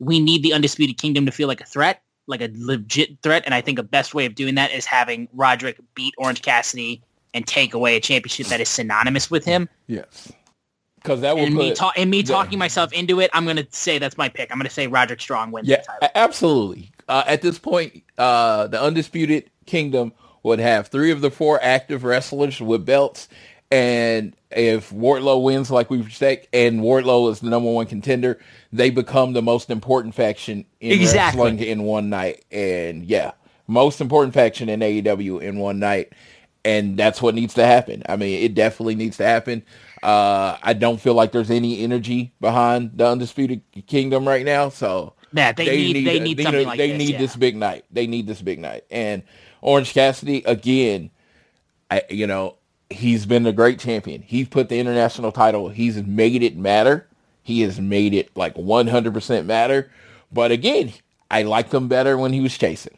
we 0.00 0.20
need 0.20 0.42
the 0.42 0.52
Undisputed 0.52 0.98
Kingdom 0.98 1.24
to 1.24 1.32
feel 1.32 1.48
like 1.48 1.62
a 1.62 1.66
threat, 1.66 2.02
like 2.26 2.42
a 2.42 2.50
legit 2.56 3.22
threat. 3.22 3.42
And 3.46 3.54
I 3.54 3.62
think 3.62 3.78
a 3.78 3.82
best 3.82 4.12
way 4.12 4.26
of 4.26 4.34
doing 4.34 4.54
that 4.56 4.70
is 4.70 4.84
having 4.84 5.28
Roderick 5.32 5.78
beat 5.94 6.12
Orange 6.18 6.42
Cassidy 6.42 7.02
and 7.34 7.46
take 7.46 7.74
away 7.74 7.96
a 7.96 8.00
championship 8.00 8.46
that 8.46 8.60
is 8.60 8.68
synonymous 8.68 9.30
with 9.30 9.44
him. 9.44 9.68
Yes. 9.86 10.32
Because 10.96 11.20
that 11.20 11.36
will 11.36 11.44
And 11.44 11.54
me, 11.54 11.74
ta- 11.74 11.92
and 11.96 12.10
me 12.10 12.22
talking 12.22 12.58
myself 12.58 12.90
into 12.94 13.20
it, 13.20 13.28
I'm 13.34 13.44
going 13.44 13.58
to 13.58 13.66
say 13.70 13.98
that's 13.98 14.16
my 14.16 14.30
pick. 14.30 14.50
I'm 14.50 14.56
going 14.56 14.66
to 14.68 14.72
say 14.72 14.86
Roderick 14.86 15.20
Strong 15.20 15.50
wins 15.50 15.68
Yeah, 15.68 15.78
the 15.82 15.86
title. 15.86 16.08
absolutely. 16.14 16.90
Uh, 17.08 17.24
at 17.26 17.42
this 17.42 17.58
point, 17.58 18.02
uh, 18.16 18.68
the 18.68 18.80
Undisputed 18.80 19.50
Kingdom 19.66 20.14
would 20.44 20.60
have 20.60 20.88
three 20.88 21.10
of 21.10 21.20
the 21.20 21.30
four 21.30 21.58
active 21.62 22.04
wrestlers 22.04 22.58
with 22.60 22.86
belts. 22.86 23.28
And 23.70 24.34
if 24.50 24.90
Wardlow 24.90 25.42
wins 25.42 25.70
like 25.70 25.90
we've 25.90 26.06
expect, 26.06 26.48
and 26.54 26.80
Wardlow 26.80 27.30
is 27.30 27.40
the 27.40 27.50
number 27.50 27.70
one 27.70 27.86
contender, 27.86 28.38
they 28.72 28.88
become 28.88 29.32
the 29.34 29.42
most 29.42 29.68
important 29.68 30.14
faction 30.14 30.64
in 30.80 30.92
Exactly. 30.92 31.40
wrestling 31.42 31.58
in 31.60 31.82
one 31.82 32.08
night. 32.08 32.44
And 32.50 33.04
yeah, 33.04 33.32
most 33.66 34.00
important 34.00 34.32
faction 34.32 34.68
in 34.70 34.80
AEW 34.80 35.42
in 35.42 35.58
one 35.58 35.78
night. 35.80 36.12
And 36.64 36.96
that's 36.96 37.20
what 37.20 37.34
needs 37.34 37.54
to 37.54 37.66
happen. 37.66 38.02
I 38.08 38.16
mean, 38.16 38.42
it 38.42 38.54
definitely 38.54 38.94
needs 38.94 39.16
to 39.18 39.24
happen. 39.24 39.62
Uh, 40.02 40.56
I 40.62 40.72
don't 40.72 41.00
feel 41.00 41.14
like 41.14 41.32
there's 41.32 41.50
any 41.50 41.80
energy 41.80 42.32
behind 42.40 42.92
the 42.94 43.06
undisputed 43.06 43.62
kingdom 43.86 44.26
right 44.26 44.44
now, 44.44 44.68
so 44.68 45.14
yeah, 45.32 45.52
they, 45.52 45.64
they 45.64 45.76
need, 45.76 45.92
need, 45.94 46.06
they 46.06 46.20
need 46.20 46.42
something 46.42 46.66
like 46.66 46.78
they 46.78 46.90
this, 46.90 46.98
need 46.98 47.10
yeah. 47.12 47.18
this 47.18 47.36
big 47.36 47.56
night. 47.56 47.84
They 47.90 48.06
need 48.06 48.26
this 48.26 48.42
big 48.42 48.58
night, 48.58 48.84
and 48.90 49.22
Orange 49.62 49.92
Cassidy 49.92 50.42
again. 50.44 51.10
I 51.90 52.02
you 52.10 52.26
know 52.26 52.56
he's 52.90 53.26
been 53.26 53.46
a 53.46 53.52
great 53.52 53.78
champion. 53.78 54.22
He's 54.22 54.48
put 54.48 54.68
the 54.68 54.78
international 54.78 55.32
title. 55.32 55.68
He's 55.68 56.02
made 56.02 56.42
it 56.42 56.56
matter. 56.56 57.06
He 57.42 57.60
has 57.62 57.80
made 57.80 58.14
it 58.14 58.34
like 58.36 58.54
100% 58.54 59.46
matter. 59.46 59.90
But 60.32 60.50
again, 60.50 60.92
I 61.30 61.42
liked 61.42 61.72
him 61.74 61.88
better 61.88 62.16
when 62.16 62.32
he 62.32 62.40
was 62.40 62.56
chasing. 62.56 62.96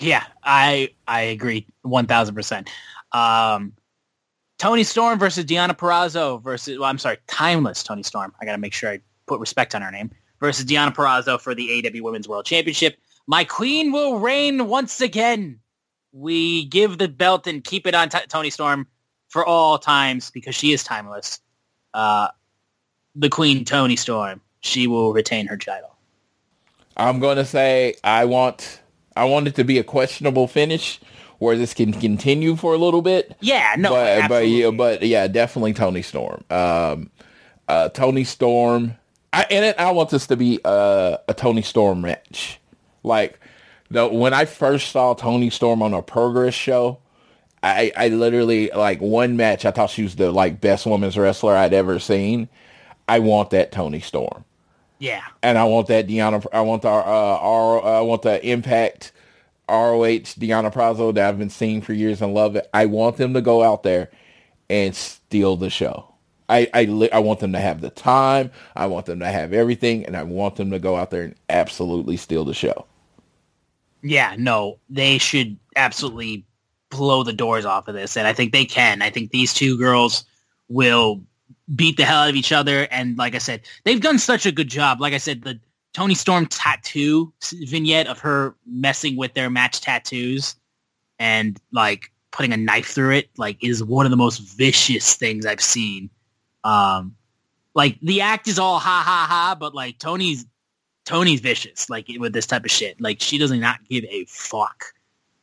Yeah, 0.00 0.24
I 0.42 0.90
I 1.06 1.20
agree 1.20 1.66
1000%. 1.84 2.68
Um, 3.12 3.74
Toni 4.58 4.82
Storm 4.82 5.18
versus 5.18 5.44
Deonna 5.44 5.76
Purrazzo 5.76 6.42
versus, 6.42 6.78
well, 6.78 6.88
I'm 6.88 6.98
sorry, 6.98 7.18
Timeless 7.26 7.82
Toni 7.82 8.02
Storm. 8.02 8.34
I 8.40 8.44
got 8.44 8.52
to 8.52 8.58
make 8.58 8.72
sure 8.72 8.90
I 8.90 9.00
put 9.26 9.40
respect 9.40 9.74
on 9.74 9.82
her 9.82 9.90
name. 9.90 10.10
Versus 10.40 10.64
Deonna 10.64 10.94
Purrazzo 10.94 11.38
for 11.38 11.54
the 11.54 11.86
AW 11.86 12.02
Women's 12.02 12.26
World 12.26 12.46
Championship. 12.46 12.98
My 13.26 13.44
queen 13.44 13.92
will 13.92 14.18
reign 14.18 14.68
once 14.68 15.02
again. 15.02 15.60
We 16.12 16.64
give 16.64 16.98
the 16.98 17.08
belt 17.08 17.46
and 17.46 17.62
keep 17.62 17.86
it 17.86 17.94
on 17.94 18.08
t- 18.08 18.18
Toni 18.28 18.48
Storm 18.50 18.86
for 19.28 19.44
all 19.44 19.78
times 19.78 20.30
because 20.30 20.54
she 20.54 20.72
is 20.72 20.82
timeless. 20.82 21.40
Uh, 21.92 22.28
the 23.14 23.28
queen, 23.28 23.64
Toni 23.64 23.96
Storm, 23.96 24.40
she 24.60 24.86
will 24.86 25.12
retain 25.12 25.46
her 25.46 25.58
title. 25.58 25.94
I'm 26.96 27.18
going 27.18 27.36
to 27.36 27.44
say 27.44 27.94
I 28.02 28.24
want 28.24 28.79
I 29.20 29.24
want 29.24 29.46
it 29.46 29.54
to 29.56 29.64
be 29.64 29.76
a 29.76 29.84
questionable 29.84 30.48
finish 30.48 30.98
where 31.40 31.54
this 31.54 31.74
can 31.74 31.92
continue 31.92 32.56
for 32.56 32.72
a 32.72 32.78
little 32.78 33.02
bit. 33.02 33.36
Yeah, 33.40 33.74
no, 33.76 33.90
but 33.90 34.28
but 34.28 34.48
yeah, 34.48 34.70
but 34.70 35.02
yeah, 35.02 35.28
definitely 35.28 35.74
Toni 35.74 36.00
Storm. 36.00 36.42
Um, 36.48 37.10
uh, 37.68 37.90
Toni 37.90 38.24
Storm. 38.24 38.94
I, 39.30 39.46
and 39.50 39.66
it, 39.66 39.78
I 39.78 39.90
want 39.90 40.08
this 40.08 40.26
to 40.28 40.38
be 40.38 40.58
a, 40.64 41.18
a 41.28 41.34
Toni 41.34 41.60
Storm 41.60 42.00
match. 42.00 42.58
Like 43.02 43.38
the 43.90 44.08
when 44.08 44.32
I 44.32 44.46
first 44.46 44.90
saw 44.90 45.12
Toni 45.12 45.50
Storm 45.50 45.82
on 45.82 45.92
a 45.92 46.00
Progress 46.00 46.54
show, 46.54 46.98
I 47.62 47.92
I 47.94 48.08
literally 48.08 48.70
like 48.74 49.02
one 49.02 49.36
match. 49.36 49.66
I 49.66 49.70
thought 49.70 49.90
she 49.90 50.02
was 50.02 50.16
the 50.16 50.32
like 50.32 50.62
best 50.62 50.86
women's 50.86 51.18
wrestler 51.18 51.54
I'd 51.54 51.74
ever 51.74 51.98
seen. 51.98 52.48
I 53.06 53.18
want 53.18 53.50
that 53.50 53.70
Toni 53.70 54.00
Storm. 54.00 54.46
Yeah, 55.00 55.22
And 55.42 55.56
I 55.56 55.64
want 55.64 55.88
that 55.88 56.06
Deonna. 56.06 56.46
I 56.52 56.60
want 56.60 56.82
the 56.82 56.88
uh, 56.88 57.38
R, 57.40 57.82
I 57.82 58.00
want 58.02 58.20
the 58.22 58.46
Impact 58.46 59.12
ROH 59.66 60.36
Deonna 60.36 60.72
Purrazzo 60.72 61.14
that 61.14 61.26
I've 61.26 61.38
been 61.38 61.50
seeing 61.50 61.80
for 61.80 61.94
years 61.94 62.20
and 62.20 62.34
love 62.34 62.54
it. 62.54 62.68
I 62.74 62.84
want 62.86 63.16
them 63.16 63.32
to 63.32 63.40
go 63.40 63.62
out 63.62 63.82
there 63.82 64.10
and 64.68 64.94
steal 64.94 65.56
the 65.56 65.70
show. 65.70 66.14
I 66.50 66.68
I, 66.74 67.08
I 67.14 67.18
want 67.20 67.40
them 67.40 67.52
to 67.52 67.60
have 67.60 67.80
the 67.80 67.88
time. 67.88 68.50
I 68.76 68.86
want 68.88 69.06
them 69.06 69.20
to 69.20 69.26
have 69.26 69.54
everything, 69.54 70.04
and 70.04 70.16
I 70.16 70.22
want 70.22 70.56
them 70.56 70.70
to 70.70 70.78
go 70.78 70.96
out 70.96 71.10
there 71.10 71.22
and 71.22 71.34
absolutely 71.48 72.18
steal 72.18 72.44
the 72.44 72.54
show. 72.54 72.84
yeah, 74.02 74.34
no, 74.38 74.78
they 74.88 75.18
should 75.18 75.56
absolutely 75.76 76.44
blow 76.90 77.22
the 77.22 77.32
doors 77.32 77.64
off 77.64 77.88
of 77.88 77.94
this, 77.94 78.16
and 78.16 78.26
I 78.26 78.32
think 78.34 78.52
they 78.52 78.64
can. 78.66 79.02
I 79.02 79.10
think 79.10 79.30
these 79.30 79.54
two 79.54 79.78
girls 79.78 80.24
will 80.68 81.22
beat 81.74 81.96
the 81.96 82.04
hell 82.04 82.22
out 82.22 82.30
of 82.30 82.36
each 82.36 82.52
other, 82.52 82.88
and 82.90 83.16
like 83.18 83.34
I 83.34 83.38
said, 83.38 83.62
they've 83.84 84.00
done 84.00 84.18
such 84.18 84.46
a 84.46 84.52
good 84.52 84.68
job. 84.68 85.00
Like 85.00 85.12
I 85.12 85.18
said, 85.18 85.42
the 85.42 85.60
Toni 85.92 86.14
Storm 86.14 86.46
tattoo 86.46 87.32
vignette 87.42 88.06
of 88.06 88.18
her 88.20 88.54
messing 88.66 89.16
with 89.16 89.34
their 89.34 89.50
match 89.50 89.80
tattoos 89.80 90.54
and 91.18 91.60
like 91.72 92.12
putting 92.30 92.52
a 92.52 92.56
knife 92.56 92.86
through 92.86 93.10
it, 93.10 93.30
like 93.36 93.62
is 93.62 93.82
one 93.82 94.06
of 94.06 94.10
the 94.10 94.16
most 94.16 94.38
vicious 94.38 95.14
things 95.14 95.46
I've 95.46 95.60
seen. 95.60 96.10
Um, 96.64 97.16
like 97.74 97.98
the 98.00 98.20
act 98.20 98.48
is 98.48 98.58
all 98.58 98.78
ha 98.78 99.02
ha 99.04 99.26
ha, 99.28 99.56
but 99.58 99.74
like 99.74 99.98
Toni's 99.98 100.46
Toni's 101.04 101.40
vicious, 101.40 101.90
like 101.90 102.06
with 102.18 102.32
this 102.32 102.46
type 102.46 102.64
of 102.64 102.70
shit. 102.70 103.00
Like 103.00 103.20
she 103.20 103.38
does 103.38 103.50
not 103.50 103.80
give 103.88 104.04
a 104.04 104.24
fuck. 104.26 104.84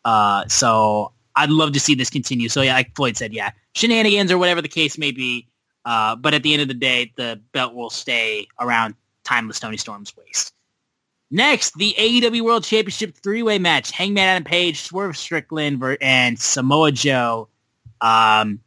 Uh, 0.06 0.48
so 0.48 1.12
I'd 1.36 1.50
love 1.50 1.74
to 1.74 1.80
see 1.80 1.96
this 1.96 2.10
continue. 2.10 2.50
So 2.50 2.62
yeah, 2.62 2.74
like 2.74 2.96
Floyd 2.96 3.18
said, 3.18 3.34
yeah, 3.34 3.52
shenanigans 3.76 4.32
or 4.32 4.38
whatever 4.38 4.62
the 4.62 4.68
case 4.68 4.98
may 4.98 5.12
be. 5.12 5.48
Uh, 5.88 6.18
but 6.18 6.34
at 6.34 6.44
the 6.44 6.52
end 6.52 6.62
of 6.62 6.68
the 6.68 6.74
day, 6.74 7.14
the 7.16 7.40
belt 7.54 7.74
will 7.74 7.90
stay 7.90 8.46
around 8.60 8.94
timeless 9.24 9.58
Toni 9.58 9.78
Storm's 9.78 10.14
waist. 10.18 10.54
Next, 11.32 11.76
the 11.76 11.96
AEW 11.98 12.42
World 12.42 12.66
Championship 12.66 13.16
three-way 13.24 13.58
match: 13.58 13.92
Hangman 13.92 14.28
Adam 14.28 14.44
Page, 14.44 14.82
Swerve 14.82 15.16
Strickland, 15.16 15.82
and 16.02 16.38
Samoa 16.38 16.92
Joe. 16.92 17.48
Um, 18.02 18.60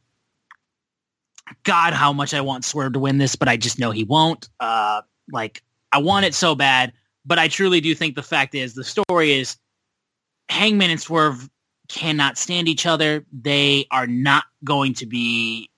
God, 1.62 1.92
how 1.92 2.14
much 2.14 2.32
I 2.32 2.40
want 2.40 2.64
Swerve 2.64 2.94
to 2.94 2.98
win 2.98 3.18
this, 3.18 3.36
but 3.36 3.48
I 3.48 3.58
just 3.58 3.78
know 3.78 3.90
he 3.90 4.04
won't. 4.04 4.48
Uh, 4.58 5.02
like 5.30 5.62
I 5.92 5.98
want 5.98 6.24
it 6.24 6.34
so 6.34 6.54
bad, 6.54 6.90
but 7.26 7.38
I 7.38 7.48
truly 7.48 7.82
do 7.82 7.94
think 7.94 8.14
the 8.14 8.22
fact 8.22 8.54
is 8.54 8.74
the 8.74 8.82
story 8.82 9.32
is 9.32 9.58
Hangman 10.48 10.90
and 10.90 11.00
Swerve 11.00 11.50
cannot 11.88 12.38
stand 12.38 12.66
each 12.66 12.86
other. 12.86 13.26
They 13.30 13.86
are 13.90 14.06
not 14.06 14.44
going 14.64 14.94
to 14.94 15.06
be 15.06 15.69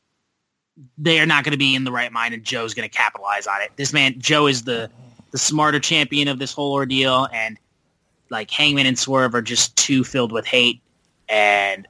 they 0.99 1.21
are 1.21 1.27
not 1.27 1.45
going 1.45 1.53
to 1.53 1.59
be 1.59 1.75
in 1.75 1.85
the 1.85 1.93
right 1.93 2.13
mind 2.13 2.35
and 2.35 2.45
Joe's 2.45 2.75
going 2.75 2.89
to 2.89 2.95
capitalize 2.95 3.47
on 3.47 3.61
it. 3.61 3.71
This 3.77 3.93
man 3.93 4.15
Joe 4.19 4.47
is 4.47 4.63
the 4.63 4.91
the 5.31 5.39
smarter 5.39 5.81
champion 5.81 6.29
of 6.29 6.39
this 6.39 6.53
whole 6.53 6.73
ordeal 6.73 7.29
and 7.33 7.59
like 8.31 8.51
Hangman 8.51 8.87
and 8.87 8.99
Swerve 8.99 9.35
are 9.35 9.43
just 9.43 9.77
too 9.77 10.05
filled 10.05 10.33
with 10.33 10.47
hate 10.47 10.81
and 11.29 11.87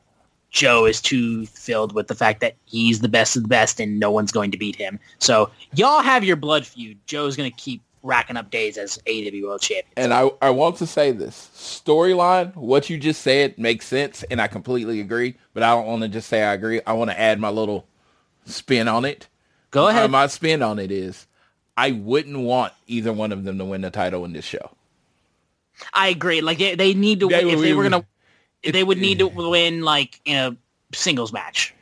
Joe 0.51 0.85
is 0.85 1.01
too 1.01 1.47
filled 1.47 1.95
with 1.95 2.09
the 2.09 2.15
fact 2.15 2.41
that 2.41 2.57
he's 2.67 3.01
the 3.01 3.09
best 3.09 3.37
of 3.37 3.43
the 3.43 3.49
best 3.49 3.81
and 3.81 3.99
no 3.99 4.11
one's 4.11 4.33
going 4.33 4.51
to 4.51 4.59
beat 4.59 4.77
him. 4.77 5.01
So 5.19 5.51
y'all 5.75 6.03
have 6.03 6.25
your 6.25 6.37
blood 6.37 6.67
feud. 6.67 6.99
Joe's 7.07 7.37
going 7.37 7.51
to 7.51 7.57
keep 7.57 7.83
racking 8.03 8.37
up 8.37 8.51
days 8.51 8.77
as 8.77 8.99
AEW 9.07 9.45
World 9.45 9.61
Champion. 9.61 9.93
And 9.97 10.13
I, 10.13 10.31
I 10.43 10.51
want 10.51 10.77
to 10.77 10.87
say 10.87 11.13
this 11.13 11.51
storyline, 11.55 12.55
what 12.57 12.91
you 12.91 12.99
just 12.99 13.23
said 13.23 13.57
makes 13.57 13.87
sense, 13.87 14.25
and 14.25 14.41
I 14.41 14.49
completely 14.49 15.01
agree. 15.01 15.37
But 15.55 15.63
I 15.63 15.71
don't 15.71 15.87
want 15.87 16.03
to 16.03 16.09
just 16.09 16.29
say 16.29 16.43
I 16.43 16.53
agree. 16.53 16.81
I 16.87 16.93
want 16.93 17.11
to 17.11 17.19
add 17.19 17.41
my 17.41 17.51
little 17.51 17.87
spin 18.45 18.89
on 18.89 19.05
it. 19.05 19.29
Go 19.71 19.89
ahead. 19.89 20.11
My 20.11 20.27
spin 20.27 20.63
on 20.63 20.79
it 20.79 20.91
is 20.91 21.27
I 21.77 21.93
wouldn't 21.93 22.39
want 22.39 22.73
either 22.87 23.13
one 23.13 23.33
of 23.33 23.45
them 23.45 23.59
to 23.59 23.65
win 23.65 23.81
the 23.81 23.91
title 23.91 24.25
in 24.25 24.33
this 24.33 24.45
show. 24.45 24.71
I 25.95 26.09
agree. 26.09 26.41
Like 26.41 26.59
they, 26.59 26.75
they 26.75 26.95
need 26.95 27.21
to 27.21 27.29
They 27.29 27.45
win. 27.45 27.55
If 27.55 27.61
they 27.61 27.73
were 27.73 27.89
going 27.89 28.03
to, 28.03 28.07
it- 28.63 28.73
they 28.73 28.85
would 28.85 28.99
need 28.99 29.19
to 29.21 29.29
win 29.35 29.83
like 29.83 30.21
in 30.25 30.37
a 30.37 30.57
singles 30.97 31.33
match. 31.33 31.75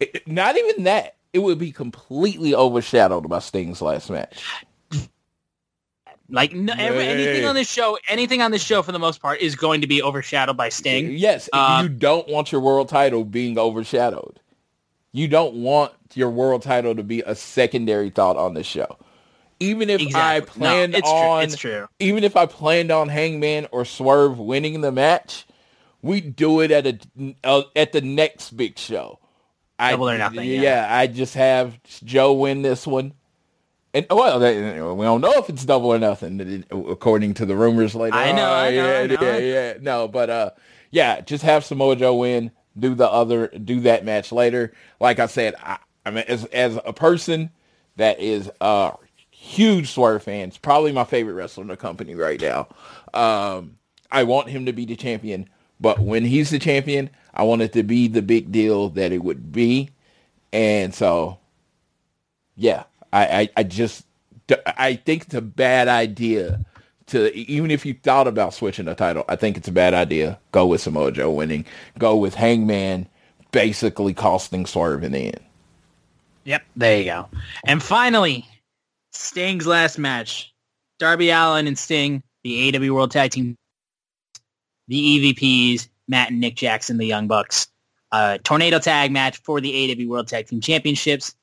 It- 0.00 0.26
not 0.26 0.56
even 0.56 0.84
that. 0.84 1.16
It 1.32 1.40
would 1.40 1.58
be 1.58 1.72
completely 1.72 2.54
overshadowed 2.54 3.28
by 3.28 3.40
Sting's 3.40 3.82
last 3.82 4.08
match. 4.08 4.44
Like 6.30 6.54
no, 6.54 6.72
every, 6.78 7.06
anything 7.06 7.44
on 7.44 7.54
this 7.54 7.70
show, 7.70 7.98
anything 8.08 8.40
on 8.40 8.50
this 8.50 8.62
show 8.62 8.82
for 8.82 8.92
the 8.92 8.98
most 8.98 9.20
part 9.20 9.40
is 9.40 9.54
going 9.56 9.82
to 9.82 9.86
be 9.86 10.02
overshadowed 10.02 10.56
by 10.56 10.70
Sting. 10.70 11.12
Yes, 11.12 11.50
Uh, 11.52 11.80
you 11.82 11.88
don't 11.90 12.26
want 12.28 12.50
your 12.50 12.62
world 12.62 12.88
title 12.88 13.24
being 13.24 13.58
overshadowed. 13.58 14.40
You 15.12 15.28
don't 15.28 15.54
want 15.56 15.92
your 16.16 16.30
world 16.30 16.62
title 16.62 16.94
to 16.94 17.02
be 17.02 17.20
a 17.22 17.34
secondary 17.34 18.10
thought 18.10 18.36
on 18.36 18.54
this 18.54 18.66
show. 18.66 18.96
Even 19.60 19.88
if 19.88 20.00
I 20.00 20.36
Exactly. 20.36 20.60
No, 20.62 20.66
planned 20.66 20.94
it's 20.94 21.08
true. 21.08 21.18
on, 21.18 21.44
It's 21.44 21.56
true. 21.56 21.86
even 22.00 22.24
if 22.24 22.36
I 22.36 22.46
planned 22.46 22.90
on 22.90 23.08
Hangman 23.08 23.68
or 23.70 23.84
Swerve 23.84 24.38
winning 24.38 24.80
the 24.80 24.92
match, 24.92 25.46
we 26.02 26.20
do 26.20 26.60
it 26.60 26.70
at 26.70 26.86
a 26.86 26.98
uh, 27.44 27.62
at 27.76 27.92
the 27.92 28.00
next 28.00 28.56
big 28.56 28.78
show. 28.78 29.18
I, 29.78 29.92
Double 29.92 30.10
or 30.10 30.18
nothing, 30.18 30.48
Yeah, 30.48 30.60
yeah. 30.62 30.86
I 30.90 31.06
just 31.06 31.34
have 31.34 31.82
Joe 32.04 32.32
win 32.32 32.62
this 32.62 32.86
one. 32.86 33.12
And 33.92 34.06
well, 34.10 34.40
they, 34.40 34.80
we 34.80 35.04
don't 35.04 35.20
know 35.20 35.32
if 35.34 35.48
it's 35.48 35.64
double 35.64 35.90
or 35.94 35.98
nothing, 36.00 36.64
according 36.70 37.34
to 37.34 37.46
the 37.46 37.54
rumors 37.56 37.94
later. 37.94 38.16
I 38.16 38.32
know, 38.32 38.44
on. 38.44 38.50
I 38.64 38.70
know, 38.70 38.76
yeah, 38.76 38.98
I 38.98 39.06
know. 39.06 39.16
yeah, 39.20 39.38
yeah. 39.38 39.74
No, 39.80 40.08
but 40.08 40.30
uh, 40.30 40.50
yeah, 40.90 41.20
just 41.20 41.44
have 41.44 41.64
Samoa 41.64 41.94
Joe 41.96 42.16
win. 42.16 42.50
Do 42.76 42.96
the 42.96 43.08
other, 43.08 43.46
do 43.48 43.80
that 43.82 44.04
match 44.04 44.32
later. 44.32 44.72
Like 44.98 45.20
I 45.20 45.26
said, 45.26 45.54
I, 45.62 45.78
I 46.04 46.10
mean, 46.10 46.24
as 46.28 46.44
as 46.46 46.78
a 46.84 46.92
person 46.92 47.50
that 47.96 48.20
is 48.20 48.50
a 48.60 48.92
huge 49.30 49.90
Swerve 49.90 50.22
fan, 50.22 50.48
it's 50.48 50.58
probably 50.58 50.92
my 50.92 51.04
favorite 51.04 51.34
wrestler 51.34 51.62
in 51.62 51.68
the 51.68 51.76
company 51.76 52.14
right 52.14 52.40
now. 52.40 52.68
Um, 53.12 53.78
I 54.10 54.24
want 54.24 54.48
him 54.48 54.66
to 54.66 54.72
be 54.72 54.84
the 54.84 54.96
champion, 54.96 55.48
but 55.80 55.98
when 55.98 56.24
he's 56.24 56.50
the 56.50 56.58
champion, 56.58 57.10
I 57.32 57.44
want 57.44 57.62
it 57.62 57.72
to 57.74 57.82
be 57.82 58.08
the 58.08 58.22
big 58.22 58.52
deal 58.52 58.90
that 58.90 59.12
it 59.12 59.22
would 59.22 59.52
be, 59.52 59.90
and 60.52 60.94
so 60.94 61.38
yeah, 62.56 62.84
I, 63.12 63.26
I, 63.26 63.48
I 63.58 63.62
just, 63.64 64.04
I 64.66 64.96
think 64.96 65.24
it's 65.24 65.34
a 65.34 65.40
bad 65.40 65.88
idea 65.88 66.64
to, 67.06 67.34
even 67.36 67.70
if 67.70 67.84
you 67.84 67.94
thought 67.94 68.26
about 68.28 68.54
switching 68.54 68.86
the 68.86 68.94
title, 68.94 69.24
I 69.28 69.36
think 69.36 69.56
it's 69.56 69.68
a 69.68 69.72
bad 69.72 69.94
idea. 69.94 70.38
Go 70.52 70.66
with 70.66 70.80
Samoa 70.80 71.12
Joe 71.12 71.30
winning. 71.30 71.64
Go 71.98 72.16
with 72.16 72.34
Hangman 72.34 73.08
basically 73.52 74.14
costing 74.14 74.66
Swerve 74.66 75.04
in 75.04 75.12
the 75.12 75.26
end. 75.26 75.40
Yep, 76.44 76.62
there 76.76 76.98
you 76.98 77.04
go. 77.04 77.28
And 77.64 77.82
finally, 77.82 78.46
Sting's 79.12 79.66
last 79.66 79.98
match. 79.98 80.52
Darby 80.98 81.30
Allin 81.30 81.66
and 81.66 81.78
Sting, 81.78 82.22
the 82.44 82.76
AW 82.76 82.94
World 82.94 83.10
Tag 83.10 83.30
Team, 83.32 83.56
the 84.88 85.34
EVPs, 85.34 85.88
Matt 86.08 86.30
and 86.30 86.40
Nick 86.40 86.56
Jackson, 86.56 86.98
the 86.98 87.06
Young 87.06 87.26
Bucks. 87.26 87.68
a 88.12 88.38
tornado 88.44 88.78
tag 88.78 89.10
match 89.10 89.38
for 89.38 89.60
the 89.60 89.92
AW 89.92 90.08
World 90.08 90.28
Tag 90.28 90.46
Team 90.46 90.60
Championships. 90.60 91.34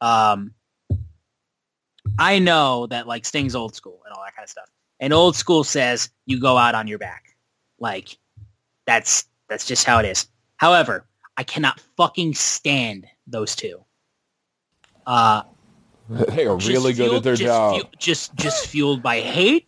Um, 0.00 0.54
I 2.18 2.38
know 2.38 2.86
that 2.86 3.06
like 3.06 3.24
Sting's 3.24 3.54
old 3.54 3.74
school 3.74 4.00
and 4.06 4.14
all 4.14 4.22
that 4.24 4.34
kind 4.34 4.44
of 4.44 4.50
stuff. 4.50 4.68
And 5.00 5.12
old 5.12 5.36
school 5.36 5.64
says 5.64 6.08
you 6.24 6.40
go 6.40 6.56
out 6.56 6.74
on 6.74 6.86
your 6.86 6.98
back. 6.98 7.36
Like 7.78 8.16
that's 8.86 9.26
that's 9.48 9.66
just 9.66 9.84
how 9.84 9.98
it 9.98 10.06
is. 10.06 10.28
However, 10.56 11.06
I 11.36 11.42
cannot 11.42 11.80
fucking 11.96 12.34
stand 12.34 13.06
those 13.26 13.54
two. 13.54 13.84
Uh, 15.06 15.42
they 16.08 16.46
are 16.46 16.56
really 16.56 16.92
good 16.92 17.14
at 17.14 17.22
their 17.22 17.34
just 17.34 17.46
job. 17.46 17.74
Fuel, 17.74 17.90
just 17.98 18.34
just 18.36 18.66
fueled 18.66 19.02
by 19.02 19.20
hate, 19.20 19.66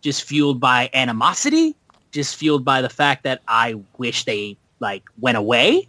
just 0.00 0.24
fueled 0.24 0.60
by 0.60 0.90
animosity, 0.94 1.76
just 2.10 2.36
fueled 2.36 2.64
by 2.64 2.82
the 2.82 2.88
fact 2.88 3.24
that 3.24 3.42
I 3.48 3.80
wish 3.98 4.24
they 4.24 4.56
like 4.80 5.04
went 5.20 5.38
away. 5.38 5.88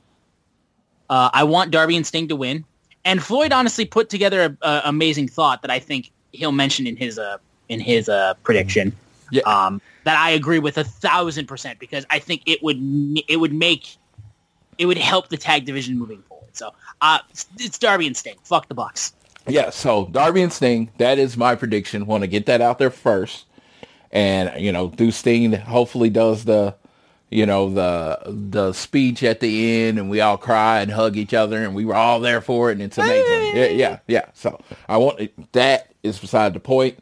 Uh, 1.09 1.29
I 1.33 1.43
want 1.43 1.71
Darby 1.71 1.95
and 1.95 2.05
Sting 2.05 2.27
to 2.29 2.35
win, 2.35 2.65
and 3.05 3.21
Floyd 3.21 3.51
honestly 3.51 3.85
put 3.85 4.09
together 4.09 4.57
an 4.61 4.81
amazing 4.85 5.27
thought 5.27 5.61
that 5.61 5.71
I 5.71 5.79
think 5.79 6.11
he'll 6.31 6.51
mention 6.51 6.87
in 6.87 6.95
his 6.95 7.19
uh, 7.19 7.37
in 7.69 7.79
his 7.79 8.09
uh, 8.09 8.33
prediction. 8.43 8.95
Yeah. 9.31 9.41
Um, 9.43 9.81
that 10.03 10.17
I 10.17 10.31
agree 10.31 10.59
with 10.59 10.77
a 10.77 10.83
thousand 10.83 11.47
percent 11.47 11.79
because 11.79 12.05
I 12.09 12.19
think 12.19 12.43
it 12.45 12.61
would 12.61 12.77
it 13.27 13.37
would 13.37 13.53
make 13.53 13.97
it 14.77 14.85
would 14.85 14.97
help 14.97 15.29
the 15.29 15.37
tag 15.37 15.65
division 15.65 15.97
moving 15.97 16.21
forward. 16.23 16.42
So 16.53 16.73
uh, 17.01 17.19
it's 17.57 17.77
Darby 17.77 18.07
and 18.07 18.15
Sting. 18.15 18.35
Fuck 18.43 18.67
the 18.67 18.75
Bucks. 18.75 19.13
Yeah, 19.47 19.71
so 19.71 20.05
Darby 20.05 20.41
and 20.41 20.53
Sting, 20.53 20.89
that 20.97 21.19
is 21.19 21.35
my 21.35 21.55
prediction. 21.55 22.05
Want 22.05 22.23
to 22.23 22.27
get 22.27 22.45
that 22.45 22.61
out 22.61 22.79
there 22.79 22.89
first. 22.89 23.45
And, 24.11 24.61
you 24.61 24.71
know, 24.71 24.89
do 24.89 25.11
Sting 25.11 25.53
hopefully 25.53 26.09
does 26.09 26.45
the, 26.45 26.75
you 27.29 27.47
know, 27.47 27.73
the 27.73 28.19
the 28.27 28.73
speech 28.73 29.23
at 29.23 29.39
the 29.39 29.81
end 29.81 29.97
and 29.97 30.09
we 30.09 30.21
all 30.21 30.37
cry 30.37 30.81
and 30.81 30.91
hug 30.91 31.17
each 31.17 31.33
other 31.33 31.63
and 31.63 31.73
we 31.73 31.83
were 31.83 31.95
all 31.95 32.19
there 32.19 32.41
for 32.41 32.69
it 32.69 32.73
and 32.73 32.83
it's 32.83 32.97
amazing. 32.97 33.57
Yeah, 33.57 33.65
yeah, 33.65 33.99
yeah. 34.07 34.25
So 34.35 34.61
I 34.87 34.97
want 34.97 35.51
that 35.53 35.91
is 36.03 36.19
beside 36.19 36.53
the 36.53 36.59
point. 36.59 36.99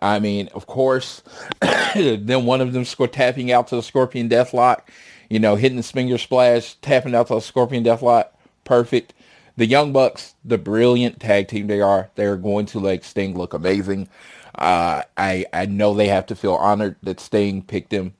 I 0.00 0.18
mean, 0.18 0.48
of 0.54 0.66
course, 0.66 1.22
then 1.94 2.46
one 2.46 2.60
of 2.62 2.72
them 2.72 2.84
score 2.84 3.08
tapping 3.08 3.52
out 3.52 3.68
to 3.68 3.76
the 3.76 3.82
Scorpion 3.82 4.28
Deathlock, 4.28 4.80
you 5.28 5.38
know, 5.38 5.56
hitting 5.56 5.76
the 5.76 5.82
Stinger 5.82 6.18
Splash, 6.18 6.74
tapping 6.76 7.14
out 7.14 7.28
to 7.28 7.34
the 7.34 7.40
Scorpion 7.40 7.84
Deathlock. 7.84 8.28
Perfect. 8.66 9.14
The 9.56 9.66
Young 9.66 9.94
Bucks, 9.94 10.34
the 10.44 10.58
brilliant 10.58 11.20
tag 11.20 11.48
team 11.48 11.68
they 11.68 11.80
are, 11.80 12.10
they're 12.16 12.36
going 12.36 12.66
to 12.66 12.80
make 12.80 13.04
Sting 13.04 13.38
look 13.38 13.54
amazing. 13.54 14.08
Uh, 14.54 15.02
I 15.16 15.46
I 15.54 15.66
know 15.66 15.94
they 15.94 16.08
have 16.08 16.26
to 16.26 16.36
feel 16.36 16.54
honored 16.54 16.96
that 17.02 17.20
Sting 17.20 17.62
picked 17.62 17.90
them 17.90 18.14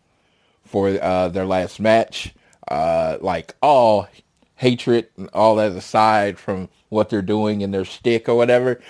for 0.65 0.89
uh, 1.03 1.29
their 1.29 1.47
last 1.47 1.81
match. 1.81 2.35
Uh, 2.69 3.19
like 3.21 3.55
all 3.63 4.09
hatred 4.57 5.09
and 5.19 5.29
all 5.35 5.57
that 5.57 5.73
aside 5.73 6.39
from 6.39 6.69
what 6.89 7.11
they're 7.11 7.23
doing 7.23 7.61
in 7.61 7.71
their 7.71 7.85
stick 7.85 8.29
or 8.29 8.37
whatever, 8.37 8.81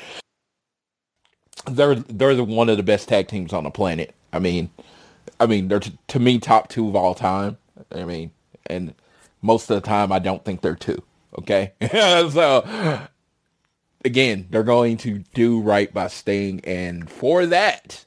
they're 1.70 1.96
they're 1.96 2.36
the 2.36 2.44
one 2.44 2.68
of 2.68 2.76
the 2.76 2.82
best 2.84 3.08
tag 3.08 3.28
teams 3.28 3.52
on 3.52 3.64
the 3.64 3.70
planet. 3.70 4.14
I 4.32 4.38
mean, 4.38 4.70
I 5.40 5.46
mean 5.46 5.68
they're 5.68 5.80
t- 5.80 5.98
to 6.08 6.20
me 6.20 6.38
top 6.38 6.68
two 6.68 6.88
of 6.88 6.96
all 6.96 7.14
time. 7.14 7.58
I 7.92 8.04
mean, 8.04 8.30
and 8.66 8.94
most 9.42 9.70
of 9.70 9.82
the 9.82 9.86
time 9.86 10.12
I 10.12 10.20
don't 10.20 10.44
think 10.44 10.60
they're 10.60 10.76
two. 10.76 11.02
Okay, 11.38 11.72
so 11.90 13.00
again, 14.04 14.46
they're 14.50 14.62
going 14.62 14.96
to 14.98 15.18
do 15.34 15.60
right 15.60 15.92
by 15.92 16.08
Sting, 16.08 16.60
and 16.64 17.10
for 17.10 17.46
that, 17.46 18.04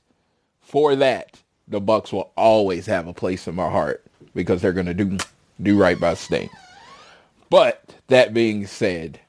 for 0.61 0.95
that, 0.95 1.39
the 1.67 1.79
Bucks 1.79 2.11
will 2.11 2.31
always 2.35 2.85
have 2.87 3.07
a 3.07 3.13
place 3.13 3.47
in 3.47 3.55
my 3.55 3.69
heart 3.69 4.03
because 4.33 4.61
they're 4.61 4.73
going 4.73 4.85
to 4.87 4.93
do 4.93 5.17
do 5.61 5.77
right 5.77 5.99
by 5.99 6.13
Sting. 6.13 6.49
But 7.49 7.95
that 8.07 8.33
being 8.33 8.67
said, 8.67 9.19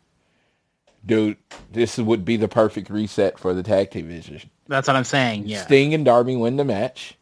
dude, 1.05 1.37
this 1.73 1.99
would 1.99 2.25
be 2.25 2.37
the 2.37 2.49
perfect 2.49 2.91
reset 2.91 3.39
for 3.39 3.55
the 3.55 3.63
tag 3.63 3.91
team 3.91 4.09
division. 4.09 4.51
That's 4.69 4.87
what 4.87 4.97
I'm 4.97 5.05
saying. 5.05 5.45
Yeah. 5.47 5.63
Sting 5.63 5.95
and 5.95 6.05
Darby 6.05 6.37
win 6.37 6.57
the 6.57 6.65
match. 6.65 7.17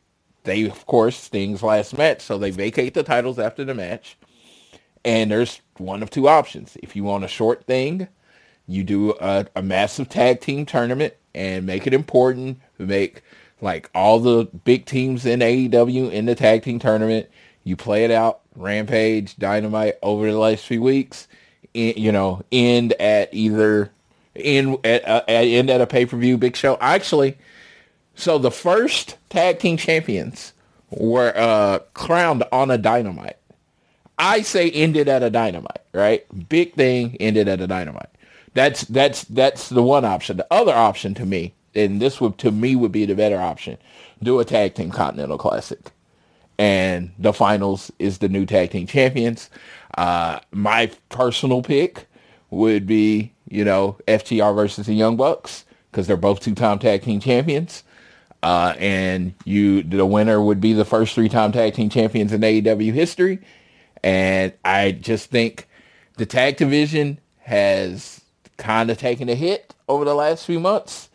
They, 0.44 0.64
of 0.64 0.86
course, 0.86 1.16
Sting's 1.16 1.62
last 1.62 1.96
match, 1.96 2.22
so 2.22 2.38
they 2.38 2.50
vacate 2.50 2.94
the 2.94 3.02
titles 3.02 3.38
after 3.38 3.64
the 3.64 3.74
match. 3.74 4.16
And 5.04 5.30
there's 5.30 5.60
one 5.76 6.02
of 6.02 6.10
two 6.10 6.28
options. 6.28 6.76
If 6.82 6.96
you 6.96 7.04
want 7.04 7.24
a 7.24 7.28
short 7.28 7.64
thing, 7.64 8.08
you 8.66 8.84
do 8.84 9.14
a, 9.20 9.46
a 9.56 9.62
massive 9.62 10.08
tag 10.08 10.40
team 10.40 10.66
tournament 10.66 11.14
and 11.34 11.66
make 11.66 11.86
it 11.86 11.94
important. 11.94 12.60
Make 12.78 13.22
like 13.60 13.90
all 13.94 14.18
the 14.20 14.44
big 14.64 14.86
teams 14.86 15.26
in 15.26 15.40
AEW 15.40 16.12
in 16.12 16.26
the 16.26 16.34
tag 16.34 16.62
team 16.62 16.78
tournament. 16.78 17.28
You 17.64 17.76
play 17.76 18.04
it 18.04 18.10
out, 18.10 18.40
Rampage, 18.54 19.36
Dynamite 19.36 19.96
over 20.02 20.30
the 20.30 20.38
last 20.38 20.66
few 20.66 20.82
weeks. 20.82 21.28
In, 21.74 21.94
you 21.96 22.12
know, 22.12 22.42
end 22.52 22.92
at 22.94 23.32
either 23.32 23.90
end 24.36 24.78
at, 24.84 25.06
uh, 25.06 25.22
end 25.26 25.70
at 25.70 25.80
a 25.80 25.86
pay 25.86 26.06
per 26.06 26.16
view 26.16 26.38
big 26.38 26.56
show. 26.56 26.76
Actually, 26.80 27.36
so 28.14 28.38
the 28.38 28.50
first 28.50 29.16
tag 29.30 29.58
team 29.58 29.76
champions 29.76 30.52
were 30.90 31.32
uh, 31.36 31.80
crowned 31.94 32.44
on 32.52 32.70
a 32.70 32.78
Dynamite. 32.78 33.37
I 34.18 34.42
say 34.42 34.70
ended 34.70 35.08
at 35.08 35.22
a 35.22 35.30
Dynamite, 35.30 35.82
right? 35.92 36.26
Big 36.48 36.74
thing 36.74 37.16
ended 37.20 37.48
at 37.48 37.60
a 37.60 37.66
Dynamite. 37.66 38.10
That's 38.54 38.82
that's 38.82 39.24
that's 39.24 39.68
the 39.68 39.82
one 39.82 40.04
option. 40.04 40.36
The 40.36 40.46
other 40.50 40.72
option 40.72 41.14
to 41.14 41.26
me, 41.26 41.54
and 41.74 42.00
this 42.02 42.20
would 42.20 42.38
to 42.38 42.50
me 42.50 42.74
would 42.74 42.92
be 42.92 43.04
the 43.04 43.14
better 43.14 43.38
option, 43.38 43.78
do 44.22 44.40
a 44.40 44.44
tag 44.44 44.74
team 44.74 44.90
Continental 44.90 45.38
Classic, 45.38 45.92
and 46.58 47.12
the 47.18 47.32
finals 47.32 47.92
is 47.98 48.18
the 48.18 48.28
new 48.28 48.46
tag 48.46 48.70
team 48.70 48.86
champions. 48.86 49.50
Uh, 49.96 50.40
my 50.50 50.90
personal 51.08 51.62
pick 51.62 52.06
would 52.50 52.86
be 52.86 53.32
you 53.48 53.64
know 53.64 53.96
FTR 54.08 54.54
versus 54.54 54.86
the 54.86 54.94
Young 54.94 55.16
Bucks 55.16 55.64
because 55.90 56.06
they're 56.06 56.16
both 56.16 56.40
two 56.40 56.54
time 56.54 56.78
tag 56.78 57.02
team 57.02 57.20
champions. 57.20 57.84
Uh, 58.42 58.74
and 58.78 59.34
you, 59.44 59.82
the 59.82 60.06
winner 60.06 60.40
would 60.40 60.60
be 60.60 60.72
the 60.72 60.84
first 60.84 61.14
three-time 61.14 61.50
tag 61.50 61.74
team 61.74 61.90
champions 61.90 62.32
in 62.32 62.40
AEW 62.40 62.92
history. 62.92 63.40
And 64.02 64.52
I 64.64 64.92
just 64.92 65.30
think 65.30 65.68
the 66.16 66.26
tag 66.26 66.56
division 66.56 67.18
has 67.40 68.20
kind 68.56 68.90
of 68.90 68.98
taken 68.98 69.28
a 69.28 69.34
hit 69.34 69.74
over 69.88 70.04
the 70.04 70.14
last 70.14 70.44
few 70.44 70.60
months. 70.60 71.08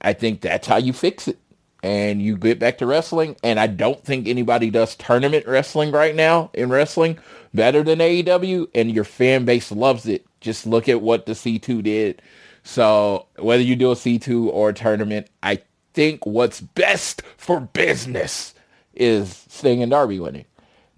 I 0.00 0.12
think 0.12 0.40
that's 0.40 0.66
how 0.66 0.76
you 0.76 0.92
fix 0.92 1.28
it. 1.28 1.38
And 1.82 2.20
you 2.20 2.36
get 2.36 2.58
back 2.58 2.78
to 2.78 2.86
wrestling. 2.86 3.36
And 3.42 3.60
I 3.60 3.66
don't 3.66 4.02
think 4.04 4.26
anybody 4.26 4.70
does 4.70 4.96
tournament 4.96 5.46
wrestling 5.46 5.92
right 5.92 6.14
now 6.14 6.50
in 6.54 6.70
wrestling 6.70 7.18
better 7.54 7.82
than 7.82 7.98
AEW. 7.98 8.68
And 8.74 8.90
your 8.90 9.04
fan 9.04 9.44
base 9.44 9.70
loves 9.70 10.06
it. 10.06 10.26
Just 10.40 10.66
look 10.66 10.88
at 10.88 11.02
what 11.02 11.26
the 11.26 11.32
C2 11.32 11.82
did. 11.82 12.22
So 12.64 13.26
whether 13.38 13.62
you 13.62 13.76
do 13.76 13.90
a 13.90 13.94
C2 13.94 14.48
or 14.48 14.70
a 14.70 14.74
tournament, 14.74 15.28
I 15.42 15.62
think 15.94 16.26
what's 16.26 16.60
best 16.60 17.22
for 17.36 17.60
business 17.60 18.54
is 18.94 19.46
Sting 19.48 19.82
and 19.82 19.90
Darby 19.90 20.20
winning. 20.20 20.44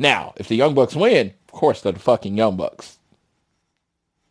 Now, 0.00 0.32
if 0.36 0.48
the 0.48 0.56
Young 0.56 0.74
Bucks 0.74 0.96
win, 0.96 1.34
of 1.46 1.52
course 1.52 1.82
they're 1.82 1.92
the 1.92 1.98
fucking 1.98 2.36
Young 2.36 2.56
Bucks. 2.56 2.98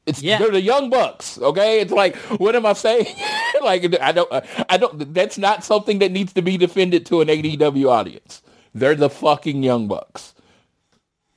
It's 0.08 0.22
Yeah. 0.24 0.40
they're 0.40 0.50
the 0.52 0.62
Young 0.62 0.90
Bucks, 0.90 1.38
okay? 1.40 1.80
It's 1.80 1.92
like, 1.92 2.16
what 2.42 2.56
am 2.56 2.66
I 2.66 2.74
saying? 2.74 3.06
like, 3.62 3.84
I 4.02 4.12
don't, 4.12 4.32
I 4.68 4.78
don't. 4.78 5.14
That's 5.14 5.38
not 5.38 5.64
something 5.64 6.00
that 6.00 6.12
needs 6.12 6.34
to 6.34 6.42
be 6.42 6.58
defended 6.58 7.06
to 7.06 7.22
an 7.22 7.28
AEW 7.28 7.88
audience. 7.88 8.42
They're 8.74 8.96
the 8.96 9.10
fucking 9.12 9.62
Young 9.62 9.88
Bucks, 9.88 10.34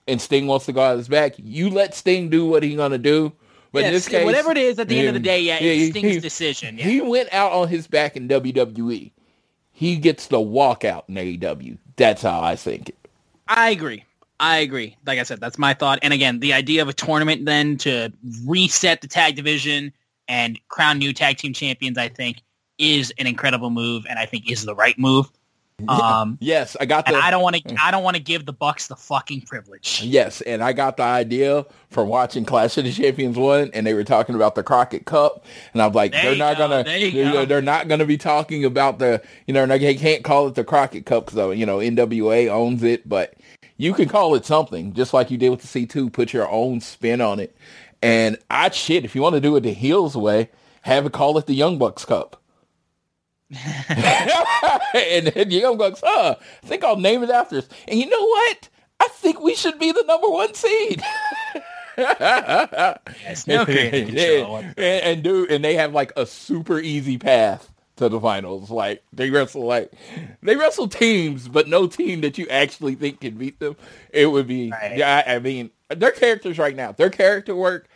and 0.09 0.19
Sting 0.21 0.47
wants 0.47 0.65
to 0.67 0.73
go 0.73 0.81
out 0.81 0.97
his 0.97 1.09
back. 1.09 1.35
You 1.37 1.69
let 1.69 1.95
Sting 1.95 2.31
do 2.31 2.47
what 2.47 2.63
he's 2.63 2.77
gonna 2.77 2.97
do. 2.99 3.33
But 3.73 3.85
in 3.85 3.93
this 3.93 4.09
case, 4.09 4.25
whatever 4.25 4.51
it 4.51 4.59
is, 4.59 4.79
at 4.79 4.89
the 4.89 4.99
end 4.99 5.09
of 5.09 5.15
the 5.15 5.21
day, 5.21 5.41
yeah, 5.43 5.57
he- 5.59 5.85
it's 5.89 5.91
Sting's 5.99 6.15
he- 6.15 6.21
decision. 6.21 6.79
Yeah. 6.79 6.85
He 6.85 7.01
went 7.03 7.33
out 7.33 7.53
on 7.53 7.69
his 7.69 7.87
back 7.87 8.17
in 8.17 8.29
WWE. 8.29 9.11
He 9.73 9.97
gets 9.97 10.27
the 10.29 10.39
walkout 10.39 11.05
in 11.09 11.15
AEW. 11.17 11.77
That's 11.97 12.23
how 12.23 12.41
I 12.41 12.57
think 12.57 12.91
it. 12.91 12.97
I 13.49 13.71
agree. 13.71 14.05
I 14.43 14.59
agree. 14.59 14.97
Like 15.07 15.21
I 15.21 15.23
said, 15.23 15.41
that's 15.41 15.57
my 15.57 15.73
thought. 15.73 16.01
And 16.03 16.13
again, 16.13 16.41
the 16.41 16.53
idea 16.53 16.83
of 16.83 16.89
a 16.89 16.93
tournament 16.93 17.45
then 17.45 17.77
to 17.79 18.13
reset 18.45 19.01
the 19.01 19.07
tag 19.07 19.37
division 19.37 19.93
and 20.27 20.59
crown 20.67 20.99
new 20.99 21.13
tag 21.13 21.37
team 21.37 21.53
champions, 21.53 21.97
I 21.97 22.09
think, 22.09 22.43
is 22.77 23.13
an 23.19 23.29
incredible 23.29 23.71
move, 23.71 24.05
and 24.11 24.19
I 24.19 24.27
think 24.27 24.51
is 24.51 24.65
the 24.65 24.75
right 24.75 24.99
move. 24.99 25.31
Um, 25.89 26.39
Yes, 26.41 26.77
I 26.81 26.87
got 26.87 27.07
the 27.07 27.15
I 27.15 27.31
don't 27.31 27.43
want 27.43 27.57
to. 27.57 27.77
I 27.81 27.93
don't 27.93 28.03
want 28.03 28.17
to 28.17 28.23
give 28.23 28.45
the 28.47 28.53
Bucks 28.53 28.89
the 28.89 28.97
fucking 28.97 29.43
privilege. 29.43 30.03
yes, 30.03 30.41
and 30.41 30.63
I 30.63 30.73
got 30.73 30.97
the 30.97 31.03
idea 31.05 31.65
from 31.91 32.09
watching 32.09 32.45
Clash 32.45 32.77
of 32.79 32.85
the 32.85 32.93
Champions 32.93 33.37
one, 33.37 33.71
and 33.75 33.87
they 33.87 33.95
were 33.95 34.05
talking 34.05 34.35
about 34.35 34.55
the 34.57 34.63
Crockett 34.63 35.07
Cup, 35.07 35.45
and 35.73 35.83
I'm 35.83 35.93
like, 35.93 36.13
There 36.13 36.23
they're 36.23 36.37
not 36.37 36.57
go, 36.57 36.69
gonna, 36.69 36.85
they're, 36.85 37.33
go. 37.33 37.45
they're 37.45 37.63
not 37.63 37.89
gonna 37.89 38.05
be 38.07 38.17
talking 38.19 38.65
about 38.65 38.99
the, 38.99 39.23
you 39.47 39.55
know, 39.55 39.67
they 39.67 39.95
can't 39.95 40.25
call 40.25 40.49
it 40.49 40.55
the 40.57 40.65
Crockett 40.65 41.07
Cup 41.07 41.27
because 41.27 41.57
you 41.57 41.67
know 41.67 41.79
NWA 41.79 42.49
owns 42.49 42.83
it, 42.83 43.09
but 43.09 43.35
you 43.83 43.95
can 43.95 44.09
call 44.09 44.37
it 44.37 44.47
something, 44.47 44.93
just 44.93 45.13
like 45.13 45.31
you 45.31 45.37
did 45.37 45.49
with 45.51 45.61
the 45.61 45.87
C2. 45.87 46.13
Put 46.13 46.33
your 46.33 46.49
own 46.49 46.81
spin 46.81 47.21
on 47.21 47.41
it, 47.41 47.57
and 48.01 48.39
I 48.49 48.71
shit, 48.71 49.05
if 49.05 49.17
you 49.17 49.23
want 49.23 49.35
to 49.35 49.41
do 49.41 49.57
it 49.57 49.63
the 49.63 49.73
heels 49.73 50.17
way, 50.17 50.51
have 50.83 51.05
it 51.05 51.13
call 51.13 51.37
it 51.37 51.47
the 51.47 51.55
Young 51.55 51.79
Bucks 51.79 52.05
Cup. 52.05 52.41
and 53.51 55.27
then 55.27 55.49
the 55.49 55.59
Young 55.61 55.77
Bucks, 55.77 56.01
huh? 56.03 56.37
I 56.63 56.67
think 56.67 56.85
I'll 56.85 56.97
name 56.97 57.25
it 57.25 57.31
after 57.31 57.59
us. 57.59 57.69
And 57.89 57.99
you 57.99 58.09
know 58.09 58.25
what? 58.25 58.69
I 59.01 59.09
think 59.09 59.41
we 59.41 59.57
should 59.57 59.81
be 59.81 59.91
the 59.91 60.05
number 60.05 60.29
one 60.29 60.55
seed. 60.55 61.03
Yes, 61.99 63.47
no 63.47 63.67
control. 63.67 64.57
and, 64.57 64.79
and 64.79 65.23
dude, 65.23 65.51
and 65.51 65.63
they 65.63 65.75
have 65.75 65.93
like 65.93 66.13
a 66.17 66.25
super 66.25 66.79
easy 66.79 67.19
path 67.19 67.71
to 68.03 68.09
the 68.09 68.21
finals. 68.21 68.71
Like 68.71 69.03
they 69.13 69.31
wrestle 69.31 69.65
like 69.65 69.93
they 70.43 70.57
wrestle 70.57 70.89
teams, 70.89 71.49
but 71.49 71.69
no 71.69 71.87
team 71.87 72.21
that 72.23 72.39
you 72.39 72.47
actually 72.49 72.95
think 72.95 73.21
can 73.21 73.35
beat 73.37 73.59
them. 73.61 73.77
It 74.13 74.27
would 74.27 74.47
be 74.47 74.71
Right. 74.71 74.97
yeah. 74.97 75.23
I, 75.27 75.37
I 75.37 75.39
mean, 75.39 75.71
their 75.89 76.11
characters 76.13 76.59
right 76.59 76.77
now, 76.77 76.93
their 76.93 77.11
character 77.11 77.55
work 77.55 77.89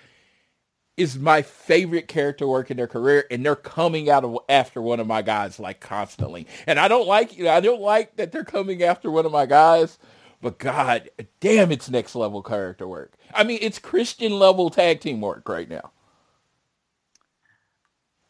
is 0.97 1.19
my 1.19 1.43
favorite 1.43 2.09
character 2.09 2.47
work 2.49 2.71
in 2.71 2.79
their 2.79 2.87
career, 2.87 3.27
and 3.31 3.45
they're 3.45 3.55
coming 3.55 4.09
out 4.09 4.25
of 4.25 4.39
after 4.49 4.81
one 4.81 4.99
of 4.99 5.07
my 5.07 5.21
guys 5.21 5.59
like 5.61 5.81
constantly. 5.81 6.47
And 6.67 6.79
I 6.81 6.89
don't 6.89 7.07
like 7.07 7.37
you 7.37 7.45
know, 7.45 7.51
I 7.53 7.61
don't 7.61 7.83
like 7.83 8.17
that 8.17 8.33
they're 8.33 8.45
coming 8.45 8.83
after 8.83 9.11
one 9.11 9.27
of 9.27 9.33
my 9.33 9.47
guys. 9.47 9.99
But 10.43 10.59
God 10.59 11.09
damn, 11.41 11.73
it's 11.73 11.89
next 11.91 12.15
level 12.15 12.43
character 12.43 12.87
work. 12.87 13.15
I 13.35 13.43
mean, 13.43 13.59
it's 13.63 13.79
Christian 13.79 14.39
level 14.39 14.71
tag 14.71 15.01
team 15.01 15.21
work 15.21 15.49
right 15.49 15.69
now. 15.69 15.91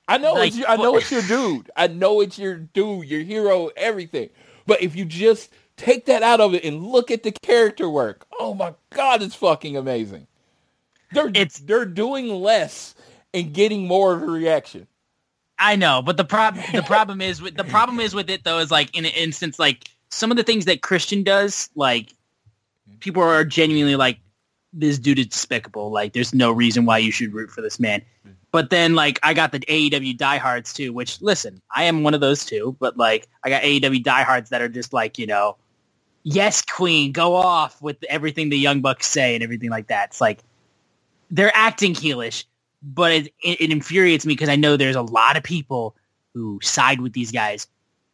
I 0.08 0.18
know 0.18 0.34
Like, 0.34 0.48
it's 0.48 0.58
your, 0.58 0.68
I 0.68 0.76
know 0.76 0.96
it's 0.96 1.10
your 1.10 1.22
dude. 1.22 1.70
I 1.76 1.88
know 1.88 2.20
it's 2.20 2.38
your 2.38 2.56
dude, 2.56 3.08
your 3.08 3.22
hero, 3.22 3.70
everything. 3.76 4.30
But 4.66 4.82
if 4.82 4.94
you 4.94 5.04
just 5.04 5.50
take 5.76 6.06
that 6.06 6.22
out 6.22 6.40
of 6.40 6.54
it 6.54 6.64
and 6.64 6.86
look 6.86 7.10
at 7.10 7.22
the 7.22 7.32
character 7.32 7.88
work, 7.88 8.26
oh 8.38 8.54
my 8.54 8.74
God, 8.90 9.22
it's 9.22 9.34
fucking 9.34 9.76
amazing. 9.76 10.26
They're 11.12 11.28
It's- 11.28 11.58
they're 11.58 11.84
doing 11.86 12.28
less 12.28 12.94
and 13.34 13.52
getting 13.52 13.86
more 13.86 14.14
of 14.14 14.22
a 14.22 14.26
reaction. 14.26 14.86
I 15.58 15.76
know, 15.76 16.02
but 16.02 16.16
the 16.16 16.24
problem 16.24 16.64
the 16.72 16.82
problem 16.86 17.20
is 17.20 17.40
with 17.40 17.56
the 17.56 17.64
problem 17.64 17.98
is 18.00 18.14
with 18.14 18.28
it 18.28 18.44
though 18.44 18.58
is 18.58 18.70
like 18.70 18.94
in 18.96 19.06
an 19.06 19.12
instance 19.12 19.58
like 19.58 19.90
some 20.10 20.30
of 20.30 20.36
the 20.36 20.42
things 20.42 20.66
that 20.66 20.82
Christian 20.82 21.22
does, 21.22 21.68
like 21.74 22.08
mm-hmm. 22.08 22.98
people 22.98 23.22
are 23.22 23.44
genuinely 23.44 23.96
like 23.96 24.18
this 24.72 24.98
dude 24.98 25.18
is 25.18 25.26
despicable. 25.26 25.90
Like 25.90 26.12
there's 26.12 26.34
no 26.34 26.52
reason 26.52 26.84
why 26.84 26.98
you 26.98 27.10
should 27.10 27.32
root 27.32 27.50
for 27.50 27.62
this 27.62 27.80
man. 27.80 28.00
Mm-hmm. 28.00 28.30
But 28.56 28.70
then 28.70 28.94
like 28.94 29.20
I 29.22 29.34
got 29.34 29.52
the 29.52 29.60
AEW 29.60 30.16
diehards 30.16 30.72
too, 30.72 30.90
which 30.90 31.20
listen, 31.20 31.60
I 31.70 31.84
am 31.84 32.04
one 32.04 32.14
of 32.14 32.22
those 32.22 32.42
too, 32.42 32.74
but 32.80 32.96
like 32.96 33.28
I 33.44 33.50
got 33.50 33.60
AEW 33.60 34.02
diehards 34.02 34.48
that 34.48 34.62
are 34.62 34.68
just 34.70 34.94
like, 34.94 35.18
you 35.18 35.26
know, 35.26 35.58
yes, 36.22 36.62
queen, 36.62 37.12
go 37.12 37.34
off 37.34 37.82
with 37.82 38.02
everything 38.08 38.48
the 38.48 38.56
Young 38.56 38.80
Bucks 38.80 39.08
say 39.08 39.34
and 39.34 39.44
everything 39.44 39.68
like 39.68 39.88
that. 39.88 40.08
It's 40.08 40.22
like 40.22 40.38
they're 41.30 41.52
acting 41.54 41.92
heelish, 41.92 42.46
but 42.82 43.12
it, 43.12 43.26
it, 43.44 43.60
it 43.60 43.70
infuriates 43.70 44.24
me 44.24 44.32
because 44.32 44.48
I 44.48 44.56
know 44.56 44.78
there's 44.78 44.96
a 44.96 45.02
lot 45.02 45.36
of 45.36 45.42
people 45.42 45.94
who 46.32 46.58
side 46.62 47.02
with 47.02 47.12
these 47.12 47.32
guys 47.32 47.66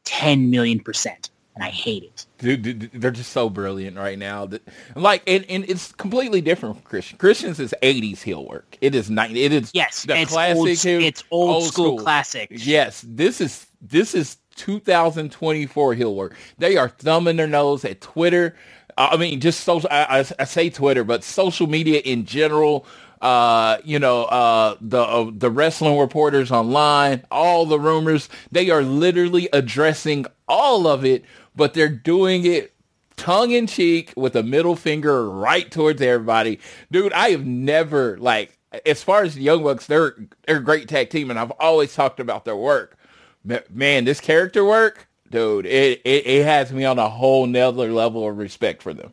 10 0.07 0.51
million 0.51 0.81
percent, 0.81 1.31
and 1.55 1.63
I 1.63 1.69
hate 1.69 2.03
it. 2.03 2.27
Dude, 2.43 2.91
they're 2.95 3.13
just 3.13 3.33
so 3.33 3.51
brilliant 3.51 3.99
right 3.99 4.19
now. 4.19 4.47
That, 4.47 4.63
like, 4.97 5.25
and, 5.29 5.47
and 5.51 5.65
it's 5.71 5.93
completely 5.93 6.43
different 6.43 6.77
from 6.77 6.85
Christian. 6.85 7.19
Christian's 7.19 7.61
is 7.61 7.75
80s 7.83 8.23
heel 8.23 8.47
work. 8.47 8.79
It 8.83 8.95
is 8.95 9.11
90. 9.11 9.45
It 9.45 9.53
is 9.55 9.75
Yes, 9.75 10.07
the 10.07 10.19
it's 10.23 10.25
classic 10.25 10.57
old, 10.57 10.69
heel- 10.79 11.01
it's 11.01 11.25
old, 11.31 11.57
old 11.57 11.75
school, 11.75 11.93
school. 11.93 11.99
classic. 11.99 12.51
Yes, 12.51 13.05
this 13.09 13.41
is 13.41 13.67
this 13.83 14.15
is 14.15 14.39
2024 14.57 15.95
heel 15.95 16.17
work. 16.17 16.37
They 16.59 16.77
are 16.79 16.91
thumbing 16.91 17.37
their 17.39 17.49
nose 17.49 17.85
at 17.87 18.01
Twitter. 18.03 18.57
I 18.99 19.17
mean, 19.19 19.41
just 19.41 19.63
social. 19.63 19.89
I, 19.93 20.21
I, 20.21 20.27
I 20.41 20.45
say 20.45 20.71
Twitter, 20.71 21.05
but 21.05 21.25
social 21.25 21.69
media 21.69 22.01
in 22.01 22.27
general. 22.27 22.87
Uh, 23.23 23.79
you 23.85 23.99
know, 23.99 24.25
uh, 24.27 24.77
the 24.81 25.01
uh, 25.03 25.31
the 25.35 25.51
wrestling 25.51 25.99
reporters 25.99 26.53
online, 26.53 27.25
all 27.33 27.67
the 27.67 27.81
rumors. 27.81 28.29
They 28.53 28.71
are 28.71 28.83
literally 28.83 29.49
addressing 29.53 30.27
all 30.49 30.87
of 30.89 31.05
it, 31.05 31.25
but 31.57 31.75
they're 31.75 31.89
doing 31.89 32.45
it 32.47 32.73
tongue 33.17 33.51
in 33.53 33.67
cheek 33.67 34.13
with 34.17 34.35
a 34.37 34.43
middle 34.43 34.75
finger 34.77 35.31
right 35.31 35.71
towards 35.71 36.01
everybody. 36.03 36.59
Dude, 36.91 37.13
I 37.13 37.31
have 37.31 37.47
never 37.47 38.19
like 38.19 38.59
as 38.87 39.03
far 39.03 39.23
as 39.23 39.35
the 39.35 39.43
Young 39.43 39.63
Bucks, 39.63 39.87
they're 39.87 40.17
they're 40.47 40.57
a 40.57 40.61
great 40.61 40.89
tag 40.89 41.11
team, 41.11 41.31
and 41.31 41.39
I've 41.39 41.51
always 41.53 41.95
talked 41.95 42.21
about 42.21 42.45
their 42.45 42.57
work. 42.57 42.97
Ma- 43.45 43.59
Man, 43.71 44.05
this 44.05 44.21
character 44.21 44.65
work, 44.65 45.09
dude, 45.31 45.67
it, 45.67 46.01
it, 46.05 46.27
it 46.27 46.45
has 46.47 46.73
me 46.73 46.85
on 46.85 46.99
a 46.99 47.09
whole 47.09 47.47
nother 47.47 47.93
level 47.93 48.27
of 48.29 48.39
respect 48.39 48.83
for 48.83 48.95
them. 48.95 49.13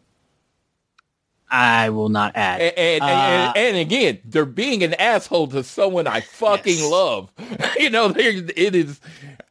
I 1.52 1.90
will 1.90 2.10
not 2.10 2.36
add. 2.36 2.62
And, 2.62 2.78
and, 2.78 3.04
Uh, 3.04 3.54
and, 3.56 3.58
and 3.58 3.78
again, 3.78 4.20
they're 4.24 4.46
being 4.46 4.84
an 4.84 4.94
asshole 4.96 5.48
to 5.48 5.64
someone 5.64 6.06
I 6.08 6.22
fucking 6.22 6.78
Yes. 6.78 6.92
love. 6.92 7.32
you 7.80 7.90
know, 7.90 8.14
it 8.16 8.76
is. 8.76 9.00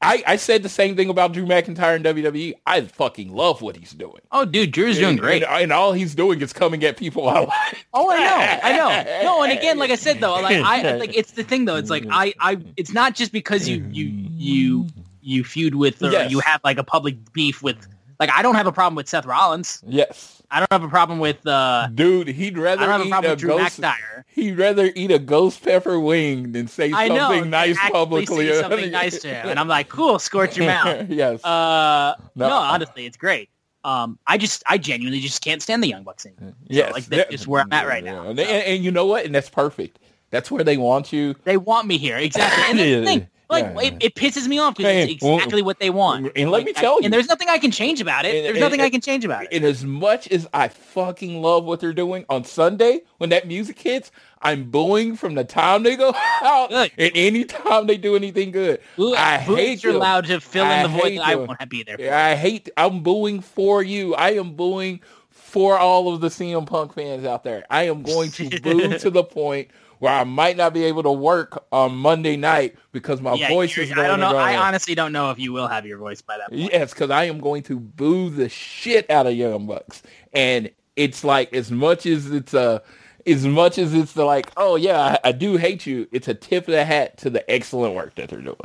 I, 0.01 0.23
I 0.27 0.37
said 0.37 0.62
the 0.62 0.69
same 0.69 0.95
thing 0.95 1.09
about 1.11 1.33
Drew 1.33 1.45
McIntyre 1.45 1.97
in 1.97 2.05
WWE. 2.05 2.55
I 2.65 2.83
fucking 2.83 3.33
love 3.35 3.62
what 3.62 3.77
he's 3.77 3.91
doing. 3.91 4.20
oh, 4.31 4.45
dude, 4.45 4.70
Drew's 4.70 4.97
doing 4.99 5.16
great. 5.16 5.43
And, 5.43 5.62
and 5.65 5.73
all 5.73 5.93
he's 5.93 6.15
doing 6.15 6.41
is 6.41 6.53
coming 6.53 6.85
at 6.85 6.97
people 6.97 7.29
I 7.29 7.41
like. 7.41 7.87
Oh, 7.93 8.09
I 8.11 8.16
know, 8.19 8.61
I 8.62 8.77
know. 8.77 9.23
No, 9.25 9.43
and 9.43 9.53
again, 9.59 9.77
like 9.79 9.91
I 9.91 9.97
said 9.97 10.20
though, 10.20 10.35
like 10.41 10.57
I 10.59 10.97
like 10.97 11.16
it's 11.16 11.33
the 11.33 11.43
thing 11.43 11.65
though. 11.65 11.77
It's 11.77 11.91
like 11.91 12.05
I, 12.11 12.33
I, 12.39 12.59
it's 12.77 12.93
not 12.93 13.16
just 13.16 13.33
because 13.33 13.69
you, 13.69 13.85
you, 13.91 14.05
you, 14.37 14.87
you 15.20 15.43
feud 15.45 15.75
with 15.75 16.01
or 16.03 16.12
Yes. 16.12 16.31
you 16.31 16.39
have 16.41 16.61
like 16.62 16.79
a 16.79 16.85
public 16.85 17.16
beef 17.33 17.62
with. 17.62 17.89
Like 18.20 18.31
I 18.31 18.43
don't 18.43 18.55
have 18.57 18.66
a 18.66 18.73
problem 18.73 18.95
with 18.97 19.09
Seth 19.09 19.27
Rollins. 19.27 19.82
Yes. 19.86 20.43
I 20.51 20.61
don't 20.61 20.73
have 20.73 20.82
a 20.82 20.89
problem 20.89 21.19
with. 21.19 21.47
uh 21.47 21.89
Dude, 21.95 22.28
he'd 22.28 22.57
rather 22.59 22.82
I 22.82 22.86
don't 22.86 22.93
have 22.93 23.01
a 23.03 23.05
eat 23.05 23.11
problem 23.11 23.31
a 23.31 23.32
with 23.35 23.39
Drew 23.40 23.49
ghost, 23.51 23.81
McIntyre. 23.81 24.24
He'd 24.28 24.59
rather 24.59 24.90
eat 24.95 25.11
a 25.11 25.19
ghost 25.19 25.62
pepper 25.62 26.01
wing 26.01 26.53
than 26.53 26.69
say 26.69 26.90
I 26.93 27.09
know. 27.09 27.16
something 27.16 27.51
nice 27.51 27.77
actually 27.77 27.93
publicly. 27.93 28.49
say 28.49 28.61
something 28.61 28.90
nice 28.90 29.20
to 29.20 29.28
him, 29.28 29.49
and 29.51 29.59
I'm 29.61 29.69
like, 29.69 29.89
cool, 29.89 30.19
scorch 30.19 30.57
your 30.57 30.66
mouth. 30.66 31.07
yes. 31.11 31.45
Uh, 31.45 32.15
No. 32.35 32.49
no. 32.49 32.55
honestly, 32.57 33.05
it's 33.07 33.16
great. 33.16 33.51
Um, 33.85 34.19
I 34.27 34.36
just, 34.39 34.62
I 34.66 34.77
genuinely 34.78 35.20
just 35.20 35.43
can't 35.43 35.62
stand 35.62 35.82
the 35.82 35.89
Young 35.89 36.03
Bucks 36.03 36.27
anymore. 36.27 36.55
yes. 36.66 36.93
like, 36.93 37.07
that's 37.07 37.31
just 37.31 37.47
where 37.47 37.62
I'm 37.62 37.73
at 37.73 37.86
right 37.86 38.03
now. 38.05 38.28
And, 38.28 38.39
and, 38.40 38.49
and 38.65 38.85
you 38.85 38.90
know 38.90 39.07
what? 39.07 39.24
And 39.24 39.35
that's 39.35 39.49
perfect. 39.49 39.99
That's 40.31 40.51
where 40.51 40.65
they 40.65 40.77
want 40.77 41.12
you. 41.12 41.35
They 41.45 41.57
want 41.57 41.86
me 41.86 41.97
here 41.97 42.16
exactly, 42.19 42.65
and 42.70 42.78
the 42.78 43.05
thing. 43.11 43.28
Like, 43.51 43.65
Yeah. 43.65 43.81
it, 43.83 43.97
it 44.01 44.15
pisses 44.15 44.47
me 44.47 44.59
off 44.59 44.77
because 44.77 45.09
it's 45.11 45.23
well, 45.23 45.37
exactly 45.37 45.62
what 45.62 45.79
they 45.81 45.89
want. 45.89 46.33
and 46.37 46.51
let 46.51 46.59
Like, 46.59 46.66
me 46.66 46.73
I- 46.77 46.81
tell 46.81 46.99
you. 47.01 47.05
and 47.07 47.12
there's 47.15 47.29
nothing 47.29 47.49
I 47.49 47.57
can 47.59 47.70
change 47.70 48.01
about 48.01 48.27
it. 48.27 48.35
And- 48.35 48.45
there's 48.45 48.57
and- 48.57 48.61
nothing 48.61 48.81
I 48.83 48.91
can 48.91 49.01
change 49.01 49.25
about 49.25 49.45
it. 49.45 49.49
And 49.53 49.65
as 49.65 49.85
much 49.85 50.29
as 50.29 50.47
I 50.53 50.69
fucking 50.69 51.41
love 51.41 51.65
what 51.65 51.81
they're 51.81 51.95
doing 51.95 52.27
on 52.29 52.45
Sunday, 52.45 53.03
when 53.16 53.31
that 53.31 53.47
music 53.49 53.79
hits, 53.79 54.11
I'm 54.43 54.65
booing 54.70 55.16
from 55.16 55.35
the 55.35 55.45
time 55.45 55.83
they 55.83 55.97
go 55.97 56.15
out 56.43 56.69
Good. 56.70 56.93
and 56.99 57.12
any 57.15 57.45
time 57.45 57.87
they 57.87 57.97
do 57.97 58.15
anything 58.16 58.51
good. 58.51 58.81
Boo- 58.97 59.15
I 59.15 59.39
hate 59.39 59.81
them. 59.83 59.97
allowed 59.97 60.27
to 60.27 60.41
fill 60.41 60.65
in 60.66 60.70
I 60.70 60.83
the 60.83 60.89
void 60.91 61.19
that 61.19 61.27
I 61.27 61.35
them. 61.37 61.47
won't 61.47 61.70
be 61.70 61.83
there. 61.85 61.97
For. 61.97 62.12
I 62.12 62.35
hate. 62.35 62.69
I'm 62.77 63.03
booing 63.03 63.41
for 63.41 63.83
you. 63.83 64.15
I 64.15 64.33
am 64.33 64.53
booing 64.53 65.01
for 65.31 65.79
all 65.79 66.12
of 66.12 66.20
the 66.20 66.29
CM 66.29 66.66
Punk 66.66 66.93
fans 66.95 67.25
out 67.25 67.45
there. 67.45 67.65
I 67.70 67.85
am 67.85 68.03
going 68.03 68.31
to 68.33 68.61
boo 68.61 68.99
to 68.99 69.09
the 69.11 69.25
point 69.25 69.69
where 69.99 70.12
I 70.12 70.25
might 70.25 70.57
not 70.57 70.73
be 70.73 70.85
able 70.85 71.03
to 71.05 71.12
work 71.12 71.65
on 71.73 71.95
Monday 71.97 72.37
night 72.37 72.77
because 72.93 73.20
my 73.20 73.35
Yeah, 73.35 73.49
voice 73.49 73.77
is 73.77 73.91
going 73.93 74.07
I 74.07 74.09
don't 74.09 74.20
know. 74.20 74.37
I 74.37 74.57
honestly 74.57 74.95
don't 74.95 75.12
know 75.12 75.31
if 75.31 75.39
you 75.39 75.53
will 75.53 75.69
have 75.69 75.87
your 75.87 75.99
voice 75.99 76.23
by 76.23 76.39
that 76.39 76.51
point. 76.51 76.73
Yes, 76.73 76.93
because 76.93 77.11
I 77.11 77.25
am 77.25 77.41
going 77.41 77.62
to 77.65 77.79
boo 77.79 78.31
the 78.31 78.49
shit 78.49 79.11
out 79.11 79.27
of 79.27 79.35
Young 79.35 79.66
Bucks, 79.66 80.03
and 80.33 80.70
it's 80.97 81.25
like 81.25 81.53
as 81.55 81.70
much 81.70 82.07
as 82.07 82.31
it's 82.31 82.55
a, 82.55 82.83
as 83.27 83.47
much 83.47 83.79
as 83.79 83.95
it's 83.95 84.12
the 84.12 84.25
like, 84.25 84.51
oh 84.57 84.77
yeah, 84.77 85.19
I, 85.25 85.29
I 85.29 85.33
do 85.33 85.57
hate 85.57 85.87
you. 85.87 86.09
It's 86.12 86.29
a 86.29 86.35
tip 86.35 86.69
of 86.69 86.73
the 86.73 86.85
hat 86.85 87.19
to 87.19 87.31
the 87.31 87.49
excellent 87.51 87.95
work 87.95 88.15
that 88.16 88.29
they're 88.31 88.41
doing. 88.41 88.57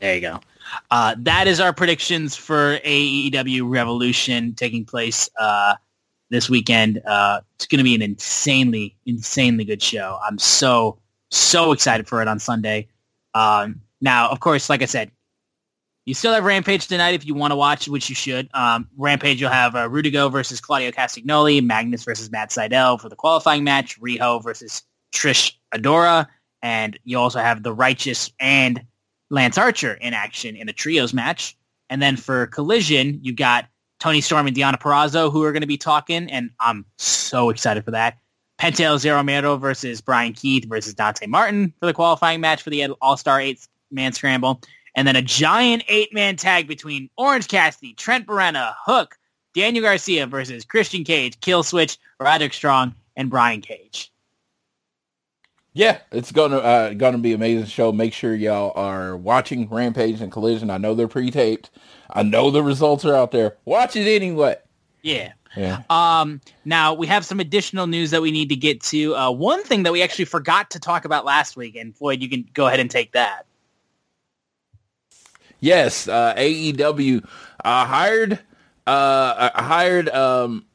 There 0.00 0.14
you 0.14 0.20
go. 0.20 0.40
Uh, 0.90 1.14
that 1.18 1.46
is 1.46 1.60
our 1.60 1.72
predictions 1.72 2.36
for 2.36 2.78
AEW 2.78 3.68
Revolution 3.70 4.54
taking 4.54 4.84
place 4.84 5.28
uh, 5.38 5.76
this 6.34 6.50
weekend. 6.50 7.00
Uh, 7.06 7.40
it's 7.54 7.66
going 7.66 7.78
to 7.78 7.84
be 7.84 7.94
an 7.94 8.02
insanely, 8.02 8.96
insanely 9.06 9.64
good 9.64 9.80
show. 9.80 10.18
I'm 10.26 10.38
so, 10.38 10.98
so 11.30 11.72
excited 11.72 12.08
for 12.08 12.20
it 12.20 12.28
on 12.28 12.38
Sunday. 12.38 12.88
Um, 13.34 13.80
now, 14.00 14.28
of 14.28 14.40
course, 14.40 14.68
like 14.68 14.82
I 14.82 14.86
said, 14.86 15.10
you 16.06 16.12
still 16.12 16.34
have 16.34 16.44
Rampage 16.44 16.88
tonight 16.88 17.14
if 17.14 17.24
you 17.24 17.34
want 17.34 17.52
to 17.52 17.56
watch, 17.56 17.88
which 17.88 18.08
you 18.10 18.14
should. 18.14 18.50
Um, 18.52 18.88
Rampage, 18.96 19.40
you'll 19.40 19.50
have 19.50 19.74
uh, 19.74 19.88
Rudigo 19.88 20.30
versus 20.30 20.60
Claudio 20.60 20.90
Castagnoli, 20.90 21.64
Magnus 21.64 22.04
versus 22.04 22.30
Matt 22.30 22.50
Sydal 22.50 23.00
for 23.00 23.08
the 23.08 23.16
qualifying 23.16 23.64
match, 23.64 23.98
Riho 24.00 24.42
versus 24.42 24.82
Trish 25.14 25.52
Adora, 25.72 26.26
and 26.62 26.98
you 27.04 27.18
also 27.18 27.38
have 27.38 27.62
The 27.62 27.72
Righteous 27.72 28.30
and 28.40 28.84
Lance 29.30 29.56
Archer 29.56 29.94
in 29.94 30.12
action 30.12 30.56
in 30.56 30.68
a 30.68 30.72
trios 30.72 31.14
match. 31.14 31.56
And 31.88 32.02
then 32.02 32.16
for 32.16 32.48
Collision, 32.48 33.20
you 33.22 33.32
got 33.32 33.66
Toni 34.04 34.20
Storm 34.20 34.46
and 34.46 34.54
Deonna 34.54 34.78
Purrazzo 34.78 35.32
who 35.32 35.42
are 35.44 35.52
going 35.52 35.62
to 35.62 35.66
be 35.66 35.78
talking, 35.78 36.30
and 36.30 36.50
I'm 36.60 36.84
so 36.98 37.48
excited 37.48 37.86
for 37.86 37.90
that. 37.92 38.18
Penta 38.60 38.80
El 38.80 38.98
Zero 38.98 39.22
Miedo 39.22 39.58
versus 39.58 40.02
Brian 40.02 40.34
Keith 40.34 40.66
versus 40.66 40.92
Dante 40.92 41.26
Martin 41.26 41.72
for 41.80 41.86
the 41.86 41.94
qualifying 41.94 42.42
match 42.42 42.60
for 42.60 42.68
the 42.68 42.84
All-Star 43.00 43.40
eight-man 43.40 44.12
scramble. 44.12 44.60
And 44.94 45.08
then 45.08 45.16
a 45.16 45.22
giant 45.22 45.84
eight-man 45.88 46.36
tag 46.36 46.68
between 46.68 47.08
Orange 47.16 47.48
Cassidy, 47.48 47.94
Trent 47.94 48.26
Beretta, 48.26 48.74
Hook, 48.84 49.16
Daniel 49.54 49.82
Garcia 49.82 50.26
versus 50.26 50.66
Christian 50.66 51.02
Cage, 51.02 51.40
Kill 51.40 51.62
Switch, 51.62 51.96
Roderick 52.20 52.52
Strong, 52.52 52.94
and 53.16 53.30
Brian 53.30 53.62
Cage. 53.62 54.12
Yeah, 55.76 55.98
it's 56.12 56.30
gonna 56.30 56.58
uh, 56.58 56.94
gonna 56.94 57.18
be 57.18 57.32
an 57.32 57.40
amazing 57.40 57.66
show. 57.66 57.90
Make 57.90 58.12
sure 58.12 58.32
y'all 58.32 58.72
are 58.76 59.16
watching 59.16 59.68
Rampage 59.68 60.20
and 60.20 60.30
Collision. 60.30 60.70
I 60.70 60.78
know 60.78 60.94
they're 60.94 61.08
pre-taped. 61.08 61.70
I 62.08 62.22
know 62.22 62.52
the 62.52 62.62
results 62.62 63.04
are 63.04 63.14
out 63.14 63.32
there. 63.32 63.56
Watch 63.64 63.96
it 63.96 64.06
anyway. 64.06 64.56
Yeah. 65.02 65.32
Yeah. 65.56 65.82
Um, 65.90 66.40
now 66.64 66.94
we 66.94 67.08
have 67.08 67.24
some 67.24 67.40
additional 67.40 67.88
news 67.88 68.12
that 68.12 68.22
we 68.22 68.30
need 68.30 68.48
to 68.50 68.56
get 68.56 68.80
to. 68.82 69.16
Uh, 69.16 69.30
one 69.32 69.62
thing 69.64 69.82
that 69.82 69.92
we 69.92 70.02
actually 70.02 70.24
forgot 70.26 70.70
to 70.70 70.80
talk 70.80 71.04
about 71.04 71.24
last 71.24 71.56
week, 71.56 71.74
and 71.76 71.94
Floyd, 71.96 72.22
you 72.22 72.28
can 72.28 72.48
go 72.54 72.66
ahead 72.66 72.80
and 72.80 72.90
take 72.90 73.12
that. 73.12 73.46
Yes, 75.58 76.06
uh, 76.06 76.34
AEW 76.36 77.26
uh, 77.64 77.84
hired 77.84 78.38
uh, 78.86 79.50
hired. 79.62 80.08
Um, 80.08 80.66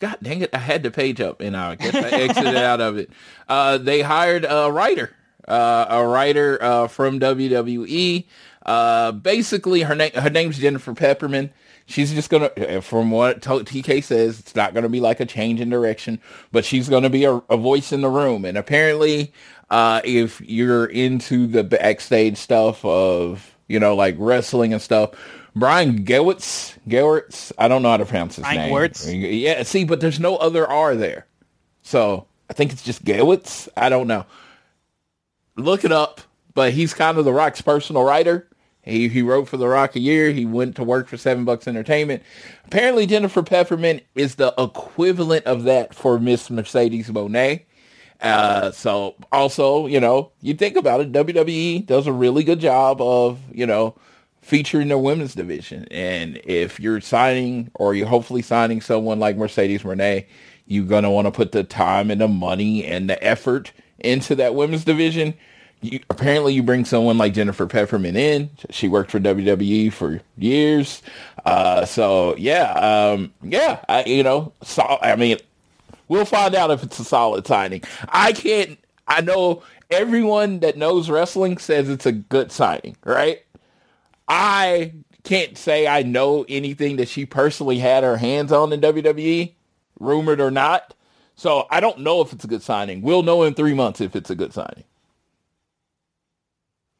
God 0.00 0.16
dang 0.22 0.40
it! 0.40 0.50
I 0.54 0.58
had 0.58 0.82
the 0.82 0.90
page 0.90 1.20
up, 1.20 1.40
and 1.40 1.56
I 1.56 1.74
guess 1.76 1.94
I 1.94 2.08
exited 2.08 2.56
out 2.56 2.80
of 2.80 2.96
it. 2.96 3.10
Uh, 3.48 3.78
they 3.78 4.00
hired 4.00 4.46
a 4.48 4.72
writer, 4.72 5.14
uh, 5.46 5.86
a 5.90 6.06
writer 6.06 6.58
uh, 6.60 6.88
from 6.88 7.20
WWE. 7.20 8.24
Uh, 8.64 9.12
basically, 9.12 9.82
her 9.82 9.94
name 9.94 10.12
her 10.12 10.30
name's 10.30 10.58
Jennifer 10.58 10.94
Pepperman. 10.94 11.50
She's 11.84 12.14
just 12.14 12.30
gonna, 12.30 12.80
from 12.82 13.10
what 13.10 13.42
TK 13.42 14.02
says, 14.02 14.38
it's 14.38 14.54
not 14.54 14.74
gonna 14.74 14.88
be 14.88 15.00
like 15.00 15.20
a 15.20 15.26
change 15.26 15.60
in 15.60 15.68
direction, 15.68 16.20
but 16.50 16.64
she's 16.64 16.88
gonna 16.88 17.10
be 17.10 17.24
a, 17.24 17.34
a 17.50 17.56
voice 17.56 17.92
in 17.92 18.00
the 18.00 18.08
room. 18.08 18.44
And 18.44 18.56
apparently, 18.56 19.32
uh, 19.70 20.00
if 20.04 20.40
you're 20.40 20.86
into 20.86 21.46
the 21.46 21.62
backstage 21.64 22.38
stuff 22.38 22.84
of 22.84 23.54
you 23.68 23.78
know 23.78 23.94
like 23.94 24.14
wrestling 24.18 24.72
and 24.72 24.80
stuff, 24.80 25.10
Brian 25.54 26.04
Gewirtz, 26.04 26.76
Gewirtz, 26.88 27.52
I 27.58 27.68
don't 27.68 27.82
know 27.82 27.90
how 27.90 27.96
to 27.96 28.06
pronounce 28.06 28.36
his 28.36 28.44
Brian 28.44 28.58
name. 28.58 28.72
Gewirtz? 28.72 29.40
Yeah, 29.40 29.62
see, 29.62 29.84
but 29.84 30.00
there's 30.00 30.20
no 30.20 30.36
other 30.36 30.66
R 30.66 30.94
there, 30.94 31.26
so 31.82 32.26
I 32.48 32.52
think 32.52 32.72
it's 32.72 32.82
just 32.82 33.04
Gewitz. 33.04 33.68
I 33.76 33.88
don't 33.88 34.06
know. 34.06 34.26
Look 35.56 35.84
it 35.84 35.92
up, 35.92 36.20
but 36.54 36.72
he's 36.72 36.94
kind 36.94 37.18
of 37.18 37.24
the 37.24 37.32
Rock's 37.32 37.60
personal 37.60 38.04
writer. 38.04 38.46
He 38.82 39.08
he 39.08 39.22
wrote 39.22 39.48
for 39.48 39.56
The 39.56 39.68
Rock 39.68 39.94
a 39.96 40.00
year. 40.00 40.30
He 40.30 40.46
went 40.46 40.76
to 40.76 40.84
work 40.84 41.08
for 41.08 41.16
Seven 41.16 41.44
Bucks 41.44 41.68
Entertainment. 41.68 42.22
Apparently, 42.64 43.06
Jennifer 43.06 43.42
Pepperman 43.42 44.00
is 44.14 44.36
the 44.36 44.54
equivalent 44.56 45.44
of 45.44 45.64
that 45.64 45.94
for 45.94 46.18
Miss 46.18 46.48
Mercedes 46.48 47.10
Moné. 47.10 47.62
Uh, 48.20 48.70
so 48.70 49.14
also, 49.32 49.86
you 49.86 50.00
know, 50.00 50.30
you 50.42 50.54
think 50.54 50.76
about 50.76 51.00
it, 51.00 51.12
WWE 51.12 51.86
does 51.86 52.06
a 52.06 52.12
really 52.12 52.44
good 52.44 52.60
job 52.60 53.00
of, 53.00 53.38
you 53.52 53.66
know, 53.66 53.94
featuring 54.40 54.88
the 54.88 54.98
women's 54.98 55.34
division. 55.34 55.86
And 55.90 56.40
if 56.44 56.80
you're 56.80 57.00
signing 57.00 57.70
or 57.74 57.94
you're 57.94 58.06
hopefully 58.06 58.42
signing 58.42 58.80
someone 58.80 59.18
like 59.18 59.36
Mercedes 59.36 59.82
Moné, 59.82 60.26
you're 60.66 60.86
going 60.86 61.04
to 61.04 61.10
want 61.10 61.26
to 61.26 61.32
put 61.32 61.52
the 61.52 61.64
time 61.64 62.10
and 62.10 62.20
the 62.20 62.28
money 62.28 62.84
and 62.84 63.10
the 63.10 63.22
effort 63.22 63.72
into 63.98 64.34
that 64.36 64.54
women's 64.54 64.84
division. 64.84 65.34
You, 65.82 66.00
apparently 66.10 66.52
you 66.54 66.62
bring 66.62 66.84
someone 66.84 67.18
like 67.18 67.34
Jennifer 67.34 67.66
Pepperman 67.66 68.14
in. 68.14 68.50
She 68.70 68.86
worked 68.86 69.10
for 69.10 69.18
WWE 69.18 69.92
for 69.92 70.20
years. 70.36 71.02
Uh, 71.44 71.84
so 71.86 72.36
yeah, 72.36 72.72
um, 72.72 73.32
yeah, 73.42 73.82
I, 73.88 74.04
you 74.04 74.22
know, 74.22 74.52
so, 74.62 74.98
I 75.02 75.16
mean, 75.16 75.38
we'll 76.08 76.24
find 76.24 76.54
out 76.54 76.70
if 76.70 76.82
it's 76.82 76.98
a 76.98 77.04
solid 77.04 77.46
signing. 77.46 77.82
I 78.08 78.32
can't, 78.32 78.78
I 79.08 79.22
know 79.22 79.62
everyone 79.90 80.60
that 80.60 80.76
knows 80.76 81.10
wrestling 81.10 81.58
says 81.58 81.88
it's 81.88 82.06
a 82.06 82.12
good 82.12 82.52
signing, 82.52 82.96
right? 83.04 83.42
I 84.30 84.94
can't 85.24 85.58
say 85.58 85.88
I 85.88 86.04
know 86.04 86.46
anything 86.48 86.96
that 86.96 87.08
she 87.08 87.26
personally 87.26 87.78
had 87.80 88.04
her 88.04 88.16
hands 88.16 88.52
on 88.52 88.72
in 88.72 88.80
WWE, 88.80 89.54
rumored 89.98 90.40
or 90.40 90.52
not. 90.52 90.94
So 91.34 91.66
I 91.70 91.80
don't 91.80 92.00
know 92.00 92.20
if 92.20 92.32
it's 92.32 92.44
a 92.44 92.48
good 92.48 92.62
signing. 92.62 93.02
We'll 93.02 93.24
know 93.24 93.42
in 93.42 93.54
three 93.54 93.74
months 93.74 94.00
if 94.00 94.14
it's 94.14 94.30
a 94.30 94.36
good 94.36 94.52
signing. 94.54 94.84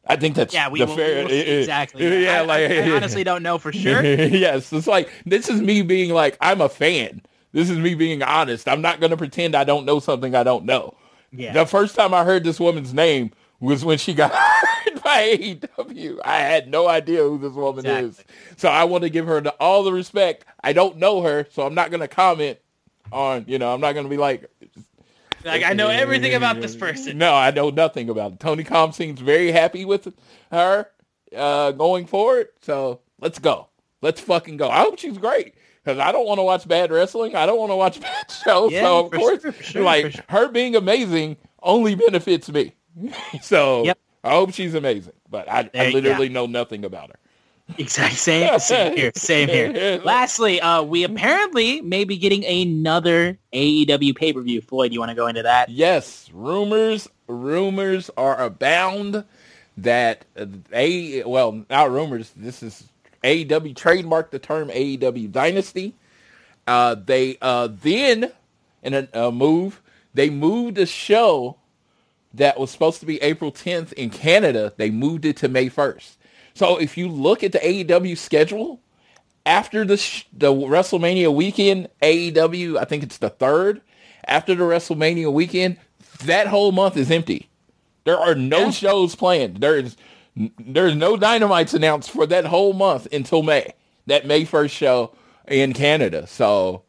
I 0.07 0.17
think 0.17 0.35
that's 0.35 0.53
Yeah, 0.53 0.69
we 0.71 0.81
the 0.81 0.87
will, 0.87 0.97
fair. 0.97 1.27
we 1.27 1.33
will 1.33 1.59
exactly. 1.61 2.25
Yeah, 2.25 2.39
I, 2.41 2.41
like 2.43 2.71
I, 2.71 2.79
I 2.91 2.97
honestly 2.97 3.23
don't 3.23 3.43
know 3.45 3.59
for 3.59 3.73
sure. 3.73 4.03
yes, 4.05 4.73
it's 4.73 4.87
like 4.89 5.09
this 5.25 5.49
is 5.49 5.61
me 5.61 5.83
being 5.83 6.11
like 6.11 6.37
I'm 6.41 6.61
a 6.61 6.69
fan. 6.69 7.23
This 7.53 7.71
is 7.71 7.79
me 7.79 7.95
being 7.95 8.23
honest. 8.23 8.69
I'm 8.69 8.81
not 8.81 9.01
going 9.01 9.11
to 9.11 9.17
pretend 9.17 9.55
I 9.55 9.65
don't 9.65 9.85
know 9.85 10.01
something 10.01 10.35
I 10.35 10.43
don't 10.43 10.65
know. 10.65 10.95
Yeah. 11.33 11.53
The 11.53 11.67
first 11.67 11.95
time 11.95 12.13
I 12.15 12.25
heard 12.25 12.45
this 12.45 12.59
woman's 12.61 12.95
name 12.95 13.31
was 13.61 13.85
when 13.85 13.99
she 13.99 14.15
got 14.15 14.33
hired 14.35 15.03
by 15.03 15.37
AEW. 15.37 16.19
I 16.25 16.39
had 16.39 16.69
no 16.69 16.89
idea 16.89 17.23
who 17.23 17.39
this 17.39 17.53
woman 17.53 17.85
Exactly. 17.87 18.09
is. 18.09 18.25
So 18.57 18.69
I 18.69 18.85
want 18.85 19.03
to 19.05 19.11
give 19.11 19.27
her 19.27 19.41
the, 19.41 19.51
all 19.61 19.83
the 19.85 19.93
respect. 19.93 20.45
I 20.63 20.73
don't 20.73 20.97
know 20.97 21.23
her, 21.23 21.47
so 21.53 21.63
I'm 21.67 21.75
not 21.75 21.91
going 21.91 22.01
to 22.01 22.09
comment 22.09 22.59
on, 23.13 23.45
you 23.47 23.59
know, 23.59 23.73
I'm 23.73 23.81
not 23.81 23.93
going 23.93 24.05
to 24.07 24.11
be 24.11 24.17
like, 24.17 24.51
Like 25.45 25.63
I 25.65 25.73
know 25.73 25.89
everything 25.89 26.35
about 26.35 26.61
this 26.61 26.77
person. 26.77 27.19
no, 27.19 27.35
I 27.35 27.51
know 27.51 27.71
nothing 27.71 28.09
about 28.09 28.33
it. 28.33 28.41
Tony 28.41 28.65
Khan 28.65 28.93
seems 28.93 29.21
very 29.21 29.51
happy 29.53 29.85
with 29.85 30.13
her 30.53 30.87
uh, 31.37 31.73
going 31.73 32.07
forward. 32.07 32.49
So 32.63 33.01
let's 33.21 33.39
go. 33.39 33.69
Let's 34.03 34.21
fucking 34.21 34.57
go. 34.57 34.69
I 34.71 34.81
hope 34.81 34.99
she's 34.99 35.19
great 35.19 35.55
because 35.85 35.99
I 35.99 36.13
don't 36.13 36.27
want 36.27 36.39
to 36.39 36.43
watch 36.43 36.67
bad 36.67 36.91
wrestling. 36.91 37.37
I 37.37 37.45
don't 37.47 37.59
want 37.59 37.71
to 37.71 37.77
watch 37.77 38.01
bad 38.03 38.31
shows. 38.31 38.73
Yeah, 38.73 38.83
so 38.83 39.07
of 39.07 39.13
course, 39.13 39.43
sure, 39.43 39.53
sure, 39.53 39.83
like 39.83 40.13
sure. 40.13 40.25
her 40.29 40.49
being 40.49 40.77
amazing 40.77 41.37
only 41.63 41.95
benefits 41.95 42.49
me. 42.51 42.75
so 43.43 43.85
Yep. 43.85 43.99
I 44.23 44.31
hope 44.31 44.53
she's 44.53 44.75
amazing. 44.75 45.15
But 45.31 45.49
I, 45.49 45.71
I 45.75 45.91
literally 45.91 46.29
know 46.29 46.47
nothing 46.47 46.85
about 46.85 47.11
her. 47.11 47.17
Exactly. 47.79 48.17
Same, 48.17 48.59
same 48.59 48.97
here. 48.97 49.13
Same 49.15 49.49
here. 49.49 49.99
Lastly, 50.05 50.61
uh, 50.61 50.83
we 50.83 51.05
apparently 51.05 51.81
may 51.81 52.05
be 52.05 52.17
getting 52.17 52.45
another 52.45 53.39
AEW 53.53 54.15
pay-per-view. 54.17 54.61
Floyd, 54.63 54.93
you 54.93 54.99
want 54.99 55.11
to 55.11 55.15
go 55.15 55.27
into 55.27 55.43
that? 55.43 55.69
Yes, 55.69 56.29
rumors 56.33 57.09
rumors 57.27 58.11
are 58.17 58.43
abound 58.43 59.25
that 59.77 60.25
a 60.73 61.23
well 61.25 61.65
not 61.71 61.91
rumors. 61.91 62.33
This 62.37 62.63
is 62.63 62.85
AEW 63.23 63.75
trademarked 63.75 64.31
the 64.31 64.39
term 64.39 64.69
AEW 64.69 65.31
Dynasty. 65.31 65.95
Uh, 66.67 66.95
they 66.95 67.39
uh, 67.41 67.69
then 67.71 68.33
in 68.83 68.95
a, 68.95 69.09
a 69.15 69.33
move 69.33 69.81
they 70.13 70.29
moved 70.29 70.77
the 70.77 70.87
show 70.87 71.57
that 72.35 72.59
was 72.59 72.71
supposed 72.71 73.01
to 73.01 73.07
be 73.07 73.21
April 73.23 73.51
10th 73.53 73.93
in 73.95 74.11
Canada. 74.11 74.73
They 74.77 74.91
moved 74.91 75.25
it 75.25 75.37
to 75.39 75.49
May 75.49 75.69
1st. 75.69 76.17
So 76.55 76.77
if 76.79 76.97
you 76.97 77.09
look 77.09 77.43
at 77.43 77.53
the 77.53 77.59
AEW 77.59 78.17
schedule, 78.17 78.81
after 79.47 79.85
the 79.85 79.97
sh- 79.97 80.25
the 80.33 80.53
WrestleMania 80.53 81.33
weekend, 81.35 81.89
AEW, 82.03 82.77
I 82.79 82.85
think 82.85 83.03
it's 83.03 83.19
the 83.19 83.31
third. 83.31 83.81
After 84.27 84.55
the 84.55 84.65
WrestleMania 84.65 85.33
weekend, 85.33 85.79
that 86.25 86.47
whole 86.49 86.73
month 86.73 86.97
is 86.97 87.11
empty. 87.11 87.49
There 88.05 88.19
are 88.19 88.35
no 88.35 88.67
Yeah. 88.67 88.71
shows 88.71 89.15
planned. 89.15 89.59
There 89.59 89.77
is 89.77 89.97
there's 90.59 90.95
no 90.95 91.17
dynamites 91.17 91.75
announced 91.75 92.11
for 92.11 92.25
that 92.27 92.47
whole 92.47 92.73
month 92.73 93.09
until 93.13 93.43
May. 93.43 93.73
That 94.07 94.27
May 94.27 94.45
first 94.45 94.75
show 94.75 95.13
in 95.49 95.73
Canada. 95.73 96.27
So 96.27 96.83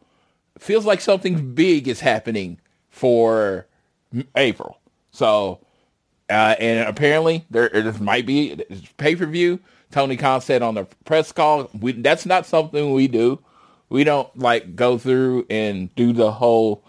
feels 0.59 0.85
like 0.85 1.01
something 1.01 1.53
big 1.53 1.87
is 1.87 2.01
happening 2.01 2.59
for 2.89 3.67
April. 4.35 4.77
So 5.11 5.59
uh, 6.29 6.55
and 6.59 6.87
apparently 6.87 7.45
there 7.49 7.67
it 7.67 7.99
might 8.01 8.25
be 8.25 8.63
pay 8.97 9.15
per 9.15 9.25
view. 9.25 9.59
Tony 9.91 10.15
Khan 10.17 10.39
said 10.41 10.61
on 10.61 10.75
the 10.75 10.85
press 11.05 11.31
call, 11.33 11.69
we, 11.79 11.91
that's 11.91 12.25
not 12.25 12.45
something 12.45 12.93
we 12.93 13.07
do. 13.09 13.39
We 13.89 14.05
don't 14.05 14.35
like 14.37 14.75
go 14.75 14.97
through 14.97 15.45
and 15.49 15.93
do 15.95 16.13
the 16.13 16.31
whole 16.31 16.85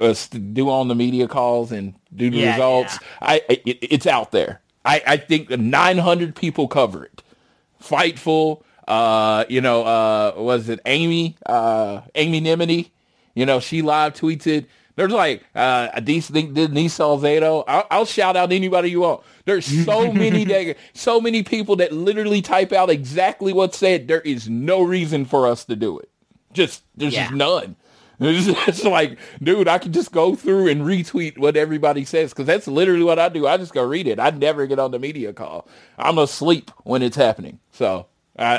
uh, 0.00 0.14
do 0.52 0.70
on 0.70 0.88
the 0.88 0.94
media 0.94 1.28
calls 1.28 1.70
and 1.70 1.94
do 2.14 2.30
the 2.30 2.38
Yeah, 2.38 2.52
results. 2.52 2.98
I 3.20 3.42
I- 3.50 3.62
it, 3.66 3.78
it's 3.82 4.06
out 4.06 4.32
there. 4.32 4.62
I, 4.84 5.02
I 5.06 5.16
think 5.18 5.50
900 5.50 6.34
people 6.36 6.68
cover 6.68 7.04
it. 7.04 7.22
Fightful, 7.82 8.62
uh, 8.88 9.44
you 9.48 9.60
know, 9.60 9.82
uh, 9.84 10.32
was 10.36 10.68
it 10.68 10.80
Amy, 10.86 11.36
uh, 11.44 12.02
Amy 12.14 12.40
Nimini? 12.40 12.92
You 13.34 13.46
know, 13.46 13.60
she 13.60 13.82
live 13.82 14.14
tweeted. 14.14 14.66
There's 14.96 15.12
like 15.12 15.44
uh, 15.54 15.88
a 15.92 16.00
decent 16.00 16.54
Denise 16.54 16.94
Salcedo. 16.94 17.64
I'll, 17.68 17.86
I'll 17.90 18.04
shout 18.06 18.34
out 18.36 18.50
anybody 18.50 18.90
you 18.90 19.00
want. 19.00 19.22
There's 19.44 19.66
so 19.84 20.10
many 20.12 20.44
that, 20.44 20.76
so 20.94 21.20
many 21.20 21.42
people 21.42 21.76
that 21.76 21.92
literally 21.92 22.42
type 22.42 22.72
out 22.72 22.90
exactly 22.90 23.52
what's 23.52 23.76
said. 23.78 24.08
There 24.08 24.22
is 24.22 24.48
no 24.48 24.82
reason 24.82 25.24
for 25.26 25.46
us 25.46 25.64
to 25.66 25.76
do 25.76 25.98
it. 25.98 26.10
Just 26.52 26.82
there's 26.96 27.14
Yeah. 27.14 27.24
just 27.24 27.34
none. 27.34 27.76
It's 28.18 28.46
just 28.46 28.84
like, 28.84 29.18
dude, 29.42 29.68
I 29.68 29.76
can 29.76 29.92
just 29.92 30.10
go 30.10 30.34
through 30.34 30.68
and 30.68 30.80
retweet 30.80 31.36
what 31.36 31.54
everybody 31.54 32.06
says 32.06 32.30
because 32.32 32.46
that's 32.46 32.66
literally 32.66 33.04
what 33.04 33.18
I 33.18 33.28
do. 33.28 33.46
I 33.46 33.58
just 33.58 33.74
go 33.74 33.84
read 33.84 34.06
it. 34.06 34.18
I 34.18 34.30
never 34.30 34.66
get 34.66 34.78
on 34.78 34.90
the 34.90 34.98
media 34.98 35.34
call. 35.34 35.68
I'm 35.98 36.16
asleep 36.16 36.70
when 36.84 37.02
it's 37.02 37.16
happening. 37.16 37.58
So 37.72 38.06
I, 38.38 38.56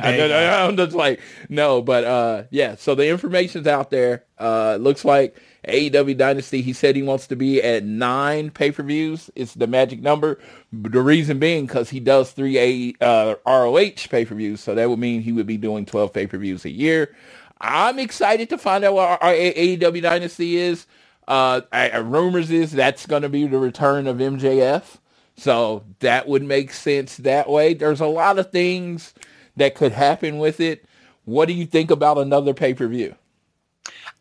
I'm 0.63 0.77
just 0.77 0.95
like, 0.95 1.21
no, 1.49 1.81
but 1.81 2.03
uh, 2.03 2.43
yeah. 2.51 2.75
So 2.75 2.93
the 2.93 3.07
information's 3.09 3.65
out 3.65 3.89
there. 3.89 4.25
Uh, 4.37 4.75
looks 4.79 5.03
like 5.03 5.35
AEW 5.67 6.17
Dynasty. 6.17 6.61
He 6.61 6.73
said 6.73 6.95
he 6.95 7.03
wants 7.03 7.27
to 7.27 7.35
be 7.35 7.61
at 7.61 7.83
nine 7.83 8.49
pay-per-views. 8.49 9.29
It's 9.35 9.53
the 9.53 9.67
magic 9.67 10.01
number. 10.01 10.39
The 10.71 11.01
reason 11.01 11.39
being 11.39 11.65
because 11.65 11.89
he 11.89 11.99
does 11.99 12.31
three 12.31 12.95
A 13.01 13.05
uh, 13.05 13.35
ROH 13.45 14.07
pay-per-views, 14.09 14.59
so 14.61 14.75
that 14.75 14.89
would 14.89 14.99
mean 14.99 15.21
he 15.21 15.31
would 15.31 15.47
be 15.47 15.57
doing 15.57 15.85
12 15.85 16.13
pay-per-views 16.13 16.65
a 16.65 16.71
year. 16.71 17.15
I'm 17.59 17.99
excited 17.99 18.49
to 18.49 18.57
find 18.57 18.83
out 18.83 18.93
what 18.93 19.21
our, 19.21 19.33
AEW 19.33 20.01
Dynasty 20.01 20.57
is. 20.57 20.85
Uh, 21.27 21.61
I, 21.71 21.97
rumors 21.97 22.51
is 22.51 22.71
that's 22.71 23.05
going 23.05 23.23
to 23.23 23.29
be 23.29 23.47
the 23.47 23.57
return 23.57 24.07
of 24.07 24.17
MJF. 24.17 24.97
So 25.37 25.83
that 25.99 26.27
would 26.27 26.43
make 26.43 26.71
sense 26.71 27.17
that 27.17 27.49
way. 27.49 27.73
There's 27.73 28.01
a 28.01 28.07
lot 28.07 28.39
of 28.39 28.51
things 28.51 29.13
that 29.55 29.75
could 29.75 29.91
happen 29.91 30.39
with 30.39 30.59
it. 30.59 30.85
What 31.25 31.47
do 31.47 31.53
you 31.53 31.65
think 31.65 31.91
about 31.91 32.17
another 32.17 32.53
pay-per-view? 32.53 33.15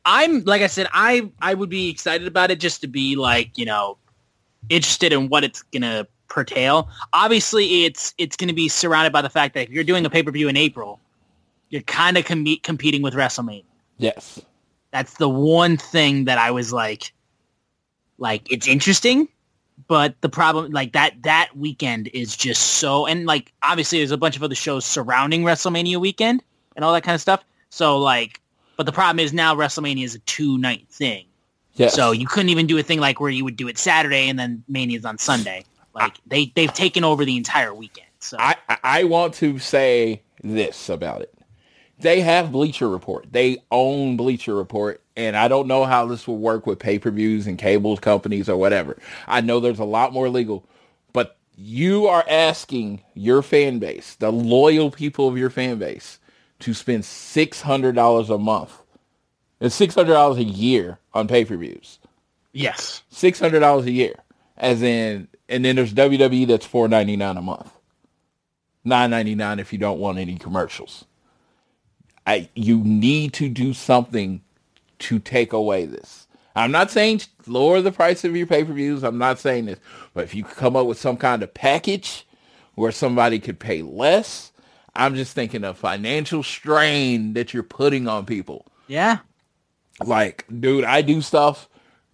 I'm 0.06 0.44
like 0.44 0.62
I 0.62 0.68
said, 0.68 0.86
I 0.92 1.30
I 1.42 1.52
would 1.52 1.68
be 1.68 1.90
excited 1.90 2.26
about 2.26 2.50
it 2.50 2.60
just 2.60 2.80
to 2.80 2.86
be 2.86 3.16
like 3.16 3.58
you 3.58 3.66
know 3.66 3.98
interested 4.70 5.12
in 5.12 5.28
what 5.28 5.44
it's 5.44 5.62
gonna 5.62 6.06
curtail. 6.28 6.88
Obviously, 7.12 7.84
it's 7.84 8.14
it's 8.16 8.36
going 8.36 8.48
to 8.48 8.54
be 8.54 8.68
surrounded 8.68 9.12
by 9.12 9.22
the 9.22 9.30
fact 9.30 9.54
that 9.54 9.64
if 9.64 9.70
you're 9.70 9.84
doing 9.84 10.06
a 10.06 10.10
pay 10.10 10.22
per 10.22 10.30
view 10.30 10.48
in 10.48 10.56
April, 10.56 11.00
you're 11.70 11.82
kind 11.82 12.16
of 12.16 12.24
com- 12.24 12.56
competing 12.62 13.02
with 13.02 13.14
WrestleMania. 13.14 13.64
Yes, 13.98 14.40
that's 14.92 15.14
the 15.14 15.28
one 15.28 15.76
thing 15.76 16.24
that 16.26 16.38
I 16.38 16.50
was 16.50 16.72
like, 16.72 17.12
like 18.18 18.50
it's 18.50 18.68
interesting, 18.68 19.28
but 19.88 20.14
the 20.20 20.28
problem 20.28 20.72
like 20.72 20.92
that 20.92 21.22
that 21.22 21.50
weekend 21.56 22.08
is 22.08 22.36
just 22.36 22.62
so 22.62 23.06
and 23.06 23.26
like 23.26 23.52
obviously 23.62 23.98
there's 23.98 24.10
a 24.10 24.16
bunch 24.16 24.36
of 24.36 24.42
other 24.42 24.54
shows 24.54 24.84
surrounding 24.84 25.42
WrestleMania 25.42 25.96
weekend 25.96 26.42
and 26.76 26.84
all 26.84 26.92
that 26.92 27.02
kind 27.02 27.14
of 27.14 27.20
stuff. 27.20 27.44
So 27.70 27.98
like, 27.98 28.40
but 28.76 28.86
the 28.86 28.92
problem 28.92 29.18
is 29.18 29.32
now 29.32 29.54
WrestleMania 29.54 30.04
is 30.04 30.14
a 30.14 30.18
two 30.20 30.58
night 30.58 30.86
thing. 30.90 31.26
Yes. 31.74 31.94
So 31.94 32.12
you 32.12 32.26
couldn't 32.26 32.48
even 32.48 32.66
do 32.66 32.78
a 32.78 32.82
thing 32.82 33.00
like 33.00 33.20
where 33.20 33.30
you 33.30 33.44
would 33.44 33.56
do 33.56 33.68
it 33.68 33.78
Saturday 33.78 34.28
and 34.28 34.38
then 34.38 34.64
Mania's 34.68 35.04
on 35.04 35.18
Sunday. 35.18 35.64
Like 35.94 36.14
they 36.26 36.52
they've 36.54 36.72
taken 36.72 37.04
over 37.04 37.24
the 37.24 37.36
entire 37.36 37.74
weekend. 37.74 38.08
So 38.18 38.36
I 38.38 38.56
I 38.82 39.04
want 39.04 39.34
to 39.34 39.58
say 39.58 40.22
this 40.42 40.88
about 40.88 41.22
it. 41.22 41.32
They 41.98 42.20
have 42.20 42.52
Bleacher 42.52 42.88
Report. 42.88 43.26
They 43.32 43.58
own 43.70 44.18
Bleacher 44.18 44.54
Report, 44.54 45.02
and 45.16 45.34
I 45.34 45.48
don't 45.48 45.66
know 45.66 45.84
how 45.84 46.04
this 46.04 46.28
will 46.28 46.36
work 46.36 46.66
with 46.66 46.78
pay-per-views 46.78 47.46
and 47.46 47.58
cables 47.58 48.00
companies 48.00 48.50
or 48.50 48.58
whatever. 48.58 48.98
I 49.26 49.40
know 49.40 49.60
there's 49.60 49.78
a 49.78 49.84
lot 49.84 50.12
more 50.12 50.28
legal, 50.28 50.66
but 51.14 51.38
you 51.56 52.06
are 52.06 52.24
asking 52.28 53.00
your 53.14 53.40
fan 53.40 53.78
base, 53.78 54.14
the 54.16 54.30
loyal 54.30 54.90
people 54.90 55.26
of 55.26 55.38
your 55.38 55.48
fan 55.48 55.78
base, 55.78 56.18
to 56.60 56.74
spend 56.74 57.04
six 57.04 57.60
hundred 57.60 57.94
dollars 57.94 58.30
a 58.30 58.38
month 58.38 58.82
and 59.60 59.72
six 59.72 59.94
hundred 59.94 60.14
dollars 60.14 60.38
a 60.38 60.44
year 60.44 60.98
on 61.14 61.28
pay-per-views. 61.28 61.98
Yes, 62.52 63.02
six 63.10 63.38
hundred 63.38 63.60
dollars 63.60 63.86
a 63.86 63.90
year, 63.90 64.14
as 64.56 64.82
in 64.82 65.28
and 65.48 65.64
then 65.64 65.76
there's 65.76 65.94
WWE 65.94 66.46
that's 66.46 66.66
four 66.66 66.88
ninety 66.88 67.16
nine 67.16 67.36
a 67.36 67.42
month, 67.42 67.70
nine 68.84 69.10
ninety 69.10 69.34
nine 69.34 69.58
if 69.58 69.72
you 69.72 69.78
don't 69.78 70.00
want 70.00 70.18
any 70.18 70.36
commercials. 70.36 71.04
I 72.26 72.48
you 72.54 72.78
need 72.78 73.32
to 73.34 73.48
do 73.48 73.72
something 73.72 74.42
to 75.00 75.18
take 75.18 75.52
away 75.52 75.84
this. 75.84 76.26
I'm 76.54 76.72
not 76.72 76.90
saying 76.90 77.20
lower 77.46 77.82
the 77.82 77.92
price 77.92 78.24
of 78.24 78.34
your 78.34 78.46
pay-per-views. 78.46 79.04
I'm 79.04 79.18
not 79.18 79.38
saying 79.38 79.66
this, 79.66 79.78
but 80.14 80.24
if 80.24 80.34
you 80.34 80.42
come 80.42 80.74
up 80.74 80.86
with 80.86 80.98
some 80.98 81.18
kind 81.18 81.42
of 81.42 81.52
package 81.52 82.26
where 82.74 82.92
somebody 82.92 83.38
could 83.38 83.58
pay 83.58 83.82
less, 83.82 84.52
I'm 84.96 85.14
just 85.14 85.34
thinking 85.34 85.64
of 85.64 85.78
financial 85.78 86.42
strain 86.42 87.34
that 87.34 87.54
you're 87.54 87.62
putting 87.62 88.08
on 88.08 88.26
people. 88.26 88.66
Yeah. 88.88 89.18
Like, 90.04 90.44
dude, 90.60 90.84
I 90.84 91.02
do 91.02 91.20
stuff 91.20 91.68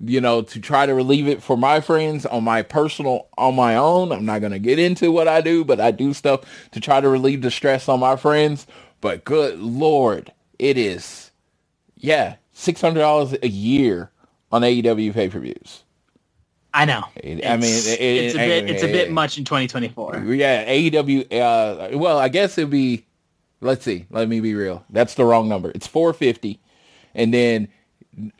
you 0.04 0.20
know, 0.20 0.42
to 0.42 0.60
try 0.60 0.84
to 0.84 0.94
relieve 0.94 1.28
it 1.28 1.42
for 1.42 1.56
my 1.56 1.80
friends 1.80 2.26
on 2.26 2.42
my 2.42 2.62
personal, 2.62 3.28
on 3.38 3.54
my 3.54 3.76
own. 3.76 4.10
I'm 4.10 4.24
not 4.24 4.40
going 4.40 4.52
to 4.52 4.58
get 4.58 4.78
into 4.78 5.12
what 5.12 5.28
I 5.28 5.40
do, 5.40 5.64
but 5.64 5.80
I 5.80 5.92
do 5.92 6.12
stuff 6.12 6.40
to 6.72 6.80
try 6.80 7.00
to 7.00 7.08
relieve 7.08 7.42
the 7.42 7.50
stress 7.50 7.88
on 7.88 8.00
my 8.00 8.16
friends. 8.16 8.66
But 9.00 9.24
good 9.24 9.60
Lord, 9.60 10.32
it 10.58 10.76
is, 10.76 11.30
yeah, 11.96 12.36
$600 12.54 13.42
a 13.42 13.48
year 13.48 14.10
on 14.50 14.62
AEW 14.62 15.14
pay-per-views. 15.14 15.84
I 16.74 16.84
know. 16.84 17.04
I 17.22 17.22
mean, 17.22 17.42
it, 17.42 18.00
it's 18.00 18.34
a 18.34 18.38
bit, 18.38 18.70
it's 18.70 18.82
a 18.82 18.86
bit 18.86 19.10
much 19.10 19.36
in 19.38 19.44
2024. 19.44 20.24
Yeah, 20.34 20.64
AEW. 20.66 21.32
Uh, 21.32 21.98
well, 21.98 22.18
I 22.18 22.28
guess 22.28 22.56
it'd 22.58 22.70
be. 22.70 23.04
Let's 23.60 23.84
see. 23.84 24.06
Let 24.10 24.28
me 24.28 24.40
be 24.40 24.54
real. 24.54 24.84
That's 24.90 25.14
the 25.14 25.24
wrong 25.24 25.48
number. 25.48 25.70
It's 25.74 25.86
450, 25.86 26.58
and 27.14 27.32
then 27.32 27.68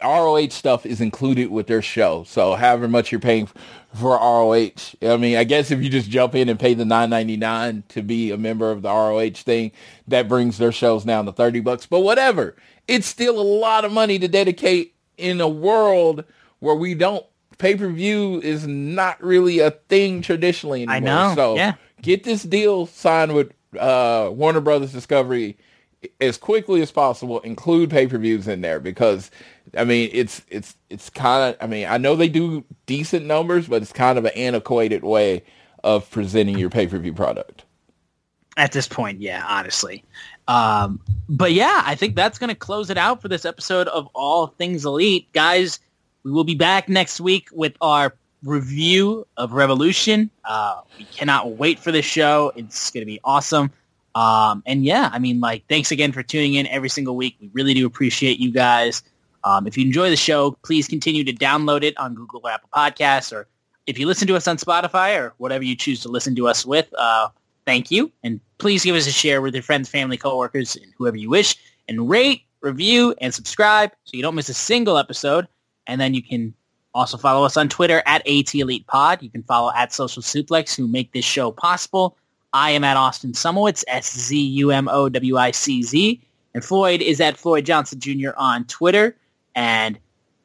ROH 0.03 0.49
stuff 0.51 0.85
is 0.85 1.01
included 1.01 1.51
with 1.51 1.67
their 1.67 1.83
show. 1.83 2.25
So 2.25 2.55
however 2.55 2.89
much 2.89 3.11
you're 3.11 3.21
paying 3.21 3.49
for 3.95 4.11
ROH, 4.11 4.95
I 5.03 5.17
mean, 5.17 5.37
I 5.37 5.45
guess 5.45 5.71
if 5.71 5.83
you 5.83 5.89
just 5.89 6.11
jump 6.11 6.35
in 6.35 6.49
and 6.49 6.61
pay 6.61 6.75
the 6.75 6.85
9.99 6.85 7.89
to 7.89 8.03
be 8.03 8.31
a 8.31 8.37
member 8.37 8.71
of 8.71 8.83
the 8.83 8.89
ROH 8.91 9.43
thing, 9.43 9.73
that 10.09 10.29
brings 10.29 10.59
their 10.59 10.73
shows 10.73 11.05
down 11.05 11.25
to 11.25 11.33
30 11.33 11.61
bucks. 11.61 11.87
But 11.87 12.01
whatever, 12.01 12.55
it's 12.87 13.07
still 13.07 13.41
a 13.41 13.43
lot 13.43 13.85
of 13.85 13.93
money 13.93 14.19
to 14.19 14.29
dedicate 14.29 14.95
in 15.17 15.41
a 15.41 15.49
world 15.49 16.25
where 16.59 16.75
we 16.75 16.95
don't 16.95 17.25
pay-per-view 17.59 18.41
is 18.43 18.67
not 18.67 19.23
really 19.23 19.61
a 19.61 19.71
thing 19.71 20.23
traditionally 20.23 20.83
anymore. 20.83 20.97
I 20.97 21.01
know. 21.29 21.35
So 21.35 21.57
yeah. 21.57 21.75
get 22.01 22.25
this 22.25 22.43
deal 22.43 22.87
signed 22.87 23.35
with 23.35 23.53
uh, 23.79 24.31
Warner 24.33 24.61
Brothers 24.61 24.93
Discovery 24.93 25.57
as 26.21 26.37
quickly 26.37 26.83
as 26.83 26.91
possible. 26.91 27.41
Include 27.41 27.91
pay-per-views 27.91 28.49
in 28.49 28.61
there 28.61 28.81
because 28.81 29.31
I 29.77 29.85
mean, 29.85 30.11
it's 30.13 30.43
it's 30.49 30.77
it's 30.91 31.11
kind 31.11 31.55
of. 31.55 31.63
I 31.63 31.67
mean, 31.67 31.87
I 31.87 31.99
know 31.99 32.17
they 32.17 32.29
do 32.29 32.65
decent 32.87 33.27
numbers, 33.27 33.69
but 33.69 33.83
it's 33.83 33.93
kind 33.93 34.19
of 34.19 34.25
an 34.25 34.33
antiquated 34.33 35.03
way 35.03 35.45
of 35.83 36.11
presenting 36.11 36.59
your 36.59 36.71
pay 36.71 36.87
per 36.87 36.99
view 36.99 37.13
product. 37.13 37.65
At 38.57 38.73
this 38.73 38.87
point, 38.87 39.21
yeah, 39.21 39.45
honestly. 39.49 40.05
Um, 40.47 41.01
but 41.29 41.53
yeah, 41.53 41.83
I 41.87 41.95
think 41.95 42.17
that's 42.17 42.39
going 42.39 42.49
to 42.49 42.57
close 42.57 42.91
it 42.91 42.99
out 42.99 43.23
for 43.23 43.29
this 43.29 43.47
episode 43.47 43.89
of 43.89 44.09
All 44.15 44.49
Things 44.49 44.85
Elite, 44.85 45.33
guys. 45.33 45.79
We 46.25 46.31
will 46.31 46.45
be 46.45 46.55
back 46.55 46.89
next 46.89 47.21
week 47.21 47.49
with 47.53 47.75
our 47.81 48.15
review 48.45 49.27
of 49.37 49.53
Revolution. 49.53 50.31
Uh, 50.45 50.81
we 50.99 51.05
cannot 51.05 51.53
wait 51.53 51.79
for 51.79 51.93
this 51.93 52.05
show. 52.05 52.53
It's 52.57 52.91
going 52.91 53.03
to 53.03 53.07
be 53.07 53.21
awesome. 53.25 53.71
Um, 54.15 54.63
and 54.67 54.85
yeah, 54.85 55.11
I 55.13 55.19
mean, 55.19 55.41
like, 55.41 55.65
thanks 55.69 55.91
again 55.91 56.13
for 56.13 56.23
tuning 56.23 56.55
in 56.55 56.67
every 56.67 56.89
single 56.89 57.17
week. 57.17 57.37
We 57.41 57.51
really 57.53 57.75
do 57.75 57.87
appreciate 57.87 58.39
you 58.39 58.51
guys. 58.51 59.03
Um, 59.45 59.67
if 59.67 59.77
you 59.77 59.85
enjoy 59.85 60.11
the 60.11 60.17
show, 60.17 60.53
please 60.63 60.87
continue 60.87 61.25
to 61.25 61.33
download 61.33 61.83
it 61.83 61.99
on 61.99 62.15
Google 62.15 62.41
or 62.45 62.51
Apple 62.51 62.69
Podcasts, 62.75 63.33
or 63.33 63.49
if 63.87 63.99
you 63.99 64.07
listen 64.07 64.29
to 64.29 64.37
us 64.37 64.47
on 64.47 64.57
Spotify 64.57 65.19
or 65.19 65.35
whatever 65.39 65.65
you 65.65 65.75
choose 65.75 66.01
to 66.03 66.09
listen 66.09 66.37
to 66.37 66.47
us 66.47 66.65
with, 66.65 66.89
uh, 66.97 67.29
thank 67.67 67.91
you. 67.91 68.13
And 68.23 68.41
please 68.59 68.85
give 68.85 68.95
us 68.95 69.07
a 69.09 69.13
share 69.13 69.43
with 69.43 69.55
your 69.55 69.63
friends, 69.63 69.89
family, 69.89 70.17
coworkers, 70.17 70.77
and 70.77 70.93
whoever 70.97 71.17
you 71.17 71.31
wish. 71.31 71.57
And 71.89 72.09
rate, 72.09 72.43
review, 72.61 73.15
and 73.21 73.35
subscribe 73.35 73.91
so 74.05 74.17
you 74.17 74.23
don't 74.23 74.37
miss 74.37 74.49
a 74.49 74.55
single 74.55 74.99
episode. 74.99 75.49
And 75.87 76.01
then 76.01 76.15
you 76.15 76.23
can 76.23 76.55
also 76.95 77.17
follow 77.17 77.45
us 77.45 77.57
on 77.57 77.69
Twitter 77.69 78.03
at 78.07 78.27
AT 78.29 78.55
Elite 78.55 78.87
Pod. 78.87 79.23
You 79.23 79.31
can 79.31 79.43
follow 79.43 79.73
at 79.75 79.93
Social 79.93 80.23
Suplex, 80.23 80.77
who 80.77 80.87
make 80.87 81.13
this 81.13 81.25
show 81.25 81.51
possible. 81.51 82.17
I 82.53 82.71
am 82.71 82.85
at 82.85 82.97
Austin 82.97 83.33
Szumowicz, 83.33 83.83
S-Z-U-M-O-W-I-C-Z. 83.89 84.61
And 86.55 86.65
Floyd 86.65 87.01
is 87.01 87.19
at 87.21 87.39
Floyd 87.39 87.65
Johnson 87.65 87.99
Jr. 87.99 88.31
on 88.37 88.65
Twitter. 88.67 89.17
And 89.55 89.99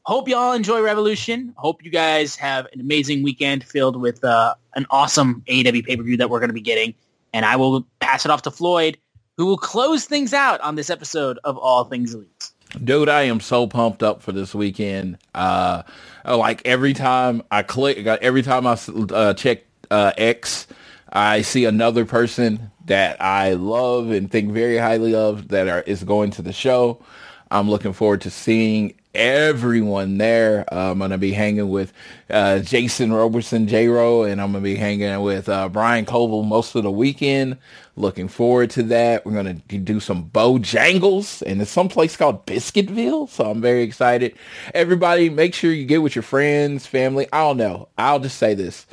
hope 0.04 0.30
you 0.30 0.38
all 0.38 0.54
enjoy 0.54 0.82
Revolution. 0.82 1.54
Hope 1.58 1.84
you 1.84 1.92
guys 1.92 2.36
have 2.38 2.66
an 2.72 2.80
amazing 2.80 3.24
weekend 3.24 3.66
filled 3.66 4.00
with 4.00 4.24
uh, 4.24 4.56
an 4.76 4.86
awesome 4.90 5.44
AEW 5.48 5.86
pay-per-view 5.86 6.16
that 6.18 6.30
we're 6.30 6.40
going 6.40 6.50
to 6.50 6.54
be 6.54 6.62
getting. 6.62 6.94
And 7.34 7.46
I 7.46 7.58
will 7.58 7.86
pass 8.00 8.24
it 8.24 8.32
off 8.32 8.44
to 8.44 8.52
Floyd, 8.52 8.98
who 9.36 9.46
will 9.46 9.58
close 9.58 10.06
things 10.06 10.34
out 10.34 10.62
on 10.62 10.76
this 10.76 10.90
episode 10.90 11.40
of 11.44 11.58
All 11.58 11.84
Things 11.84 12.14
Elite. 12.14 12.37
Dude, 12.84 13.10
I 13.10 13.24
am 13.24 13.40
so 13.40 13.68
pumped 13.68 14.04
up 14.04 14.22
for 14.22 14.32
this 14.32 14.54
weekend. 14.54 15.18
Uh, 15.34 15.84
like 16.26 16.62
every 16.66 16.94
time 16.94 17.42
I 17.50 17.64
click, 17.64 18.06
every 18.06 18.42
time 18.42 18.68
I 18.68 18.78
uh, 19.12 19.34
check 19.34 19.64
uh, 19.90 20.12
X, 20.18 20.68
I 21.12 21.42
see 21.42 21.66
another 21.66 22.06
person 22.06 22.72
that 22.86 23.22
I 23.22 23.54
love 23.54 24.12
and 24.12 24.30
think 24.30 24.52
very 24.52 24.78
highly 24.78 25.16
of 25.16 25.48
that 25.50 25.68
are, 25.68 25.82
is 25.82 26.04
going 26.04 26.32
to 26.32 26.42
the 26.42 26.54
show. 26.54 27.02
I'm 27.50 27.70
looking 27.70 27.94
forward 27.94 28.22
to 28.22 28.30
seeing 28.30 28.96
everyone 29.18 30.18
there. 30.20 30.64
Uh, 30.72 30.92
I'm 30.92 31.00
going 31.00 31.12
to 31.12 31.18
be 31.18 31.34
hanging 31.34 31.70
with 31.70 31.92
uh, 32.30 32.60
Jason 32.60 33.12
Robertson, 33.12 33.68
J-Ro, 33.68 34.24
and 34.24 34.40
I'm 34.40 34.52
going 34.52 34.64
to 34.64 34.70
be 34.70 34.76
hanging 34.76 35.22
with 35.22 35.50
uh, 35.50 35.68
Brian 35.70 36.06
Coble 36.06 36.44
most 36.44 36.76
of 36.76 36.84
the 36.84 36.92
weekend. 36.92 37.58
Looking 37.96 38.28
forward 38.28 38.70
to 38.72 38.84
that. 38.84 39.26
We're 39.26 39.34
going 39.34 39.62
to 39.68 39.78
do 39.80 40.00
some 40.00 40.30
Bojangles, 40.30 41.42
and 41.42 41.62
it's 41.62 41.72
some 41.72 41.90
place 41.90 42.16
called 42.16 42.46
Biscuitville, 42.46 43.28
so 43.28 43.50
I'm 43.50 43.60
very 43.60 43.82
excited. 43.82 44.38
Everybody, 44.74 45.30
make 45.30 45.54
sure 45.56 45.74
you 45.74 45.86
get 45.86 46.04
with 46.04 46.16
your 46.16 46.24
friends, 46.24 46.86
family. 46.86 47.28
I 47.34 47.42
don't 47.42 47.58
know. 47.58 47.90
I'll 47.98 48.20
just 48.20 48.38
say 48.38 48.54
this. 48.54 48.86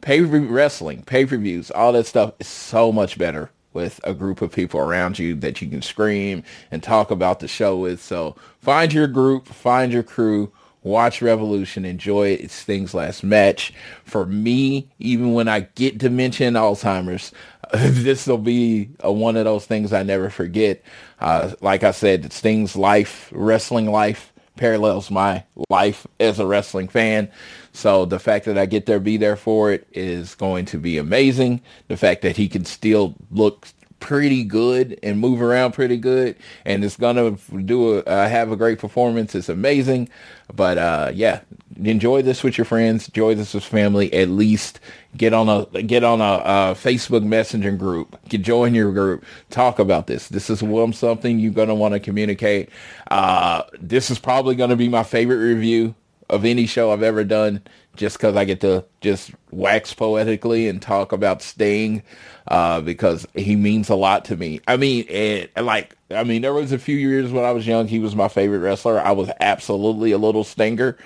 Pay-per-view 0.00 0.48
wrestling, 0.48 1.02
pay-per-views, 1.02 1.70
all 1.70 1.92
that 1.92 2.06
stuff 2.06 2.32
is 2.40 2.46
so 2.46 2.92
much 2.92 3.18
better 3.18 3.50
with 3.76 4.00
a 4.04 4.14
group 4.14 4.40
of 4.40 4.50
people 4.50 4.80
around 4.80 5.18
you 5.18 5.34
that 5.36 5.60
you 5.60 5.68
can 5.68 5.82
scream 5.82 6.42
and 6.70 6.82
talk 6.82 7.10
about 7.10 7.40
the 7.40 7.46
show 7.46 7.76
with. 7.76 8.02
So 8.02 8.34
find 8.58 8.90
your 8.90 9.06
group, 9.06 9.46
find 9.46 9.92
your 9.92 10.02
crew, 10.02 10.50
watch 10.82 11.20
Revolution, 11.20 11.84
enjoy 11.84 12.28
it. 12.28 12.40
It's 12.40 12.54
Sting's 12.54 12.94
last 12.94 13.22
match. 13.22 13.74
For 14.04 14.24
me, 14.24 14.88
even 14.98 15.34
when 15.34 15.46
I 15.46 15.60
get 15.74 15.98
dementia 15.98 16.48
and 16.48 16.56
Alzheimer's, 16.56 17.32
this 17.74 18.26
will 18.26 18.38
be 18.38 18.88
a, 19.00 19.12
one 19.12 19.36
of 19.36 19.44
those 19.44 19.66
things 19.66 19.92
I 19.92 20.02
never 20.02 20.30
forget. 20.30 20.82
Uh, 21.20 21.52
like 21.60 21.84
I 21.84 21.90
said, 21.90 22.32
Sting's 22.32 22.76
life, 22.76 23.28
wrestling 23.30 23.90
life, 23.90 24.32
parallels 24.56 25.10
my 25.10 25.44
life 25.68 26.06
as 26.18 26.38
a 26.38 26.46
wrestling 26.46 26.88
fan. 26.88 27.30
So 27.76 28.06
the 28.06 28.18
fact 28.18 28.46
that 28.46 28.56
I 28.56 28.64
get 28.64 28.86
there, 28.86 28.98
be 28.98 29.18
there 29.18 29.36
for 29.36 29.70
it 29.70 29.86
is 29.92 30.34
going 30.34 30.64
to 30.66 30.78
be 30.78 30.96
amazing. 30.96 31.60
The 31.88 31.98
fact 31.98 32.22
that 32.22 32.34
he 32.34 32.48
can 32.48 32.64
still 32.64 33.14
look 33.30 33.68
pretty 34.00 34.44
good 34.44 34.98
and 35.02 35.20
move 35.20 35.42
around 35.42 35.72
pretty 35.72 35.96
good 35.96 36.36
and 36.66 36.84
it's 36.84 36.96
gonna 36.96 37.36
do 37.64 37.98
a 37.98 38.00
uh, 38.02 38.28
have 38.28 38.52
a 38.52 38.56
great 38.56 38.78
performance 38.78 39.34
it's 39.34 39.48
amazing. 39.48 40.08
But 40.54 40.78
uh 40.78 41.12
yeah 41.14 41.40
enjoy 41.82 42.22
this 42.22 42.42
with 42.42 42.56
your 42.58 42.66
friends 42.66 43.08
enjoy 43.08 43.34
this 43.34 43.54
with 43.54 43.64
family 43.64 44.12
at 44.12 44.28
least 44.28 44.80
get 45.16 45.32
on 45.32 45.48
a 45.48 45.82
get 45.82 46.04
on 46.04 46.20
a, 46.20 46.24
a 46.24 46.74
facebook 46.74 47.24
messenger 47.24 47.72
group 47.72 48.18
get 48.28 48.42
join 48.42 48.74
your 48.74 48.92
group 48.92 49.24
talk 49.48 49.78
about 49.78 50.06
this. 50.06 50.28
This 50.28 50.50
is 50.50 50.62
something 50.96 51.38
you're 51.38 51.52
gonna 51.52 51.74
want 51.74 51.94
to 51.94 52.00
communicate. 52.00 52.68
Uh 53.10 53.62
this 53.80 54.10
is 54.10 54.18
probably 54.18 54.54
gonna 54.54 54.76
be 54.76 54.88
my 54.88 55.02
favorite 55.02 55.38
review 55.38 55.94
of 56.28 56.44
any 56.44 56.66
show 56.66 56.92
I've 56.92 57.02
ever 57.02 57.24
done 57.24 57.62
just 57.96 58.18
because 58.18 58.36
I 58.36 58.44
get 58.44 58.60
to 58.60 58.84
just 59.00 59.32
wax 59.50 59.94
poetically 59.94 60.68
and 60.68 60.80
talk 60.82 61.12
about 61.12 61.42
Sting 61.42 62.02
uh, 62.48 62.80
because 62.80 63.26
he 63.34 63.56
means 63.56 63.88
a 63.88 63.94
lot 63.94 64.24
to 64.26 64.36
me. 64.36 64.60
I 64.68 64.76
mean, 64.76 65.06
and, 65.08 65.48
like, 65.66 65.96
I 66.10 66.24
mean, 66.24 66.42
there 66.42 66.52
was 66.52 66.72
a 66.72 66.78
few 66.78 66.96
years 66.96 67.32
when 67.32 67.44
I 67.44 67.52
was 67.52 67.66
young, 67.66 67.88
he 67.88 67.98
was 67.98 68.14
my 68.14 68.28
favorite 68.28 68.58
wrestler. 68.58 69.00
I 69.00 69.12
was 69.12 69.30
absolutely 69.40 70.12
a 70.12 70.18
little 70.18 70.44
stinger, 70.44 70.96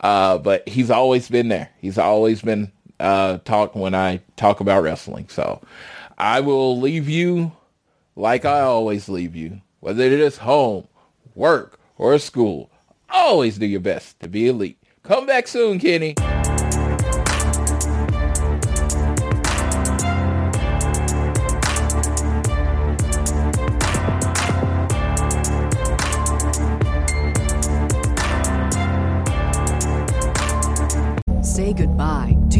uh, 0.00 0.38
but 0.38 0.68
he's 0.68 0.90
always 0.90 1.28
been 1.28 1.48
there. 1.48 1.70
He's 1.80 1.98
always 1.98 2.42
been 2.42 2.72
uh, 3.00 3.38
talk 3.38 3.74
when 3.74 3.94
I 3.94 4.20
talk 4.36 4.60
about 4.60 4.82
wrestling. 4.82 5.28
So 5.28 5.60
I 6.16 6.40
will 6.40 6.80
leave 6.80 7.08
you 7.08 7.52
like 8.16 8.44
I 8.44 8.60
always 8.60 9.08
leave 9.08 9.36
you, 9.36 9.60
whether 9.80 10.02
it 10.02 10.12
is 10.12 10.38
home, 10.38 10.88
work, 11.34 11.78
or 11.96 12.18
school. 12.18 12.70
Always 13.10 13.58
do 13.58 13.66
your 13.66 13.80
best 13.80 14.20
to 14.20 14.28
be 14.28 14.48
elite. 14.48 14.82
Come 15.02 15.26
back 15.26 15.48
soon, 15.48 15.78
Kenny. 15.78 16.14